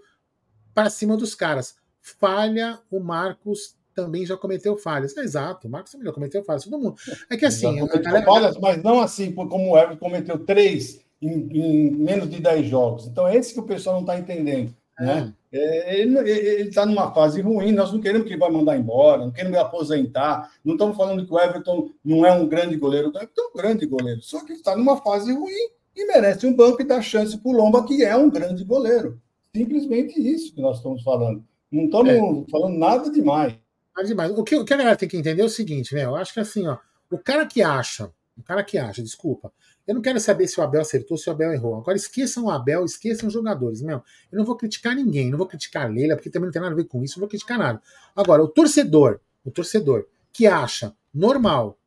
para 0.77 0.91
cima 0.91 1.17
dos 1.17 1.33
caras. 1.33 1.75
Falha, 1.99 2.77
o 2.91 2.99
Marcos 2.99 3.75
também 3.95 4.23
já 4.23 4.37
cometeu 4.37 4.77
falhas. 4.77 5.17
É, 5.17 5.21
exato, 5.21 5.67
o 5.67 5.71
Marcos 5.71 5.91
também 5.91 6.05
já 6.05 6.13
cometeu 6.13 6.43
falhas. 6.43 6.65
Todo 6.65 6.77
mundo. 6.77 6.95
É 7.31 7.35
que 7.35 7.47
assim. 7.47 7.83
Galera... 7.87 8.23
falhas, 8.23 8.57
mas 8.59 8.83
não 8.83 9.01
assim 9.01 9.31
como 9.31 9.71
o 9.71 9.75
Everton 9.75 9.97
cometeu 9.97 10.37
três 10.37 11.01
em, 11.19 11.31
em, 11.31 11.89
menos 11.89 12.29
de 12.29 12.39
dez 12.39 12.67
jogos. 12.67 13.07
Então 13.07 13.27
é 13.27 13.35
esse 13.35 13.55
que 13.55 13.59
o 13.59 13.63
pessoal 13.63 13.95
não 13.95 14.01
está 14.01 14.19
entendendo. 14.19 14.71
Né? 14.99 15.33
É, 15.51 15.99
ele 15.99 16.19
está 16.69 16.85
numa 16.85 17.11
fase 17.11 17.41
ruim, 17.41 17.71
nós 17.71 17.91
não 17.91 17.99
queremos 17.99 18.27
que 18.27 18.33
ele 18.33 18.39
vá 18.39 18.47
mandar 18.47 18.77
embora, 18.77 19.25
não 19.25 19.31
queremos 19.31 19.57
aposentar, 19.57 20.51
não 20.63 20.75
estamos 20.75 20.95
falando 20.95 21.25
que 21.25 21.33
o 21.33 21.39
Everton 21.39 21.89
não 22.05 22.23
é 22.23 22.31
um 22.31 22.47
grande 22.47 22.77
goleiro, 22.77 23.07
o 23.07 23.17
Everton 23.17 23.41
é 23.41 23.45
um 23.45 23.57
grande 23.57 23.85
goleiro, 23.87 24.21
só 24.21 24.43
que 24.45 24.53
está 24.53 24.75
numa 24.75 24.97
fase 24.97 25.33
ruim 25.33 25.69
e 25.95 26.05
merece 26.05 26.45
um 26.45 26.55
banco 26.55 26.81
e 26.81 26.85
dá 26.85 27.01
chance 27.01 27.35
para 27.35 27.49
o 27.49 27.55
Lomba, 27.55 27.83
que 27.83 28.03
é 28.03 28.15
um 28.15 28.29
grande 28.29 28.63
goleiro. 28.63 29.19
Simplesmente 29.57 30.19
isso 30.19 30.53
que 30.53 30.61
nós 30.61 30.77
estamos 30.77 31.01
falando. 31.01 31.43
Não 31.71 31.85
estamos 31.85 32.09
é. 32.09 32.51
falando 32.51 32.77
nada 32.77 33.11
demais. 33.11 33.55
Nada 33.95 34.07
demais. 34.07 34.31
O 34.31 34.43
que, 34.43 34.55
o 34.55 34.63
que 34.63 34.73
a 34.73 34.77
galera 34.77 34.95
tem 34.95 35.09
que 35.09 35.17
entender 35.17 35.41
é 35.41 35.45
o 35.45 35.49
seguinte, 35.49 35.95
né? 35.95 36.05
Eu 36.05 36.15
acho 36.15 36.33
que 36.33 36.39
assim, 36.39 36.67
ó, 36.67 36.77
o 37.09 37.17
cara 37.17 37.45
que 37.45 37.61
acha, 37.61 38.11
o 38.37 38.43
cara 38.43 38.63
que 38.63 38.77
acha, 38.77 39.01
desculpa, 39.01 39.51
eu 39.87 39.95
não 39.95 40.01
quero 40.01 40.19
saber 40.19 40.47
se 40.47 40.59
o 40.59 40.63
Abel 40.63 40.81
acertou, 40.81 41.17
se 41.17 41.29
o 41.29 41.31
Abel 41.33 41.53
errou. 41.53 41.75
Agora 41.75 41.97
esqueçam 41.97 42.45
o 42.45 42.49
Abel, 42.51 42.85
esqueçam 42.85 43.27
os 43.27 43.33
jogadores. 43.33 43.81
Meu, 43.81 44.03
eu 44.31 44.37
não 44.37 44.45
vou 44.45 44.55
criticar 44.55 44.95
ninguém, 44.95 45.31
não 45.31 45.37
vou 45.37 45.47
criticar 45.47 45.85
a 45.85 45.87
Leila, 45.87 46.15
porque 46.15 46.29
também 46.29 46.47
não 46.47 46.51
tem 46.51 46.61
nada 46.61 46.73
a 46.73 46.77
ver 46.77 46.85
com 46.85 47.01
isso, 47.03 47.17
não 47.17 47.21
vou 47.21 47.29
criticar 47.29 47.57
nada. 47.57 47.81
Agora, 48.15 48.43
o 48.43 48.47
torcedor, 48.47 49.19
o 49.43 49.49
torcedor 49.49 50.05
que 50.31 50.45
acha 50.45 50.95
normal, 51.13 51.79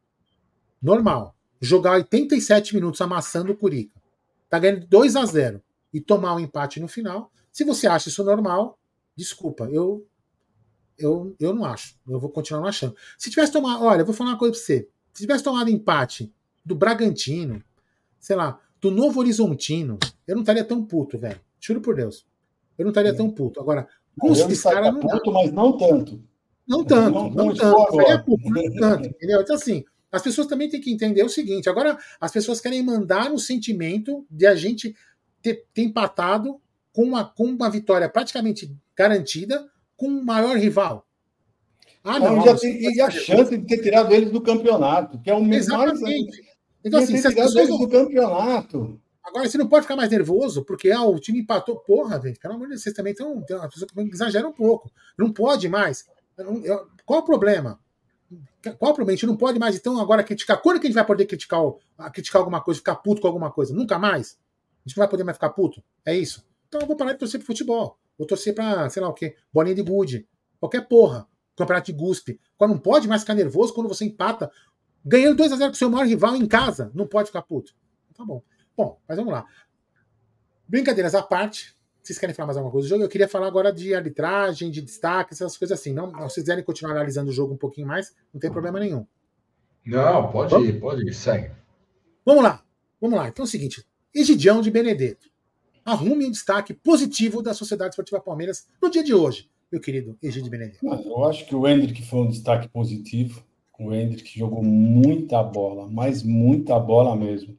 normal, 0.82 1.36
jogar 1.60 1.92
87 1.92 2.74
minutos 2.74 3.00
amassando 3.00 3.52
o 3.52 3.56
Curica, 3.56 4.00
tá 4.48 4.58
ganhando 4.58 4.86
2 4.86 5.14
a 5.14 5.24
0 5.24 5.62
e 5.92 6.00
tomar 6.00 6.34
um 6.34 6.40
empate 6.40 6.80
no 6.80 6.88
final, 6.88 7.30
se 7.52 7.64
você 7.64 7.86
acha 7.86 8.08
isso 8.08 8.24
normal, 8.24 8.78
desculpa, 9.16 9.68
eu 9.70 10.06
eu, 11.00 11.34
eu 11.40 11.54
não 11.54 11.64
acho. 11.64 11.96
Eu 12.06 12.20
vou 12.20 12.28
continuar 12.28 12.60
não 12.60 12.68
achando. 12.68 12.94
Se 13.16 13.30
tivesse 13.30 13.52
tomado, 13.52 13.82
olha, 13.82 14.02
eu 14.02 14.06
vou 14.06 14.14
falar 14.14 14.30
uma 14.30 14.38
coisa 14.38 14.52
pra 14.52 14.62
você. 14.62 14.88
Se 15.14 15.22
tivesse 15.22 15.42
tomado 15.42 15.70
empate 15.70 16.32
do 16.64 16.74
Bragantino, 16.74 17.62
sei 18.18 18.36
lá, 18.36 18.60
do 18.80 18.90
Novo 18.90 19.20
Horizontino, 19.20 19.98
eu 20.26 20.34
não 20.34 20.42
estaria 20.42 20.62
tão 20.62 20.84
puto, 20.84 21.18
velho. 21.18 21.40
Juro 21.58 21.80
por 21.80 21.96
Deus. 21.96 22.26
Eu 22.78 22.84
não 22.84 22.90
estaria 22.90 23.14
tão 23.14 23.30
puto. 23.30 23.60
Agora, 23.60 23.88
com 24.18 24.30
os 24.30 24.62
caras 24.62 24.92
não. 24.92 25.00
Puto, 25.00 25.32
mas 25.32 25.52
não 25.52 25.76
tanto. 25.76 26.22
Não 26.68 26.84
tanto, 26.84 27.10
não, 27.10 27.30
não, 27.30 27.46
não 27.46 27.54
tanto. 27.54 28.00
É 28.02 28.18
puto, 28.18 28.48
não 28.48 28.74
tanto. 28.74 29.08
Entendeu? 29.08 29.40
Então, 29.40 29.56
assim, 29.56 29.84
as 30.12 30.22
pessoas 30.22 30.46
também 30.46 30.68
têm 30.68 30.80
que 30.80 30.92
entender 30.92 31.24
o 31.24 31.28
seguinte: 31.28 31.68
agora 31.68 31.98
as 32.20 32.30
pessoas 32.30 32.60
querem 32.60 32.82
mandar 32.82 33.30
um 33.32 33.38
sentimento 33.38 34.24
de 34.30 34.46
a 34.46 34.54
gente 34.54 34.94
ter, 35.42 35.66
ter 35.74 35.82
empatado 35.82 36.60
com 37.00 37.04
uma, 37.04 37.24
com 37.24 37.44
uma 37.44 37.70
vitória 37.70 38.10
praticamente 38.10 38.76
garantida 38.94 39.66
com 39.96 40.06
o 40.06 40.22
maior 40.22 40.58
rival. 40.58 41.06
Ah, 42.04 42.18
não, 42.18 42.36
não 42.36 42.44
já 42.44 42.54
tem, 42.58 42.78
e 42.78 43.00
a 43.00 43.10
chance 43.10 43.56
de 43.56 43.66
ter 43.66 43.82
tirado 43.82 44.12
eles 44.12 44.30
do 44.30 44.40
campeonato, 44.42 45.18
que 45.18 45.30
é 45.30 45.34
o. 45.34 45.42
Exatamente. 45.50 46.42
Então, 46.84 47.00
assim, 47.00 47.16
se 47.16 47.26
as 47.26 47.34
pessoas 47.34 47.68
do 47.68 47.88
campeonato. 47.88 49.00
Agora, 49.22 49.48
você 49.48 49.56
não 49.56 49.68
pode 49.68 49.82
ficar 49.82 49.96
mais 49.96 50.10
nervoso, 50.10 50.62
porque 50.64 50.90
ah, 50.90 51.02
o 51.02 51.18
time 51.18 51.40
empatou. 51.40 51.76
Porra, 51.80 52.20
gente, 52.20 52.38
pelo 52.38 52.54
amor 52.54 52.64
de 52.66 52.70
Deus, 52.70 52.82
vocês 52.82 52.94
também 52.94 53.12
estão. 53.12 53.42
As 53.62 53.72
pessoas 53.72 53.90
exageram 54.12 54.50
um 54.50 54.52
pouco. 54.52 54.90
Não 55.18 55.32
pode 55.32 55.68
mais. 55.70 56.04
Qual 57.06 57.20
o 57.20 57.24
problema? 57.24 57.80
Qual 58.78 58.92
o 58.92 58.94
problema? 58.94 59.12
A 59.12 59.14
gente 59.14 59.26
não 59.26 59.36
pode 59.36 59.58
mais, 59.58 59.74
então, 59.74 59.98
agora 59.98 60.22
criticar. 60.22 60.60
Quando 60.60 60.80
que 60.80 60.86
a 60.86 60.90
gente 60.90 60.96
vai 60.96 61.06
poder 61.06 61.24
criticar, 61.24 61.60
criticar 62.12 62.40
alguma 62.40 62.60
coisa, 62.60 62.78
ficar 62.78 62.96
puto 62.96 63.22
com 63.22 63.26
alguma 63.26 63.50
coisa? 63.50 63.74
Nunca 63.74 63.98
mais? 63.98 64.38
A 64.84 64.88
gente 64.88 64.96
não 64.96 65.02
vai 65.02 65.08
poder 65.08 65.24
mais 65.24 65.36
ficar 65.36 65.50
puto? 65.50 65.82
É 66.04 66.14
isso? 66.14 66.49
Então 66.70 66.80
eu 66.80 66.86
vou 66.86 66.96
parar 66.96 67.12
de 67.12 67.18
torcer 67.18 67.40
pro 67.40 67.46
futebol. 67.46 67.98
Vou 68.16 68.26
torcer 68.26 68.54
pra, 68.54 68.88
sei 68.88 69.02
lá 69.02 69.08
o 69.08 69.12
quê, 69.12 69.36
bolinha 69.52 69.74
de 69.74 69.82
gude. 69.82 70.26
Qualquer 70.58 70.88
porra. 70.88 71.28
Campeonato 71.56 71.92
de 71.92 71.98
guspe. 71.98 72.40
Não 72.58 72.78
pode 72.78 73.06
mais 73.06 73.20
ficar 73.20 73.34
nervoso 73.34 73.74
quando 73.74 73.88
você 73.88 74.04
empata 74.04 74.50
Ganhando 75.04 75.36
2 75.36 75.52
a 75.52 75.56
0 75.56 75.70
com 75.70 75.74
seu 75.74 75.90
maior 75.90 76.06
rival 76.06 76.36
em 76.36 76.46
casa, 76.46 76.90
não 76.94 77.06
pode 77.06 77.28
ficar 77.28 77.42
puto. 77.42 77.74
Tá 78.14 78.24
bom. 78.24 78.42
Bom, 78.76 79.00
mas 79.08 79.16
vamos 79.16 79.32
lá. 79.32 79.46
Brincadeiras 80.68 81.14
à 81.14 81.22
parte, 81.22 81.74
vocês 82.02 82.18
querem 82.18 82.34
falar 82.34 82.48
mais 82.48 82.56
alguma 82.56 82.70
coisa 82.70 82.86
do 82.86 82.90
jogo? 82.90 83.02
Eu 83.02 83.08
queria 83.08 83.26
falar 83.26 83.46
agora 83.46 83.72
de 83.72 83.94
arbitragem, 83.94 84.70
de 84.70 84.82
destaque, 84.82 85.32
essas 85.32 85.56
coisas 85.56 85.78
assim. 85.78 85.92
Não, 85.92 86.10
se 86.10 86.16
vocês 86.16 86.44
quiserem 86.44 86.62
continuar 86.62 86.92
analisando 86.92 87.30
o 87.30 87.32
jogo 87.32 87.54
um 87.54 87.58
pouquinho 87.58 87.86
mais, 87.86 88.14
não 88.32 88.40
tem 88.40 88.50
problema 88.50 88.78
nenhum. 88.78 89.06
Não, 89.84 90.30
pode 90.30 90.50
vamos? 90.50 90.68
ir, 90.68 90.78
pode 90.78 91.08
ir, 91.08 91.14
segue. 91.14 91.50
Vamos 92.24 92.44
lá, 92.44 92.62
vamos 93.00 93.18
lá. 93.18 93.28
Então 93.28 93.42
é 93.44 93.46
o 93.46 93.50
seguinte: 93.50 93.84
Egidião 94.14 94.60
de 94.60 94.70
Benedetto. 94.70 95.30
Arrume 95.84 96.26
um 96.26 96.30
destaque 96.30 96.74
positivo 96.74 97.42
da 97.42 97.54
Sociedade 97.54 97.90
Esportiva 97.90 98.20
Palmeiras 98.20 98.66
no 98.82 98.90
dia 98.90 99.02
de 99.02 99.14
hoje, 99.14 99.48
meu 99.70 99.80
querido 99.80 100.16
Egidio 100.22 100.50
Benedetto. 100.50 100.86
Eu 100.86 101.24
acho 101.24 101.46
que 101.46 101.54
o 101.54 101.66
Hendrick 101.66 102.02
foi 102.02 102.20
um 102.20 102.28
destaque 102.28 102.68
positivo. 102.68 103.42
O 103.78 103.94
Hendrick 103.94 104.38
jogou 104.38 104.62
muita 104.62 105.42
bola, 105.42 105.88
mas 105.88 106.22
muita 106.22 106.78
bola 106.78 107.16
mesmo. 107.16 107.56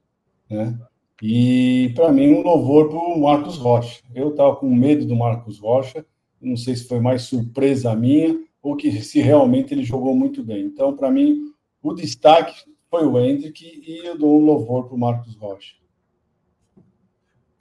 Né? 0.48 0.78
E 1.22 1.92
para 1.96 2.12
mim, 2.12 2.34
um 2.34 2.42
louvor 2.42 2.90
para 2.90 2.98
o 2.98 3.20
Marcos 3.20 3.58
Rocha. 3.58 4.04
Eu 4.14 4.30
estava 4.30 4.56
com 4.56 4.74
medo 4.74 5.06
do 5.06 5.16
Marcos 5.16 5.60
Rocha, 5.60 6.06
não 6.40 6.56
sei 6.56 6.76
se 6.76 6.88
foi 6.88 7.00
mais 7.00 7.24
surpresa 7.24 7.96
minha 7.96 8.40
ou 8.62 8.76
que 8.76 8.92
se 9.02 9.20
realmente 9.20 9.74
ele 9.74 9.84
jogou 9.84 10.16
muito 10.16 10.44
bem. 10.44 10.66
Então, 10.66 10.96
para 10.96 11.10
mim, 11.10 11.52
o 11.82 11.94
destaque 11.94 12.54
foi 12.90 13.06
o 13.06 13.20
Hendrick 13.20 13.64
e 13.66 14.06
eu 14.06 14.18
dou 14.18 14.40
um 14.40 14.46
louvor 14.46 14.86
para 14.86 14.96
o 14.96 15.00
Marcos 15.00 15.36
Rocha. 15.36 15.81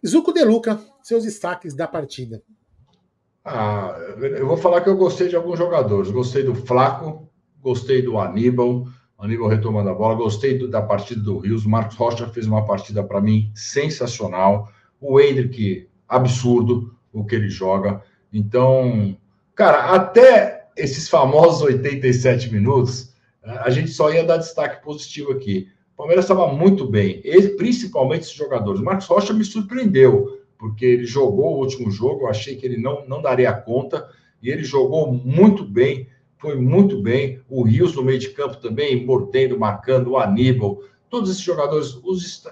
Zuco 0.06 0.32
De 0.32 0.44
Luca, 0.44 0.80
seus 1.02 1.24
destaques 1.24 1.74
da 1.74 1.86
partida. 1.86 2.42
Ah, 3.44 3.96
eu 4.20 4.46
vou 4.46 4.56
falar 4.56 4.80
que 4.80 4.88
eu 4.88 4.96
gostei 4.96 5.28
de 5.28 5.36
alguns 5.36 5.58
jogadores. 5.58 6.10
Gostei 6.10 6.42
do 6.42 6.54
Flaco, 6.54 7.28
gostei 7.60 8.02
do 8.02 8.18
Aníbal, 8.18 8.86
Aníbal 9.18 9.48
retomando 9.48 9.90
a 9.90 9.94
bola, 9.94 10.14
gostei 10.14 10.56
do, 10.56 10.68
da 10.68 10.80
partida 10.80 11.20
do 11.20 11.38
Rios, 11.38 11.66
o 11.66 11.68
Marcos 11.68 11.96
Rocha 11.96 12.26
fez 12.28 12.46
uma 12.46 12.64
partida 12.64 13.02
para 13.02 13.20
mim 13.20 13.50
sensacional, 13.54 14.68
o 14.98 15.20
Hendrick, 15.20 15.88
absurdo 16.08 16.94
o 17.12 17.24
que 17.24 17.34
ele 17.34 17.50
joga, 17.50 18.02
então, 18.32 19.16
cara, 19.54 19.94
até 19.94 20.68
esses 20.76 21.08
famosos 21.08 21.62
87 21.62 22.50
minutos, 22.52 23.12
a 23.42 23.70
gente 23.70 23.90
só 23.90 24.12
ia 24.12 24.24
dar 24.24 24.36
destaque 24.36 24.82
positivo 24.82 25.32
aqui. 25.32 25.68
Palmeiras 26.00 26.24
estava 26.24 26.52
muito 26.52 26.86
bem, 26.86 27.22
principalmente 27.56 28.22
esses 28.22 28.34
jogadores. 28.34 28.80
O 28.80 28.84
Marcos 28.84 29.06
Rocha 29.06 29.32
me 29.32 29.44
surpreendeu, 29.44 30.40
porque 30.58 30.84
ele 30.84 31.04
jogou 31.04 31.54
o 31.54 31.58
último 31.58 31.90
jogo, 31.90 32.22
eu 32.22 32.28
achei 32.28 32.56
que 32.56 32.66
ele 32.66 32.76
não, 32.76 33.06
não 33.06 33.22
daria 33.22 33.52
conta, 33.52 34.08
e 34.42 34.50
ele 34.50 34.64
jogou 34.64 35.12
muito 35.12 35.64
bem 35.64 36.08
foi 36.40 36.56
muito 36.56 37.00
bem. 37.00 37.40
O 37.48 37.62
Rios 37.62 37.94
no 37.94 38.02
meio 38.02 38.18
de 38.18 38.30
campo 38.30 38.56
também, 38.56 39.04
mordendo, 39.04 39.58
marcando, 39.58 40.12
o 40.12 40.18
Aníbal, 40.18 40.80
todos 41.08 41.30
esses 41.30 41.42
jogadores, 41.42 41.94
os, 42.02 42.42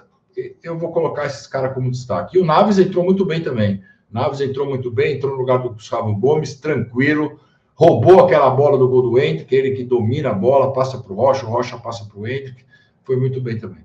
eu 0.63 0.77
vou 0.77 0.91
colocar 0.91 1.25
esses 1.25 1.47
caras 1.47 1.73
como 1.73 1.89
destaque. 1.89 2.37
E 2.37 2.39
o 2.39 2.45
Naves 2.45 2.77
entrou 2.77 3.03
muito 3.03 3.25
bem 3.25 3.41
também. 3.41 3.81
Naves 4.11 4.41
entrou 4.41 4.67
muito 4.67 4.91
bem, 4.91 5.15
entrou 5.15 5.33
no 5.33 5.39
lugar 5.39 5.61
do 5.61 5.71
Gustavo 5.71 6.15
Gomes, 6.15 6.53
tranquilo, 6.53 7.39
roubou 7.73 8.23
aquela 8.23 8.49
bola 8.51 8.77
do 8.77 8.87
gol 8.87 9.01
do 9.01 9.19
Hendrick, 9.19 9.53
ele 9.53 9.71
que 9.71 9.83
domina 9.83 10.29
a 10.29 10.33
bola, 10.33 10.73
passa 10.73 10.97
para 10.97 11.11
o 11.11 11.15
Rocha, 11.15 11.45
o 11.45 11.49
Rocha 11.49 11.77
passa 11.77 12.05
para 12.05 12.19
o 12.19 12.27
Hendrick, 12.27 12.63
foi 13.09 13.17
muito 13.17 13.41
bem 13.41 13.57
também. 13.57 13.83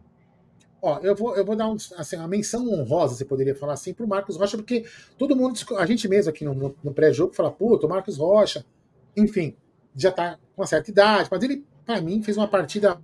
Ó, 0.83 0.99
eu 0.99 1.17
vou, 1.17 1.35
eu 1.35 1.47
vou 1.47 1.57
dar 1.57 1.67
um, 1.67 1.77
assim, 1.97 2.15
uma 2.17 2.29
menção 2.29 2.69
honrosa, 2.69 3.15
você 3.15 3.25
poderia 3.25 3.55
falar 3.55 3.73
assim, 3.73 3.95
para 3.95 4.05
o 4.05 4.09
Marcos 4.09 4.37
Rocha, 4.37 4.59
porque 4.59 4.85
todo 5.17 5.35
mundo, 5.35 5.59
a 5.79 5.87
gente 5.87 6.07
mesmo 6.07 6.29
aqui 6.29 6.45
no, 6.45 6.53
no, 6.53 6.77
no 6.85 6.93
pré-jogo, 6.93 7.33
fala, 7.33 7.51
puta, 7.51 7.87
o 7.87 7.89
Marcos 7.89 8.19
Rocha, 8.19 8.67
enfim, 9.17 9.57
já 9.97 10.11
está 10.11 10.37
com 10.55 10.61
uma 10.61 10.67
certa 10.67 10.91
idade, 10.91 11.31
mas 11.33 11.43
ele, 11.43 11.65
para 11.87 12.03
mim, 12.03 12.23
fez 12.23 12.37
uma 12.37 12.47
partida 12.47 13.01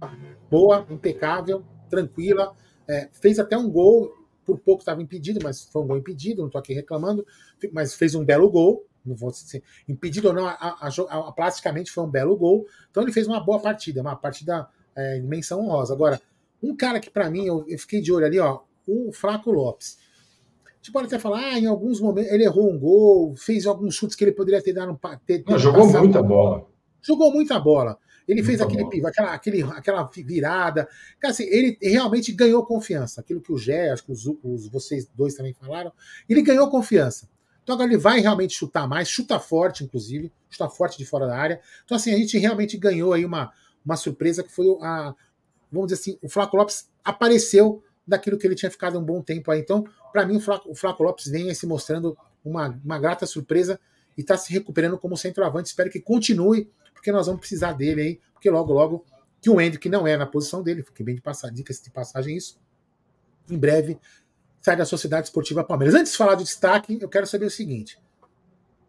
boa, 0.50 0.86
impecável, 0.90 1.64
tranquila, 1.88 2.54
é, 2.86 3.08
fez 3.12 3.38
até 3.38 3.56
um 3.56 3.70
gol, 3.70 4.12
por 4.44 4.58
pouco 4.58 4.82
estava 4.82 5.00
impedido, 5.00 5.40
mas 5.42 5.64
foi 5.64 5.80
um 5.80 5.86
gol 5.86 5.96
impedido, 5.96 6.42
não 6.42 6.48
estou 6.48 6.58
aqui 6.58 6.74
reclamando, 6.74 7.26
mas 7.72 7.94
fez 7.94 8.14
um 8.14 8.22
belo 8.22 8.50
gol, 8.50 8.84
Não 9.06 9.16
vou 9.16 9.30
dizer, 9.30 9.62
impedido 9.88 10.28
ou 10.28 10.34
não, 10.34 10.46
a, 10.46 10.52
a, 10.52 10.88
a, 10.88 11.32
plasticamente 11.32 11.90
foi 11.90 12.04
um 12.04 12.10
belo 12.10 12.36
gol. 12.36 12.66
Então 12.90 13.02
ele 13.02 13.12
fez 13.12 13.26
uma 13.26 13.40
boa 13.40 13.58
partida, 13.58 14.02
uma 14.02 14.16
partida 14.16 14.68
é, 14.96 15.18
de 15.18 15.26
menção 15.26 15.60
honrosa. 15.60 15.94
Agora, 15.94 16.20
um 16.62 16.76
cara 16.76 17.00
que 17.00 17.10
para 17.10 17.30
mim, 17.30 17.46
eu, 17.46 17.64
eu, 17.66 17.78
fiquei 17.78 18.00
de 18.00 18.12
olho 18.12 18.26
ali, 18.26 18.38
ó, 18.38 18.60
o 18.86 19.12
Flaco 19.12 19.50
Lopes. 19.50 19.98
A 20.66 20.76
gente 20.76 20.92
pode 20.92 21.06
até 21.06 21.18
falar, 21.18 21.40
ah, 21.40 21.58
em 21.58 21.66
alguns 21.66 22.00
momentos 22.00 22.32
ele 22.32 22.44
errou 22.44 22.70
um 22.70 22.78
gol, 22.78 23.34
fez 23.36 23.66
alguns 23.66 23.94
chutes 23.94 24.16
que 24.16 24.24
ele 24.24 24.32
poderia 24.32 24.62
ter 24.62 24.72
dado 24.72 24.92
um. 24.92 24.96
Ter, 25.26 25.42
ter 25.42 25.50
não, 25.50 25.58
jogou 25.58 25.86
muita 25.86 26.22
bola. 26.22 26.66
Jogou 27.02 27.32
muita 27.32 27.58
bola. 27.58 27.98
Ele 28.26 28.44
fez 28.44 28.60
aquele 28.60 28.88
pivo, 28.88 29.08
aquela, 29.08 29.34
aquele, 29.34 29.62
aquela 29.62 30.04
virada. 30.04 30.88
Cara, 31.18 31.32
assim, 31.32 31.44
ele 31.44 31.76
realmente 31.82 32.32
ganhou 32.32 32.64
confiança. 32.64 33.20
Aquilo 33.20 33.40
que 33.40 33.52
o 33.52 33.58
Gé, 33.58 33.90
acho 33.90 34.04
que 34.04 34.12
os, 34.12 34.24
os, 34.42 34.68
vocês 34.68 35.08
dois 35.14 35.34
também 35.34 35.52
falaram. 35.52 35.92
Ele 36.28 36.40
ganhou 36.40 36.70
confiança. 36.70 37.28
Então 37.62 37.74
agora 37.74 37.90
ele 37.90 37.98
vai 37.98 38.20
realmente 38.20 38.54
chutar 38.54 38.88
mais, 38.88 39.08
chuta 39.08 39.38
forte, 39.38 39.84
inclusive, 39.84 40.32
chuta 40.48 40.68
forte 40.68 40.96
de 40.96 41.04
fora 41.04 41.26
da 41.26 41.36
área. 41.36 41.60
Então, 41.84 41.96
assim, 41.96 42.12
a 42.14 42.16
gente 42.16 42.38
realmente 42.38 42.76
ganhou 42.76 43.12
aí 43.12 43.24
uma, 43.24 43.52
uma 43.84 43.96
surpresa 43.96 44.42
que 44.42 44.52
foi 44.52 44.66
a. 44.82 45.14
Vamos 45.70 45.88
dizer 45.88 46.00
assim, 46.00 46.18
o 46.22 46.28
Flaco 46.28 46.56
Lopes 46.56 46.88
apareceu 47.04 47.82
daquilo 48.06 48.36
que 48.36 48.46
ele 48.46 48.56
tinha 48.56 48.70
ficado 48.70 48.98
um 48.98 49.04
bom 49.04 49.22
tempo 49.22 49.50
aí. 49.50 49.60
Então, 49.60 49.84
para 50.12 50.26
mim, 50.26 50.36
o 50.36 50.40
Flaco, 50.40 50.70
o 50.70 50.74
Flaco 50.74 51.02
Lopes 51.02 51.26
vem 51.26 51.52
se 51.54 51.66
mostrando 51.66 52.16
uma, 52.44 52.80
uma 52.84 52.98
grata 52.98 53.24
surpresa 53.24 53.78
e 54.18 54.22
está 54.22 54.36
se 54.36 54.52
recuperando 54.52 54.98
como 54.98 55.16
centroavante. 55.16 55.68
Espero 55.68 55.90
que 55.90 56.00
continue 56.00 56.68
porque 56.92 57.12
nós 57.12 57.26
vamos 57.26 57.40
precisar 57.40 57.72
dele 57.72 58.00
aí, 58.02 58.20
porque 58.32 58.50
logo, 58.50 58.72
logo, 58.72 59.04
que 59.40 59.48
o 59.48 59.60
Hendrick 59.60 59.88
não 59.88 60.06
é 60.06 60.16
na 60.16 60.26
posição 60.26 60.62
dele, 60.62 60.82
fiquei 60.82 61.04
bem 61.04 61.14
de 61.14 61.22
passar, 61.22 61.50
dica-se 61.50 61.82
de 61.82 61.90
passagem 61.90 62.36
isso, 62.36 62.60
em 63.48 63.56
breve 63.56 63.98
sai 64.60 64.76
da 64.76 64.84
Sociedade 64.84 65.26
Esportiva 65.26 65.64
Palmeiras. 65.64 65.94
Antes 65.94 66.12
de 66.12 66.18
falar 66.18 66.34
do 66.34 66.44
destaque, 66.44 66.98
eu 67.00 67.08
quero 67.08 67.26
saber 67.26 67.46
o 67.46 67.50
seguinte. 67.50 67.98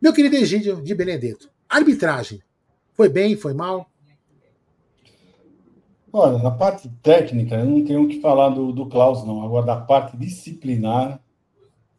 Meu 0.01 0.13
querido 0.13 0.35
Egídio 0.35 0.81
de 0.81 0.93
Benedetto, 0.93 1.49
arbitragem, 1.69 2.43
foi 2.93 3.07
bem, 3.07 3.37
foi 3.37 3.53
mal? 3.53 3.89
Olha, 6.13 6.39
na 6.39 6.51
parte 6.51 6.89
técnica, 7.01 7.55
eu 7.55 7.65
não 7.65 7.85
tenho 7.85 8.03
o 8.03 8.07
que 8.07 8.19
falar 8.19 8.49
do, 8.49 8.73
do 8.73 8.85
Klaus, 8.87 9.25
não. 9.25 9.43
Agora, 9.43 9.65
da 9.65 9.77
parte 9.77 10.17
disciplinar, 10.17 11.21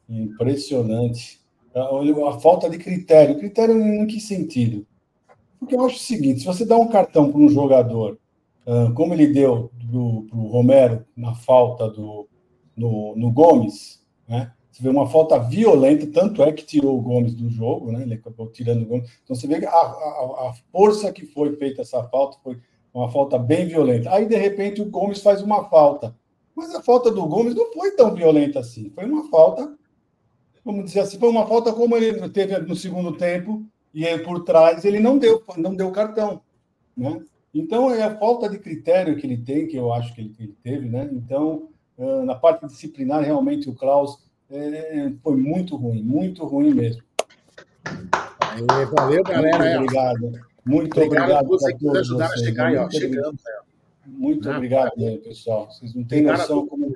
impressionante. 0.08 1.40
A, 1.74 2.28
a 2.28 2.38
falta 2.38 2.68
de 2.68 2.78
critério. 2.78 3.38
Critério 3.38 3.80
em 3.80 4.06
que 4.06 4.20
sentido? 4.20 4.86
Porque 5.58 5.74
eu 5.74 5.84
acho 5.86 5.96
o 5.96 6.00
seguinte: 6.00 6.40
se 6.40 6.46
você 6.46 6.64
dá 6.64 6.76
um 6.76 6.88
cartão 6.88 7.30
para 7.30 7.40
um 7.40 7.48
jogador, 7.48 8.18
como 8.94 9.14
ele 9.14 9.28
deu 9.28 9.70
para 10.28 10.38
o 10.38 10.46
Romero 10.48 11.04
na 11.16 11.34
falta 11.34 11.88
do, 11.88 12.28
no, 12.76 13.16
no 13.16 13.30
Gomes, 13.30 14.04
né? 14.28 14.52
Você 14.70 14.82
vê 14.82 14.88
uma 14.88 15.06
falta 15.06 15.38
violenta, 15.38 16.06
tanto 16.06 16.42
é 16.42 16.50
que 16.50 16.64
tirou 16.64 16.98
o 16.98 17.02
Gomes 17.02 17.34
do 17.34 17.50
jogo, 17.50 17.92
né? 17.92 18.02
Ele 18.02 18.14
acabou 18.14 18.46
tirando 18.48 18.82
o 18.82 18.86
Gomes. 18.86 19.10
Então 19.22 19.36
você 19.36 19.46
vê 19.46 19.64
a, 19.66 19.70
a, 19.70 20.48
a 20.48 20.54
força 20.72 21.12
que 21.12 21.26
foi 21.26 21.54
feita 21.56 21.82
essa 21.82 22.02
falta 22.04 22.38
foi 22.42 22.58
uma 22.92 23.10
falta 23.10 23.38
bem 23.38 23.66
violenta. 23.66 24.10
Aí, 24.12 24.26
de 24.26 24.36
repente, 24.36 24.82
o 24.82 24.90
Gomes 24.90 25.22
faz 25.22 25.42
uma 25.42 25.64
falta. 25.68 26.14
Mas 26.54 26.74
a 26.74 26.82
falta 26.82 27.10
do 27.10 27.26
Gomes 27.26 27.54
não 27.54 27.72
foi 27.72 27.92
tão 27.92 28.14
violenta 28.14 28.60
assim. 28.60 28.90
Foi 28.94 29.04
uma 29.04 29.28
falta, 29.30 29.74
vamos 30.64 30.84
dizer 30.84 31.00
assim, 31.00 31.18
foi 31.18 31.28
uma 31.28 31.46
falta 31.46 31.72
como 31.72 31.96
ele 31.96 32.28
teve 32.28 32.58
no 32.58 32.76
segundo 32.76 33.12
tempo, 33.12 33.64
e 33.94 34.06
aí, 34.06 34.18
por 34.18 34.44
trás 34.44 34.84
ele 34.84 35.00
não 35.00 35.18
deu, 35.18 35.42
não 35.56 35.74
deu 35.74 35.90
cartão, 35.90 36.40
né? 36.96 37.22
Então 37.54 37.90
é 37.90 38.02
a 38.02 38.16
falta 38.18 38.48
de 38.48 38.58
critério 38.58 39.16
que 39.16 39.26
ele 39.26 39.36
tem, 39.36 39.66
que 39.66 39.76
eu 39.76 39.92
acho 39.92 40.14
que 40.14 40.22
ele, 40.22 40.34
ele 40.38 40.56
teve, 40.62 40.88
né? 40.88 41.10
Então 41.12 41.68
na 42.24 42.34
parte 42.34 42.66
disciplinar 42.66 43.22
realmente 43.22 43.68
o 43.68 43.74
Klaus 43.74 44.18
é, 44.50 45.12
foi 45.22 45.36
muito 45.36 45.76
ruim, 45.76 46.02
muito 46.02 46.44
ruim 46.44 46.74
mesmo. 46.74 47.02
Valeu, 48.96 49.22
galera. 49.22 49.58
Muito 49.58 49.76
obrigado. 49.76 50.51
Muito 50.64 51.00
obrigado, 51.00 51.22
obrigado 51.22 51.48
você 51.48 51.74
que 51.74 51.88
ajudaram 51.88 52.32
a 52.32 52.36
chegar 52.36 52.66
aí, 52.68 52.76
ó, 52.76 52.90
chegamos. 52.90 53.42
Muito 54.06 54.50
ah, 54.50 54.56
obrigado, 54.56 54.92
aí, 54.98 55.18
pessoal. 55.18 55.70
Vocês 55.70 55.94
não 55.94 56.04
têm 56.04 56.22
noção 56.22 56.66
como, 56.66 56.92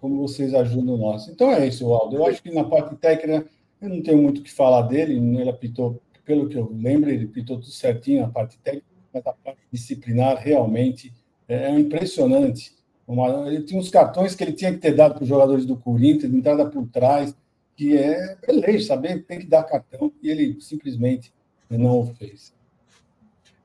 como 0.00 0.26
vocês 0.26 0.54
ajudam 0.54 0.96
nós. 0.96 1.28
Então 1.28 1.50
é 1.50 1.66
isso, 1.66 1.92
Aldo. 1.92 2.16
Eu 2.16 2.26
acho 2.26 2.42
que 2.42 2.52
na 2.52 2.64
parte 2.64 2.94
técnica 2.96 3.46
eu 3.80 3.88
não 3.88 4.02
tenho 4.02 4.18
muito 4.18 4.40
o 4.40 4.42
que 4.42 4.50
falar 4.50 4.82
dele. 4.82 5.14
Ele 5.14 5.48
apitou 5.48 6.00
pelo 6.24 6.48
que 6.48 6.56
eu 6.56 6.70
lembro, 6.72 7.10
ele 7.10 7.26
pintou 7.26 7.56
tudo 7.56 7.70
certinho 7.70 8.24
a 8.24 8.28
parte 8.28 8.58
técnica, 8.58 8.86
mas 9.12 9.26
a 9.26 9.32
parte 9.32 9.60
disciplinar 9.70 10.36
realmente 10.36 11.12
é, 11.48 11.66
é 11.66 11.78
impressionante. 11.78 12.72
Uma, 13.06 13.48
ele 13.48 13.62
tinha 13.64 13.78
uns 13.78 13.90
cartões 13.90 14.34
que 14.34 14.44
ele 14.44 14.52
tinha 14.52 14.72
que 14.72 14.78
ter 14.78 14.94
dado 14.94 15.14
para 15.14 15.22
os 15.22 15.28
jogadores 15.28 15.66
do 15.66 15.76
Corinthians, 15.76 16.32
entrada 16.32 16.64
por 16.66 16.86
trás, 16.86 17.34
que 17.76 17.96
é, 17.96 18.36
é 18.42 18.52
lei, 18.52 18.80
saber, 18.80 19.24
tem 19.24 19.40
que 19.40 19.46
dar 19.46 19.64
cartão, 19.64 20.12
e 20.22 20.30
ele 20.30 20.60
simplesmente 20.60 21.32
não 21.68 22.00
o 22.00 22.06
fez. 22.14 22.54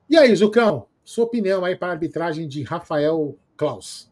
E 0.08 0.16
aí, 0.16 0.34
Zucão, 0.34 0.86
sua 1.04 1.24
opinião 1.24 1.64
aí 1.64 1.76
para 1.76 1.88
a 1.88 1.92
arbitragem 1.92 2.48
de 2.48 2.62
Rafael 2.62 3.36
Klaus? 3.56 4.10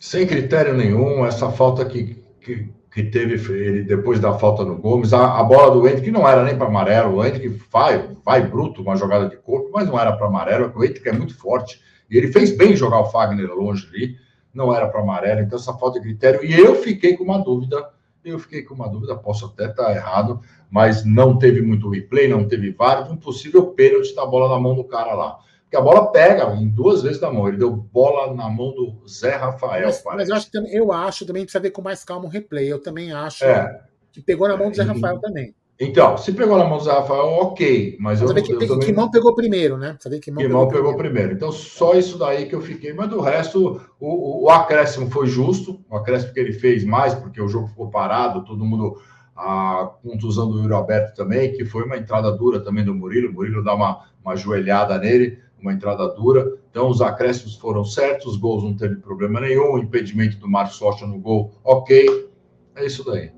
Sem 0.00 0.26
critério 0.26 0.74
nenhum, 0.74 1.24
essa 1.24 1.50
falta 1.50 1.84
que, 1.84 2.22
que 2.40 2.70
que 2.96 3.02
teve 3.02 3.34
ele 3.52 3.82
depois 3.82 4.18
da 4.18 4.38
falta 4.38 4.64
no 4.64 4.78
Gomes. 4.78 5.12
A, 5.12 5.38
a 5.38 5.44
bola 5.44 5.70
do 5.70 5.86
Hendrick 5.86 6.10
não 6.10 6.26
era 6.26 6.42
nem 6.42 6.56
para 6.56 6.66
amarelo. 6.66 7.16
O 7.16 7.24
Hendrick 7.24 7.48
vai, 7.70 8.08
vai 8.24 8.40
bruto, 8.40 8.80
uma 8.80 8.96
jogada 8.96 9.28
de 9.28 9.36
corpo, 9.36 9.68
mas 9.70 9.86
não 9.86 10.00
era 10.00 10.16
para 10.16 10.26
amarelo. 10.26 10.72
O 10.74 10.82
Hendrick 10.82 11.06
é 11.06 11.12
muito 11.12 11.36
forte. 11.36 11.78
E 12.10 12.16
ele 12.16 12.32
fez 12.32 12.56
bem 12.56 12.74
jogar 12.74 13.00
o 13.00 13.10
Fagner 13.10 13.52
longe 13.52 13.86
ali. 13.88 14.16
Não 14.54 14.74
era 14.74 14.88
para 14.88 15.02
amarelo. 15.02 15.42
Então, 15.42 15.58
essa 15.58 15.74
falta 15.74 16.00
de 16.00 16.06
critério. 16.06 16.42
E 16.42 16.58
eu 16.58 16.76
fiquei 16.76 17.14
com 17.18 17.24
uma 17.24 17.36
dúvida. 17.36 17.86
Eu 18.30 18.38
fiquei 18.38 18.62
com 18.62 18.74
uma 18.74 18.88
dúvida, 18.88 19.14
posso 19.16 19.46
até 19.46 19.66
estar 19.66 19.94
errado, 19.94 20.40
mas 20.70 21.04
não 21.04 21.38
teve 21.38 21.62
muito 21.62 21.88
replay, 21.88 22.28
não 22.28 22.46
teve 22.46 22.72
vários. 22.72 23.10
Um 23.10 23.16
possível 23.16 23.66
pênalti 23.68 24.14
da 24.14 24.26
bola 24.26 24.48
na 24.48 24.60
mão 24.60 24.74
do 24.74 24.84
cara 24.84 25.14
lá. 25.14 25.38
Porque 25.62 25.76
a 25.76 25.80
bola 25.80 26.12
pega 26.12 26.54
em 26.54 26.68
duas 26.68 27.02
vezes 27.02 27.20
na 27.20 27.32
mão. 27.32 27.48
Ele 27.48 27.56
deu 27.56 27.70
bola 27.70 28.34
na 28.34 28.48
mão 28.48 28.72
do 28.72 29.06
Zé 29.08 29.36
Rafael. 29.36 29.86
Mas, 29.86 30.02
mas 30.04 30.28
eu, 30.28 30.36
acho 30.36 30.50
que, 30.50 30.58
eu 30.58 30.92
acho 30.92 31.26
também 31.26 31.42
precisa 31.42 31.62
ver 31.62 31.70
com 31.70 31.82
mais 31.82 32.04
calma 32.04 32.26
o 32.26 32.28
replay. 32.28 32.70
Eu 32.70 32.80
também 32.80 33.12
acho 33.12 33.44
é. 33.44 33.80
que 34.12 34.20
pegou 34.20 34.48
na 34.48 34.56
mão 34.56 34.70
do 34.70 34.76
Zé 34.76 34.82
Rafael 34.82 35.20
também. 35.20 35.54
Então, 35.78 36.16
se 36.16 36.32
pegou 36.32 36.56
na 36.56 36.64
mão 36.64 36.78
do 36.78 36.84
Zé 36.84 36.92
Rafael, 36.92 37.26
ok. 37.26 37.96
Mas 38.00 38.22
eu, 38.22 38.32
que, 38.34 38.52
eu 38.52 38.58
também... 38.58 38.78
que 38.78 38.92
mão 38.92 39.10
pegou 39.10 39.34
primeiro, 39.34 39.76
né? 39.76 39.96
Saber 40.00 40.20
que 40.20 40.30
mão, 40.30 40.38
que 40.38 40.46
pegou, 40.46 40.62
mão 40.62 40.68
pegou 40.68 40.96
primeiro. 40.96 41.12
primeiro. 41.12 41.32
Então, 41.34 41.52
só 41.52 41.94
isso 41.94 42.18
daí 42.18 42.46
que 42.46 42.54
eu 42.54 42.62
fiquei. 42.62 42.94
Mas 42.94 43.10
do 43.10 43.20
resto, 43.20 43.80
o, 44.00 44.44
o, 44.44 44.50
acréscimo 44.50 45.10
foi 45.10 45.26
justo. 45.26 45.78
O 45.90 45.96
acréscimo 45.96 46.32
que 46.32 46.40
ele 46.40 46.52
fez 46.52 46.82
mais, 46.82 47.14
porque 47.14 47.42
o 47.42 47.48
jogo 47.48 47.68
ficou 47.68 47.90
parado, 47.90 48.44
todo 48.44 48.64
mundo. 48.64 48.98
A 49.38 49.90
contusão 50.02 50.50
do 50.50 50.60
Yuri 50.60 50.72
Alberto 50.72 51.14
também, 51.14 51.52
que 51.52 51.62
foi 51.66 51.84
uma 51.84 51.98
entrada 51.98 52.32
dura 52.32 52.58
também 52.60 52.82
do 52.82 52.94
Murilo. 52.94 53.28
O 53.28 53.34
Murilo 53.34 53.62
dá 53.62 53.74
uma, 53.74 54.06
uma 54.24 54.34
joelhada 54.34 54.96
nele 54.96 55.38
uma 55.60 55.72
entrada 55.72 56.08
dura. 56.08 56.56
Então, 56.70 56.88
os 56.88 57.00
acréscimos 57.00 57.56
foram 57.56 57.84
certos, 57.84 58.26
os 58.26 58.36
gols 58.36 58.62
não 58.62 58.76
teve 58.76 58.96
problema 58.96 59.40
nenhum, 59.40 59.72
o 59.72 59.78
impedimento 59.78 60.36
do 60.38 60.48
Marcos 60.48 60.78
Rocha 60.78 61.06
no 61.06 61.18
gol, 61.18 61.52
ok. 61.64 62.30
É 62.74 62.86
isso 62.86 63.04
daí. 63.04 63.35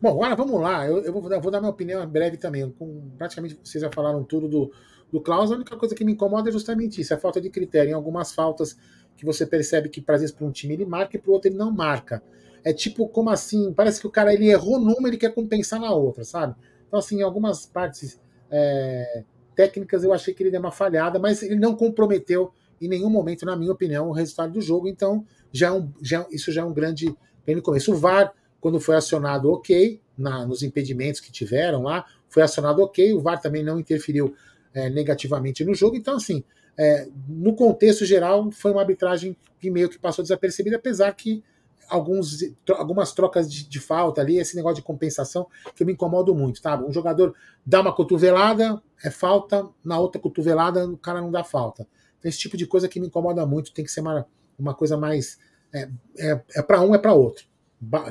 Bom, 0.00 0.10
agora 0.10 0.36
vamos 0.36 0.60
lá. 0.60 0.86
Eu, 0.86 1.02
eu 1.02 1.12
vou, 1.12 1.30
eu 1.30 1.40
vou 1.40 1.50
dar 1.50 1.60
minha 1.60 1.70
opinião 1.70 2.06
breve 2.06 2.36
também. 2.36 2.70
Com, 2.70 3.10
praticamente 3.16 3.58
vocês 3.62 3.82
já 3.82 3.90
falaram 3.90 4.22
tudo 4.22 4.48
do, 4.48 4.72
do 5.10 5.20
Klaus. 5.20 5.50
A 5.50 5.56
única 5.56 5.76
coisa 5.76 5.94
que 5.94 6.04
me 6.04 6.12
incomoda 6.12 6.48
é 6.48 6.52
justamente 6.52 7.00
isso: 7.00 7.12
a 7.12 7.18
falta 7.18 7.40
de 7.40 7.50
critério. 7.50 7.90
Em 7.90 7.94
algumas 7.94 8.32
faltas 8.32 8.76
que 9.16 9.24
você 9.24 9.44
percebe 9.44 9.88
que, 9.88 10.04
às 10.06 10.20
vezes, 10.20 10.34
para 10.34 10.46
um 10.46 10.52
time 10.52 10.74
ele 10.74 10.84
marca 10.84 11.16
e 11.16 11.20
para 11.20 11.30
o 11.30 11.34
outro 11.34 11.48
ele 11.50 11.56
não 11.56 11.72
marca. 11.72 12.22
É 12.64 12.72
tipo, 12.72 13.08
como 13.08 13.30
assim? 13.30 13.72
Parece 13.72 14.00
que 14.00 14.06
o 14.06 14.10
cara 14.10 14.32
ele 14.32 14.48
errou 14.48 14.78
numa 14.78 15.08
e 15.08 15.10
ele 15.10 15.16
quer 15.16 15.34
compensar 15.34 15.80
na 15.80 15.92
outra, 15.92 16.24
sabe? 16.24 16.54
Então, 16.86 16.98
assim, 16.98 17.18
em 17.18 17.22
algumas 17.22 17.66
partes. 17.66 18.20
É, 18.50 19.24
técnicas 19.54 20.04
eu 20.04 20.12
achei 20.12 20.32
que 20.32 20.40
ele 20.40 20.52
deu 20.52 20.60
uma 20.60 20.70
falhada, 20.70 21.18
mas 21.18 21.42
ele 21.42 21.56
não 21.56 21.74
comprometeu 21.74 22.52
em 22.80 22.86
nenhum 22.86 23.10
momento, 23.10 23.44
na 23.44 23.56
minha 23.56 23.72
opinião, 23.72 24.08
o 24.08 24.12
resultado 24.12 24.52
do 24.52 24.60
jogo. 24.60 24.86
Então, 24.86 25.26
já, 25.52 25.66
é 25.66 25.72
um, 25.72 25.92
já 26.00 26.24
isso 26.30 26.52
já 26.52 26.62
é 26.62 26.64
um 26.64 26.72
grande 26.72 27.12
grande 27.44 27.62
começo. 27.62 27.92
O 27.92 27.96
VAR, 27.96 28.32
quando 28.60 28.80
foi 28.80 28.96
acionado, 28.96 29.50
ok, 29.50 30.00
na, 30.16 30.44
nos 30.46 30.62
impedimentos 30.62 31.20
que 31.20 31.30
tiveram 31.30 31.82
lá, 31.82 32.04
foi 32.28 32.42
acionado 32.42 32.82
ok. 32.82 33.12
O 33.14 33.20
VAR 33.20 33.40
também 33.40 33.62
não 33.62 33.78
interferiu 33.78 34.34
é, 34.74 34.90
negativamente 34.90 35.64
no 35.64 35.74
jogo. 35.74 35.96
Então, 35.96 36.16
assim, 36.16 36.42
é, 36.76 37.08
no 37.28 37.54
contexto 37.54 38.04
geral, 38.04 38.50
foi 38.50 38.70
uma 38.70 38.80
arbitragem 38.80 39.36
que 39.60 39.70
meio 39.70 39.88
que 39.88 39.98
passou 39.98 40.22
desapercebida, 40.22 40.76
apesar 40.76 41.12
que 41.12 41.42
alguns, 41.88 42.38
algumas 42.76 43.12
trocas 43.12 43.50
de, 43.50 43.68
de, 43.68 43.80
falta 43.80 44.20
ali, 44.20 44.38
esse 44.38 44.54
negócio 44.54 44.76
de 44.76 44.82
compensação 44.82 45.46
que 45.74 45.82
eu 45.82 45.86
me 45.86 45.94
incomodo 45.94 46.34
muito, 46.34 46.60
tá? 46.60 46.78
Um 46.78 46.92
jogador 46.92 47.34
dá 47.64 47.80
uma 47.80 47.94
cotovelada, 47.94 48.80
é 49.02 49.10
falta, 49.10 49.66
na 49.84 49.98
outra 49.98 50.20
cotovelada 50.20 50.86
o 50.86 50.98
cara 50.98 51.20
não 51.20 51.30
dá 51.30 51.42
falta. 51.42 51.86
Então, 52.18 52.28
esse 52.28 52.38
tipo 52.38 52.56
de 52.56 52.66
coisa 52.66 52.88
que 52.88 53.00
me 53.00 53.06
incomoda 53.06 53.44
muito, 53.46 53.72
tem 53.72 53.84
que 53.84 53.90
ser 53.90 54.00
uma, 54.00 54.26
uma 54.58 54.74
coisa 54.74 54.96
mais. 54.96 55.38
É, 55.72 55.88
é, 56.18 56.40
é 56.56 56.62
para 56.62 56.80
um, 56.80 56.94
é 56.94 56.98
para 56.98 57.12
outro. 57.12 57.46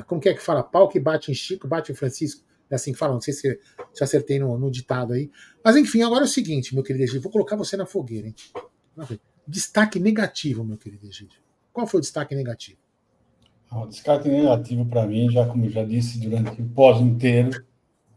Como 0.06 0.20
que 0.20 0.28
é 0.28 0.34
que 0.34 0.42
fala? 0.42 0.62
Pau 0.62 0.88
que 0.88 0.98
bate 0.98 1.30
em 1.30 1.34
Chico, 1.34 1.68
bate 1.68 1.92
em 1.92 1.94
Francisco. 1.94 2.42
É 2.70 2.74
assim 2.74 2.92
que 2.92 2.98
fala, 2.98 3.14
não 3.14 3.20
sei 3.20 3.32
se, 3.32 3.58
se 3.94 4.04
acertei 4.04 4.38
no, 4.38 4.58
no, 4.58 4.70
ditado 4.70 5.14
aí. 5.14 5.30
Mas 5.64 5.76
enfim, 5.76 6.02
agora 6.02 6.22
é 6.22 6.24
o 6.24 6.28
seguinte, 6.28 6.74
meu 6.74 6.84
querido 6.84 7.04
Egídio, 7.04 7.22
vou 7.22 7.32
colocar 7.32 7.56
você 7.56 7.76
na 7.76 7.86
fogueira, 7.86 8.26
hein? 8.26 8.34
Destaque 9.46 9.98
negativo, 9.98 10.64
meu 10.64 10.76
querido 10.76 11.06
Egídio. 11.06 11.40
Qual 11.72 11.86
foi 11.86 11.98
o 11.98 12.00
destaque 12.02 12.34
negativo? 12.34 12.78
O 13.72 13.86
destaque 13.86 14.28
negativo 14.28 14.84
para 14.86 15.06
mim, 15.06 15.30
já 15.30 15.46
como 15.46 15.68
já 15.68 15.84
disse 15.84 16.18
durante 16.20 16.60
o 16.60 16.68
pós 16.68 17.00
inteiro, 17.00 17.64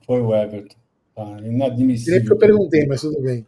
foi 0.05 0.21
o 0.21 0.35
Everton. 0.35 0.75
Tá? 1.15 1.39
Inadmissível. 1.41 2.15
Nem 2.15 2.25
que 2.25 2.33
eu 2.33 2.37
perguntei, 2.37 2.85
mas 2.87 3.01
tudo 3.01 3.21
bem. 3.21 3.45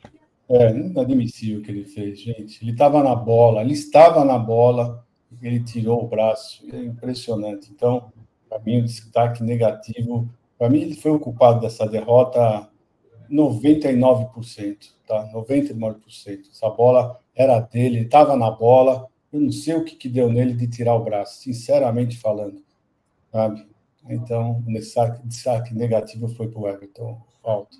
É, 0.49 0.71
inadmissível 0.71 1.59
o 1.59 1.63
que 1.63 1.71
ele 1.71 1.85
fez, 1.85 2.19
gente. 2.19 2.63
Ele 2.63 2.71
estava 2.71 3.01
na 3.01 3.15
bola, 3.15 3.61
ele 3.61 3.73
estava 3.73 4.23
na 4.25 4.38
bola, 4.38 5.02
ele 5.41 5.64
tirou 5.64 6.03
o 6.03 6.07
braço. 6.07 6.64
É 6.72 6.77
impressionante. 6.77 7.69
Então, 7.72 8.11
para 8.49 8.60
mim, 8.60 8.80
o 8.80 8.84
destaque 8.84 9.43
negativo. 9.43 10.30
Para 10.57 10.69
mim, 10.69 10.81
ele 10.81 10.95
foi 10.95 11.11
o 11.11 11.19
culpado 11.19 11.60
dessa 11.60 11.88
derrota 11.88 12.69
99%, 13.30 14.91
tá? 15.07 15.30
99%. 15.34 16.49
Essa 16.51 16.69
bola 16.69 17.19
era 17.35 17.60
dele, 17.60 17.97
ele 17.97 18.05
estava 18.05 18.35
na 18.35 18.51
bola. 18.51 19.07
Eu 19.31 19.41
não 19.41 19.51
sei 19.51 19.76
o 19.76 19.84
que, 19.84 19.95
que 19.95 20.07
deu 20.07 20.31
nele 20.31 20.53
de 20.53 20.68
tirar 20.68 20.95
o 20.95 21.03
braço, 21.03 21.41
sinceramente 21.41 22.18
falando, 22.18 22.64
sabe? 23.31 23.68
Então, 24.07 24.64
o 24.68 24.73
destaque, 24.73 25.26
destaque 25.26 25.73
negativo 25.73 26.27
foi 26.27 26.47
para 26.47 26.60
o 26.60 26.68
Everton. 26.68 27.19
Falta. 27.41 27.77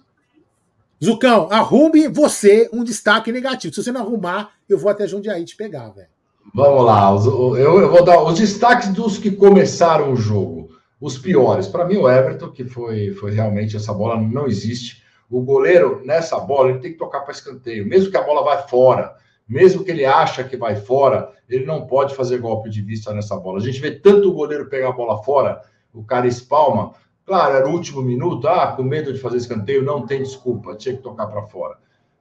Zucão, 1.04 1.50
arrume 1.52 2.08
você 2.08 2.70
um 2.72 2.84
destaque 2.84 3.32
negativo. 3.32 3.74
Se 3.74 3.84
você 3.84 3.92
não 3.92 4.02
arrumar, 4.02 4.54
eu 4.68 4.80
vou 4.80 4.90
até 4.90 5.06
Jundiaí 5.06 5.44
te 5.44 5.56
pegar, 5.56 5.90
velho. 5.90 6.13
Vamos 6.56 6.86
lá, 6.86 7.10
eu, 7.10 7.58
eu 7.58 7.90
vou 7.90 8.04
dar 8.06 8.22
os 8.22 8.38
destaques 8.38 8.90
dos 8.90 9.18
que 9.18 9.32
começaram 9.32 10.14
o 10.14 10.16
jogo. 10.16 10.70
Os 11.02 11.18
piores. 11.18 11.68
Para 11.68 11.84
mim, 11.84 11.98
o 11.98 12.08
Everton, 12.08 12.52
que 12.52 12.64
foi, 12.64 13.12
foi 13.14 13.32
realmente 13.32 13.76
essa 13.76 13.92
bola 13.92 14.22
não 14.22 14.46
existe. 14.46 15.02
O 15.32 15.42
goleiro, 15.42 16.04
nessa 16.06 16.40
bola, 16.40 16.70
ele 16.70 16.80
tem 16.80 16.92
que 16.92 17.00
tocar 17.00 17.22
para 17.22 17.34
escanteio. 17.34 17.88
Mesmo 17.88 18.12
que 18.12 18.18
a 18.18 18.22
bola 18.22 18.44
vá 18.44 18.60
fora, 18.68 19.16
mesmo 19.50 19.84
que 19.84 19.90
ele 19.90 20.06
acha 20.06 20.44
que 20.44 20.56
vai 20.56 20.76
fora, 20.76 21.32
ele 21.50 21.66
não 21.66 21.88
pode 21.88 22.14
fazer 22.14 22.38
golpe 22.38 22.70
de 22.70 22.84
vista 22.84 23.12
nessa 23.12 23.36
bola. 23.36 23.58
A 23.58 23.62
gente 23.64 23.82
vê 23.82 23.90
tanto 23.90 24.30
o 24.30 24.34
goleiro 24.34 24.70
pegar 24.70 24.90
a 24.90 24.94
bola 24.94 25.24
fora, 25.24 25.60
o 25.92 26.04
cara 26.04 26.28
espalma. 26.28 26.94
Claro, 27.26 27.56
era 27.56 27.68
o 27.68 27.72
último 27.72 28.04
minuto, 28.04 28.48
ah, 28.48 28.74
com 28.74 28.84
medo 28.84 29.12
de 29.12 29.20
fazer 29.20 29.38
escanteio, 29.38 29.82
não 29.82 30.06
tem 30.06 30.22
desculpa, 30.22 30.76
tinha 30.76 30.96
que 30.96 31.02
tocar 31.02 31.26
para 31.26 31.42
fora. 31.44 31.78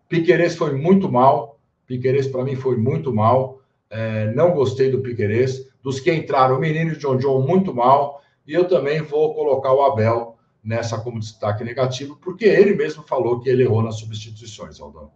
Piquerez 0.09 0.57
foi 0.57 0.73
muito 0.73 1.13
mal, 1.13 1.59
Piquerez 1.87 2.29
para 2.29 2.45
mim 2.45 2.57
foi 2.57 2.79
muito 2.79 3.13
mal, 3.13 3.62
é, 3.93 4.33
não 4.33 4.55
gostei 4.55 4.91
do 4.91 5.03
Piquerez. 5.03 5.71
Dos 5.83 6.01
que 6.01 6.13
entraram, 6.13 6.57
o 6.57 6.61
menino 6.61 6.97
John 6.97 7.19
John 7.19 7.43
muito 7.43 7.75
mal, 7.75 8.23
e 8.47 8.55
eu 8.55 8.67
também 8.67 9.03
vou 9.03 9.35
colocar 9.35 9.73
o 9.73 9.83
Abel 9.83 10.39
nessa 10.65 10.99
como 10.99 11.21
destaque 11.21 11.63
negativo, 11.63 12.17
porque 12.17 12.45
ele 12.45 12.75
mesmo 12.75 13.03
falou 13.03 13.41
que 13.41 13.51
ele 13.51 13.65
errou 13.65 13.83
nas 13.83 13.99
substituições, 13.99 14.81
Aldão. 14.81 15.11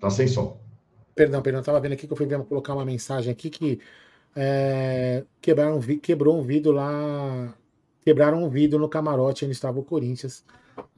Tá 0.00 0.08
sem 0.08 0.28
som. 0.28 0.58
Perdão, 1.14 1.42
perdão, 1.42 1.60
estava 1.60 1.80
vendo 1.80 1.92
aqui 1.92 2.06
que 2.06 2.12
eu 2.12 2.16
fui 2.16 2.26
ver, 2.26 2.42
colocar 2.44 2.74
uma 2.74 2.84
mensagem 2.84 3.32
aqui 3.32 3.50
que 3.50 3.80
é, 4.36 5.24
quebraram, 5.40 5.80
quebrou 6.00 6.38
um 6.38 6.42
vidro 6.42 6.70
lá, 6.70 7.52
quebraram 8.00 8.44
um 8.44 8.48
vidro 8.48 8.78
no 8.78 8.88
camarote 8.88 9.44
onde 9.44 9.52
estava 9.52 9.80
o 9.80 9.84
Corinthians. 9.84 10.44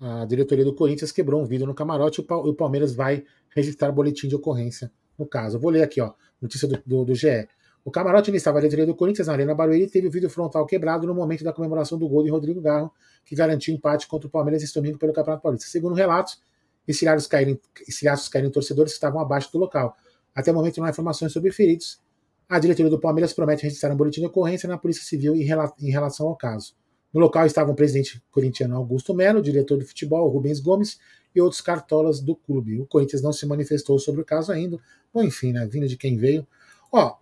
A 0.00 0.24
diretoria 0.24 0.64
do 0.64 0.74
Corinthians 0.74 1.12
quebrou 1.12 1.40
um 1.40 1.44
vidro 1.44 1.66
no 1.66 1.74
camarote 1.74 2.20
e 2.20 2.24
o 2.48 2.54
Palmeiras 2.54 2.94
vai 2.94 3.24
registrar 3.54 3.92
boletim 3.92 4.28
de 4.28 4.36
ocorrência 4.36 4.90
no 5.18 5.26
caso. 5.26 5.56
Eu 5.56 5.60
vou 5.60 5.70
ler 5.70 5.82
aqui, 5.82 6.00
ó, 6.00 6.12
notícia 6.40 6.66
do, 6.66 6.82
do, 6.84 7.04
do 7.04 7.14
GE. 7.14 7.48
O 7.84 7.90
camarote 7.90 8.30
onde 8.30 8.36
estava 8.36 8.58
a 8.58 8.60
diretoria 8.60 8.86
do 8.86 8.94
Corinthians 8.94 9.28
na 9.28 9.32
Arena 9.32 9.54
Barueri 9.54 9.86
teve 9.86 10.06
o 10.06 10.10
vidro 10.10 10.28
frontal 10.28 10.66
quebrado 10.66 11.06
no 11.06 11.14
momento 11.14 11.42
da 11.42 11.52
comemoração 11.52 11.98
do 11.98 12.08
gol 12.08 12.22
de 12.22 12.30
Rodrigo 12.30 12.60
Garro, 12.60 12.92
que 13.24 13.34
garantiu 13.34 13.74
empate 13.74 14.06
contra 14.06 14.28
o 14.28 14.30
Palmeiras 14.30 14.62
esse 14.62 14.74
domingo 14.74 14.98
pelo 14.98 15.12
Campeonato 15.12 15.42
Paulista. 15.42 15.66
Segundo 15.66 15.94
relatos, 15.94 16.40
estilhaços 16.86 17.26
caíram, 17.26 17.58
estilhaços 17.88 18.28
caíram 18.28 18.48
em 18.48 18.52
torcedores 18.52 18.92
que 18.92 18.96
estavam 18.96 19.20
abaixo 19.20 19.50
do 19.50 19.58
local. 19.58 19.96
Até 20.34 20.52
o 20.52 20.54
momento 20.54 20.78
não 20.78 20.86
há 20.86 20.90
informações 20.90 21.32
sobre 21.32 21.50
feridos. 21.52 22.00
A 22.48 22.58
diretoria 22.58 22.90
do 22.90 23.00
Palmeiras 23.00 23.32
promete 23.32 23.62
registrar 23.62 23.92
um 23.92 23.96
boletim 23.96 24.20
de 24.20 24.26
ocorrência 24.26 24.68
na 24.68 24.76
Polícia 24.76 25.04
Civil 25.04 25.34
em, 25.34 25.42
rela 25.42 25.72
em 25.80 25.90
relação 25.90 26.26
ao 26.26 26.36
caso. 26.36 26.74
No 27.12 27.20
local 27.20 27.46
estavam 27.46 27.72
o 27.72 27.76
presidente 27.76 28.22
corintiano 28.30 28.76
Augusto 28.76 29.12
Melo, 29.12 29.42
diretor 29.42 29.78
de 29.78 29.84
futebol 29.84 30.28
Rubens 30.28 30.60
Gomes 30.60 30.98
e 31.34 31.40
outros 31.40 31.60
cartolas 31.60 32.20
do 32.20 32.36
clube. 32.36 32.80
O 32.80 32.86
Corinthians 32.86 33.22
não 33.22 33.32
se 33.32 33.46
manifestou 33.46 33.98
sobre 33.98 34.20
o 34.20 34.24
caso 34.24 34.52
ainda. 34.52 34.78
Bom, 35.12 35.22
enfim, 35.22 35.52
né, 35.52 35.66
vindo 35.66 35.88
de 35.88 35.96
quem 35.96 36.16
veio. 36.16 36.46
Ó, 36.92 37.16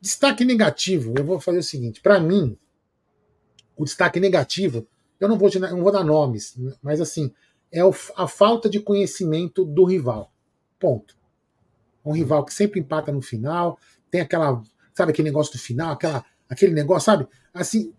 destaque 0.00 0.44
negativo, 0.44 1.14
eu 1.16 1.24
vou 1.24 1.40
fazer 1.40 1.58
o 1.58 1.62
seguinte, 1.62 2.00
para 2.00 2.20
mim, 2.20 2.56
o 3.76 3.84
destaque 3.84 4.18
negativo, 4.18 4.86
eu 5.18 5.28
não 5.28 5.38
vou, 5.38 5.50
não 5.60 5.82
vou 5.82 5.92
dar 5.92 6.04
nomes, 6.04 6.56
mas 6.82 7.00
assim, 7.00 7.32
é 7.70 7.80
a 8.16 8.28
falta 8.28 8.68
de 8.68 8.80
conhecimento 8.80 9.64
do 9.64 9.84
rival. 9.84 10.32
Ponto. 10.78 11.16
Um 12.04 12.12
rival 12.12 12.44
que 12.44 12.52
sempre 12.52 12.80
empata 12.80 13.12
no 13.12 13.22
final, 13.22 13.78
tem 14.10 14.20
aquela, 14.20 14.60
sabe 14.92 15.12
aquele 15.12 15.28
negócio 15.28 15.52
do 15.52 15.58
final, 15.58 15.92
aquela, 15.92 16.24
aquele 16.48 16.72
negócio, 16.72 17.06
sabe? 17.06 17.28
Assim, 17.54 17.94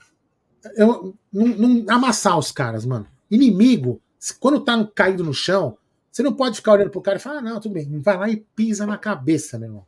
eu, 0.75 1.15
não, 1.31 1.47
não 1.47 1.85
amassar 1.89 2.37
os 2.37 2.51
caras, 2.51 2.85
mano. 2.85 3.07
Inimigo, 3.29 4.01
quando 4.39 4.59
tá 4.61 4.77
no, 4.77 4.87
caído 4.87 5.23
no 5.23 5.33
chão, 5.33 5.77
você 6.11 6.21
não 6.21 6.33
pode 6.33 6.55
ficar 6.55 6.73
olhando 6.73 6.91
pro 6.91 7.01
cara 7.01 7.17
e 7.17 7.21
falar, 7.21 7.39
ah, 7.39 7.41
não, 7.41 7.59
tudo 7.59 7.73
bem. 7.73 7.99
Vai 7.99 8.17
lá 8.17 8.29
e 8.29 8.37
pisa 8.55 8.85
na 8.85 8.97
cabeça, 8.97 9.57
meu 9.57 9.69
irmão. 9.69 9.85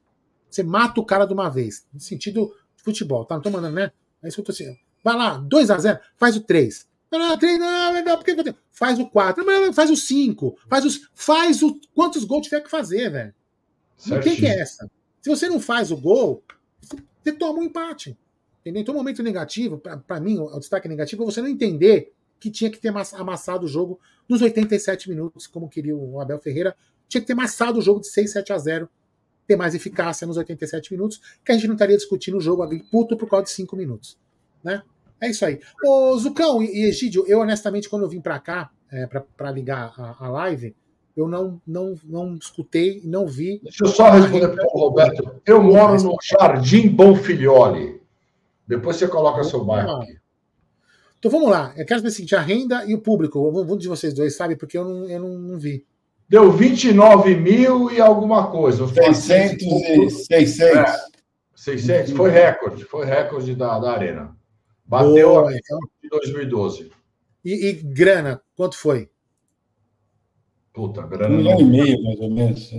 Você 0.50 0.64
mata 0.64 1.00
o 1.00 1.06
cara 1.06 1.26
de 1.26 1.34
uma 1.34 1.50
vez. 1.50 1.86
No 1.94 2.00
sentido 2.00 2.54
de 2.76 2.84
futebol, 2.84 3.26
tá? 3.26 3.36
Não 3.36 3.42
tô 3.42 3.50
mandando, 3.50 3.76
né? 3.76 3.92
É 4.24 4.28
isso 4.28 4.36
que 4.36 4.42
eu 4.42 4.46
tô 4.46 4.52
assim. 4.52 4.78
Vai 5.04 5.16
lá, 5.16 5.40
2x0, 5.40 6.00
faz 6.18 6.36
o 6.36 6.42
3. 6.42 6.88
Não, 7.12 7.20
não, 7.20 7.38
3, 7.38 7.60
não, 7.60 8.04
não, 8.04 8.18
porque 8.18 8.36
faz 8.72 9.00
o 9.00 9.08
4, 9.08 9.46
não, 9.46 9.72
faz 9.72 9.92
o 9.92 9.96
5, 9.96 10.58
faz 10.68 10.84
os. 10.84 11.10
Faz 11.14 11.62
o. 11.62 11.80
Quantos 11.94 12.24
gols 12.24 12.46
tiver 12.46 12.62
que 12.62 12.70
fazer, 12.70 13.12
velho? 13.12 13.34
Tem 14.24 14.36
que 14.36 14.46
é 14.46 14.60
essa. 14.60 14.90
Se 15.22 15.30
você 15.30 15.48
não 15.48 15.60
faz 15.60 15.92
o 15.92 15.98
gol, 15.98 16.44
você 17.24 17.32
toma 17.34 17.60
um 17.60 17.64
empate. 17.64 18.18
Entendeu? 18.66 18.82
Então, 18.82 18.96
o 18.96 18.98
momento 18.98 19.22
negativo, 19.22 19.78
para 19.78 20.20
mim, 20.20 20.40
o 20.40 20.60
destaque 20.60 20.88
negativo 20.88 21.22
é 21.22 21.26
você 21.28 21.40
não 21.40 21.48
entender 21.48 22.12
que 22.40 22.50
tinha 22.50 22.72
que 22.72 22.80
ter 22.80 22.92
amassado 23.14 23.66
o 23.66 23.68
jogo 23.68 24.00
nos 24.28 24.42
87 24.42 25.08
minutos, 25.08 25.46
como 25.46 25.70
queria 25.70 25.96
o 25.96 26.20
Abel 26.20 26.40
Ferreira. 26.40 26.76
Tinha 27.08 27.22
que 27.22 27.28
ter 27.28 27.34
amassado 27.34 27.78
o 27.78 27.82
jogo 27.82 28.02
de 28.02 28.08
6, 28.08 28.32
7 28.32 28.54
a 28.54 28.58
0, 28.58 28.90
ter 29.46 29.56
mais 29.56 29.76
eficácia 29.76 30.26
nos 30.26 30.36
87 30.36 30.92
minutos, 30.92 31.22
que 31.46 31.52
a 31.52 31.56
gente 31.56 31.68
não 31.68 31.76
estaria 31.76 31.96
discutindo 31.96 32.38
o 32.38 32.42
jogo 32.42 32.64
ali 32.64 32.84
puto 32.92 33.16
por 33.16 33.30
causa 33.30 33.46
de 33.46 33.52
5 33.52 33.76
minutos. 33.76 34.18
Né? 34.64 34.82
É 35.22 35.30
isso 35.30 35.46
aí. 35.46 35.60
Ô, 35.84 36.18
Zucão 36.18 36.64
e 36.64 36.86
Egídio, 36.86 37.24
eu 37.28 37.42
honestamente, 37.42 37.88
quando 37.88 38.02
eu 38.02 38.10
vim 38.10 38.20
para 38.20 38.40
cá, 38.40 38.72
é, 38.92 39.06
para 39.06 39.52
ligar 39.52 39.94
a, 39.96 40.26
a 40.26 40.30
live, 40.30 40.76
eu 41.16 41.28
não, 41.28 41.62
não, 41.68 41.94
não 42.04 42.36
escutei, 42.36 43.00
não 43.06 43.28
vi. 43.28 43.60
Deixa 43.62 43.86
eu 43.86 43.90
só 43.90 44.10
responder 44.10 44.48
para 44.50 44.66
o 44.66 44.80
Roberto. 44.80 45.40
Eu 45.46 45.62
moro 45.62 46.02
no 46.02 46.18
Jardim 46.20 46.90
Bonfilholi. 46.90 48.04
Depois 48.68 48.96
você 48.96 49.08
coloca 49.08 49.44
seu 49.44 49.64
bairro 49.64 49.98
aqui. 49.98 50.18
Então 51.20 51.32
vamos 51.32 51.50
lá. 51.50 51.74
Eu 51.76 51.86
quero 51.86 52.00
saber 52.00 52.10
o 52.10 52.12
seguinte: 52.12 52.36
a 52.36 52.42
renda 52.42 52.86
e 52.86 52.94
o 52.94 53.02
público. 53.02 53.40
Um 53.40 53.78
de 53.78 53.88
vocês 53.88 54.14
dois 54.14 54.36
sabe, 54.36 54.56
porque 54.56 54.78
eu 54.78 54.86
não, 54.86 55.10
eu 55.10 55.20
não, 55.20 55.38
não 55.38 55.58
vi. 55.58 55.86
Deu 56.28 56.52
29 56.52 57.36
mil 57.36 57.92
e 57.92 58.02
alguma 58.02 58.52
coisa. 58.52 58.88
600 58.88 59.62
e 59.64 60.10
600. 60.10 60.78
É, 60.78 60.86
600. 61.56 62.14
Foi 62.14 62.30
recorde. 62.30 62.84
Foi 62.86 63.06
recorde 63.06 63.56
da, 63.56 63.80
da 63.80 63.92
Arena. 63.92 64.36
Bateu 64.86 65.30
Boa, 65.30 65.50
a 65.50 65.56
então. 65.56 65.80
de 66.02 66.10
2012. 66.10 66.92
E, 67.44 67.70
e 67.70 67.74
grana, 67.74 68.42
quanto 68.56 68.78
foi? 68.78 69.10
Puta, 70.74 71.04
grana. 71.04 71.34
Um 71.34 71.38
milhão 71.38 71.60
e 71.60 71.64
meio, 71.64 72.04
mais 72.04 72.20
ou 72.20 72.30
menos. 72.30 72.72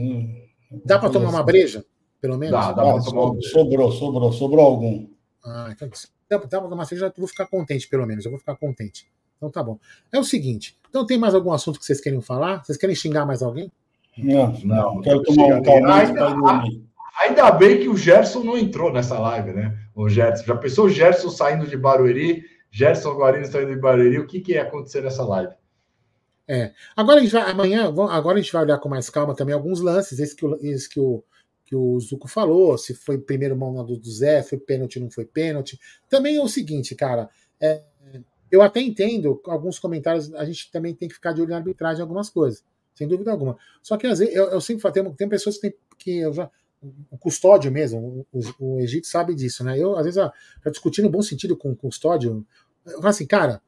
Dá 0.84 0.98
para 0.98 1.10
tomar 1.10 1.30
uma 1.30 1.42
breja? 1.42 1.84
Pelo 2.20 2.36
menos? 2.36 2.52
Dá, 2.52 2.72
dá 2.72 2.82
para 2.82 3.02
tomar 3.02 3.22
uma 3.22 3.32
breja. 3.32 3.50
Sobrou, 3.50 3.92
sobrou, 3.92 4.32
sobrou 4.32 4.64
algum. 4.64 5.15
Ah, 5.46 5.68
então 5.70 5.88
dá 6.28 6.38
para 6.38 6.48
tomar 6.48 6.66
uma 6.66 6.84
eu 6.90 7.12
vou 7.16 7.28
ficar 7.28 7.46
contente, 7.46 7.88
pelo 7.88 8.04
menos. 8.04 8.24
Eu 8.24 8.32
vou 8.32 8.40
ficar 8.40 8.56
contente. 8.56 9.08
Então 9.36 9.50
tá 9.50 9.62
bom. 9.62 9.78
É 10.12 10.18
o 10.18 10.24
seguinte. 10.24 10.76
Então 10.88 11.06
tem 11.06 11.18
mais 11.18 11.34
algum 11.34 11.52
assunto 11.52 11.78
que 11.78 11.84
vocês 11.84 12.00
querem 12.00 12.20
falar? 12.20 12.64
Vocês 12.64 12.76
querem 12.76 12.96
xingar 12.96 13.24
mais 13.24 13.42
alguém? 13.42 13.70
Não, 14.18 14.52
não. 14.64 15.00
Quero 15.02 15.22
tomar 15.22 15.56
um 15.56 15.62
calmante 15.62 16.86
Ainda 17.22 17.50
bem 17.50 17.80
que 17.80 17.88
o 17.88 17.96
Gerson 17.96 18.42
não 18.42 18.58
entrou 18.58 18.92
nessa 18.92 19.18
live, 19.18 19.52
né? 19.52 19.78
O 19.94 20.08
Gerson. 20.08 20.44
Já 20.44 20.56
pensou 20.56 20.86
o 20.86 20.90
Gerson 20.90 21.30
saindo 21.30 21.66
de 21.66 21.76
Barueri? 21.76 22.44
Gerson 22.70 23.14
Guarino 23.14 23.46
saindo 23.46 23.74
de 23.74 23.80
Barueri? 23.80 24.18
O 24.18 24.26
que, 24.26 24.40
que 24.40 24.52
ia 24.52 24.62
acontecer 24.62 25.00
nessa 25.00 25.24
live? 25.24 25.54
É. 26.48 26.72
Agora 26.94 27.18
a 27.18 27.22
gente 27.22 27.32
vai, 27.32 27.50
amanhã, 27.50 27.88
agora 27.88 28.38
a 28.38 28.40
gente 28.40 28.52
vai 28.52 28.62
olhar 28.62 28.78
com 28.78 28.88
mais 28.88 29.08
calma 29.08 29.34
também 29.34 29.54
alguns 29.54 29.80
lances, 29.80 30.18
esse 30.18 30.36
que 30.36 30.44
o, 30.44 30.56
esse 30.60 30.88
que 30.88 31.00
o, 31.00 31.24
que 31.66 31.74
o 31.74 31.98
Zuco 31.98 32.28
falou, 32.28 32.78
se 32.78 32.94
foi 32.94 33.18
primeiro 33.18 33.56
mão 33.56 33.84
do 33.84 34.10
Zé, 34.10 34.42
foi 34.42 34.56
pênalti, 34.56 35.00
não 35.00 35.10
foi 35.10 35.24
pênalti. 35.24 35.78
Também 36.08 36.36
é 36.36 36.42
o 36.42 36.48
seguinte, 36.48 36.94
cara, 36.94 37.28
é, 37.60 37.82
eu 38.50 38.62
até 38.62 38.80
entendo 38.80 39.40
alguns 39.44 39.78
comentários, 39.78 40.32
a 40.34 40.44
gente 40.44 40.70
também 40.70 40.94
tem 40.94 41.08
que 41.08 41.14
ficar 41.14 41.32
de 41.32 41.40
olho 41.40 41.50
na 41.50 41.56
arbitragem 41.56 41.98
em 41.98 42.02
algumas 42.02 42.30
coisas, 42.30 42.64
sem 42.94 43.08
dúvida 43.08 43.32
alguma. 43.32 43.58
Só 43.82 43.96
que 43.96 44.06
às 44.06 44.20
vezes, 44.20 44.34
eu, 44.34 44.44
eu 44.44 44.60
sempre 44.60 44.80
falo, 44.80 44.94
tem, 44.94 45.12
tem 45.12 45.28
pessoas 45.28 45.56
que, 45.56 45.62
tem, 45.62 45.78
que 45.98 46.18
eu 46.18 46.32
já, 46.32 46.48
o 47.10 47.18
custódio 47.18 47.70
mesmo, 47.72 48.24
o, 48.32 48.40
o, 48.60 48.80
Egito 48.80 49.08
sabe 49.08 49.34
disso, 49.34 49.64
né? 49.64 49.76
Eu, 49.76 49.96
às 49.96 50.04
vezes, 50.04 50.16
já 50.16 50.32
discutir 50.70 51.02
no 51.02 51.10
bom 51.10 51.20
sentido 51.20 51.56
com 51.56 51.72
o 51.72 51.76
custódio, 51.76 52.46
eu 52.86 52.92
falo 52.92 53.08
assim, 53.08 53.26
cara, 53.26 53.60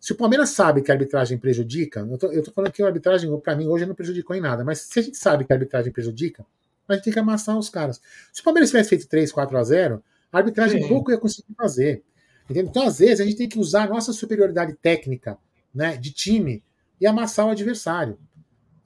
se 0.00 0.12
o 0.12 0.16
Palmeiras 0.16 0.50
sabe 0.50 0.82
que 0.82 0.90
a 0.90 0.94
arbitragem 0.94 1.38
prejudica, 1.38 2.00
eu 2.00 2.18
tô, 2.18 2.32
eu 2.32 2.42
tô 2.42 2.50
falando 2.50 2.72
que 2.72 2.82
a 2.82 2.86
arbitragem, 2.86 3.40
para 3.40 3.54
mim, 3.54 3.68
hoje 3.68 3.86
não 3.86 3.94
prejudicou 3.94 4.34
em 4.34 4.40
nada, 4.40 4.64
mas 4.64 4.80
se 4.80 4.98
a 4.98 5.02
gente 5.02 5.16
sabe 5.16 5.44
que 5.44 5.52
a 5.52 5.56
arbitragem 5.56 5.92
prejudica, 5.92 6.44
a 6.88 6.94
gente 6.94 7.04
tem 7.04 7.12
que 7.12 7.18
amassar 7.18 7.58
os 7.58 7.68
caras. 7.68 8.00
Se 8.32 8.40
o 8.40 8.44
Palmeiras 8.44 8.70
tivesse 8.70 8.90
feito 8.90 9.08
3, 9.08 9.32
4 9.32 9.56
a 9.56 9.64
0, 9.64 10.04
a 10.32 10.38
arbitragem 10.38 10.82
Sim. 10.82 10.88
pouco 10.88 11.10
ia 11.10 11.18
conseguir 11.18 11.54
fazer. 11.56 12.02
Entendeu? 12.44 12.64
Então, 12.64 12.86
às 12.86 12.98
vezes, 12.98 13.20
a 13.20 13.24
gente 13.24 13.36
tem 13.36 13.48
que 13.48 13.58
usar 13.58 13.84
a 13.84 13.88
nossa 13.88 14.12
superioridade 14.12 14.74
técnica 14.74 15.38
né, 15.74 15.96
de 15.96 16.12
time 16.12 16.62
e 17.00 17.06
amassar 17.06 17.46
o 17.46 17.50
adversário. 17.50 18.18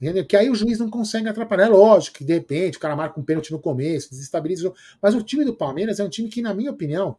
Entendeu? 0.01 0.25
Que 0.25 0.37
aí 0.37 0.49
o 0.49 0.55
juiz 0.55 0.79
não 0.79 0.89
consegue 0.89 1.27
atrapalhar. 1.27 1.65
É 1.65 1.69
lógico 1.69 2.19
que, 2.19 2.23
de 2.23 2.33
repente, 2.33 2.77
o 2.77 2.79
cara 2.79 2.95
marca 2.95 3.19
um 3.19 3.23
pênalti 3.23 3.51
no 3.51 3.59
começo, 3.59 4.09
desestabiliza 4.09 4.61
o 4.61 4.63
jogo. 4.65 4.77
Mas 5.01 5.13
o 5.13 5.21
time 5.21 5.43
do 5.43 5.53
Palmeiras 5.53 5.99
é 5.99 6.03
um 6.03 6.09
time 6.09 6.29
que, 6.29 6.41
na 6.41 6.53
minha 6.53 6.71
opinião, 6.71 7.17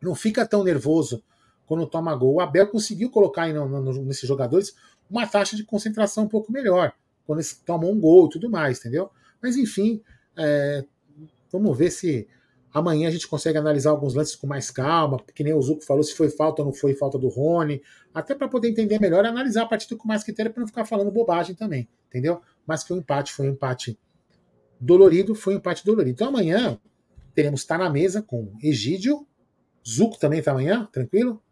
não 0.00 0.14
fica 0.14 0.46
tão 0.46 0.62
nervoso 0.62 1.22
quando 1.66 1.86
toma 1.86 2.14
gol. 2.14 2.34
O 2.34 2.40
Abel 2.40 2.68
conseguiu 2.68 3.10
colocar 3.10 3.42
aí 3.42 3.52
no, 3.52 3.68
no, 3.68 4.04
nesses 4.04 4.28
jogadores 4.28 4.74
uma 5.10 5.26
taxa 5.26 5.56
de 5.56 5.64
concentração 5.64 6.24
um 6.24 6.28
pouco 6.28 6.52
melhor, 6.52 6.92
quando 7.26 7.40
eles 7.40 7.60
tomam 7.66 7.90
um 7.90 7.98
gol 7.98 8.26
e 8.26 8.30
tudo 8.30 8.48
mais, 8.48 8.78
entendeu? 8.78 9.10
Mas 9.42 9.56
enfim, 9.56 10.02
é, 10.36 10.84
vamos 11.50 11.76
ver 11.76 11.90
se 11.90 12.28
amanhã 12.72 13.08
a 13.08 13.10
gente 13.10 13.26
consegue 13.26 13.58
analisar 13.58 13.90
alguns 13.90 14.14
lances 14.14 14.36
com 14.36 14.46
mais 14.46 14.70
calma, 14.70 15.18
que 15.34 15.42
nem 15.42 15.52
o 15.52 15.60
Zuco 15.60 15.84
falou, 15.84 16.02
se 16.02 16.14
foi 16.14 16.30
falta 16.30 16.62
ou 16.62 16.66
não 16.66 16.72
foi 16.72 16.94
falta 16.94 17.18
do 17.18 17.28
Rony, 17.28 17.82
até 18.14 18.34
para 18.34 18.48
poder 18.48 18.68
entender 18.68 19.00
melhor 19.00 19.24
e 19.24 19.28
analisar 19.28 19.62
a 19.62 19.66
partida 19.66 19.96
com 19.96 20.06
mais 20.06 20.22
critério 20.22 20.52
para 20.52 20.60
não 20.60 20.68
ficar 20.68 20.84
falando 20.84 21.10
bobagem 21.10 21.54
também, 21.54 21.88
entendeu? 22.08 22.40
Mas 22.66 22.84
foi 22.84 22.96
um 22.96 23.00
empate, 23.00 23.32
foi 23.32 23.48
um 23.48 23.52
empate 23.52 23.98
dolorido, 24.80 25.34
foi 25.34 25.54
um 25.54 25.56
empate 25.58 25.84
dolorido. 25.84 26.10
Então 26.10 26.28
amanhã 26.28 26.78
teremos 27.34 27.60
estar 27.60 27.78
tá 27.78 27.84
na 27.84 27.90
mesa 27.90 28.22
com 28.22 28.52
Egídio, 28.62 29.26
Zuco 29.86 30.18
também 30.18 30.38
está 30.38 30.52
amanhã, 30.52 30.88
tranquilo? 30.92 31.42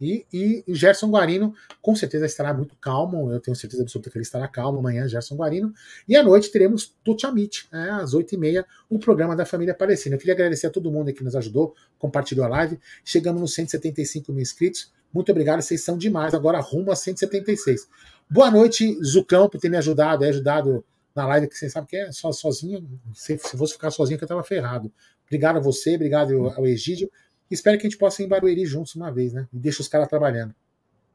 E, 0.00 0.24
e 0.32 0.64
Gerson 0.68 1.10
Guarino 1.10 1.54
com 1.82 1.94
certeza 1.94 2.26
estará 2.26 2.54
muito 2.54 2.76
calmo, 2.76 3.32
eu 3.32 3.40
tenho 3.40 3.56
certeza 3.56 3.82
absoluta 3.82 4.10
que 4.10 4.16
ele 4.16 4.22
estará 4.22 4.46
calmo 4.46 4.78
amanhã, 4.78 5.08
Gerson 5.08 5.36
Guarino. 5.36 5.72
E 6.08 6.16
à 6.16 6.22
noite 6.22 6.50
teremos 6.50 6.94
Tuchamit, 7.04 7.68
né, 7.72 7.90
às 7.90 8.14
8h30, 8.14 8.64
o 8.88 8.98
programa 8.98 9.34
da 9.34 9.44
família 9.44 9.74
Palestina. 9.74 10.14
Eu 10.14 10.18
queria 10.18 10.34
agradecer 10.34 10.66
a 10.66 10.70
todo 10.70 10.90
mundo 10.90 11.12
que 11.12 11.24
nos 11.24 11.34
ajudou, 11.34 11.74
compartilhou 11.98 12.44
a 12.44 12.48
live. 12.48 12.78
Chegamos 13.04 13.40
nos 13.40 13.54
175 13.54 14.32
mil 14.32 14.42
inscritos. 14.42 14.92
Muito 15.12 15.30
obrigado, 15.32 15.62
vocês 15.62 15.82
são 15.82 15.96
demais. 15.96 16.34
Agora 16.34 16.60
rumo 16.60 16.92
a 16.92 16.96
176. 16.96 17.88
Boa 18.30 18.50
noite, 18.50 18.98
Zucão, 19.02 19.48
por 19.48 19.58
ter 19.58 19.70
me 19.70 19.76
ajudado, 19.76 20.24
é 20.24 20.28
ajudado 20.28 20.84
na 21.14 21.26
live, 21.26 21.48
que 21.48 21.56
você 21.56 21.68
sabe 21.68 21.86
que 21.86 21.96
é 21.96 22.12
só 22.12 22.30
sozinho. 22.30 22.86
Se, 23.14 23.38
se 23.38 23.56
fosse 23.56 23.72
ficar 23.72 23.90
sozinho, 23.90 24.18
que 24.18 24.24
eu 24.24 24.26
estava 24.26 24.44
ferrado. 24.44 24.92
Obrigado 25.26 25.56
a 25.56 25.60
você, 25.60 25.94
obrigado 25.94 26.48
ao 26.50 26.66
Egídio. 26.66 27.10
Espero 27.50 27.78
que 27.78 27.86
a 27.86 27.90
gente 27.90 27.98
possa 27.98 28.22
ir 28.22 28.26
em 28.26 28.28
Barueri 28.28 28.66
juntos 28.66 28.94
uma 28.94 29.10
vez, 29.10 29.32
né? 29.32 29.48
E 29.52 29.58
deixa 29.58 29.80
os 29.80 29.88
caras 29.88 30.08
trabalhando. 30.08 30.54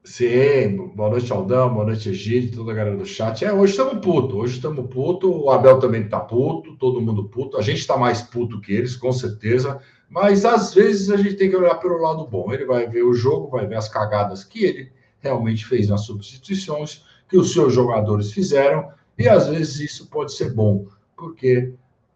Sim, 0.04 0.92
boa 0.96 1.12
noite, 1.12 1.32
Aldão, 1.32 1.74
boa 1.74 1.86
noite, 1.86 2.10
Egídio, 2.10 2.58
toda 2.58 2.74
a 2.74 2.76
galera 2.76 2.98
do 2.98 3.06
chat. 3.06 3.46
É, 3.46 3.54
hoje 3.54 3.72
estamos 3.72 4.06
puto, 4.06 4.38
hoje 4.38 4.56
estamos 4.56 4.86
puto, 4.90 5.32
o 5.32 5.50
Abel 5.50 5.80
também 5.80 6.04
está 6.04 6.20
puto, 6.20 6.76
todo 6.76 7.00
mundo 7.00 7.30
puto. 7.30 7.58
A 7.58 7.62
gente 7.62 7.80
está 7.80 7.96
mais 7.96 8.22
puto 8.22 8.60
que 8.60 8.74
eles, 8.74 8.98
com 8.98 9.14
certeza, 9.14 9.80
mas 10.10 10.44
às 10.44 10.74
vezes 10.74 11.10
a 11.10 11.16
gente 11.16 11.36
tem 11.36 11.50
que 11.50 11.56
olhar 11.56 11.76
pelo 11.76 12.02
lado 12.02 12.28
bom. 12.28 12.52
Ele 12.52 12.66
vai 12.66 12.86
ver 12.86 13.04
o 13.04 13.14
jogo, 13.14 13.50
vai 13.50 13.66
ver 13.66 13.78
as 13.78 13.88
cagadas 13.88 14.44
que 14.44 14.66
ele 14.66 14.92
realmente 15.22 15.66
fez 15.66 15.88
nas 15.88 16.02
substituições, 16.02 17.06
que 17.30 17.38
os 17.38 17.54
seus 17.54 17.74
jogadores 17.74 18.34
fizeram, 18.34 18.90
e 19.18 19.30
às 19.30 19.48
vezes 19.48 19.80
isso 19.80 20.10
pode 20.10 20.34
ser 20.34 20.54
bom, 20.54 20.86
porque 21.16 21.74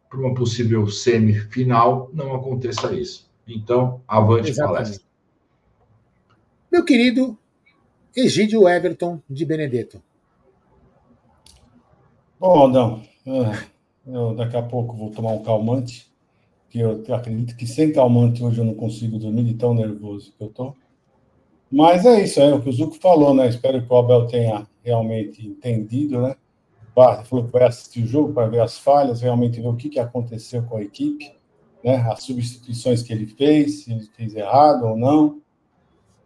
para 0.10 0.20
uma 0.20 0.34
possível 0.34 0.86
semifinal 0.88 2.10
não 2.14 2.36
aconteça 2.36 2.94
isso. 2.94 3.27
Então, 3.48 4.02
avante 4.08 4.50
Exatamente. 4.50 4.84
palestra. 4.84 5.08
Meu 6.70 6.84
querido 6.84 7.38
Egídio 8.16 8.68
Everton 8.68 9.22
de 9.30 9.46
Benedetto. 9.46 10.02
Bom, 12.40 12.60
Aldão, 12.60 13.04
é, 13.26 13.68
eu 14.06 14.36
daqui 14.36 14.58
a 14.58 14.62
pouco 14.62 14.96
vou 14.96 15.12
tomar 15.12 15.32
um 15.32 15.44
calmante, 15.44 16.12
que 16.70 16.80
eu 16.80 17.04
acredito 17.14 17.56
que 17.56 17.66
sem 17.66 17.92
calmante 17.94 18.44
hoje 18.44 18.60
eu 18.60 18.66
não 18.66 18.74
consigo 18.74 19.18
dormir 19.18 19.46
de 19.46 19.54
tão 19.54 19.74
nervoso 19.74 20.34
que 20.38 20.44
eu 20.44 20.50
tô. 20.50 20.76
Mas 21.72 22.06
é 22.06 22.24
isso, 22.24 22.40
é 22.40 22.54
o 22.54 22.62
que 22.62 22.70
o 22.70 22.74
Zuco 22.74 22.96
falou, 22.96 23.34
né? 23.34 23.48
Espero 23.48 23.82
que 23.82 23.92
o 23.92 23.98
Abel 23.98 24.28
tenha 24.28 24.68
realmente 24.84 25.46
entendido, 25.48 26.22
né? 26.22 26.36
Falou 26.94 27.46
que 27.46 27.52
vai 27.52 27.64
assistir 27.64 28.04
o 28.04 28.08
jogo 28.08 28.34
para 28.34 28.48
ver 28.48 28.62
as 28.62 28.78
falhas, 28.78 29.22
realmente 29.22 29.62
ver 29.62 29.68
o 29.68 29.76
que, 29.76 29.90
que 29.90 30.00
aconteceu 30.00 30.64
com 30.64 30.78
a 30.78 30.82
equipe 30.82 31.38
né, 31.84 31.96
as 32.12 32.24
substituições 32.24 33.04
que 33.04 33.14
ele 33.14 33.28
fez, 33.28 33.84
se 33.84 33.92
ele 33.92 34.06
fez 34.16 34.36
errado 34.36 34.86
ou 34.86 34.98
não. 34.98 35.42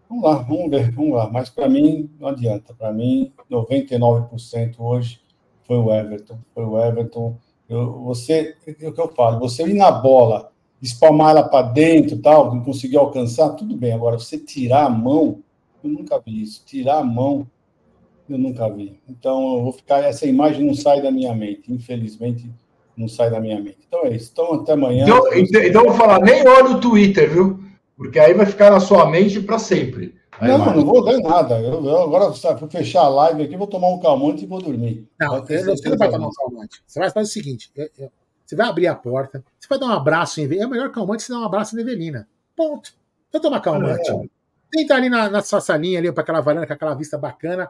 Vamos 0.09 0.23
lá, 0.23 0.35
vamos 0.35 0.69
ver, 0.69 0.91
vamos 0.91 1.13
lá. 1.13 1.29
Mas 1.29 1.49
para 1.49 1.69
mim, 1.69 2.09
não 2.19 2.27
adianta. 2.27 2.73
Para 2.73 2.91
mim, 2.91 3.31
99% 3.49 4.75
hoje 4.79 5.21
foi 5.63 5.77
o 5.77 5.93
Everton. 5.93 6.37
Foi 6.53 6.65
o 6.65 6.77
Everton. 6.77 7.37
Eu, 7.69 8.01
você, 8.03 8.57
é 8.67 8.87
o 8.87 8.93
que 8.93 8.99
eu 8.99 9.07
falo, 9.13 9.39
você 9.39 9.65
ir 9.65 9.73
na 9.73 9.89
bola, 9.89 10.51
espalmar 10.81 11.29
ela 11.29 11.47
para 11.47 11.67
dentro 11.67 12.17
tal, 12.17 12.53
não 12.53 12.61
conseguir 12.61 12.97
alcançar, 12.97 13.51
tudo 13.51 13.77
bem. 13.77 13.93
Agora, 13.93 14.19
você 14.19 14.37
tirar 14.37 14.87
a 14.87 14.89
mão, 14.89 15.41
eu 15.81 15.89
nunca 15.89 16.19
vi 16.19 16.41
isso. 16.41 16.65
Tirar 16.65 16.97
a 16.97 17.03
mão, 17.03 17.47
eu 18.27 18.37
nunca 18.37 18.69
vi. 18.69 18.99
Então, 19.07 19.55
eu 19.55 19.63
vou 19.63 19.71
ficar, 19.71 20.03
essa 20.03 20.25
imagem 20.25 20.65
não 20.65 20.73
sai 20.73 21.01
da 21.01 21.09
minha 21.09 21.33
mente. 21.33 21.71
Infelizmente, 21.71 22.49
não 22.97 23.07
sai 23.07 23.29
da 23.29 23.39
minha 23.39 23.59
mente. 23.59 23.79
Então 23.87 24.05
é 24.05 24.15
isso. 24.15 24.29
Então 24.31 24.53
até 24.53 24.73
amanhã. 24.73 25.03
Então, 25.03 25.33
então, 25.33 25.61
então 25.61 25.83
vou 25.85 25.93
falar, 25.93 26.19
nem 26.19 26.47
olha 26.47 26.71
o 26.71 26.79
Twitter, 26.79 27.29
viu? 27.29 27.59
Porque 27.95 28.19
aí 28.19 28.33
vai 28.33 28.45
ficar 28.45 28.71
na 28.71 28.79
sua 28.79 29.09
mente 29.09 29.39
para 29.39 29.59
sempre. 29.59 30.15
Aí, 30.39 30.49
não, 30.49 30.57
não 30.57 30.85
vou 30.85 31.05
dar 31.05 31.19
nada. 31.19 31.59
Eu, 31.59 31.85
eu 31.85 32.01
agora 32.01 32.33
sabe, 32.33 32.59
vou 32.59 32.69
fechar 32.69 33.01
a 33.01 33.09
live 33.09 33.43
aqui, 33.43 33.55
vou 33.55 33.67
tomar 33.67 33.89
um 33.89 33.99
calmante 33.99 34.43
e 34.43 34.47
vou 34.47 34.59
dormir. 34.59 35.07
Não, 35.19 35.39
você 35.39 35.87
não 35.87 35.97
vai 35.97 36.09
tomar 36.09 36.27
um 36.27 36.31
calmante. 36.31 36.81
Você 36.87 36.99
vai 36.99 37.11
fazer 37.11 37.27
o 37.27 37.31
seguinte: 37.31 37.71
você 38.43 38.55
vai 38.55 38.67
abrir 38.67 38.87
a 38.87 38.95
porta, 38.95 39.43
você 39.59 39.67
vai 39.69 39.77
dar 39.77 39.85
um 39.85 39.91
abraço 39.91 40.41
em 40.41 40.59
É 40.59 40.65
o 40.65 40.69
melhor 40.69 40.91
calmante 40.91 41.21
você 41.21 41.31
dar 41.31 41.39
um 41.39 41.45
abraço 41.45 41.77
em 41.77 41.81
Evelina. 41.81 42.27
Ponto. 42.55 42.91
Vai 43.31 43.39
tomar 43.39 43.59
calmante. 43.59 44.09
É. 44.09 44.23
Tenta 44.71 44.95
ali 44.95 45.09
na, 45.09 45.29
na 45.29 45.41
sua 45.43 45.61
salinha, 45.61 45.99
ali 45.99 46.11
para 46.11 46.23
aquela 46.23 46.41
varanda 46.41 46.65
com 46.65 46.73
aquela 46.73 46.95
vista 46.95 47.17
bacana. 47.17 47.69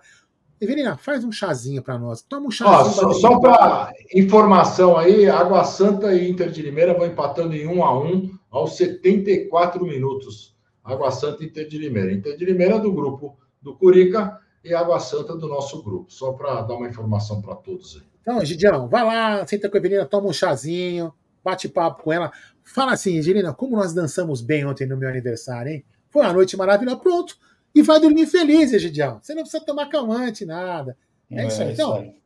Evelina, 0.62 0.96
faz 0.96 1.24
um 1.24 1.32
chazinho 1.32 1.82
para 1.82 1.98
nós. 1.98 2.22
Toma 2.22 2.46
um 2.46 2.52
chazinho. 2.52 3.08
Ó, 3.08 3.14
só, 3.14 3.14
só 3.14 3.40
para 3.40 3.92
informação 4.14 4.96
aí, 4.96 5.28
Água 5.28 5.64
Santa 5.64 6.14
e 6.14 6.30
Inter 6.30 6.52
de 6.52 6.62
Limeira 6.62 6.94
vão 6.94 7.08
empatando 7.08 7.56
em 7.56 7.66
1 7.66 7.84
a 7.84 8.00
1 8.00 8.38
aos 8.52 8.78
74 8.78 9.84
minutos. 9.84 10.56
Água 10.84 11.10
Santa 11.10 11.44
e 11.44 11.48
Inter 11.48 11.68
de 11.68 11.80
Limeira. 11.80 12.14
Inter 12.14 12.38
de 12.38 12.46
Limeira 12.46 12.78
do 12.78 12.94
grupo 12.94 13.40
do 13.60 13.76
Curica 13.76 14.40
e 14.64 14.72
Água 14.72 15.00
Santa 15.00 15.36
do 15.36 15.48
nosso 15.48 15.82
grupo. 15.82 16.14
Só 16.14 16.32
para 16.34 16.62
dar 16.62 16.76
uma 16.76 16.88
informação 16.88 17.42
para 17.42 17.56
todos 17.56 17.96
aí. 17.96 18.08
Então, 18.22 18.46
Gidião, 18.46 18.88
vai 18.88 19.04
lá, 19.04 19.48
senta 19.48 19.68
com 19.68 19.78
a 19.78 19.80
Evelina, 19.80 20.06
toma 20.06 20.28
um 20.28 20.34
chazinho, 20.34 21.12
bate 21.44 21.68
papo 21.68 22.04
com 22.04 22.14
ela. 22.14 22.32
Fala 22.64 22.92
assim, 22.92 23.18
Angelina, 23.18 23.52
como 23.52 23.76
nós 23.76 23.96
dançamos 23.96 24.42
bem 24.42 24.64
ontem 24.64 24.86
no 24.86 24.96
meu 24.96 25.10
aniversário, 25.10 25.72
hein? 25.72 25.84
Foi 26.12 26.22
uma 26.22 26.34
noite 26.34 26.56
maravilhosa. 26.56 26.98
Pronto 26.98 27.36
e 27.74 27.82
vai 27.82 28.00
dormir 28.00 28.28
feliz, 28.28 28.74
Egidião. 28.74 29.20
Você 29.22 29.34
não 29.34 29.44
precisa 29.44 29.64
tomar 29.64 29.88
calmante, 29.88 30.46
nada. 30.46 30.98
É, 31.30 31.44
é 31.44 31.48
isso 31.48 31.62
aí. 31.62 31.74
Então, 31.74 32.04
isso 32.04 32.22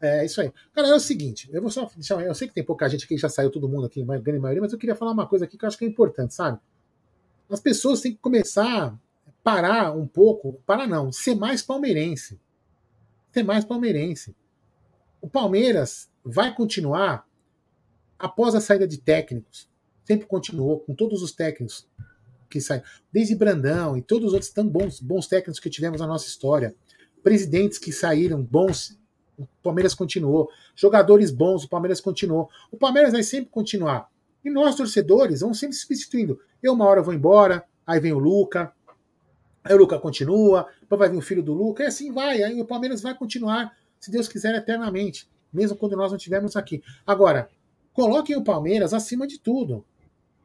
é 0.00 0.24
isso 0.24 0.40
aí. 0.40 0.52
Cara, 0.72 0.88
é 0.88 0.94
o 0.94 1.00
seguinte, 1.00 1.48
eu 1.52 1.60
vou 1.60 1.70
só 1.70 1.90
deixar, 1.94 2.20
eu 2.22 2.34
sei 2.34 2.48
que 2.48 2.54
tem 2.54 2.64
pouca 2.64 2.88
gente 2.88 3.04
aqui, 3.04 3.18
já 3.18 3.28
saiu 3.28 3.50
todo 3.50 3.68
mundo 3.68 3.86
aqui, 3.86 4.02
a 4.02 4.18
grande 4.18 4.40
maioria, 4.40 4.62
mas 4.62 4.72
eu 4.72 4.78
queria 4.78 4.94
falar 4.94 5.12
uma 5.12 5.26
coisa 5.26 5.44
aqui 5.44 5.58
que 5.58 5.64
eu 5.64 5.66
acho 5.66 5.76
que 5.76 5.84
é 5.84 5.88
importante, 5.88 6.34
sabe? 6.34 6.58
As 7.50 7.60
pessoas 7.60 8.00
têm 8.00 8.12
que 8.12 8.18
começar 8.18 8.86
a 8.86 8.98
parar 9.42 9.96
um 9.96 10.06
pouco, 10.06 10.60
parar 10.66 10.86
não, 10.86 11.10
ser 11.10 11.34
mais 11.34 11.62
palmeirense. 11.62 12.38
Ser 13.32 13.42
mais 13.42 13.64
palmeirense. 13.64 14.36
O 15.20 15.28
Palmeiras 15.28 16.08
vai 16.24 16.54
continuar 16.54 17.26
após 18.18 18.54
a 18.54 18.60
saída 18.60 18.86
de 18.86 18.98
técnicos, 18.98 19.68
sempre 20.04 20.26
continuou 20.26 20.80
com 20.80 20.94
todos 20.94 21.22
os 21.22 21.32
técnicos 21.32 21.88
que 22.48 22.60
saem, 22.60 22.82
desde 23.12 23.34
Brandão 23.34 23.96
e 23.96 24.02
todos 24.02 24.28
os 24.28 24.32
outros 24.32 24.50
tão 24.50 24.68
bons, 24.68 25.00
bons 25.00 25.26
técnicos 25.26 25.60
que 25.60 25.70
tivemos 25.70 26.00
na 26.00 26.06
nossa 26.06 26.26
história, 26.26 26.74
presidentes 27.22 27.78
que 27.78 27.92
saíram 27.92 28.42
bons, 28.42 28.98
o 29.38 29.46
Palmeiras 29.62 29.94
continuou, 29.94 30.50
jogadores 30.74 31.30
bons, 31.30 31.64
o 31.64 31.68
Palmeiras 31.68 32.00
continuou. 32.00 32.50
O 32.72 32.76
Palmeiras 32.76 33.12
vai 33.12 33.22
sempre 33.22 33.50
continuar. 33.50 34.08
E 34.44 34.50
nós, 34.50 34.74
torcedores, 34.74 35.40
vamos 35.40 35.58
sempre 35.58 35.76
substituindo. 35.76 36.40
Eu, 36.62 36.72
uma 36.72 36.86
hora, 36.86 37.02
vou 37.02 37.14
embora, 37.14 37.64
aí 37.86 38.00
vem 38.00 38.12
o 38.12 38.18
Luca, 38.18 38.72
aí 39.62 39.74
o 39.74 39.78
Luca 39.78 39.98
continua, 39.98 40.66
depois 40.80 40.98
vai 40.98 41.08
vir 41.08 41.16
o 41.16 41.22
filho 41.22 41.42
do 41.42 41.52
Luca, 41.52 41.84
e 41.84 41.86
assim 41.86 42.12
vai. 42.12 42.42
Aí 42.42 42.60
o 42.60 42.64
Palmeiras 42.64 43.00
vai 43.00 43.14
continuar, 43.14 43.76
se 44.00 44.10
Deus 44.10 44.26
quiser, 44.26 44.54
eternamente, 44.54 45.28
mesmo 45.52 45.76
quando 45.76 45.96
nós 45.96 46.10
não 46.10 46.16
estivermos 46.16 46.56
aqui. 46.56 46.82
Agora, 47.06 47.48
coloquem 47.92 48.36
o 48.36 48.42
Palmeiras 48.44 48.92
acima 48.92 49.26
de 49.26 49.38
tudo. 49.38 49.84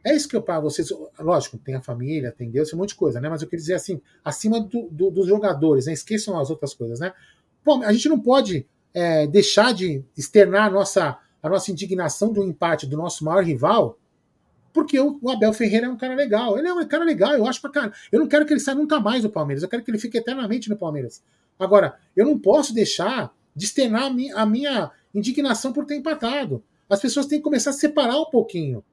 É 0.03 0.13
isso 0.13 0.27
que 0.27 0.35
eu 0.35 0.41
para 0.41 0.59
vocês. 0.59 0.89
Lógico, 1.19 1.57
tem 1.57 1.75
a 1.75 1.81
família, 1.81 2.31
tem 2.31 2.49
Deus, 2.49 2.69
tem 2.69 2.77
um 2.77 2.81
monte 2.81 2.89
de 2.89 2.95
coisa, 2.95 3.21
né? 3.21 3.29
Mas 3.29 3.41
eu 3.41 3.47
queria 3.47 3.61
dizer 3.61 3.75
assim, 3.75 4.01
acima 4.23 4.59
do, 4.59 4.89
do, 4.91 5.09
dos 5.09 5.27
jogadores, 5.27 5.85
né? 5.85 5.93
Esqueçam 5.93 6.37
as 6.37 6.49
outras 6.49 6.73
coisas, 6.73 6.99
né? 6.99 7.13
Bom, 7.63 7.81
a 7.83 7.93
gente 7.93 8.09
não 8.09 8.19
pode 8.19 8.67
é, 8.93 9.25
deixar 9.25 9.73
de 9.73 10.03
externar 10.17 10.67
a 10.67 10.69
nossa, 10.69 11.17
a 11.41 11.49
nossa 11.49 11.71
indignação 11.71 12.33
do 12.33 12.43
empate 12.43 12.85
do 12.85 12.97
nosso 12.97 13.23
maior 13.23 13.43
rival, 13.43 13.97
porque 14.73 14.99
o, 14.99 15.19
o, 15.21 15.29
Abel 15.29 15.53
Ferreira 15.53 15.85
é 15.85 15.89
um 15.89 15.95
cara 15.95 16.15
legal. 16.15 16.57
Ele 16.57 16.67
é 16.67 16.73
um 16.73 16.85
cara 16.85 17.05
legal, 17.05 17.33
eu 17.33 17.47
acho 17.47 17.61
pra 17.61 17.69
cara. 17.69 17.93
Eu 18.11 18.19
não 18.19 18.27
quero 18.27 18.45
que 18.45 18.51
ele 18.51 18.59
saia 18.59 18.75
nunca 18.75 18.99
mais 18.99 19.23
do 19.23 19.29
Palmeiras, 19.29 19.63
eu 19.63 19.69
quero 19.69 19.83
que 19.83 19.91
ele 19.91 19.99
fique 19.99 20.17
eternamente 20.17 20.69
no 20.69 20.75
Palmeiras. 20.75 21.23
Agora, 21.57 21.97
eu 22.15 22.25
não 22.25 22.37
posso 22.37 22.73
deixar 22.73 23.33
de 23.55 23.65
externar 23.65 24.05
a 24.05 24.09
minha, 24.09 24.35
a 24.35 24.45
minha 24.45 24.91
indignação 25.13 25.71
por 25.71 25.85
ter 25.85 25.95
empatado. 25.95 26.63
As 26.89 26.99
pessoas 26.99 27.25
têm 27.25 27.39
que 27.39 27.43
começar 27.43 27.69
a 27.69 27.73
separar 27.73 28.19
um 28.19 28.25
pouquinho. 28.25 28.83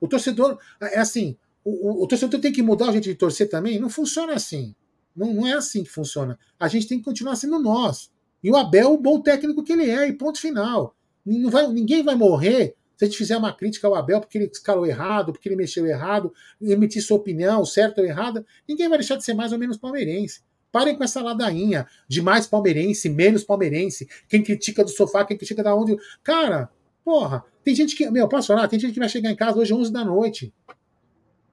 O 0.00 0.08
torcedor, 0.08 0.58
é 0.80 0.98
assim, 0.98 1.36
o, 1.64 1.70
o, 1.70 2.04
o 2.04 2.06
torcedor 2.06 2.40
tem 2.40 2.52
que 2.52 2.62
mudar 2.62 2.88
o 2.88 2.92
jeito 2.92 3.04
de 3.04 3.14
torcer 3.14 3.48
também? 3.48 3.78
Não 3.78 3.90
funciona 3.90 4.32
assim. 4.34 4.74
Não, 5.14 5.32
não 5.32 5.46
é 5.46 5.52
assim 5.52 5.84
que 5.84 5.90
funciona. 5.90 6.38
A 6.58 6.68
gente 6.68 6.86
tem 6.86 6.98
que 6.98 7.04
continuar 7.04 7.36
sendo 7.36 7.58
nós. 7.58 8.10
E 8.42 8.50
o 8.50 8.56
Abel, 8.56 8.94
o 8.94 8.98
bom 8.98 9.20
técnico 9.20 9.62
que 9.62 9.72
ele 9.72 9.90
é, 9.90 10.08
e 10.08 10.12
ponto 10.12 10.40
final. 10.40 10.96
Não 11.24 11.50
vai, 11.50 11.68
ninguém 11.68 12.02
vai 12.02 12.14
morrer 12.14 12.74
se 12.96 13.04
a 13.04 13.06
gente 13.06 13.16
fizer 13.16 13.36
uma 13.36 13.52
crítica 13.52 13.86
ao 13.86 13.94
Abel 13.94 14.20
porque 14.20 14.38
ele 14.38 14.50
escalou 14.52 14.86
errado, 14.86 15.32
porque 15.32 15.48
ele 15.48 15.56
mexeu 15.56 15.86
errado, 15.86 16.32
emitir 16.60 17.02
sua 17.02 17.16
opinião, 17.16 17.64
certa 17.64 18.00
ou 18.00 18.06
errada. 18.06 18.44
Ninguém 18.68 18.88
vai 18.88 18.98
deixar 18.98 19.16
de 19.16 19.24
ser 19.24 19.34
mais 19.34 19.52
ou 19.52 19.58
menos 19.58 19.76
palmeirense. 19.76 20.42
Parem 20.72 20.96
com 20.96 21.02
essa 21.02 21.20
ladainha 21.22 21.86
de 22.06 22.22
mais 22.22 22.46
palmeirense, 22.46 23.08
menos 23.08 23.42
palmeirense. 23.42 24.08
Quem 24.28 24.42
critica 24.42 24.84
do 24.84 24.90
sofá, 24.90 25.24
quem 25.24 25.36
critica 25.36 25.62
da 25.62 25.74
onde. 25.74 25.96
Cara, 26.22 26.70
porra, 27.10 27.44
tem 27.64 27.74
gente 27.74 27.96
que. 27.96 28.08
Meu, 28.08 28.28
posso 28.28 28.46
falar? 28.46 28.68
Tem 28.68 28.78
gente 28.78 28.92
que 28.92 29.00
vai 29.00 29.08
chegar 29.08 29.32
em 29.32 29.34
casa 29.34 29.58
hoje 29.58 29.74
11 29.74 29.92
da 29.92 30.04
noite. 30.04 30.54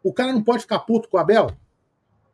O 0.03 0.13
cara 0.13 0.31
não 0.31 0.43
pode 0.43 0.61
ficar 0.61 0.77
puto 0.81 1.09
com 1.09 1.17
o 1.17 1.19
Abel? 1.19 1.49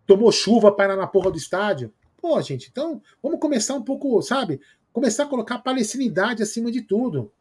Tomou 0.06 0.30
chuva 0.30 0.74
para 0.74 0.98
na 0.98 1.08
porra 1.08 1.32
do 1.32 1.38
estádio? 1.38 1.94
Pô, 2.22 2.42
gente, 2.42 2.68
então 2.70 3.02
vamos 3.22 3.40
começar 3.40 3.76
um 3.76 3.82
pouco, 3.82 4.22
sabe? 4.22 4.60
Começar 4.92 5.24
a 5.24 5.28
colocar 5.28 5.60
palestinidade 5.60 6.44
acima 6.44 6.70
de 6.70 6.82
tudo. 6.82 7.32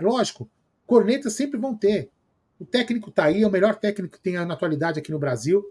Lógico, 0.00 0.50
cornetas 0.84 1.34
sempre 1.34 1.56
vão 1.56 1.76
ter. 1.76 2.10
O 2.58 2.64
técnico 2.64 3.12
tá 3.12 3.26
aí, 3.26 3.42
é 3.42 3.46
o 3.46 3.50
melhor 3.50 3.76
técnico 3.76 4.16
que 4.16 4.20
tem 4.20 4.34
na 4.34 4.54
atualidade 4.54 4.98
aqui 4.98 5.12
no 5.12 5.20
Brasil. 5.20 5.64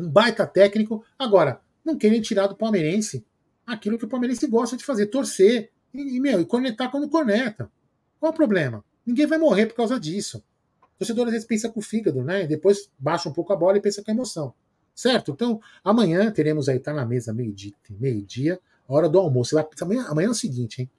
Um 0.00 0.08
baita 0.08 0.46
técnico. 0.46 1.04
Agora, 1.18 1.60
não 1.84 1.98
querem 1.98 2.22
tirar 2.22 2.46
do 2.46 2.56
palmeirense 2.56 3.22
aquilo 3.66 3.98
que 3.98 4.06
o 4.06 4.08
palmeirense 4.08 4.46
gosta 4.46 4.74
de 4.74 4.84
fazer, 4.84 5.08
torcer. 5.08 5.70
E, 5.92 6.18
meu, 6.18 6.40
e 6.40 6.46
cornetar 6.46 6.90
quando 6.90 7.10
corneta. 7.10 7.70
Qual 8.22 8.30
o 8.30 8.36
problema? 8.36 8.84
Ninguém 9.04 9.26
vai 9.26 9.36
morrer 9.36 9.66
por 9.66 9.74
causa 9.74 9.98
disso. 9.98 10.44
O 10.80 10.98
torcedor 10.98 11.26
às 11.26 11.32
vezes 11.32 11.44
pensa 11.44 11.68
com 11.68 11.80
o 11.80 11.82
fígado, 11.82 12.22
né? 12.22 12.46
Depois 12.46 12.88
baixa 12.96 13.28
um 13.28 13.32
pouco 13.32 13.52
a 13.52 13.56
bola 13.56 13.78
e 13.78 13.80
pensa 13.80 14.00
com 14.00 14.12
a 14.12 14.14
emoção. 14.14 14.54
Certo? 14.94 15.32
Então, 15.32 15.60
amanhã 15.82 16.30
teremos 16.30 16.68
aí, 16.68 16.78
tá 16.78 16.92
na 16.92 17.04
mesa 17.04 17.34
meio-dia, 17.34 17.74
meio-dia, 17.90 18.60
hora 18.86 19.08
do 19.08 19.18
almoço. 19.18 19.58
Amanhã, 19.80 20.04
amanhã 20.04 20.28
é 20.28 20.30
o 20.30 20.34
seguinte, 20.34 20.82
hein? 20.82 20.90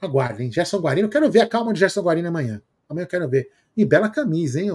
Aguardem. 0.00 0.52
Gerson 0.52 0.78
Guarino, 0.78 1.08
quero 1.08 1.28
ver 1.28 1.40
a 1.40 1.48
calma 1.48 1.72
de 1.72 1.80
Gerson 1.80 2.02
Guarino 2.02 2.28
amanhã. 2.28 2.62
Amanhã 2.88 3.02
eu 3.02 3.08
quero 3.08 3.28
ver. 3.28 3.50
E 3.76 3.84
bela 3.84 4.08
camisa, 4.08 4.60
hein? 4.60 4.70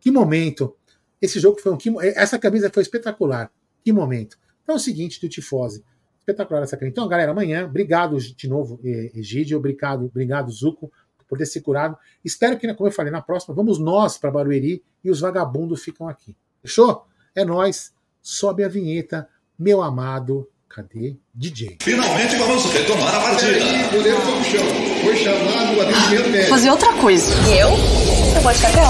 Que 0.00 0.10
momento. 0.10 0.76
Esse 1.20 1.38
jogo 1.38 1.60
foi 1.60 1.70
um. 1.72 2.00
Essa 2.00 2.40
camisa 2.40 2.68
foi 2.74 2.82
espetacular. 2.82 3.52
Que 3.84 3.92
momento. 3.92 4.36
Então 4.64 4.74
é 4.74 4.78
o 4.78 4.80
seguinte, 4.80 5.20
do 5.20 5.28
Tifose. 5.28 5.84
Espetacular 6.22 6.62
essa 6.62 6.76
camisa. 6.76 6.92
Então, 6.92 7.08
galera, 7.08 7.32
amanhã, 7.32 7.66
obrigado 7.66 8.16
de 8.16 8.48
novo, 8.48 8.78
Egídio. 8.84 9.58
Obrigado, 9.58 10.06
obrigado, 10.06 10.50
Zuco, 10.52 10.90
por 11.28 11.36
ter 11.36 11.46
se 11.46 11.60
curado. 11.60 11.96
Espero 12.24 12.56
que, 12.56 12.72
como 12.74 12.88
eu 12.88 12.92
falei, 12.92 13.10
na 13.10 13.20
próxima, 13.20 13.54
vamos 13.54 13.78
nós 13.78 14.16
para 14.18 14.30
Barueri 14.30 14.82
e 15.02 15.10
os 15.10 15.20
vagabundos 15.20 15.82
ficam 15.82 16.08
aqui. 16.08 16.36
Fechou? 16.62 17.04
É 17.34 17.44
nós. 17.44 17.92
Sobe 18.20 18.62
a 18.62 18.68
vinheta, 18.68 19.28
meu 19.58 19.82
amado. 19.82 20.48
Cadê? 20.68 21.16
DJ. 21.34 21.78
Finalmente 21.82 22.36
vamos 22.36 22.64
retomar 22.72 23.14
a 23.14 23.20
partida. 23.20 23.50
Aí, 23.50 23.90
goleiro 23.90 24.20
foi. 24.20 25.02
Foi 25.02 25.16
chamado 25.16 25.76
o 25.76 25.80
atendimento 25.80 26.30
médico. 26.30 26.50
Fazer 26.50 26.70
outra 26.70 26.92
coisa. 26.94 27.26
E 27.48 27.58
eu? 27.58 28.21
Eu 28.34 28.40
vou 28.42 28.52
de 28.52 28.58
KTO. 28.58 28.80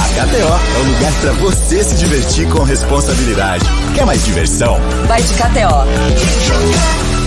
A 0.00 0.26
KTO 0.26 0.36
é 0.36 0.78
o 0.78 0.92
lugar 0.92 1.12
para 1.20 1.32
você 1.32 1.82
se 1.82 1.94
divertir 1.96 2.48
com 2.48 2.62
responsabilidade. 2.62 3.64
Quer 3.94 4.06
mais 4.06 4.24
diversão? 4.24 4.78
Vai 5.06 5.20
de 5.22 5.34
KTO. 5.34 7.21